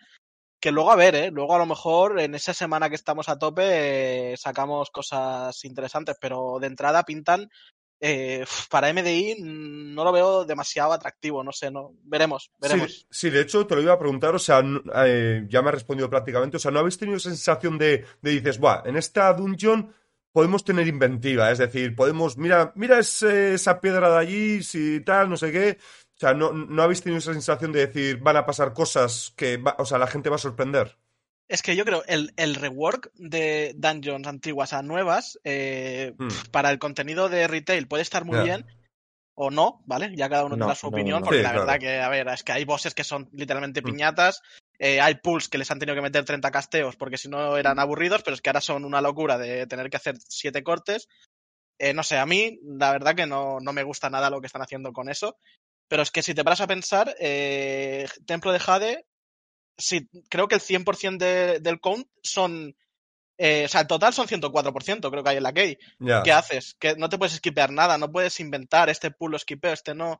que 0.60 0.72
luego, 0.72 0.90
a 0.90 0.96
ver, 0.96 1.14
¿eh? 1.14 1.30
Luego 1.32 1.54
a 1.54 1.58
lo 1.58 1.66
mejor 1.66 2.18
en 2.20 2.34
esa 2.34 2.54
semana 2.54 2.88
que 2.88 2.94
estamos 2.96 3.28
a 3.28 3.38
tope 3.38 4.32
eh, 4.32 4.36
sacamos 4.36 4.90
cosas 4.90 5.64
interesantes, 5.64 6.16
pero 6.20 6.58
de 6.60 6.66
entrada 6.68 7.04
pintan 7.04 7.50
eh, 8.00 8.44
para 8.70 8.88
MDI 8.90 9.36
no 9.40 10.04
lo 10.04 10.12
veo 10.12 10.44
demasiado 10.44 10.92
atractivo, 10.92 11.42
no 11.42 11.52
sé, 11.52 11.70
no 11.70 11.92
veremos, 12.04 12.50
veremos. 12.58 12.90
Sí, 12.90 13.06
sí, 13.10 13.30
de 13.30 13.40
hecho 13.40 13.66
te 13.66 13.74
lo 13.74 13.82
iba 13.82 13.92
a 13.92 13.98
preguntar, 13.98 14.34
o 14.34 14.38
sea, 14.38 14.62
eh, 15.06 15.46
ya 15.48 15.62
me 15.62 15.68
ha 15.68 15.72
respondido 15.72 16.08
prácticamente, 16.10 16.56
o 16.56 16.60
sea, 16.60 16.70
¿no 16.70 16.80
habéis 16.80 16.98
tenido 16.98 17.16
esa 17.16 17.30
sensación 17.30 17.78
de, 17.78 18.04
de 18.22 18.30
dices, 18.30 18.58
buah, 18.58 18.82
en 18.84 18.96
esta 18.96 19.32
dungeon 19.32 19.92
podemos 20.32 20.64
tener 20.64 20.86
inventiva, 20.86 21.50
es 21.50 21.58
decir, 21.58 21.94
podemos, 21.96 22.36
mira, 22.36 22.72
mira 22.76 22.98
ese- 22.98 23.54
esa 23.54 23.80
piedra 23.80 24.10
de 24.10 24.18
allí, 24.18 24.62
si 24.62 25.00
tal, 25.00 25.30
no 25.30 25.36
sé 25.36 25.50
qué, 25.50 25.78
o 25.80 26.18
sea, 26.18 26.34
¿no, 26.34 26.52
no 26.52 26.82
habéis 26.82 27.02
tenido 27.02 27.18
esa 27.18 27.32
sensación 27.32 27.72
de 27.72 27.86
decir, 27.86 28.18
van 28.18 28.36
a 28.36 28.44
pasar 28.46 28.72
cosas 28.74 29.32
que, 29.36 29.56
va- 29.56 29.76
o 29.78 29.84
sea, 29.86 29.98
la 29.98 30.06
gente 30.06 30.28
va 30.30 30.36
a 30.36 30.38
sorprender? 30.38 30.98
Es 31.48 31.62
que 31.62 31.76
yo 31.76 31.84
creo 31.84 32.02
el, 32.06 32.32
el 32.36 32.56
rework 32.56 33.10
de 33.14 33.72
dungeons 33.76 34.26
antiguas 34.26 34.72
a 34.72 34.82
nuevas 34.82 35.38
eh, 35.44 36.12
Mm. 36.18 36.28
pf, 36.28 36.48
para 36.50 36.70
el 36.70 36.78
contenido 36.78 37.28
de 37.28 37.46
retail 37.46 37.86
puede 37.86 38.02
estar 38.02 38.24
muy 38.24 38.40
bien 38.40 38.66
o 39.34 39.50
no, 39.50 39.82
¿vale? 39.86 40.12
Ya 40.16 40.28
cada 40.28 40.44
uno 40.44 40.56
No, 40.56 40.60
tendrá 40.60 40.74
su 40.74 40.86
no, 40.86 40.90
opinión, 40.90 41.20
no. 41.20 41.26
porque 41.26 41.38
Sí, 41.38 41.42
la 41.44 41.50
claro. 41.52 41.66
verdad 41.66 41.78
que, 41.78 42.00
a 42.00 42.08
ver, 42.08 42.26
es 42.28 42.42
que 42.42 42.52
hay 42.52 42.64
bosses 42.64 42.94
que 42.94 43.04
son 43.04 43.28
literalmente 43.32 43.82
Mm. 43.82 43.84
piñatas, 43.84 44.40
eh, 44.78 45.00
hay 45.00 45.16
pools 45.16 45.48
que 45.48 45.58
les 45.58 45.70
han 45.70 45.78
tenido 45.78 45.94
que 45.94 46.02
meter 46.02 46.24
30 46.24 46.50
casteos 46.50 46.96
porque 46.96 47.18
si 47.18 47.28
no 47.28 47.56
eran 47.56 47.78
aburridos, 47.78 48.22
pero 48.22 48.34
es 48.34 48.40
que 48.40 48.50
ahora 48.50 48.60
son 48.60 48.84
una 48.84 49.00
locura 49.00 49.38
de 49.38 49.66
tener 49.66 49.90
que 49.90 49.98
hacer 49.98 50.16
siete 50.18 50.62
cortes. 50.64 51.06
Eh, 51.78 51.92
no 51.92 52.02
sé, 52.02 52.16
a 52.18 52.26
mí 52.26 52.58
la 52.62 52.90
verdad 52.92 53.14
que 53.14 53.26
no, 53.26 53.58
no 53.60 53.72
me 53.72 53.82
gusta 53.82 54.08
nada 54.10 54.30
lo 54.30 54.40
que 54.40 54.46
están 54.46 54.62
haciendo 54.62 54.92
con 54.92 55.08
eso. 55.08 55.36
Pero 55.88 56.02
es 56.02 56.10
que 56.10 56.22
si 56.22 56.34
te 56.34 56.42
paras 56.42 56.62
a 56.62 56.66
pensar, 56.66 57.14
eh, 57.20 58.08
Templo 58.26 58.52
de 58.52 58.58
Jade, 58.58 59.06
sí, 59.76 60.08
creo 60.28 60.48
que 60.48 60.54
el 60.56 60.60
100% 60.60 61.18
de- 61.24 61.60
del 61.60 61.80
count 61.80 62.06
son... 62.22 62.74
eh, 63.38 63.64
o 63.66 63.68
sea, 63.68 63.82
el 63.82 63.86
total 63.86 64.12
son 64.14 64.26
104%, 64.28 65.10
creo 65.10 65.22
que 65.22 65.30
hay 65.30 65.36
en 65.36 65.42
la 65.42 65.52
key. 65.52 65.76
Ya. 65.98 66.22
¿Qué 66.22 66.32
haces? 66.32 66.74
Que 66.78 66.96
no 66.96 67.08
te 67.08 67.18
puedes 67.18 67.34
esquipear 67.34 67.70
nada, 67.70 67.98
no 67.98 68.10
puedes 68.10 68.40
inventar 68.40 68.88
este 68.88 69.10
pool 69.10 69.32
lo 69.32 69.36
esquipeo, 69.36 69.72
este 69.72 69.94
no. 69.94 70.18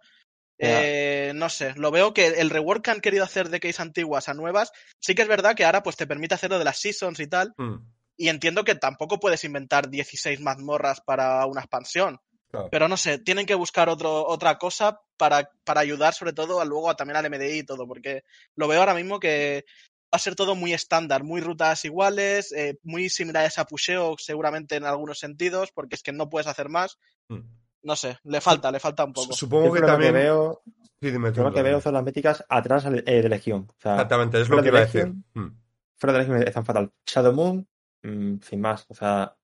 Eh, 0.59 1.33
no 1.35 1.49
sé, 1.51 1.75
lo 1.77 1.91
veo 1.91 2.15
que 2.15 2.27
el 2.29 2.49
rework 2.49 2.83
que 2.85 2.91
han 2.91 3.01
querido 3.03 3.25
hacer 3.25 3.51
de 3.51 3.61
keys 3.61 3.79
antiguas 3.81 4.29
a 4.31 4.35
nuevas, 4.35 4.73
sí 4.99 5.15
que 5.15 5.21
es 5.23 5.29
verdad 5.29 5.55
que 5.55 5.65
ahora 5.67 5.83
pues 5.83 5.97
te 5.97 6.07
permite 6.07 6.35
hacerlo 6.35 6.59
de 6.59 6.65
las 6.65 6.79
seasons 6.81 7.21
y 7.21 7.27
tal, 7.27 7.53
Mm, 7.59 7.77
y 8.17 8.29
entiendo 8.31 8.65
que 8.65 8.75
tampoco 8.75 9.21
puedes 9.21 9.45
inventar 9.45 9.91
16 9.91 10.41
mazmorras 10.41 11.03
para 11.03 11.45
una 11.45 11.61
expansión. 11.61 12.19
Claro. 12.57 12.69
Pero 12.71 12.89
no 12.89 12.97
sé, 12.97 13.19
tienen 13.19 13.47
que 13.47 13.55
buscar 13.55 13.89
otro, 13.89 14.27
otra 14.27 14.59
cosa 14.59 15.01
para, 15.17 15.51
para 15.65 15.81
ayudar 15.81 16.15
sobre 16.15 16.33
todo 16.33 16.61
a, 16.61 16.65
luego 16.65 16.91
a, 16.91 16.97
también 16.97 17.17
al 17.17 17.31
MDI 17.31 17.59
y 17.59 17.65
todo, 17.65 17.87
porque 17.87 18.25
lo 18.55 18.69
veo 18.69 18.81
ahora 18.81 18.95
mismo 18.95 19.21
que 19.21 19.65
va 20.05 20.17
a 20.17 20.19
ser 20.19 20.35
todo 20.35 20.55
muy 20.55 20.73
estándar, 20.73 21.25
muy 21.25 21.41
rutas 21.41 21.85
iguales, 21.85 22.53
eh, 22.53 22.79
muy 22.83 23.09
similares 23.09 23.59
a 23.59 23.65
Pusheo 23.67 24.17
seguramente 24.19 24.77
en 24.77 24.85
algunos 24.85 25.19
sentidos, 25.19 25.73
porque 25.73 25.97
es 25.97 26.03
que 26.03 26.13
no 26.13 26.29
puedes 26.31 26.47
hacer 26.47 26.69
más. 26.69 26.99
Mm. 27.29 27.41
No 27.83 27.95
sé, 27.95 28.19
le 28.25 28.41
falta, 28.41 28.71
le 28.73 28.81
falta 28.81 29.05
un 29.05 29.13
poco. 29.13 29.33
Supongo 29.33 29.73
que 29.73 29.81
también... 29.81 30.13
que 30.13 30.19
veo, 30.19 30.63
Sí, 31.01 31.11
dime 31.11 31.31
tú, 31.31 31.43
lo 31.43 31.53
que 31.53 31.63
veo 31.63 31.81
son 31.81 31.93
las 31.93 32.03
métricas 32.03 32.45
atrás 32.49 32.87
eh, 32.87 33.23
de 33.23 33.29
Legión. 33.29 33.67
O 33.69 33.81
sea, 33.81 33.93
Exactamente, 33.93 34.41
es 34.41 34.49
lo 34.49 34.57
que 34.57 34.63
de 34.63 34.69
iba 34.69 34.79
a 34.79 34.81
decir. 34.83 35.05
Legion, 35.05 35.25
Mm, 35.35 35.59
fuera 35.97 36.13
de 36.15 36.19
Legión 36.21 36.43
están 36.43 36.65
fatal. 36.65 36.91
Shadow 37.07 37.35
Moon, 37.35 37.69
mm, 38.03 38.37
sin 38.41 38.61
más. 38.61 38.87
O 38.89 38.95
sea, 38.95 39.37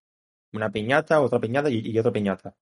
una 0.52 0.70
piñata, 0.70 1.20
otra 1.20 1.38
piñata 1.38 1.68
y, 1.68 1.80
y 1.90 1.98
otra 1.98 2.10
piñata. 2.10 2.56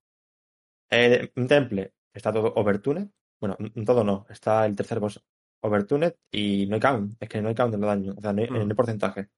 Eh, 0.91 1.31
un 1.37 1.47
temple, 1.47 1.93
está 2.13 2.33
todo 2.33 2.53
overtuned. 2.57 3.09
Bueno, 3.41 3.57
todo 3.87 4.05
no. 4.05 4.27
Está 4.29 4.67
el 4.67 4.77
tercer 4.77 4.99
boss 5.01 5.23
overtuned 5.63 6.15
y 6.31 6.67
no 6.67 6.75
hay 6.75 6.81
count. 6.81 7.15
Es 7.21 7.29
que 7.29 7.41
no 7.41 7.49
hay 7.49 7.55
count 7.55 7.75
en 7.75 7.81
los 7.81 7.89
daños. 7.89 8.17
O 8.19 8.21
sea, 8.21 8.33
no 8.33 8.43
hay, 8.43 8.49
Mm. 8.51 8.55
no 8.55 8.61
hay 8.65 8.75
porcentaje. 8.75 9.29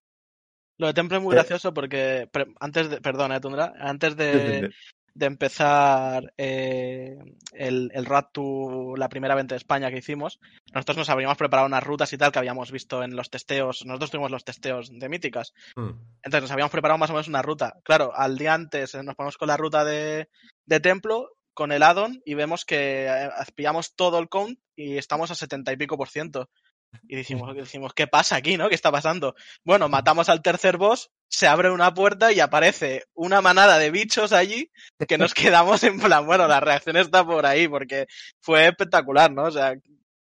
Lo 0.78 0.86
de 0.86 0.94
Temple 0.94 1.18
es 1.18 1.22
muy 1.22 1.32
Eh, 1.34 1.36
gracioso 1.36 1.72
porque 1.74 2.28
pre- 2.32 2.52
antes 2.58 2.88
de, 2.90 3.00
perdón, 3.00 3.32
eh, 3.32 3.40
Tundra, 3.40 3.74
antes 3.78 4.16
de, 4.16 4.70
de 5.14 5.26
empezar 5.26 6.32
eh, 6.38 7.18
el, 7.52 7.90
el 7.92 8.06
Rat 8.06 8.30
to 8.32 8.94
la 8.96 9.08
primera 9.10 9.34
venta 9.34 9.54
de 9.54 9.58
España 9.58 9.90
que 9.90 9.98
hicimos, 9.98 10.40
nosotros 10.72 10.96
nos 10.96 11.10
habíamos 11.10 11.36
preparado 11.36 11.66
unas 11.68 11.84
rutas 11.84 12.12
y 12.14 12.18
tal 12.18 12.32
que 12.32 12.38
habíamos 12.38 12.72
visto 12.72 13.02
en 13.04 13.14
los 13.14 13.28
testeos. 13.30 13.84
Nosotros 13.84 14.10
tuvimos 14.10 14.30
los 14.30 14.44
testeos 14.44 14.90
de 14.90 15.08
míticas. 15.08 15.52
mm. 15.76 15.90
Entonces 16.22 16.40
nos 16.42 16.50
habíamos 16.50 16.72
preparado 16.72 16.98
más 16.98 17.10
o 17.10 17.12
menos 17.12 17.28
una 17.28 17.42
ruta. 17.42 17.78
Claro, 17.84 18.12
al 18.16 18.38
día 18.38 18.54
antes 18.54 18.94
eh, 18.94 19.02
nos 19.02 19.14
ponemos 19.14 19.36
con 19.36 19.48
la 19.48 19.58
ruta 19.58 19.84
de, 19.84 20.28
de 20.66 20.80
templo, 20.80 21.28
con 21.54 21.72
el 21.72 21.82
addon, 21.82 22.22
y 22.24 22.34
vemos 22.34 22.64
que 22.64 23.06
eh, 23.06 23.30
pillamos 23.54 23.94
todo 23.94 24.18
el 24.18 24.28
count 24.28 24.58
y 24.76 24.96
estamos 24.96 25.30
a 25.30 25.34
setenta 25.34 25.72
y 25.72 25.76
pico 25.76 25.96
por 25.96 26.08
ciento. 26.08 26.50
Y 27.08 27.16
decimos, 27.16 27.54
decimos, 27.56 27.92
¿qué 27.94 28.06
pasa 28.06 28.36
aquí, 28.36 28.56
no? 28.56 28.68
¿Qué 28.68 28.74
está 28.74 28.90
pasando? 28.90 29.34
Bueno, 29.64 29.88
matamos 29.88 30.28
al 30.28 30.42
tercer 30.42 30.76
boss, 30.76 31.10
se 31.28 31.46
abre 31.46 31.70
una 31.70 31.94
puerta 31.94 32.32
y 32.32 32.40
aparece 32.40 33.04
una 33.14 33.40
manada 33.40 33.78
de 33.78 33.90
bichos 33.90 34.32
allí 34.32 34.70
que 35.08 35.18
nos 35.18 35.34
quedamos 35.34 35.82
en 35.84 36.00
plan, 36.00 36.26
bueno, 36.26 36.46
la 36.46 36.60
reacción 36.60 36.96
está 36.96 37.24
por 37.24 37.46
ahí 37.46 37.68
porque 37.68 38.06
fue 38.40 38.66
espectacular, 38.66 39.32
¿no? 39.32 39.44
O 39.44 39.50
sea, 39.50 39.74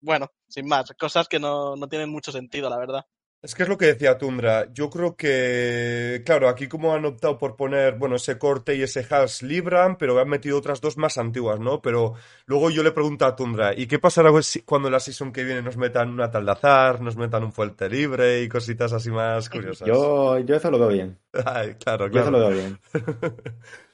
bueno, 0.01 0.29
sin 0.49 0.67
más, 0.67 0.93
cosas 0.99 1.29
que 1.29 1.39
no, 1.39 1.77
no 1.77 1.89
tienen 1.89 2.11
mucho 2.11 2.33
sentido, 2.33 2.69
la 2.69 2.79
verdad. 2.79 3.05
Es 3.45 3.57
que 3.57 3.65
es 3.65 3.69
lo 3.69 3.77
que 3.77 3.87
decía 3.87 4.19
Tundra. 4.19 4.73
Yo 4.73 4.89
creo 4.89 5.17
que, 5.17 6.23
claro, 6.25 6.49
aquí 6.49 6.69
como 6.69 6.95
han 6.95 7.05
optado 7.05 7.39
por 7.39 7.57
poner, 7.57 7.97
bueno, 7.97 8.15
ese 8.15 8.39
corte 8.39 8.77
y 8.77 8.83
ese 8.83 9.05
hash 9.11 9.43
libran, 9.43 9.97
pero 9.99 10.17
han 10.21 10.29
metido 10.29 10.57
otras 10.57 10.81
dos 10.81 10.97
más 10.97 11.19
antiguas, 11.19 11.59
¿no? 11.59 11.83
Pero 11.83 12.15
luego 12.47 12.71
yo 12.71 12.85
le 12.85 12.93
pregunto 12.93 13.27
a 13.27 13.35
Tundra, 13.35 13.75
¿y 13.77 13.89
qué 13.89 13.99
pasará 13.99 14.31
cuando 14.65 14.91
la 14.91 15.01
season 15.01 15.33
que 15.33 15.43
viene 15.43 15.61
nos 15.61 15.77
metan 15.77 16.11
una 16.11 16.31
tal 16.31 16.47
de 16.47 16.53
azar, 16.53 17.01
nos 17.01 17.17
metan 17.17 17.43
un 17.43 17.53
fuerte 17.53 17.89
libre 17.89 18.43
y 18.43 18.49
cositas 18.49 18.93
así 18.93 19.11
más 19.11 19.49
curiosas? 19.51 19.89
Yo, 19.89 20.39
yo 20.39 20.55
eso 20.55 20.71
lo 20.71 20.79
veo 20.79 20.89
bien. 20.89 21.19
Ay, 21.45 21.75
claro, 21.75 22.09
claro. 22.09 22.13
Yo 22.13 22.21
eso 22.21 22.31
lo 22.31 22.39
veo 22.39 22.51
bien. 22.51 22.79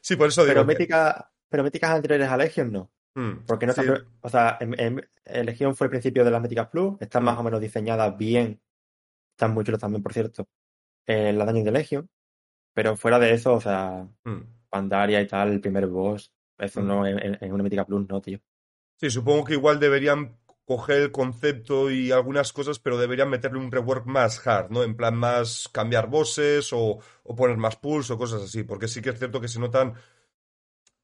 sí, 0.02 0.16
por 0.16 0.28
eso 0.28 0.42
digo. 0.42 0.52
Pero, 0.56 0.66
que- 0.66 0.74
mítica, 0.74 1.30
pero 1.48 1.64
míticas 1.64 1.90
anteriores 1.92 2.28
a 2.28 2.36
Legion 2.36 2.70
no. 2.70 2.90
Mm, 3.14 3.46
Porque 3.46 3.66
no 3.66 3.72
sí. 3.72 3.80
o 4.20 4.28
sea, 4.28 4.58
en, 4.60 4.78
en- 4.78 5.46
Legion 5.46 5.74
fue 5.74 5.86
el 5.86 5.90
principio 5.90 6.22
de 6.22 6.30
las 6.30 6.42
míticas 6.42 6.68
Plus, 6.68 7.00
están 7.00 7.24
más 7.24 7.38
o 7.38 7.42
menos 7.42 7.60
diseñadas 7.60 8.16
bien, 8.16 8.60
están 9.38 9.54
muy 9.54 9.64
chulas 9.64 9.80
también, 9.80 10.02
por 10.02 10.12
cierto, 10.12 10.48
en 11.06 11.38
la 11.38 11.44
Dungeon 11.44 11.64
de 11.64 11.70
Legion, 11.70 12.10
pero 12.74 12.96
fuera 12.96 13.20
de 13.20 13.32
eso, 13.32 13.54
o 13.54 13.60
sea, 13.60 14.08
Mm. 14.24 14.40
Pandaria 14.68 15.20
y 15.22 15.26
tal, 15.28 15.52
el 15.52 15.60
primer 15.60 15.86
boss, 15.86 16.32
eso 16.58 16.80
Mm. 16.82 16.86
no, 16.86 17.06
en, 17.06 17.52
una 17.52 17.62
mítica 17.62 17.86
Plus 17.86 18.06
no, 18.08 18.20
tío. 18.20 18.40
Sí, 18.96 19.10
supongo 19.10 19.44
que 19.44 19.54
igual 19.54 19.78
deberían 19.78 20.36
coger 20.64 21.02
el 21.02 21.12
concepto 21.12 21.88
y 21.90 22.10
algunas 22.10 22.52
cosas, 22.52 22.80
pero 22.80 22.98
deberían 22.98 23.30
meterle 23.30 23.58
un 23.58 23.70
rework 23.70 24.04
más 24.06 24.44
hard, 24.46 24.70
¿no? 24.70 24.82
En 24.82 24.96
plan 24.96 25.14
más 25.14 25.68
cambiar 25.72 26.08
bosses 26.10 26.72
o, 26.72 26.98
o 27.22 27.34
poner 27.36 27.56
más 27.56 27.76
pulse 27.76 28.12
o 28.12 28.18
cosas 28.18 28.42
así, 28.42 28.64
porque 28.64 28.88
sí 28.88 29.00
que 29.00 29.10
es 29.10 29.18
cierto 29.18 29.40
que 29.40 29.48
se 29.48 29.60
notan 29.60 29.94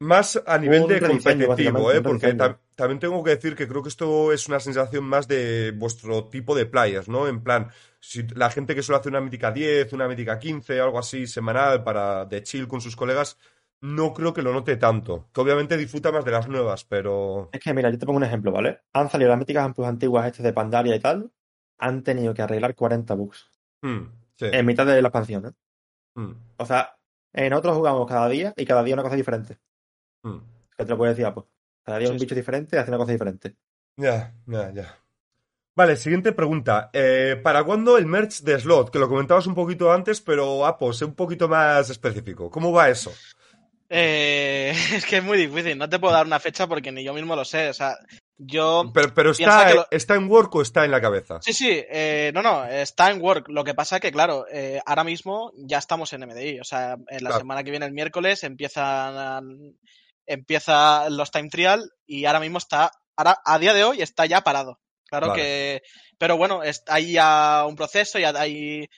más 0.01 0.42
a 0.47 0.59
nivel 0.59 0.86
de 0.86 1.01
competitivo, 1.01 1.92
¿eh? 1.92 2.01
Porque 2.03 2.36
tam- 2.36 2.59
también 2.74 2.99
tengo 2.99 3.22
que 3.22 3.30
decir 3.30 3.55
que 3.55 3.68
creo 3.68 3.82
que 3.82 3.88
esto 3.88 4.32
es 4.32 4.49
una 4.49 4.61
sensación 4.61 5.05
más 5.05 5.28
de 5.28 5.72
vuestro 5.76 6.24
tipo 6.28 6.55
de 6.55 6.66
players, 6.66 7.09
¿no? 7.09 7.26
En 7.28 7.42
plan, 7.42 7.70
si 8.01 8.22
la 8.28 8.51
gente 8.51 8.74
que 8.74 8.82
suele 8.82 8.99
hacer 9.01 9.12
una 9.12 9.20
mítica 9.20 9.51
10, 9.53 9.92
una 9.92 10.09
mítica 10.09 10.38
15, 10.38 10.80
algo 10.80 10.99
así 10.99 11.26
semanal 11.26 11.84
para 11.84 12.24
de 12.26 12.42
chill 12.42 12.68
con 12.68 12.80
sus 12.80 12.97
colegas, 12.97 13.38
no 13.80 14.12
creo 14.12 14.32
que 14.34 14.42
lo 14.42 14.53
note 14.53 14.76
tanto. 14.76 15.28
Que 15.32 15.40
obviamente 15.40 15.76
disfruta 15.76 16.11
más 16.11 16.24
de 16.24 16.30
las 16.32 16.49
nuevas, 16.49 16.84
pero... 16.84 17.51
Es 17.53 17.61
que, 17.61 17.72
mira, 17.74 17.90
yo 17.90 17.99
te 17.99 18.07
pongo 18.07 18.16
un 18.18 18.24
ejemplo, 18.24 18.51
¿vale? 18.53 18.80
Han 18.92 19.09
salido 19.11 19.30
las 19.30 19.38
míticas 19.38 19.72
Plus 19.74 19.86
antiguas 19.86 20.26
estas 20.26 20.45
de 20.45 20.53
Pandaria 20.53 20.97
y 20.97 21.01
tal, 21.01 21.30
han 21.78 22.03
tenido 22.03 22.34
que 22.34 22.42
arreglar 22.42 22.74
40 22.74 23.14
bugs 23.14 23.51
mm, 23.82 23.99
sí, 24.36 24.47
en 24.53 24.66
mitad 24.66 24.86
de 24.86 25.01
la 25.03 25.09
expansión, 25.09 25.47
¿eh? 25.47 25.51
mm, 26.14 26.32
O 26.59 26.66
sea, 26.66 26.97
eh, 27.32 27.51
nosotros 27.51 27.76
jugamos 27.76 28.09
cada 28.09 28.28
día 28.28 28.53
y 28.57 28.64
cada 28.64 28.82
día 28.82 28.95
una 28.95 29.03
cosa 29.03 29.16
diferente. 29.16 29.59
Mm. 30.25 30.39
Que 30.77 30.85
te 30.85 30.91
lo 30.91 30.97
puedo 30.99 31.11
decir, 31.11 31.25
ah, 31.27 31.35
pues. 31.35 31.47
Cada 31.85 31.99
día 31.99 32.09
Sí, 32.09 32.12
un 32.14 32.18
sí. 32.18 32.25
bicho 32.25 32.35
diferente 32.35 32.79
hace 32.79 32.91
una 32.91 32.99
cosa 32.99 33.12
diferente. 33.12 33.55
Ya, 33.97 34.35
ya, 34.47 34.72
ya. 34.72 34.99
Vale, 35.77 35.97
siguiente 35.97 36.33
pregunta. 36.33 36.91
Eh, 36.93 37.39
¿para 37.43 37.62
cuándo 37.64 37.97
el 37.99 38.07
merch 38.07 38.41
de 38.43 38.59
Slot? 38.59 38.91
Que 38.91 38.99
lo 38.99 39.09
comentabas 39.09 39.47
un 39.47 39.55
poquito 39.55 39.93
antes, 39.93 40.20
pero, 40.20 40.64
ah, 40.66 40.79
pues, 40.79 41.03
un 41.03 41.14
poquito 41.14 41.49
más 41.49 41.91
específico. 41.91 42.49
¿Cómo 42.51 42.72
va 42.72 42.89
eso? 42.89 43.12
Eh, 43.89 44.72
es 44.95 45.05
que 45.07 45.18
es 45.18 45.25
muy 45.25 45.37
difícil, 45.39 45.77
no 45.79 45.89
te 45.89 45.99
puedo 45.99 46.14
dar 46.14 46.27
una 46.27 46.41
fecha 46.41 46.66
porque 46.66 46.91
ni 46.91 47.05
yo 47.05 47.12
mismo 47.12 47.37
lo 47.37 47.45
sé. 47.45 47.68
O 47.68 47.75
sea, 47.75 47.97
yo 48.39 48.91
Pero, 48.95 49.14
pero 49.14 49.31
está, 49.33 49.66
que 49.68 49.75
lo- 49.75 49.87
¿está 49.91 50.14
en 50.14 50.29
work 50.31 50.55
o 50.55 50.62
está 50.62 50.85
en 50.85 50.91
la 50.91 51.01
cabeza? 51.01 51.39
Sí, 51.43 51.53
sí, 51.53 51.68
eh, 51.70 52.31
no, 52.35 52.43
no, 52.43 52.64
está 52.64 53.11
en 53.11 53.20
work. 53.20 53.49
Lo 53.49 53.62
que 53.62 53.75
pasa 53.75 54.01
que, 54.01 54.11
claro, 54.11 54.47
eh, 54.51 54.81
ahora 54.87 55.05
mismo 55.05 55.53
ya 55.57 55.79
estamos 55.79 56.12
en 56.12 56.22
MDI. 56.22 56.61
O 56.61 56.64
sea, 56.64 56.93
en 56.95 56.99
la 57.25 57.31
Claro. 57.31 57.39
semana 57.39 57.62
que 57.62 57.70
viene, 57.70 57.87
el 57.87 57.93
miércoles, 57.93 58.43
empiezan 58.43 59.77
empieza 60.27 61.09
los 61.11 61.31
time 61.31 61.49
trial 61.49 61.91
y 62.07 62.25
ahora 62.25 62.41
mismo 62.41 62.59
está, 62.59 62.91
ahora, 63.16 63.39
a 63.45 63.59
día 63.59 63.75
de 63.75 63.85
hoy 63.85 64.03
está 64.03 64.27
ya 64.27 64.43
parado. 64.43 64.81
Claro 65.07 65.29
Vale. 65.29 65.43
que, 65.43 65.83
pero 66.18 66.37
bueno, 66.37 66.62
hay 66.89 67.12
ya 67.12 67.64
un 67.66 67.77
proceso, 67.77 68.18
ya 68.18 68.31
hay 68.31 68.89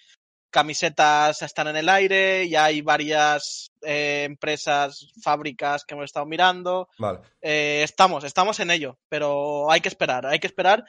camisetas 0.57 1.43
están 1.43 1.69
en 1.69 1.77
el 1.77 1.89
aire, 1.91 2.49
ya 2.49 2.65
hay 2.65 2.81
varias 2.81 3.73
eh, 3.83 4.23
empresas, 4.25 5.13
fábricas 5.23 5.85
que 5.85 5.95
hemos 5.95 6.07
estado 6.07 6.25
mirando. 6.25 6.89
Vale. 6.97 7.19
Eh, 7.43 7.83
estamos, 7.85 8.25
estamos 8.25 8.59
en 8.61 8.71
ello, 8.71 8.99
pero 9.11 9.71
hay 9.71 9.83
que 9.83 9.89
esperar, 9.89 10.25
hay 10.27 10.39
que 10.39 10.47
esperar. 10.47 10.85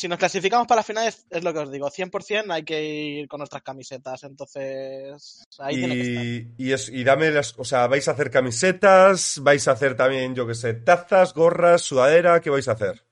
Si 0.00 0.06
nos 0.06 0.18
clasificamos 0.18 0.68
para 0.68 0.78
la 0.78 0.82
final, 0.84 1.08
es, 1.08 1.26
es 1.28 1.42
lo 1.42 1.52
que 1.52 1.58
os 1.58 1.72
digo, 1.72 1.90
100% 1.90 2.52
hay 2.52 2.62
que 2.62 2.82
ir 2.84 3.28
con 3.28 3.38
nuestras 3.38 3.62
camisetas, 3.62 4.22
entonces 4.22 5.44
ahí 5.58 5.74
tiene 5.74 5.94
que 5.96 6.00
estar. 6.02 6.24
Y, 6.24 6.54
y, 6.56 6.72
es, 6.72 6.88
y 6.88 7.02
dame 7.02 7.30
las, 7.32 7.54
o 7.58 7.64
sea, 7.64 7.88
¿vais 7.88 8.06
a 8.06 8.12
hacer 8.12 8.30
camisetas? 8.30 9.40
¿Vais 9.42 9.66
a 9.66 9.72
hacer 9.72 9.96
también, 9.96 10.36
yo 10.36 10.46
qué 10.46 10.54
sé, 10.54 10.74
tazas, 10.74 11.34
gorras, 11.34 11.82
sudadera? 11.82 12.40
¿Qué 12.40 12.48
vais 12.50 12.68
a 12.68 12.72
hacer? 12.72 13.02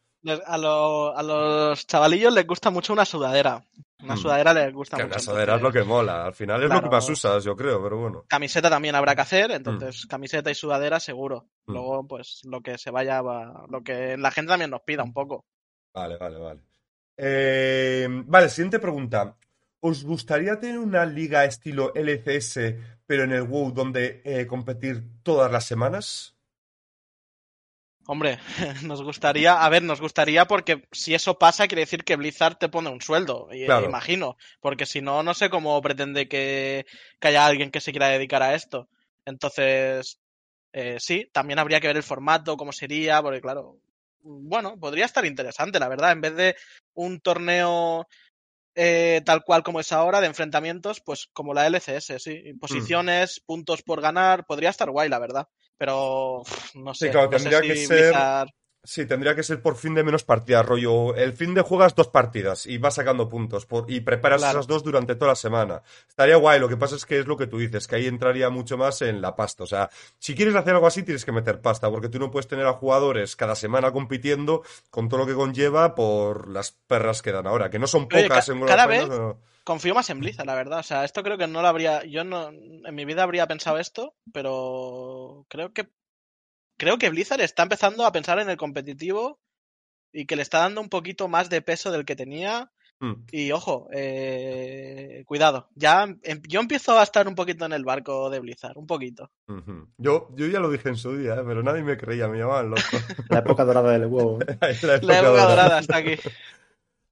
A, 0.46 0.58
lo- 0.58 1.16
a 1.16 1.22
los 1.24 1.86
chavalillos 1.86 2.32
les 2.32 2.46
gusta 2.46 2.70
mucho 2.70 2.92
una 2.92 3.04
sudadera. 3.04 3.64
Una 4.02 4.14
Mm. 4.14 4.18
sudadera 4.18 4.52
les 4.54 4.72
gusta 4.74 4.96
Que 4.96 5.04
mucho. 5.04 5.14
la 5.16 5.20
sudadera 5.20 5.56
es 5.56 5.62
lo 5.62 5.72
que 5.72 5.82
mola. 5.82 6.26
Al 6.26 6.34
final 6.34 6.62
es 6.62 6.70
lo 6.70 6.82
que 6.82 6.88
más 6.90 7.08
usas, 7.08 7.42
yo 7.44 7.56
creo, 7.56 7.82
pero 7.82 7.96
bueno. 7.98 8.24
Camiseta 8.28 8.68
también 8.70 8.94
habrá 8.94 9.14
que 9.16 9.22
hacer, 9.22 9.50
entonces 9.50 10.06
camiseta 10.06 10.50
y 10.50 10.54
sudadera 10.54 11.00
seguro. 11.00 11.46
Mm. 11.66 11.72
Luego, 11.72 12.06
pues 12.06 12.42
lo 12.44 12.60
que 12.60 12.76
se 12.78 12.90
vaya, 12.92 13.22
va- 13.22 13.64
lo 13.68 13.82
que 13.82 14.16
la 14.16 14.30
gente 14.30 14.50
también 14.50 14.70
nos 14.70 14.82
pida 14.82 15.02
un 15.02 15.12
poco. 15.12 15.44
Vale, 15.94 16.16
vale, 16.18 16.38
vale. 16.38 16.60
Eh, 17.16 18.06
vale, 18.26 18.48
siguiente 18.48 18.78
pregunta. 18.78 19.36
¿Os 19.80 20.04
gustaría 20.04 20.58
tener 20.58 20.78
una 20.78 21.04
liga 21.06 21.44
estilo 21.44 21.92
LCS, 21.94 22.78
pero 23.06 23.24
en 23.24 23.32
el 23.32 23.42
WoW, 23.42 23.72
donde 23.72 24.22
eh, 24.24 24.46
competir 24.46 25.04
todas 25.22 25.50
las 25.50 25.64
semanas? 25.64 26.36
Hombre, 28.08 28.38
nos 28.84 29.02
gustaría, 29.02 29.64
a 29.64 29.68
ver, 29.68 29.82
nos 29.82 30.00
gustaría 30.00 30.44
porque 30.46 30.86
si 30.92 31.14
eso 31.14 31.38
pasa 31.38 31.66
quiere 31.66 31.82
decir 31.82 32.04
que 32.04 32.16
Blizzard 32.16 32.56
te 32.56 32.68
pone 32.68 32.88
un 32.88 33.00
sueldo, 33.00 33.48
Claro. 33.50 33.86
imagino, 33.86 34.36
porque 34.60 34.86
si 34.86 35.00
no, 35.02 35.22
no 35.22 35.34
sé 35.34 35.50
cómo 35.50 35.80
pretende 35.82 36.28
que, 36.28 36.86
que 37.20 37.28
haya 37.28 37.44
alguien 37.44 37.70
que 37.70 37.80
se 37.80 37.90
quiera 37.90 38.08
dedicar 38.08 38.42
a 38.42 38.54
esto. 38.54 38.88
Entonces, 39.24 40.20
eh, 40.72 40.98
sí, 41.00 41.28
también 41.32 41.58
habría 41.58 41.80
que 41.80 41.88
ver 41.88 41.96
el 41.96 42.02
formato, 42.04 42.56
cómo 42.56 42.72
sería, 42.72 43.20
porque 43.22 43.40
claro, 43.40 43.78
bueno, 44.22 44.78
podría 44.78 45.04
estar 45.06 45.24
interesante, 45.26 45.80
la 45.80 45.88
verdad, 45.88 46.12
en 46.12 46.20
vez 46.20 46.36
de 46.36 46.56
un 46.96 47.20
torneo 47.20 48.06
eh, 48.74 49.22
tal 49.24 49.42
cual 49.42 49.62
como 49.62 49.80
es 49.80 49.90
ahora, 49.92 50.20
de 50.20 50.26
enfrentamientos, 50.26 51.00
pues 51.00 51.28
como 51.32 51.54
la 51.54 51.66
LCS, 51.66 52.18
sí, 52.18 52.52
posiciones, 52.60 53.40
puntos 53.46 53.82
por 53.82 54.02
ganar, 54.02 54.44
podría 54.44 54.68
estar 54.70 54.90
guay, 54.90 55.08
la 55.08 55.18
verdad. 55.18 55.48
Pero 55.78 56.42
no 56.74 56.94
sé, 56.94 57.10
claro, 57.10 57.30
no 57.30 57.38
sé 57.38 57.44
tendría 57.44 57.62
que 57.62 57.76
ser- 57.86 57.96
Blizzard- 58.12 58.50
Sí, 58.86 59.04
tendría 59.04 59.34
que 59.34 59.42
ser 59.42 59.60
por 59.60 59.76
fin 59.76 59.94
de 59.94 60.04
menos 60.04 60.22
partidas, 60.22 60.64
rollo. 60.64 61.14
El 61.16 61.32
fin 61.32 61.54
de 61.54 61.62
juegas 61.62 61.94
dos 61.96 62.06
partidas 62.06 62.66
y 62.66 62.78
vas 62.78 62.94
sacando 62.94 63.28
puntos 63.28 63.66
por- 63.66 63.90
y 63.90 64.00
preparas 64.00 64.40
Claro. 64.42 64.60
esas 64.60 64.68
dos 64.68 64.84
durante 64.84 65.16
toda 65.16 65.32
la 65.32 65.34
semana. 65.34 65.82
Estaría 66.08 66.36
guay, 66.36 66.60
lo 66.60 66.68
que 66.68 66.76
pasa 66.76 66.94
es 66.94 67.04
que 67.04 67.18
es 67.18 67.26
lo 67.26 67.36
que 67.36 67.48
tú 67.48 67.58
dices, 67.58 67.88
que 67.88 67.96
ahí 67.96 68.06
entraría 68.06 68.48
mucho 68.48 68.78
más 68.78 69.02
en 69.02 69.20
la 69.20 69.34
pasta. 69.34 69.64
O 69.64 69.66
sea, 69.66 69.90
si 70.20 70.34
quieres 70.36 70.54
hacer 70.54 70.74
algo 70.74 70.86
así, 70.86 71.02
tienes 71.02 71.24
que 71.24 71.32
meter 71.32 71.60
pasta, 71.60 71.90
porque 71.90 72.08
tú 72.08 72.18
no 72.20 72.30
puedes 72.30 72.46
tener 72.46 72.64
a 72.66 72.74
jugadores 72.74 73.34
cada 73.34 73.56
semana 73.56 73.90
compitiendo 73.90 74.62
con 74.90 75.08
todo 75.08 75.18
lo 75.20 75.26
que 75.26 75.34
conlleva 75.34 75.94
por 75.96 76.48
las 76.48 76.70
perras 76.70 77.22
que 77.22 77.32
dan 77.32 77.48
ahora, 77.48 77.68
que 77.70 77.80
no 77.80 77.88
son 77.88 78.06
pocas 78.08 78.46
ca- 78.46 78.52
en 78.52 78.64
cada 78.66 78.86
vez- 78.86 79.08
confío 79.64 79.96
más 79.96 80.08
en 80.10 80.20
Blizzard, 80.20 80.46
la 80.46 80.54
verdad. 80.54 80.78
O 80.78 80.82
sea, 80.84 81.04
esto 81.04 81.24
creo 81.24 81.36
que 81.36 81.48
no 81.48 81.60
lo 81.60 81.66
habría. 81.66 82.04
Yo 82.04 82.22
no. 82.22 82.50
En 82.50 82.94
mi 82.94 83.04
vida 83.04 83.24
habría 83.24 83.48
pensado 83.48 83.78
esto, 83.78 84.14
pero 84.32 85.44
creo 85.48 85.72
que. 85.72 85.88
Creo 86.76 86.98
que 86.98 87.10
Blizzard 87.10 87.40
está 87.40 87.62
empezando 87.62 88.04
a 88.04 88.12
pensar 88.12 88.38
en 88.38 88.50
el 88.50 88.56
competitivo 88.56 89.38
y 90.12 90.26
que 90.26 90.36
le 90.36 90.42
está 90.42 90.58
dando 90.60 90.80
un 90.80 90.88
poquito 90.88 91.28
más 91.28 91.48
de 91.50 91.62
peso 91.62 91.90
del 91.90 92.04
que 92.04 92.16
tenía. 92.16 92.70
Mm. 92.98 93.12
Y 93.30 93.52
ojo, 93.52 93.88
eh, 93.92 95.22
cuidado. 95.26 95.68
Ya 95.74 96.04
em- 96.22 96.40
yo 96.48 96.60
empiezo 96.60 96.98
a 96.98 97.02
estar 97.02 97.28
un 97.28 97.34
poquito 97.34 97.66
en 97.66 97.74
el 97.74 97.84
barco 97.84 98.30
de 98.30 98.40
Blizzard, 98.40 98.78
un 98.78 98.86
poquito. 98.86 99.30
Yo, 99.98 100.28
yo 100.34 100.46
ya 100.46 100.60
lo 100.60 100.70
dije 100.70 100.88
en 100.88 100.96
su 100.96 101.14
día, 101.14 101.34
¿eh? 101.34 101.42
pero 101.46 101.62
nadie 101.62 101.82
me 101.82 101.98
creía, 101.98 102.26
me 102.28 102.38
llamaban 102.38 102.70
loco. 102.70 102.80
La 103.28 103.40
época 103.40 103.64
dorada 103.64 103.92
del 103.92 104.06
huevo. 104.06 104.38
¿eh? 104.40 104.56
La 104.60 104.68
La 104.82 104.94
época 104.96 104.96
época 104.96 105.16
dorada. 105.22 105.48
dorada 105.50 105.78
está 105.80 105.96
aquí. 105.98 106.14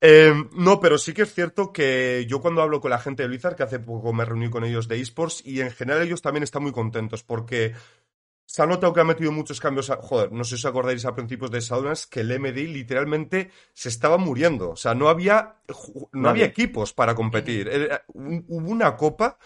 Eh, 0.06 0.34
no, 0.52 0.80
pero 0.80 0.98
sí 0.98 1.14
que 1.14 1.22
es 1.22 1.32
cierto 1.32 1.72
que 1.72 2.26
yo 2.28 2.42
cuando 2.42 2.60
hablo 2.60 2.78
con 2.82 2.90
la 2.90 2.98
gente 2.98 3.22
de 3.22 3.28
Blizzard, 3.30 3.56
que 3.56 3.62
hace 3.62 3.78
poco 3.78 4.12
me 4.12 4.26
reuní 4.26 4.50
con 4.50 4.62
ellos 4.62 4.86
de 4.86 5.00
esports, 5.00 5.40
y 5.46 5.62
en 5.62 5.70
general 5.70 6.02
ellos 6.02 6.20
también 6.20 6.42
están 6.42 6.62
muy 6.62 6.72
contentos 6.72 7.22
porque 7.22 7.72
se 8.46 8.62
ha 8.62 8.66
notado 8.66 8.92
que 8.92 9.00
ha 9.00 9.04
metido 9.04 9.32
muchos 9.32 9.60
cambios. 9.60 9.90
a- 9.90 9.96
joder, 9.96 10.30
no 10.32 10.44
sé 10.44 10.50
si 10.50 10.54
os 10.56 10.64
acordáis 10.66 11.04
a 11.04 11.14
principios 11.14 11.50
de 11.50 11.60
Shadowlands 11.60 12.06
que 12.06 12.20
el 12.20 12.30
MDI 12.32 12.66
literalmente 12.68 13.50
se 13.72 13.88
estaba 13.88 14.16
muriendo. 14.18 14.70
O 14.70 14.76
sea, 14.76 14.94
no 14.94 15.08
había, 15.08 15.56
no 15.68 16.08
Nadie. 16.12 16.30
había 16.30 16.44
equipos 16.46 16.92
para 16.92 17.14
competir. 17.14 17.68
Era- 17.68 18.04
un- 18.08 18.44
hubo 18.48 18.68
una 18.70 18.96
copa 18.96 19.38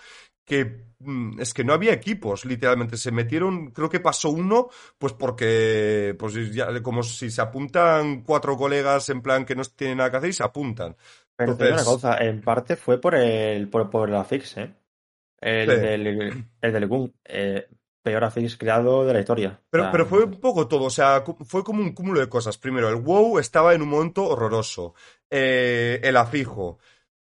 que 0.44 0.88
mm, 1.00 1.40
es 1.40 1.52
que 1.54 1.62
no 1.62 1.74
había 1.74 1.92
equipos, 1.92 2.44
literalmente. 2.44 2.96
Se 2.96 3.12
metieron, 3.12 3.70
creo 3.70 3.88
que 3.88 4.00
pasó 4.00 4.30
uno, 4.30 4.68
pues 4.98 5.12
porque, 5.12 6.16
pues 6.18 6.34
ya, 6.54 6.82
como 6.82 7.02
si 7.04 7.30
se 7.30 7.40
apuntan 7.40 8.22
cuatro 8.22 8.56
colegas 8.56 9.08
en 9.10 9.20
plan 9.22 9.44
que 9.44 9.54
no 9.54 9.62
tienen 9.64 9.98
nada 9.98 10.10
que 10.10 10.16
hacer 10.16 10.30
y 10.30 10.32
se 10.32 10.42
apuntan. 10.42 10.96
Pero 11.36 11.54
digo 11.54 11.72
una 11.74 11.84
cosa, 11.84 12.16
en 12.18 12.40
parte 12.40 12.74
fue 12.76 13.00
por 13.00 13.14
el 13.14 13.68
por, 13.68 13.88
por 13.90 14.08
la 14.10 14.24
fix, 14.24 14.56
¿eh? 14.56 14.74
El 15.40 15.70
Sí. 15.70 15.76
del, 15.76 16.46
el 16.62 16.72
del 16.72 16.86
Gun, 16.88 17.14
eh, 17.24 17.68
peor 18.02 18.24
afix 18.24 18.56
creado 18.56 19.04
de 19.04 19.12
la 19.12 19.20
historia. 19.20 19.60
Pero, 19.70 19.84
O 19.84 19.86
sea, 19.86 19.92
pero 19.92 20.06
fue 20.06 20.24
un 20.24 20.40
poco 20.40 20.66
todo, 20.68 20.84
o 20.84 20.90
sea, 20.90 21.22
fue 21.44 21.62
como 21.64 21.82
un 21.82 21.92
cúmulo 21.92 22.20
de 22.20 22.28
cosas. 22.28 22.56
Primero, 22.58 22.88
el 22.88 22.96
WoW 22.96 23.38
estaba 23.38 23.74
en 23.74 23.82
un 23.82 23.88
momento 23.88 24.24
horroroso. 24.24 24.94
Eh, 25.30 26.00
el 26.02 26.16
afijo. 26.16 26.78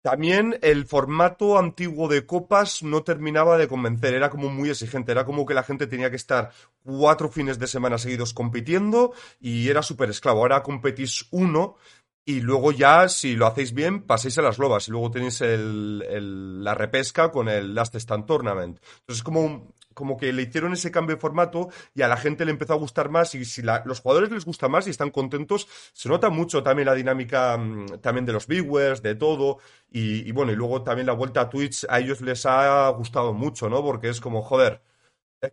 También 0.02 0.58
el 0.62 0.84
formato 0.86 1.56
antiguo 1.56 2.08
de 2.08 2.26
copas 2.26 2.82
no 2.82 3.04
terminaba 3.04 3.56
de 3.56 3.68
convencer, 3.68 4.14
era 4.14 4.30
como 4.30 4.48
muy 4.50 4.68
exigente, 4.68 5.12
era 5.12 5.24
como 5.24 5.46
que 5.46 5.54
la 5.54 5.62
gente 5.62 5.86
tenía 5.86 6.10
que 6.10 6.16
estar 6.16 6.50
cuatro 6.82 7.28
fines 7.28 7.60
de 7.60 7.68
semana 7.68 7.98
seguidos 7.98 8.34
compitiendo 8.34 9.12
y 9.38 9.68
era 9.68 9.80
súper 9.80 10.10
esclavo. 10.10 10.40
Ahora 10.40 10.64
competís 10.64 11.28
uno 11.30 11.76
y 12.24 12.40
luego 12.40 12.72
ya, 12.72 13.08
si 13.08 13.36
lo 13.36 13.46
hacéis 13.46 13.74
bien, 13.74 14.02
pasáis 14.02 14.36
a 14.38 14.42
las 14.42 14.58
lobas 14.58 14.88
y 14.88 14.90
luego 14.90 15.12
tenéis 15.12 15.40
el- 15.40 16.04
el- 16.08 16.64
la 16.64 16.74
repesca 16.74 17.30
con 17.30 17.48
el 17.48 17.72
Last 17.72 17.94
Stand 17.94 18.26
Tournament. 18.26 18.80
Entonces, 19.00 19.22
como, 19.22 19.40
un- 19.42 19.72
como 19.94 20.16
que 20.16 20.32
le 20.32 20.42
hicieron 20.42 20.72
ese 20.72 20.90
cambio 20.90 21.16
de 21.16 21.20
formato 21.20 21.68
y 21.94 22.02
a 22.02 22.08
la 22.08 22.16
gente 22.16 22.44
le 22.44 22.50
empezó 22.52 22.72
a 22.74 22.76
gustar 22.76 23.08
más 23.10 23.34
y 23.34 23.44
si 23.44 23.62
la- 23.62 23.82
los 23.86 24.00
jugadores 24.00 24.30
les 24.30 24.44
gusta 24.44 24.68
más 24.68 24.86
y 24.86 24.90
están 24.90 25.10
contentos, 25.10 25.68
se 25.92 26.08
nota 26.08 26.30
mucho 26.30 26.62
también 26.62 26.86
la 26.86 26.94
dinámica 26.94 27.56
mm, 27.58 27.98
también 28.00 28.26
de 28.26 28.32
los 28.32 28.46
viewers, 28.46 29.02
de 29.02 29.14
todo 29.14 29.58
y, 29.90 30.28
y 30.28 30.32
bueno, 30.32 30.52
y 30.52 30.56
luego 30.56 30.82
también 30.82 31.06
la 31.06 31.12
vuelta 31.12 31.42
a 31.42 31.50
Twitch 31.50 31.84
a 31.88 32.00
ellos 32.00 32.20
les 32.20 32.46
ha 32.46 32.88
gustado 32.90 33.32
mucho, 33.32 33.68
¿no? 33.68 33.82
Porque 33.82 34.08
es 34.08 34.20
como, 34.20 34.42
joder, 34.42 34.82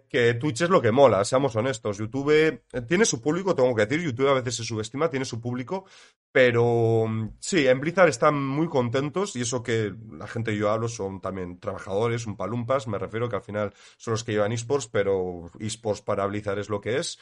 que 0.08 0.36
Twitch 0.36 0.62
es 0.62 0.70
lo 0.70 0.82
que 0.82 0.92
mola, 0.92 1.24
seamos 1.26 1.56
honestos. 1.56 1.98
YouTube 1.98 2.32
eh, 2.32 2.82
tiene 2.88 3.06
su 3.06 3.22
público, 3.22 3.56
tengo 3.56 3.74
que 3.76 3.86
decir, 3.86 4.06
YouTube 4.06 4.30
a 4.30 4.34
veces 4.34 4.56
se 4.56 4.64
subestima, 4.64 5.10
tiene 5.10 5.26
su 5.26 5.42
público, 5.42 5.86
pero 6.32 7.06
mm, 7.08 7.38
sí, 7.40 7.68
en 7.68 7.80
Blizzard 7.80 8.10
están 8.10 8.36
muy 8.36 8.68
contentos 8.68 9.36
y 9.36 9.42
eso 9.42 9.64
que 9.64 9.94
la 10.12 10.28
gente 10.28 10.52
que 10.52 10.58
yo 10.58 10.70
hablo 10.70 10.88
son 10.88 11.22
también 11.22 11.60
trabajadores, 11.60 12.28
un 12.28 12.38
palumpas, 12.38 12.88
me 12.88 13.00
refiero 13.00 13.30
que 13.30 13.38
al 13.38 13.42
final 13.42 13.74
son 13.98 14.14
los 14.14 14.24
que 14.24 14.34
llevan 14.34 14.52
esports, 14.52 14.88
pero 14.88 15.50
esports 15.60 16.02
para 16.02 16.26
Blizzard 16.28 16.60
es 16.60 16.70
lo 16.70 16.82
que 16.82 16.98
es. 16.98 17.20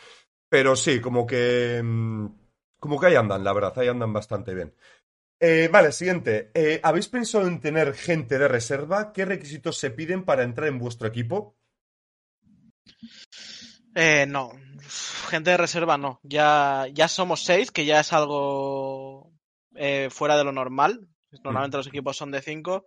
Pero 0.50 0.76
sí, 0.76 1.00
como 1.02 1.26
que, 1.26 1.82
mm, 1.84 2.28
como 2.80 3.00
que 3.00 3.08
ahí 3.08 3.16
andan, 3.16 3.44
la 3.44 3.54
verdad, 3.54 3.74
ahí 3.80 3.88
andan 3.88 4.14
bastante 4.14 4.54
bien. 4.54 4.74
Eh, 5.40 5.70
vale, 5.72 5.92
siguiente. 5.92 6.52
Eh, 6.54 6.80
¿Habéis 6.84 7.10
pensado 7.10 7.48
en 7.48 7.60
tener 7.60 7.94
gente 7.94 8.40
de 8.40 8.48
reserva? 8.48 9.14
¿Qué 9.14 9.24
requisitos 9.26 9.78
se 9.78 9.92
piden 9.92 10.24
para 10.26 10.44
entrar 10.44 10.68
en 10.68 10.80
vuestro 10.80 11.08
equipo? 11.08 11.57
Eh, 13.96 14.26
no, 14.28 14.52
gente 15.30 15.52
de 15.52 15.58
reserva 15.58 15.98
no. 15.98 16.20
Ya, 16.24 16.86
ya 16.94 17.08
somos 17.08 17.44
seis, 17.44 17.72
que 17.72 17.86
ya 17.86 18.00
es 18.00 18.14
algo 18.14 19.32
eh, 19.76 20.10
fuera 20.12 20.38
de 20.38 20.44
lo 20.44 20.52
normal. 20.52 21.08
Normalmente 21.44 21.78
los 21.78 21.88
equipos 21.88 22.18
son 22.18 22.32
de 22.32 22.42
cinco. 22.42 22.86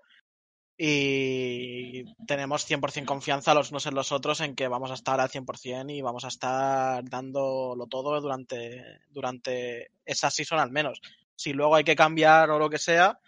Y 0.83 2.05
tenemos 2.27 2.67
100% 2.67 3.05
confianza 3.05 3.53
los 3.53 3.71
unos 3.71 3.85
en 3.85 3.95
los 3.95 4.13
otros 4.13 4.41
en 4.41 4.55
que 4.55 4.67
vamos 4.67 4.91
a 4.91 4.95
estar 4.95 5.21
al 5.21 5.29
100% 5.29 5.95
y 5.95 6.01
vamos 6.01 6.25
a 6.25 6.29
estar 6.29 7.05
dándolo 7.05 7.87
todo 7.87 8.19
durante, 8.19 9.01
durante 9.11 9.91
esa 10.07 10.31
season 10.31 10.59
al 10.59 10.71
menos. 10.71 11.03
Si 11.37 11.53
luego 11.53 11.75
hay 11.75 11.85
que 11.85 11.97
cambiar 11.97 12.49
o 12.51 12.59
lo 12.59 12.71
que 12.71 12.79
sea, 12.79 13.21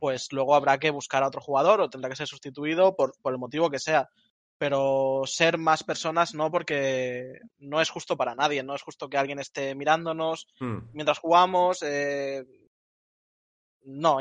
pues 0.00 0.32
luego 0.32 0.56
habrá 0.56 0.78
que 0.78 0.90
buscar 0.90 1.22
a 1.22 1.28
otro 1.28 1.40
jugador 1.40 1.80
o 1.80 1.90
tendrá 1.90 2.10
que 2.10 2.16
ser 2.16 2.26
sustituido 2.26 2.96
por, 2.96 3.12
por 3.22 3.32
el 3.32 3.38
motivo 3.38 3.70
que 3.70 3.78
sea 3.78 4.08
pero 4.60 5.22
ser 5.24 5.56
más 5.56 5.82
personas 5.82 6.34
no, 6.34 6.50
porque 6.50 7.40
no 7.58 7.80
es 7.80 7.88
justo 7.88 8.14
para 8.18 8.34
nadie, 8.34 8.62
no 8.62 8.74
es 8.74 8.82
justo 8.82 9.08
que 9.08 9.16
alguien 9.16 9.38
esté 9.38 9.74
mirándonos 9.74 10.48
Hmm. 10.60 10.80
mientras 10.92 11.18
jugamos. 11.18 11.78
eh, 11.82 12.44
No, 13.82 14.18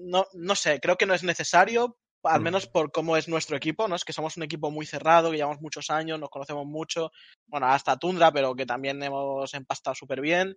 no, 0.00 0.24
no 0.32 0.54
sé, 0.54 0.80
creo 0.80 0.96
que 0.96 1.04
no 1.04 1.12
es 1.12 1.22
necesario, 1.22 1.98
al 2.22 2.40
Mm. 2.40 2.44
menos 2.44 2.66
por 2.66 2.90
cómo 2.90 3.18
es 3.18 3.28
nuestro 3.28 3.54
equipo, 3.58 3.86
¿no? 3.86 3.94
Es 3.94 4.04
que 4.06 4.14
somos 4.14 4.38
un 4.38 4.44
equipo 4.44 4.70
muy 4.70 4.86
cerrado, 4.86 5.30
que 5.30 5.36
llevamos 5.36 5.60
muchos 5.60 5.90
años, 5.90 6.18
nos 6.18 6.30
conocemos 6.30 6.64
mucho, 6.64 7.10
bueno, 7.46 7.66
hasta 7.66 7.98
Tundra, 7.98 8.32
pero 8.32 8.54
que 8.54 8.64
también 8.64 9.02
hemos 9.02 9.52
empastado 9.52 9.94
súper 9.94 10.22
bien. 10.22 10.56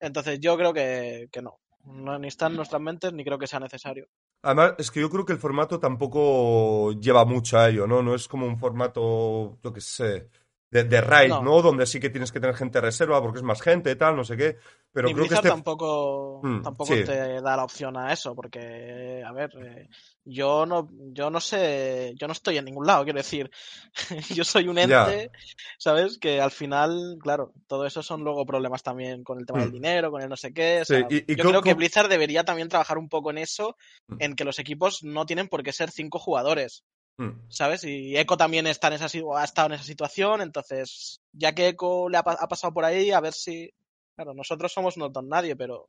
Entonces 0.00 0.40
yo 0.40 0.56
creo 0.56 0.72
que, 0.74 1.28
que 1.30 1.42
no. 1.42 1.60
No, 1.84 2.18
ni 2.18 2.26
está 2.28 2.46
en 2.48 2.56
nuestras 2.56 2.82
mentes 2.82 3.12
ni 3.12 3.22
creo 3.24 3.38
que 3.38 3.46
sea 3.46 3.60
necesario. 3.60 4.08
Además, 4.44 4.74
es 4.78 4.90
que 4.90 5.00
yo 5.00 5.08
creo 5.08 5.24
que 5.24 5.32
el 5.32 5.38
formato 5.38 5.80
tampoco 5.80 6.92
lleva 7.00 7.24
mucho 7.24 7.58
a 7.58 7.68
ello, 7.70 7.86
¿no? 7.86 8.02
No 8.02 8.14
es 8.14 8.28
como 8.28 8.46
un 8.46 8.58
formato, 8.58 9.58
yo 9.62 9.72
qué 9.72 9.80
sé, 9.80 10.28
de, 10.74 10.82
de 10.82 11.00
raid, 11.00 11.28
No. 11.28 11.40
¿no? 11.42 11.62
Donde 11.62 11.86
sí 11.86 12.00
que 12.00 12.10
tienes 12.10 12.32
que 12.32 12.40
tener 12.40 12.56
gente 12.56 12.78
de 12.78 12.86
reserva 12.86 13.22
porque 13.22 13.38
es 13.38 13.44
más 13.44 13.62
gente, 13.62 13.94
tal, 13.94 14.16
no 14.16 14.24
sé 14.24 14.36
qué. 14.36 14.56
Pero 14.92 15.06
Ni 15.08 15.14
creo 15.14 15.24
que 15.24 15.28
Blizzard 15.28 15.46
este... 15.46 15.48
tampoco, 15.50 16.40
Mm, 16.42 16.62
tampoco 16.62 16.94
sí. 16.94 17.04
te 17.04 17.40
da 17.40 17.56
la 17.56 17.64
opción 17.64 17.96
a 17.96 18.12
eso, 18.12 18.34
porque, 18.34 19.22
a 19.24 19.32
ver, 19.32 19.50
eh, 19.64 19.88
yo 20.24 20.66
no, 20.66 20.88
yo 21.12 21.30
no 21.30 21.40
sé, 21.40 22.12
yo 22.16 22.26
no 22.26 22.32
estoy 22.32 22.58
en 22.58 22.64
ningún 22.64 22.86
lado, 22.86 23.04
quiero 23.04 23.18
decir, 23.18 23.50
yo 24.36 24.44
soy 24.44 24.66
un 24.68 24.76
Ya. 24.76 25.10
ente, 25.10 25.30
¿sabes? 25.78 26.18
Que 26.18 26.40
al 26.40 26.50
final, 26.50 27.18
claro, 27.20 27.52
todo 27.68 27.86
eso 27.86 28.02
son 28.02 28.22
luego 28.24 28.44
problemas 28.44 28.82
también 28.82 29.22
con 29.22 29.38
el 29.38 29.46
tema 29.46 29.60
del 29.60 29.68
Mm. 29.70 29.74
dinero, 29.74 30.10
con 30.10 30.22
el 30.22 30.28
no 30.28 30.36
sé 30.36 30.52
qué. 30.52 30.80
o 30.82 30.84
Sí, 30.84 30.94
sea, 30.94 31.06
y- 31.08 31.32
y 31.32 31.36
yo 31.36 31.44
creo 31.44 31.62
que 31.62 31.74
Blizzard 31.74 32.08
debería 32.08 32.44
también 32.44 32.68
trabajar 32.68 32.98
un 32.98 33.08
poco 33.08 33.30
en 33.30 33.38
eso, 33.38 33.76
Mm. 34.08 34.16
en 34.18 34.34
que 34.36 34.44
los 34.44 34.58
equipos 34.58 35.04
no 35.04 35.24
tienen 35.24 35.48
por 35.48 35.62
qué 35.62 35.72
ser 35.72 35.90
cinco 35.92 36.18
jugadores. 36.18 36.84
Hmm. 37.16 37.48
¿sabes? 37.48 37.84
Y 37.84 38.16
Echo 38.16 38.36
también 38.36 38.66
está 38.66 38.88
en 38.88 38.94
esa, 38.94 39.06
ha 39.06 39.44
estado 39.44 39.68
en 39.68 39.74
esa 39.74 39.84
situación, 39.84 40.40
entonces, 40.40 41.20
ya 41.32 41.54
que 41.54 41.68
Echo 41.68 42.08
le 42.08 42.16
ha, 42.16 42.20
ha 42.20 42.48
pasado 42.48 42.72
por 42.74 42.84
ahí, 42.84 43.10
a 43.12 43.20
ver 43.20 43.32
si. 43.32 43.70
Claro, 44.16 44.34
nosotros 44.34 44.72
somos 44.72 44.96
no 44.96 45.08
don 45.08 45.28
nadie, 45.28 45.56
pero 45.56 45.86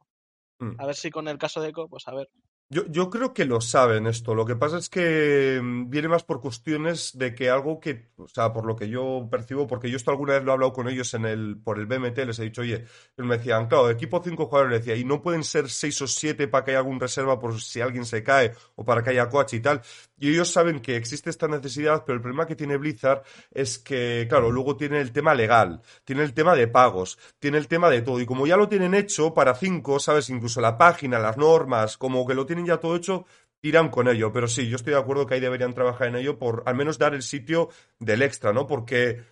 Hmm. 0.60 0.80
a 0.80 0.85
ver 0.85 0.95
si 0.95 1.10
con 1.11 1.27
el 1.27 1.38
caso 1.38 1.61
de 1.61 1.69
Echo, 1.69 1.88
pues 1.88 2.07
a 2.07 2.14
ver. 2.14 2.30
Yo, 2.68 2.84
yo 2.88 3.12
creo 3.12 3.32
que 3.32 3.46
lo 3.46 3.62
saben 3.62 4.08
esto. 4.08 4.34
Lo 4.34 4.44
que 4.44 4.56
pasa 4.56 4.80
es 4.80 4.90
que 4.90 5.60
mm, 5.62 5.88
viene 5.88 6.08
más 6.08 6.24
por 6.24 6.42
cuestiones 6.42 7.16
de 7.16 7.36
que 7.36 7.52
algo 7.52 7.80
que, 7.80 8.10
o 8.18 8.28
sea, 8.28 8.52
por 8.54 8.66
lo 8.66 8.76
que 8.76 8.90
yo 8.90 9.28
percibo, 9.30 9.68
porque 9.68 9.92
yo 9.92 9.98
esto 9.98 10.10
alguna 10.10 10.34
vez 10.34 10.44
lo 10.44 10.50
he 10.50 10.54
hablado 10.54 10.74
con 10.74 10.90
ellos 10.90 11.14
en 11.14 11.26
el, 11.26 11.58
por 11.64 11.78
el 11.78 11.86
BMT, 11.86 12.18
les 12.26 12.40
he 12.40 12.44
dicho, 12.46 12.62
oye, 12.62 12.84
me 13.18 13.38
decían, 13.38 13.68
claro, 13.68 13.92
equipo 13.92 14.20
cinco 14.24 14.48
jugadores, 14.48 14.80
decía, 14.80 14.96
y 14.96 15.06
no 15.06 15.22
pueden 15.22 15.44
ser 15.44 15.70
seis 15.70 16.02
o 16.02 16.08
siete 16.08 16.48
para 16.48 16.66
que 16.66 16.72
haya 16.72 16.80
algún 16.80 17.00
reserva 17.00 17.40
por 17.40 17.62
si 17.62 17.82
alguien 17.82 18.04
se 18.04 18.24
cae 18.24 18.54
o 18.74 18.84
para 18.84 19.04
que 19.04 19.12
haya 19.12 19.30
coach 19.30 19.54
y 19.54 19.60
tal. 19.60 19.82
Y 20.18 20.30
ellos 20.32 20.52
saben 20.52 20.80
que 20.80 20.96
existe 20.96 21.30
esta 21.30 21.48
necesidad, 21.48 22.04
pero 22.04 22.16
el 22.16 22.22
problema 22.22 22.48
que 22.48 22.56
tiene 22.56 22.78
Blizzard 22.78 23.22
es 23.52 23.78
que, 23.78 24.26
claro, 24.28 24.50
luego 24.50 24.76
tiene 24.76 25.02
el 25.02 25.12
tema 25.12 25.36
legal, 25.36 25.82
tiene 26.04 26.24
el 26.24 26.34
tema 26.34 26.56
de 26.56 26.68
pagos, 26.68 27.20
tiene 27.38 27.60
el 27.60 27.68
tema 27.68 27.90
de 27.90 28.02
todo. 28.02 28.20
Y 28.20 28.26
como 28.26 28.48
ya 28.48 28.58
lo 28.58 28.70
tienen 28.70 28.96
hecho 28.96 29.34
para 29.36 29.54
cinco, 29.54 30.00
¿sabes? 30.00 30.30
Incluso 30.32 30.62
la 30.62 30.78
página, 30.78 31.20
las 31.20 31.38
normas, 31.38 31.98
como 31.98 32.26
que 32.26 32.34
lo 32.34 32.46
tienen 32.46 32.55
ya 32.64 32.77
todo 32.80 32.95
hecho, 32.95 33.26
irán 33.64 33.90
con 33.90 34.07
ello. 34.07 34.32
Pero 34.32 34.48
sí, 34.48 34.69
yo 34.69 34.76
estoy 34.76 34.94
de 34.94 34.99
acuerdo 34.99 35.26
que 35.26 35.34
ahí 35.34 35.40
deberían 35.40 35.73
trabajar 35.73 36.07
en 36.10 36.15
ello 36.18 36.38
por 36.38 36.61
al 36.68 36.76
menos 36.76 36.99
dar 36.99 37.15
el 37.15 37.23
sitio 37.23 37.69
del 37.99 38.22
extra, 38.22 38.53
¿no? 38.53 38.68
Porque, 38.68 39.23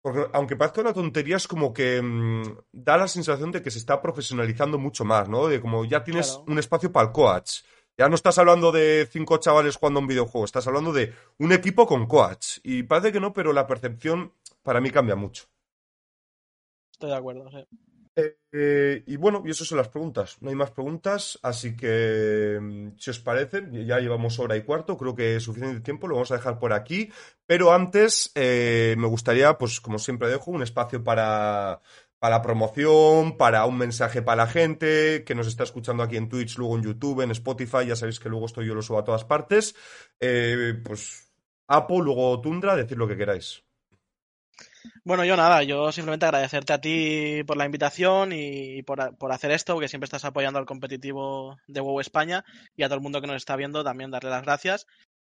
porque 0.00 0.26
aunque 0.32 0.56
parezca 0.56 0.80
una 0.80 0.94
tontería, 0.94 1.36
es 1.36 1.46
como 1.46 1.72
que 1.74 2.00
mm, 2.02 2.42
da 2.72 2.96
la 2.96 3.06
sensación 3.08 3.52
de 3.52 3.60
que 3.60 3.70
se 3.70 3.78
está 3.78 4.00
profesionalizando 4.00 4.78
mucho 4.78 5.04
más, 5.04 5.28
¿no? 5.28 5.46
De 5.48 5.60
como 5.60 5.84
ya 5.84 6.02
tienes 6.02 6.30
Claro. 6.30 6.44
un 6.48 6.58
espacio 6.58 6.90
para 6.90 7.08
el 7.08 7.12
coach. 7.12 7.60
Ya 7.98 8.08
no 8.08 8.14
estás 8.14 8.38
hablando 8.38 8.72
de 8.72 9.06
cinco 9.12 9.36
chavales 9.36 9.76
jugando 9.76 10.00
un 10.00 10.06
videojuego, 10.06 10.46
estás 10.46 10.66
hablando 10.66 10.94
de 10.94 11.12
un 11.38 11.52
equipo 11.52 11.86
con 11.86 12.06
coach. 12.06 12.58
Y 12.62 12.84
parece 12.84 13.12
que 13.12 13.20
no, 13.20 13.34
pero 13.34 13.52
la 13.52 13.66
percepción 13.66 14.32
para 14.62 14.80
mí 14.80 14.90
cambia 14.90 15.14
mucho. 15.14 15.44
Estoy 16.92 17.10
de 17.10 17.16
acuerdo, 17.16 17.50
sí. 17.50 17.66
Eh, 18.14 19.02
y 19.06 19.16
bueno, 19.16 19.42
y 19.46 19.50
eso 19.50 19.64
son 19.64 19.78
las 19.78 19.88
preguntas. 19.88 20.36
No 20.40 20.50
hay 20.50 20.56
más 20.56 20.70
preguntas, 20.70 21.38
así 21.42 21.76
que 21.76 22.58
mm, 22.60 22.98
si 22.98 23.10
os 23.10 23.18
parece, 23.20 23.62
ya 23.86 23.98
llevamos 23.98 24.38
hora 24.38 24.56
y 24.56 24.62
cuarto, 24.62 24.96
creo 24.98 25.14
que 25.14 25.36
es 25.36 25.42
suficiente 25.42 25.80
tiempo, 25.80 26.06
lo 26.06 26.16
vamos 26.16 26.30
a 26.32 26.36
dejar 26.36 26.58
por 26.58 26.72
aquí. 26.72 27.10
Pero 27.46 27.72
antes 27.72 28.30
eh, 28.34 28.94
me 28.98 29.06
gustaría, 29.06 29.56
pues 29.56 29.80
como 29.80 29.98
siempre 29.98 30.28
dejo, 30.28 30.50
un 30.50 30.62
espacio 30.62 31.02
para, 31.02 31.80
para 32.18 32.42
promoción, 32.42 33.36
para 33.38 33.64
un 33.66 33.78
mensaje 33.78 34.22
para 34.22 34.44
la 34.44 34.50
gente 34.50 35.24
que 35.24 35.34
nos 35.34 35.46
está 35.46 35.64
escuchando 35.64 36.02
aquí 36.02 36.16
en 36.16 36.28
Twitch, 36.28 36.58
luego 36.58 36.76
en 36.76 36.84
YouTube, 36.84 37.22
en 37.22 37.30
Spotify, 37.32 37.86
ya 37.86 37.96
sabéis 37.96 38.20
que 38.20 38.28
luego 38.28 38.46
esto 38.46 38.62
yo 38.62 38.74
lo 38.74 38.82
subo 38.82 38.98
a 38.98 39.04
todas 39.04 39.24
partes. 39.24 39.74
Eh, 40.20 40.74
pues 40.84 41.32
Apo, 41.66 42.00
luego 42.02 42.40
Tundra, 42.40 42.76
decir 42.76 42.98
lo 42.98 43.08
que 43.08 43.16
queráis. 43.16 43.64
Bueno, 45.04 45.24
yo 45.24 45.36
nada, 45.36 45.62
yo 45.62 45.92
simplemente 45.92 46.26
agradecerte 46.26 46.72
a 46.72 46.80
ti 46.80 47.42
por 47.46 47.56
la 47.56 47.64
invitación 47.64 48.32
y 48.32 48.82
por, 48.82 49.16
por 49.16 49.32
hacer 49.32 49.50
esto, 49.50 49.74
porque 49.74 49.88
siempre 49.88 50.06
estás 50.06 50.24
apoyando 50.24 50.58
al 50.58 50.66
competitivo 50.66 51.58
de 51.66 51.80
WoW 51.80 52.00
España 52.00 52.44
y 52.76 52.82
a 52.82 52.86
todo 52.86 52.96
el 52.96 53.02
mundo 53.02 53.20
que 53.20 53.26
nos 53.26 53.36
está 53.36 53.56
viendo 53.56 53.84
también 53.84 54.10
darle 54.10 54.30
las 54.30 54.42
gracias. 54.42 54.86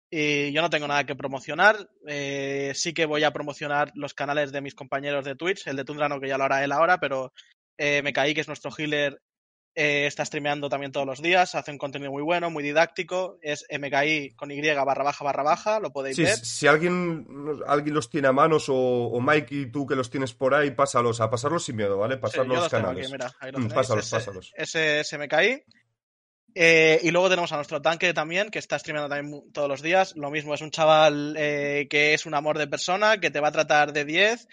Y 0.09 0.51
yo 0.53 0.61
no 0.61 0.69
tengo 0.69 0.87
nada 0.87 1.03
que 1.03 1.15
promocionar, 1.15 1.89
eh, 2.07 2.71
sí 2.75 2.93
que 2.93 3.05
voy 3.05 3.23
a 3.23 3.31
promocionar 3.31 3.91
los 3.95 4.13
canales 4.13 4.51
de 4.51 4.61
mis 4.61 4.75
compañeros 4.75 5.25
de 5.25 5.35
Twitch, 5.35 5.67
el 5.67 5.75
de 5.75 5.83
Tundrano 5.83 6.19
que 6.19 6.27
ya 6.27 6.37
lo 6.37 6.43
hará 6.43 6.63
él 6.63 6.71
ahora, 6.71 6.99
pero 6.99 7.33
eh, 7.77 8.01
MKI, 8.03 8.33
que 8.33 8.41
es 8.41 8.47
nuestro 8.47 8.71
healer, 8.77 9.19
eh, 9.75 10.07
está 10.07 10.23
streameando 10.25 10.69
también 10.69 10.91
todos 10.91 11.05
los 11.05 11.21
días, 11.21 11.53
hace 11.53 11.71
un 11.71 11.77
contenido 11.77 12.11
muy 12.11 12.23
bueno, 12.23 12.49
muy 12.49 12.63
didáctico, 12.63 13.37
es 13.41 13.65
MKI 13.69 14.31
con 14.35 14.49
Y 14.51 14.61
barra 14.73 15.03
baja 15.03 15.23
barra 15.23 15.43
baja, 15.43 15.79
lo 15.79 15.91
podéis 15.91 16.15
Sí, 16.15 16.23
ver. 16.23 16.37
si 16.37 16.67
alguien, 16.67 17.27
alguien 17.67 17.93
los 17.93 18.09
tiene 18.09 18.27
a 18.29 18.31
manos 18.31 18.69
o, 18.69 18.75
o 18.75 19.21
Mike 19.21 19.53
y 19.53 19.65
tú 19.71 19.85
que 19.85 19.95
los 19.95 20.09
tienes 20.09 20.33
por 20.33 20.53
ahí, 20.55 20.71
pásalos, 20.71 21.19
a 21.21 21.29
pasarlos 21.29 21.65
sin 21.65 21.75
miedo, 21.75 21.97
¿vale? 21.97 22.15
Sí, 22.15 22.21
Pasar 22.21 22.45
yo 22.45 22.53
los 22.53 22.63
los 22.63 22.69
canales. 22.71 23.03
aquí, 23.05 23.11
mira, 23.11 23.31
ahí 23.39 23.51
lo 23.51 23.59
Mm, 23.59 23.67
pásalos, 23.69 24.05
ese- 24.05 24.15
pásalos. 24.15 24.53
Ese 24.55 24.99
es 25.01 25.13
MKI. 25.13 25.63
Eh, 26.57 26.99
y 27.03 27.11
luego 27.11 27.27
tenemos 27.29 27.51
a 27.51 27.57
nuestro 27.57 27.81
tanque 27.81 28.13
también, 28.13 28.49
que 28.49 28.59
está 28.59 28.79
streamando 28.79 29.09
también 29.13 29.51
todos 29.51 29.67
los 29.67 29.81
días. 29.81 30.15
Lo 30.15 30.31
mismo, 30.31 30.53
es 30.53 30.61
un 30.61 30.71
chaval 30.71 31.35
eh, 31.37 31.87
que 31.89 32.13
es 32.13 32.25
un 32.25 32.33
amor 32.33 32.57
de 32.57 32.67
persona, 32.67 33.19
que 33.19 33.29
te 33.29 33.41
va 33.41 33.49
a 33.49 33.51
tratar 33.51 33.91
de 33.91 34.05
10 34.05 34.47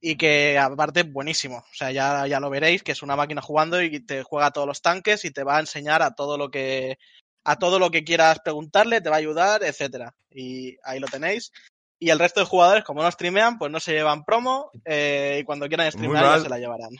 y 0.00 0.16
que 0.16 0.58
aparte 0.58 1.02
buenísimo. 1.02 1.58
O 1.58 1.74
sea, 1.74 1.90
ya, 1.90 2.26
ya 2.26 2.40
lo 2.40 2.50
veréis, 2.50 2.82
que 2.82 2.92
es 2.92 3.02
una 3.02 3.16
máquina 3.16 3.42
jugando 3.42 3.82
y 3.82 4.00
te 4.00 4.22
juega 4.22 4.46
a 4.46 4.50
todos 4.52 4.66
los 4.66 4.82
tanques 4.82 5.24
y 5.24 5.30
te 5.30 5.44
va 5.44 5.56
a 5.56 5.60
enseñar 5.60 6.02
a 6.02 6.14
todo 6.14 6.38
lo 6.38 6.50
que 6.50 6.98
a 7.44 7.56
todo 7.56 7.78
lo 7.78 7.90
que 7.90 8.04
quieras 8.04 8.40
preguntarle, 8.40 9.00
te 9.00 9.08
va 9.08 9.16
a 9.16 9.20
ayudar, 9.20 9.62
etcétera. 9.62 10.14
Y 10.30 10.76
ahí 10.84 11.00
lo 11.00 11.06
tenéis. 11.06 11.50
Y 11.98 12.10
el 12.10 12.18
resto 12.18 12.40
de 12.40 12.46
jugadores, 12.46 12.84
como 12.84 13.02
no 13.02 13.10
streamean, 13.10 13.58
pues 13.58 13.72
no 13.72 13.80
se 13.80 13.92
llevan 13.92 14.24
promo 14.24 14.70
eh, 14.84 15.38
y 15.40 15.44
cuando 15.44 15.66
quieran 15.66 15.90
streamear 15.90 16.24
ya 16.24 16.40
se 16.40 16.48
la 16.48 16.58
llevarán. 16.58 16.90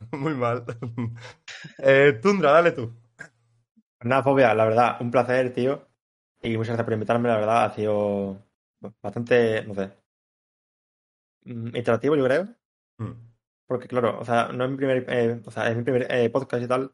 Muy 0.12 0.34
mal. 0.34 0.64
eh, 1.78 2.18
Tundra, 2.20 2.52
dale 2.52 2.72
tú. 2.72 2.94
Nada, 4.02 4.22
Fobia, 4.22 4.54
la 4.54 4.66
verdad, 4.66 4.96
un 5.00 5.10
placer, 5.10 5.52
tío. 5.54 5.88
Y 6.42 6.50
muchas 6.58 6.68
gracias 6.74 6.84
por 6.84 6.92
invitarme, 6.92 7.30
la 7.30 7.38
verdad, 7.38 7.64
ha 7.64 7.74
sido 7.74 8.38
bastante, 9.00 9.64
no 9.64 9.74
sé, 9.74 9.90
interactivo, 11.44 12.16
yo 12.16 12.24
creo. 12.24 12.48
Mm. 12.98 13.12
Porque, 13.66 13.88
claro, 13.88 14.18
o 14.20 14.24
sea, 14.24 14.48
no 14.52 14.64
es 14.64 14.70
mi 14.70 14.76
primer, 14.76 15.06
eh, 15.08 15.40
o 15.44 15.50
sea, 15.50 15.68
es 15.70 15.76
mi 15.76 15.82
primer 15.82 16.06
eh, 16.10 16.30
podcast 16.30 16.62
y 16.62 16.68
tal. 16.68 16.92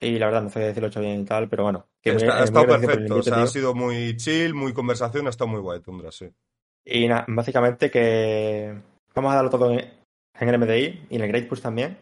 Y 0.00 0.18
la 0.18 0.26
verdad, 0.26 0.42
no 0.42 0.50
sé 0.50 0.60
decirlo 0.60 0.88
hecho 0.88 1.00
bien 1.00 1.20
y 1.20 1.24
tal, 1.24 1.48
pero 1.48 1.64
bueno. 1.64 1.88
Que 2.00 2.10
ha 2.10 2.44
estado 2.44 2.66
perfecto, 2.66 3.16
o 3.16 3.22
sea, 3.22 3.42
ha 3.42 3.46
sido 3.46 3.74
muy 3.74 4.16
chill, 4.16 4.54
muy 4.54 4.72
conversación, 4.72 5.26
ha 5.26 5.30
estado 5.30 5.48
muy 5.48 5.60
guay, 5.60 5.80
Tundra, 5.80 6.12
sí. 6.12 6.32
Y 6.84 7.08
nada, 7.08 7.24
básicamente 7.28 7.90
que 7.90 8.80
vamos 9.14 9.32
a 9.32 9.36
darlo 9.36 9.50
todo 9.50 9.72
en, 9.72 9.90
el 10.40 10.58
MDI 10.58 11.06
y 11.10 11.16
en 11.16 11.22
el 11.22 11.28
Great 11.28 11.48
Push 11.48 11.60
también. 11.60 11.98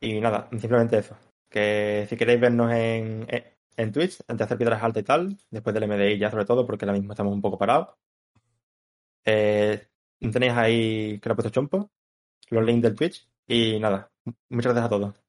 Y 0.00 0.20
nada, 0.20 0.48
simplemente 0.58 0.98
eso. 0.98 1.16
Que 1.50 2.06
si 2.08 2.16
queréis 2.16 2.40
vernos 2.40 2.72
en, 2.72 3.26
en 3.76 3.92
Twitch, 3.92 4.20
antes 4.26 4.38
de 4.38 4.44
hacer 4.44 4.56
piedras 4.58 4.82
altas 4.82 5.02
y 5.02 5.04
tal, 5.04 5.38
después 5.50 5.74
del 5.74 5.86
MDI 5.86 6.18
ya 6.18 6.30
sobre 6.30 6.46
todo, 6.46 6.66
porque 6.66 6.86
ahora 6.86 6.98
mismo 6.98 7.12
estamos 7.12 7.34
un 7.34 7.42
poco 7.42 7.58
parados. 7.58 7.88
Eh, 9.24 9.86
tenéis 10.18 10.52
ahí 10.54 11.18
que 11.20 11.28
lo 11.28 11.32
he 11.34 11.36
puesto 11.36 11.50
chompo, 11.50 11.90
los 12.50 12.64
links 12.64 12.82
del 12.82 12.94
Twitch. 12.96 13.28
Y 13.46 13.78
nada, 13.80 14.10
muchas 14.48 14.72
gracias 14.72 14.86
a 14.86 14.90
todos. 14.90 15.25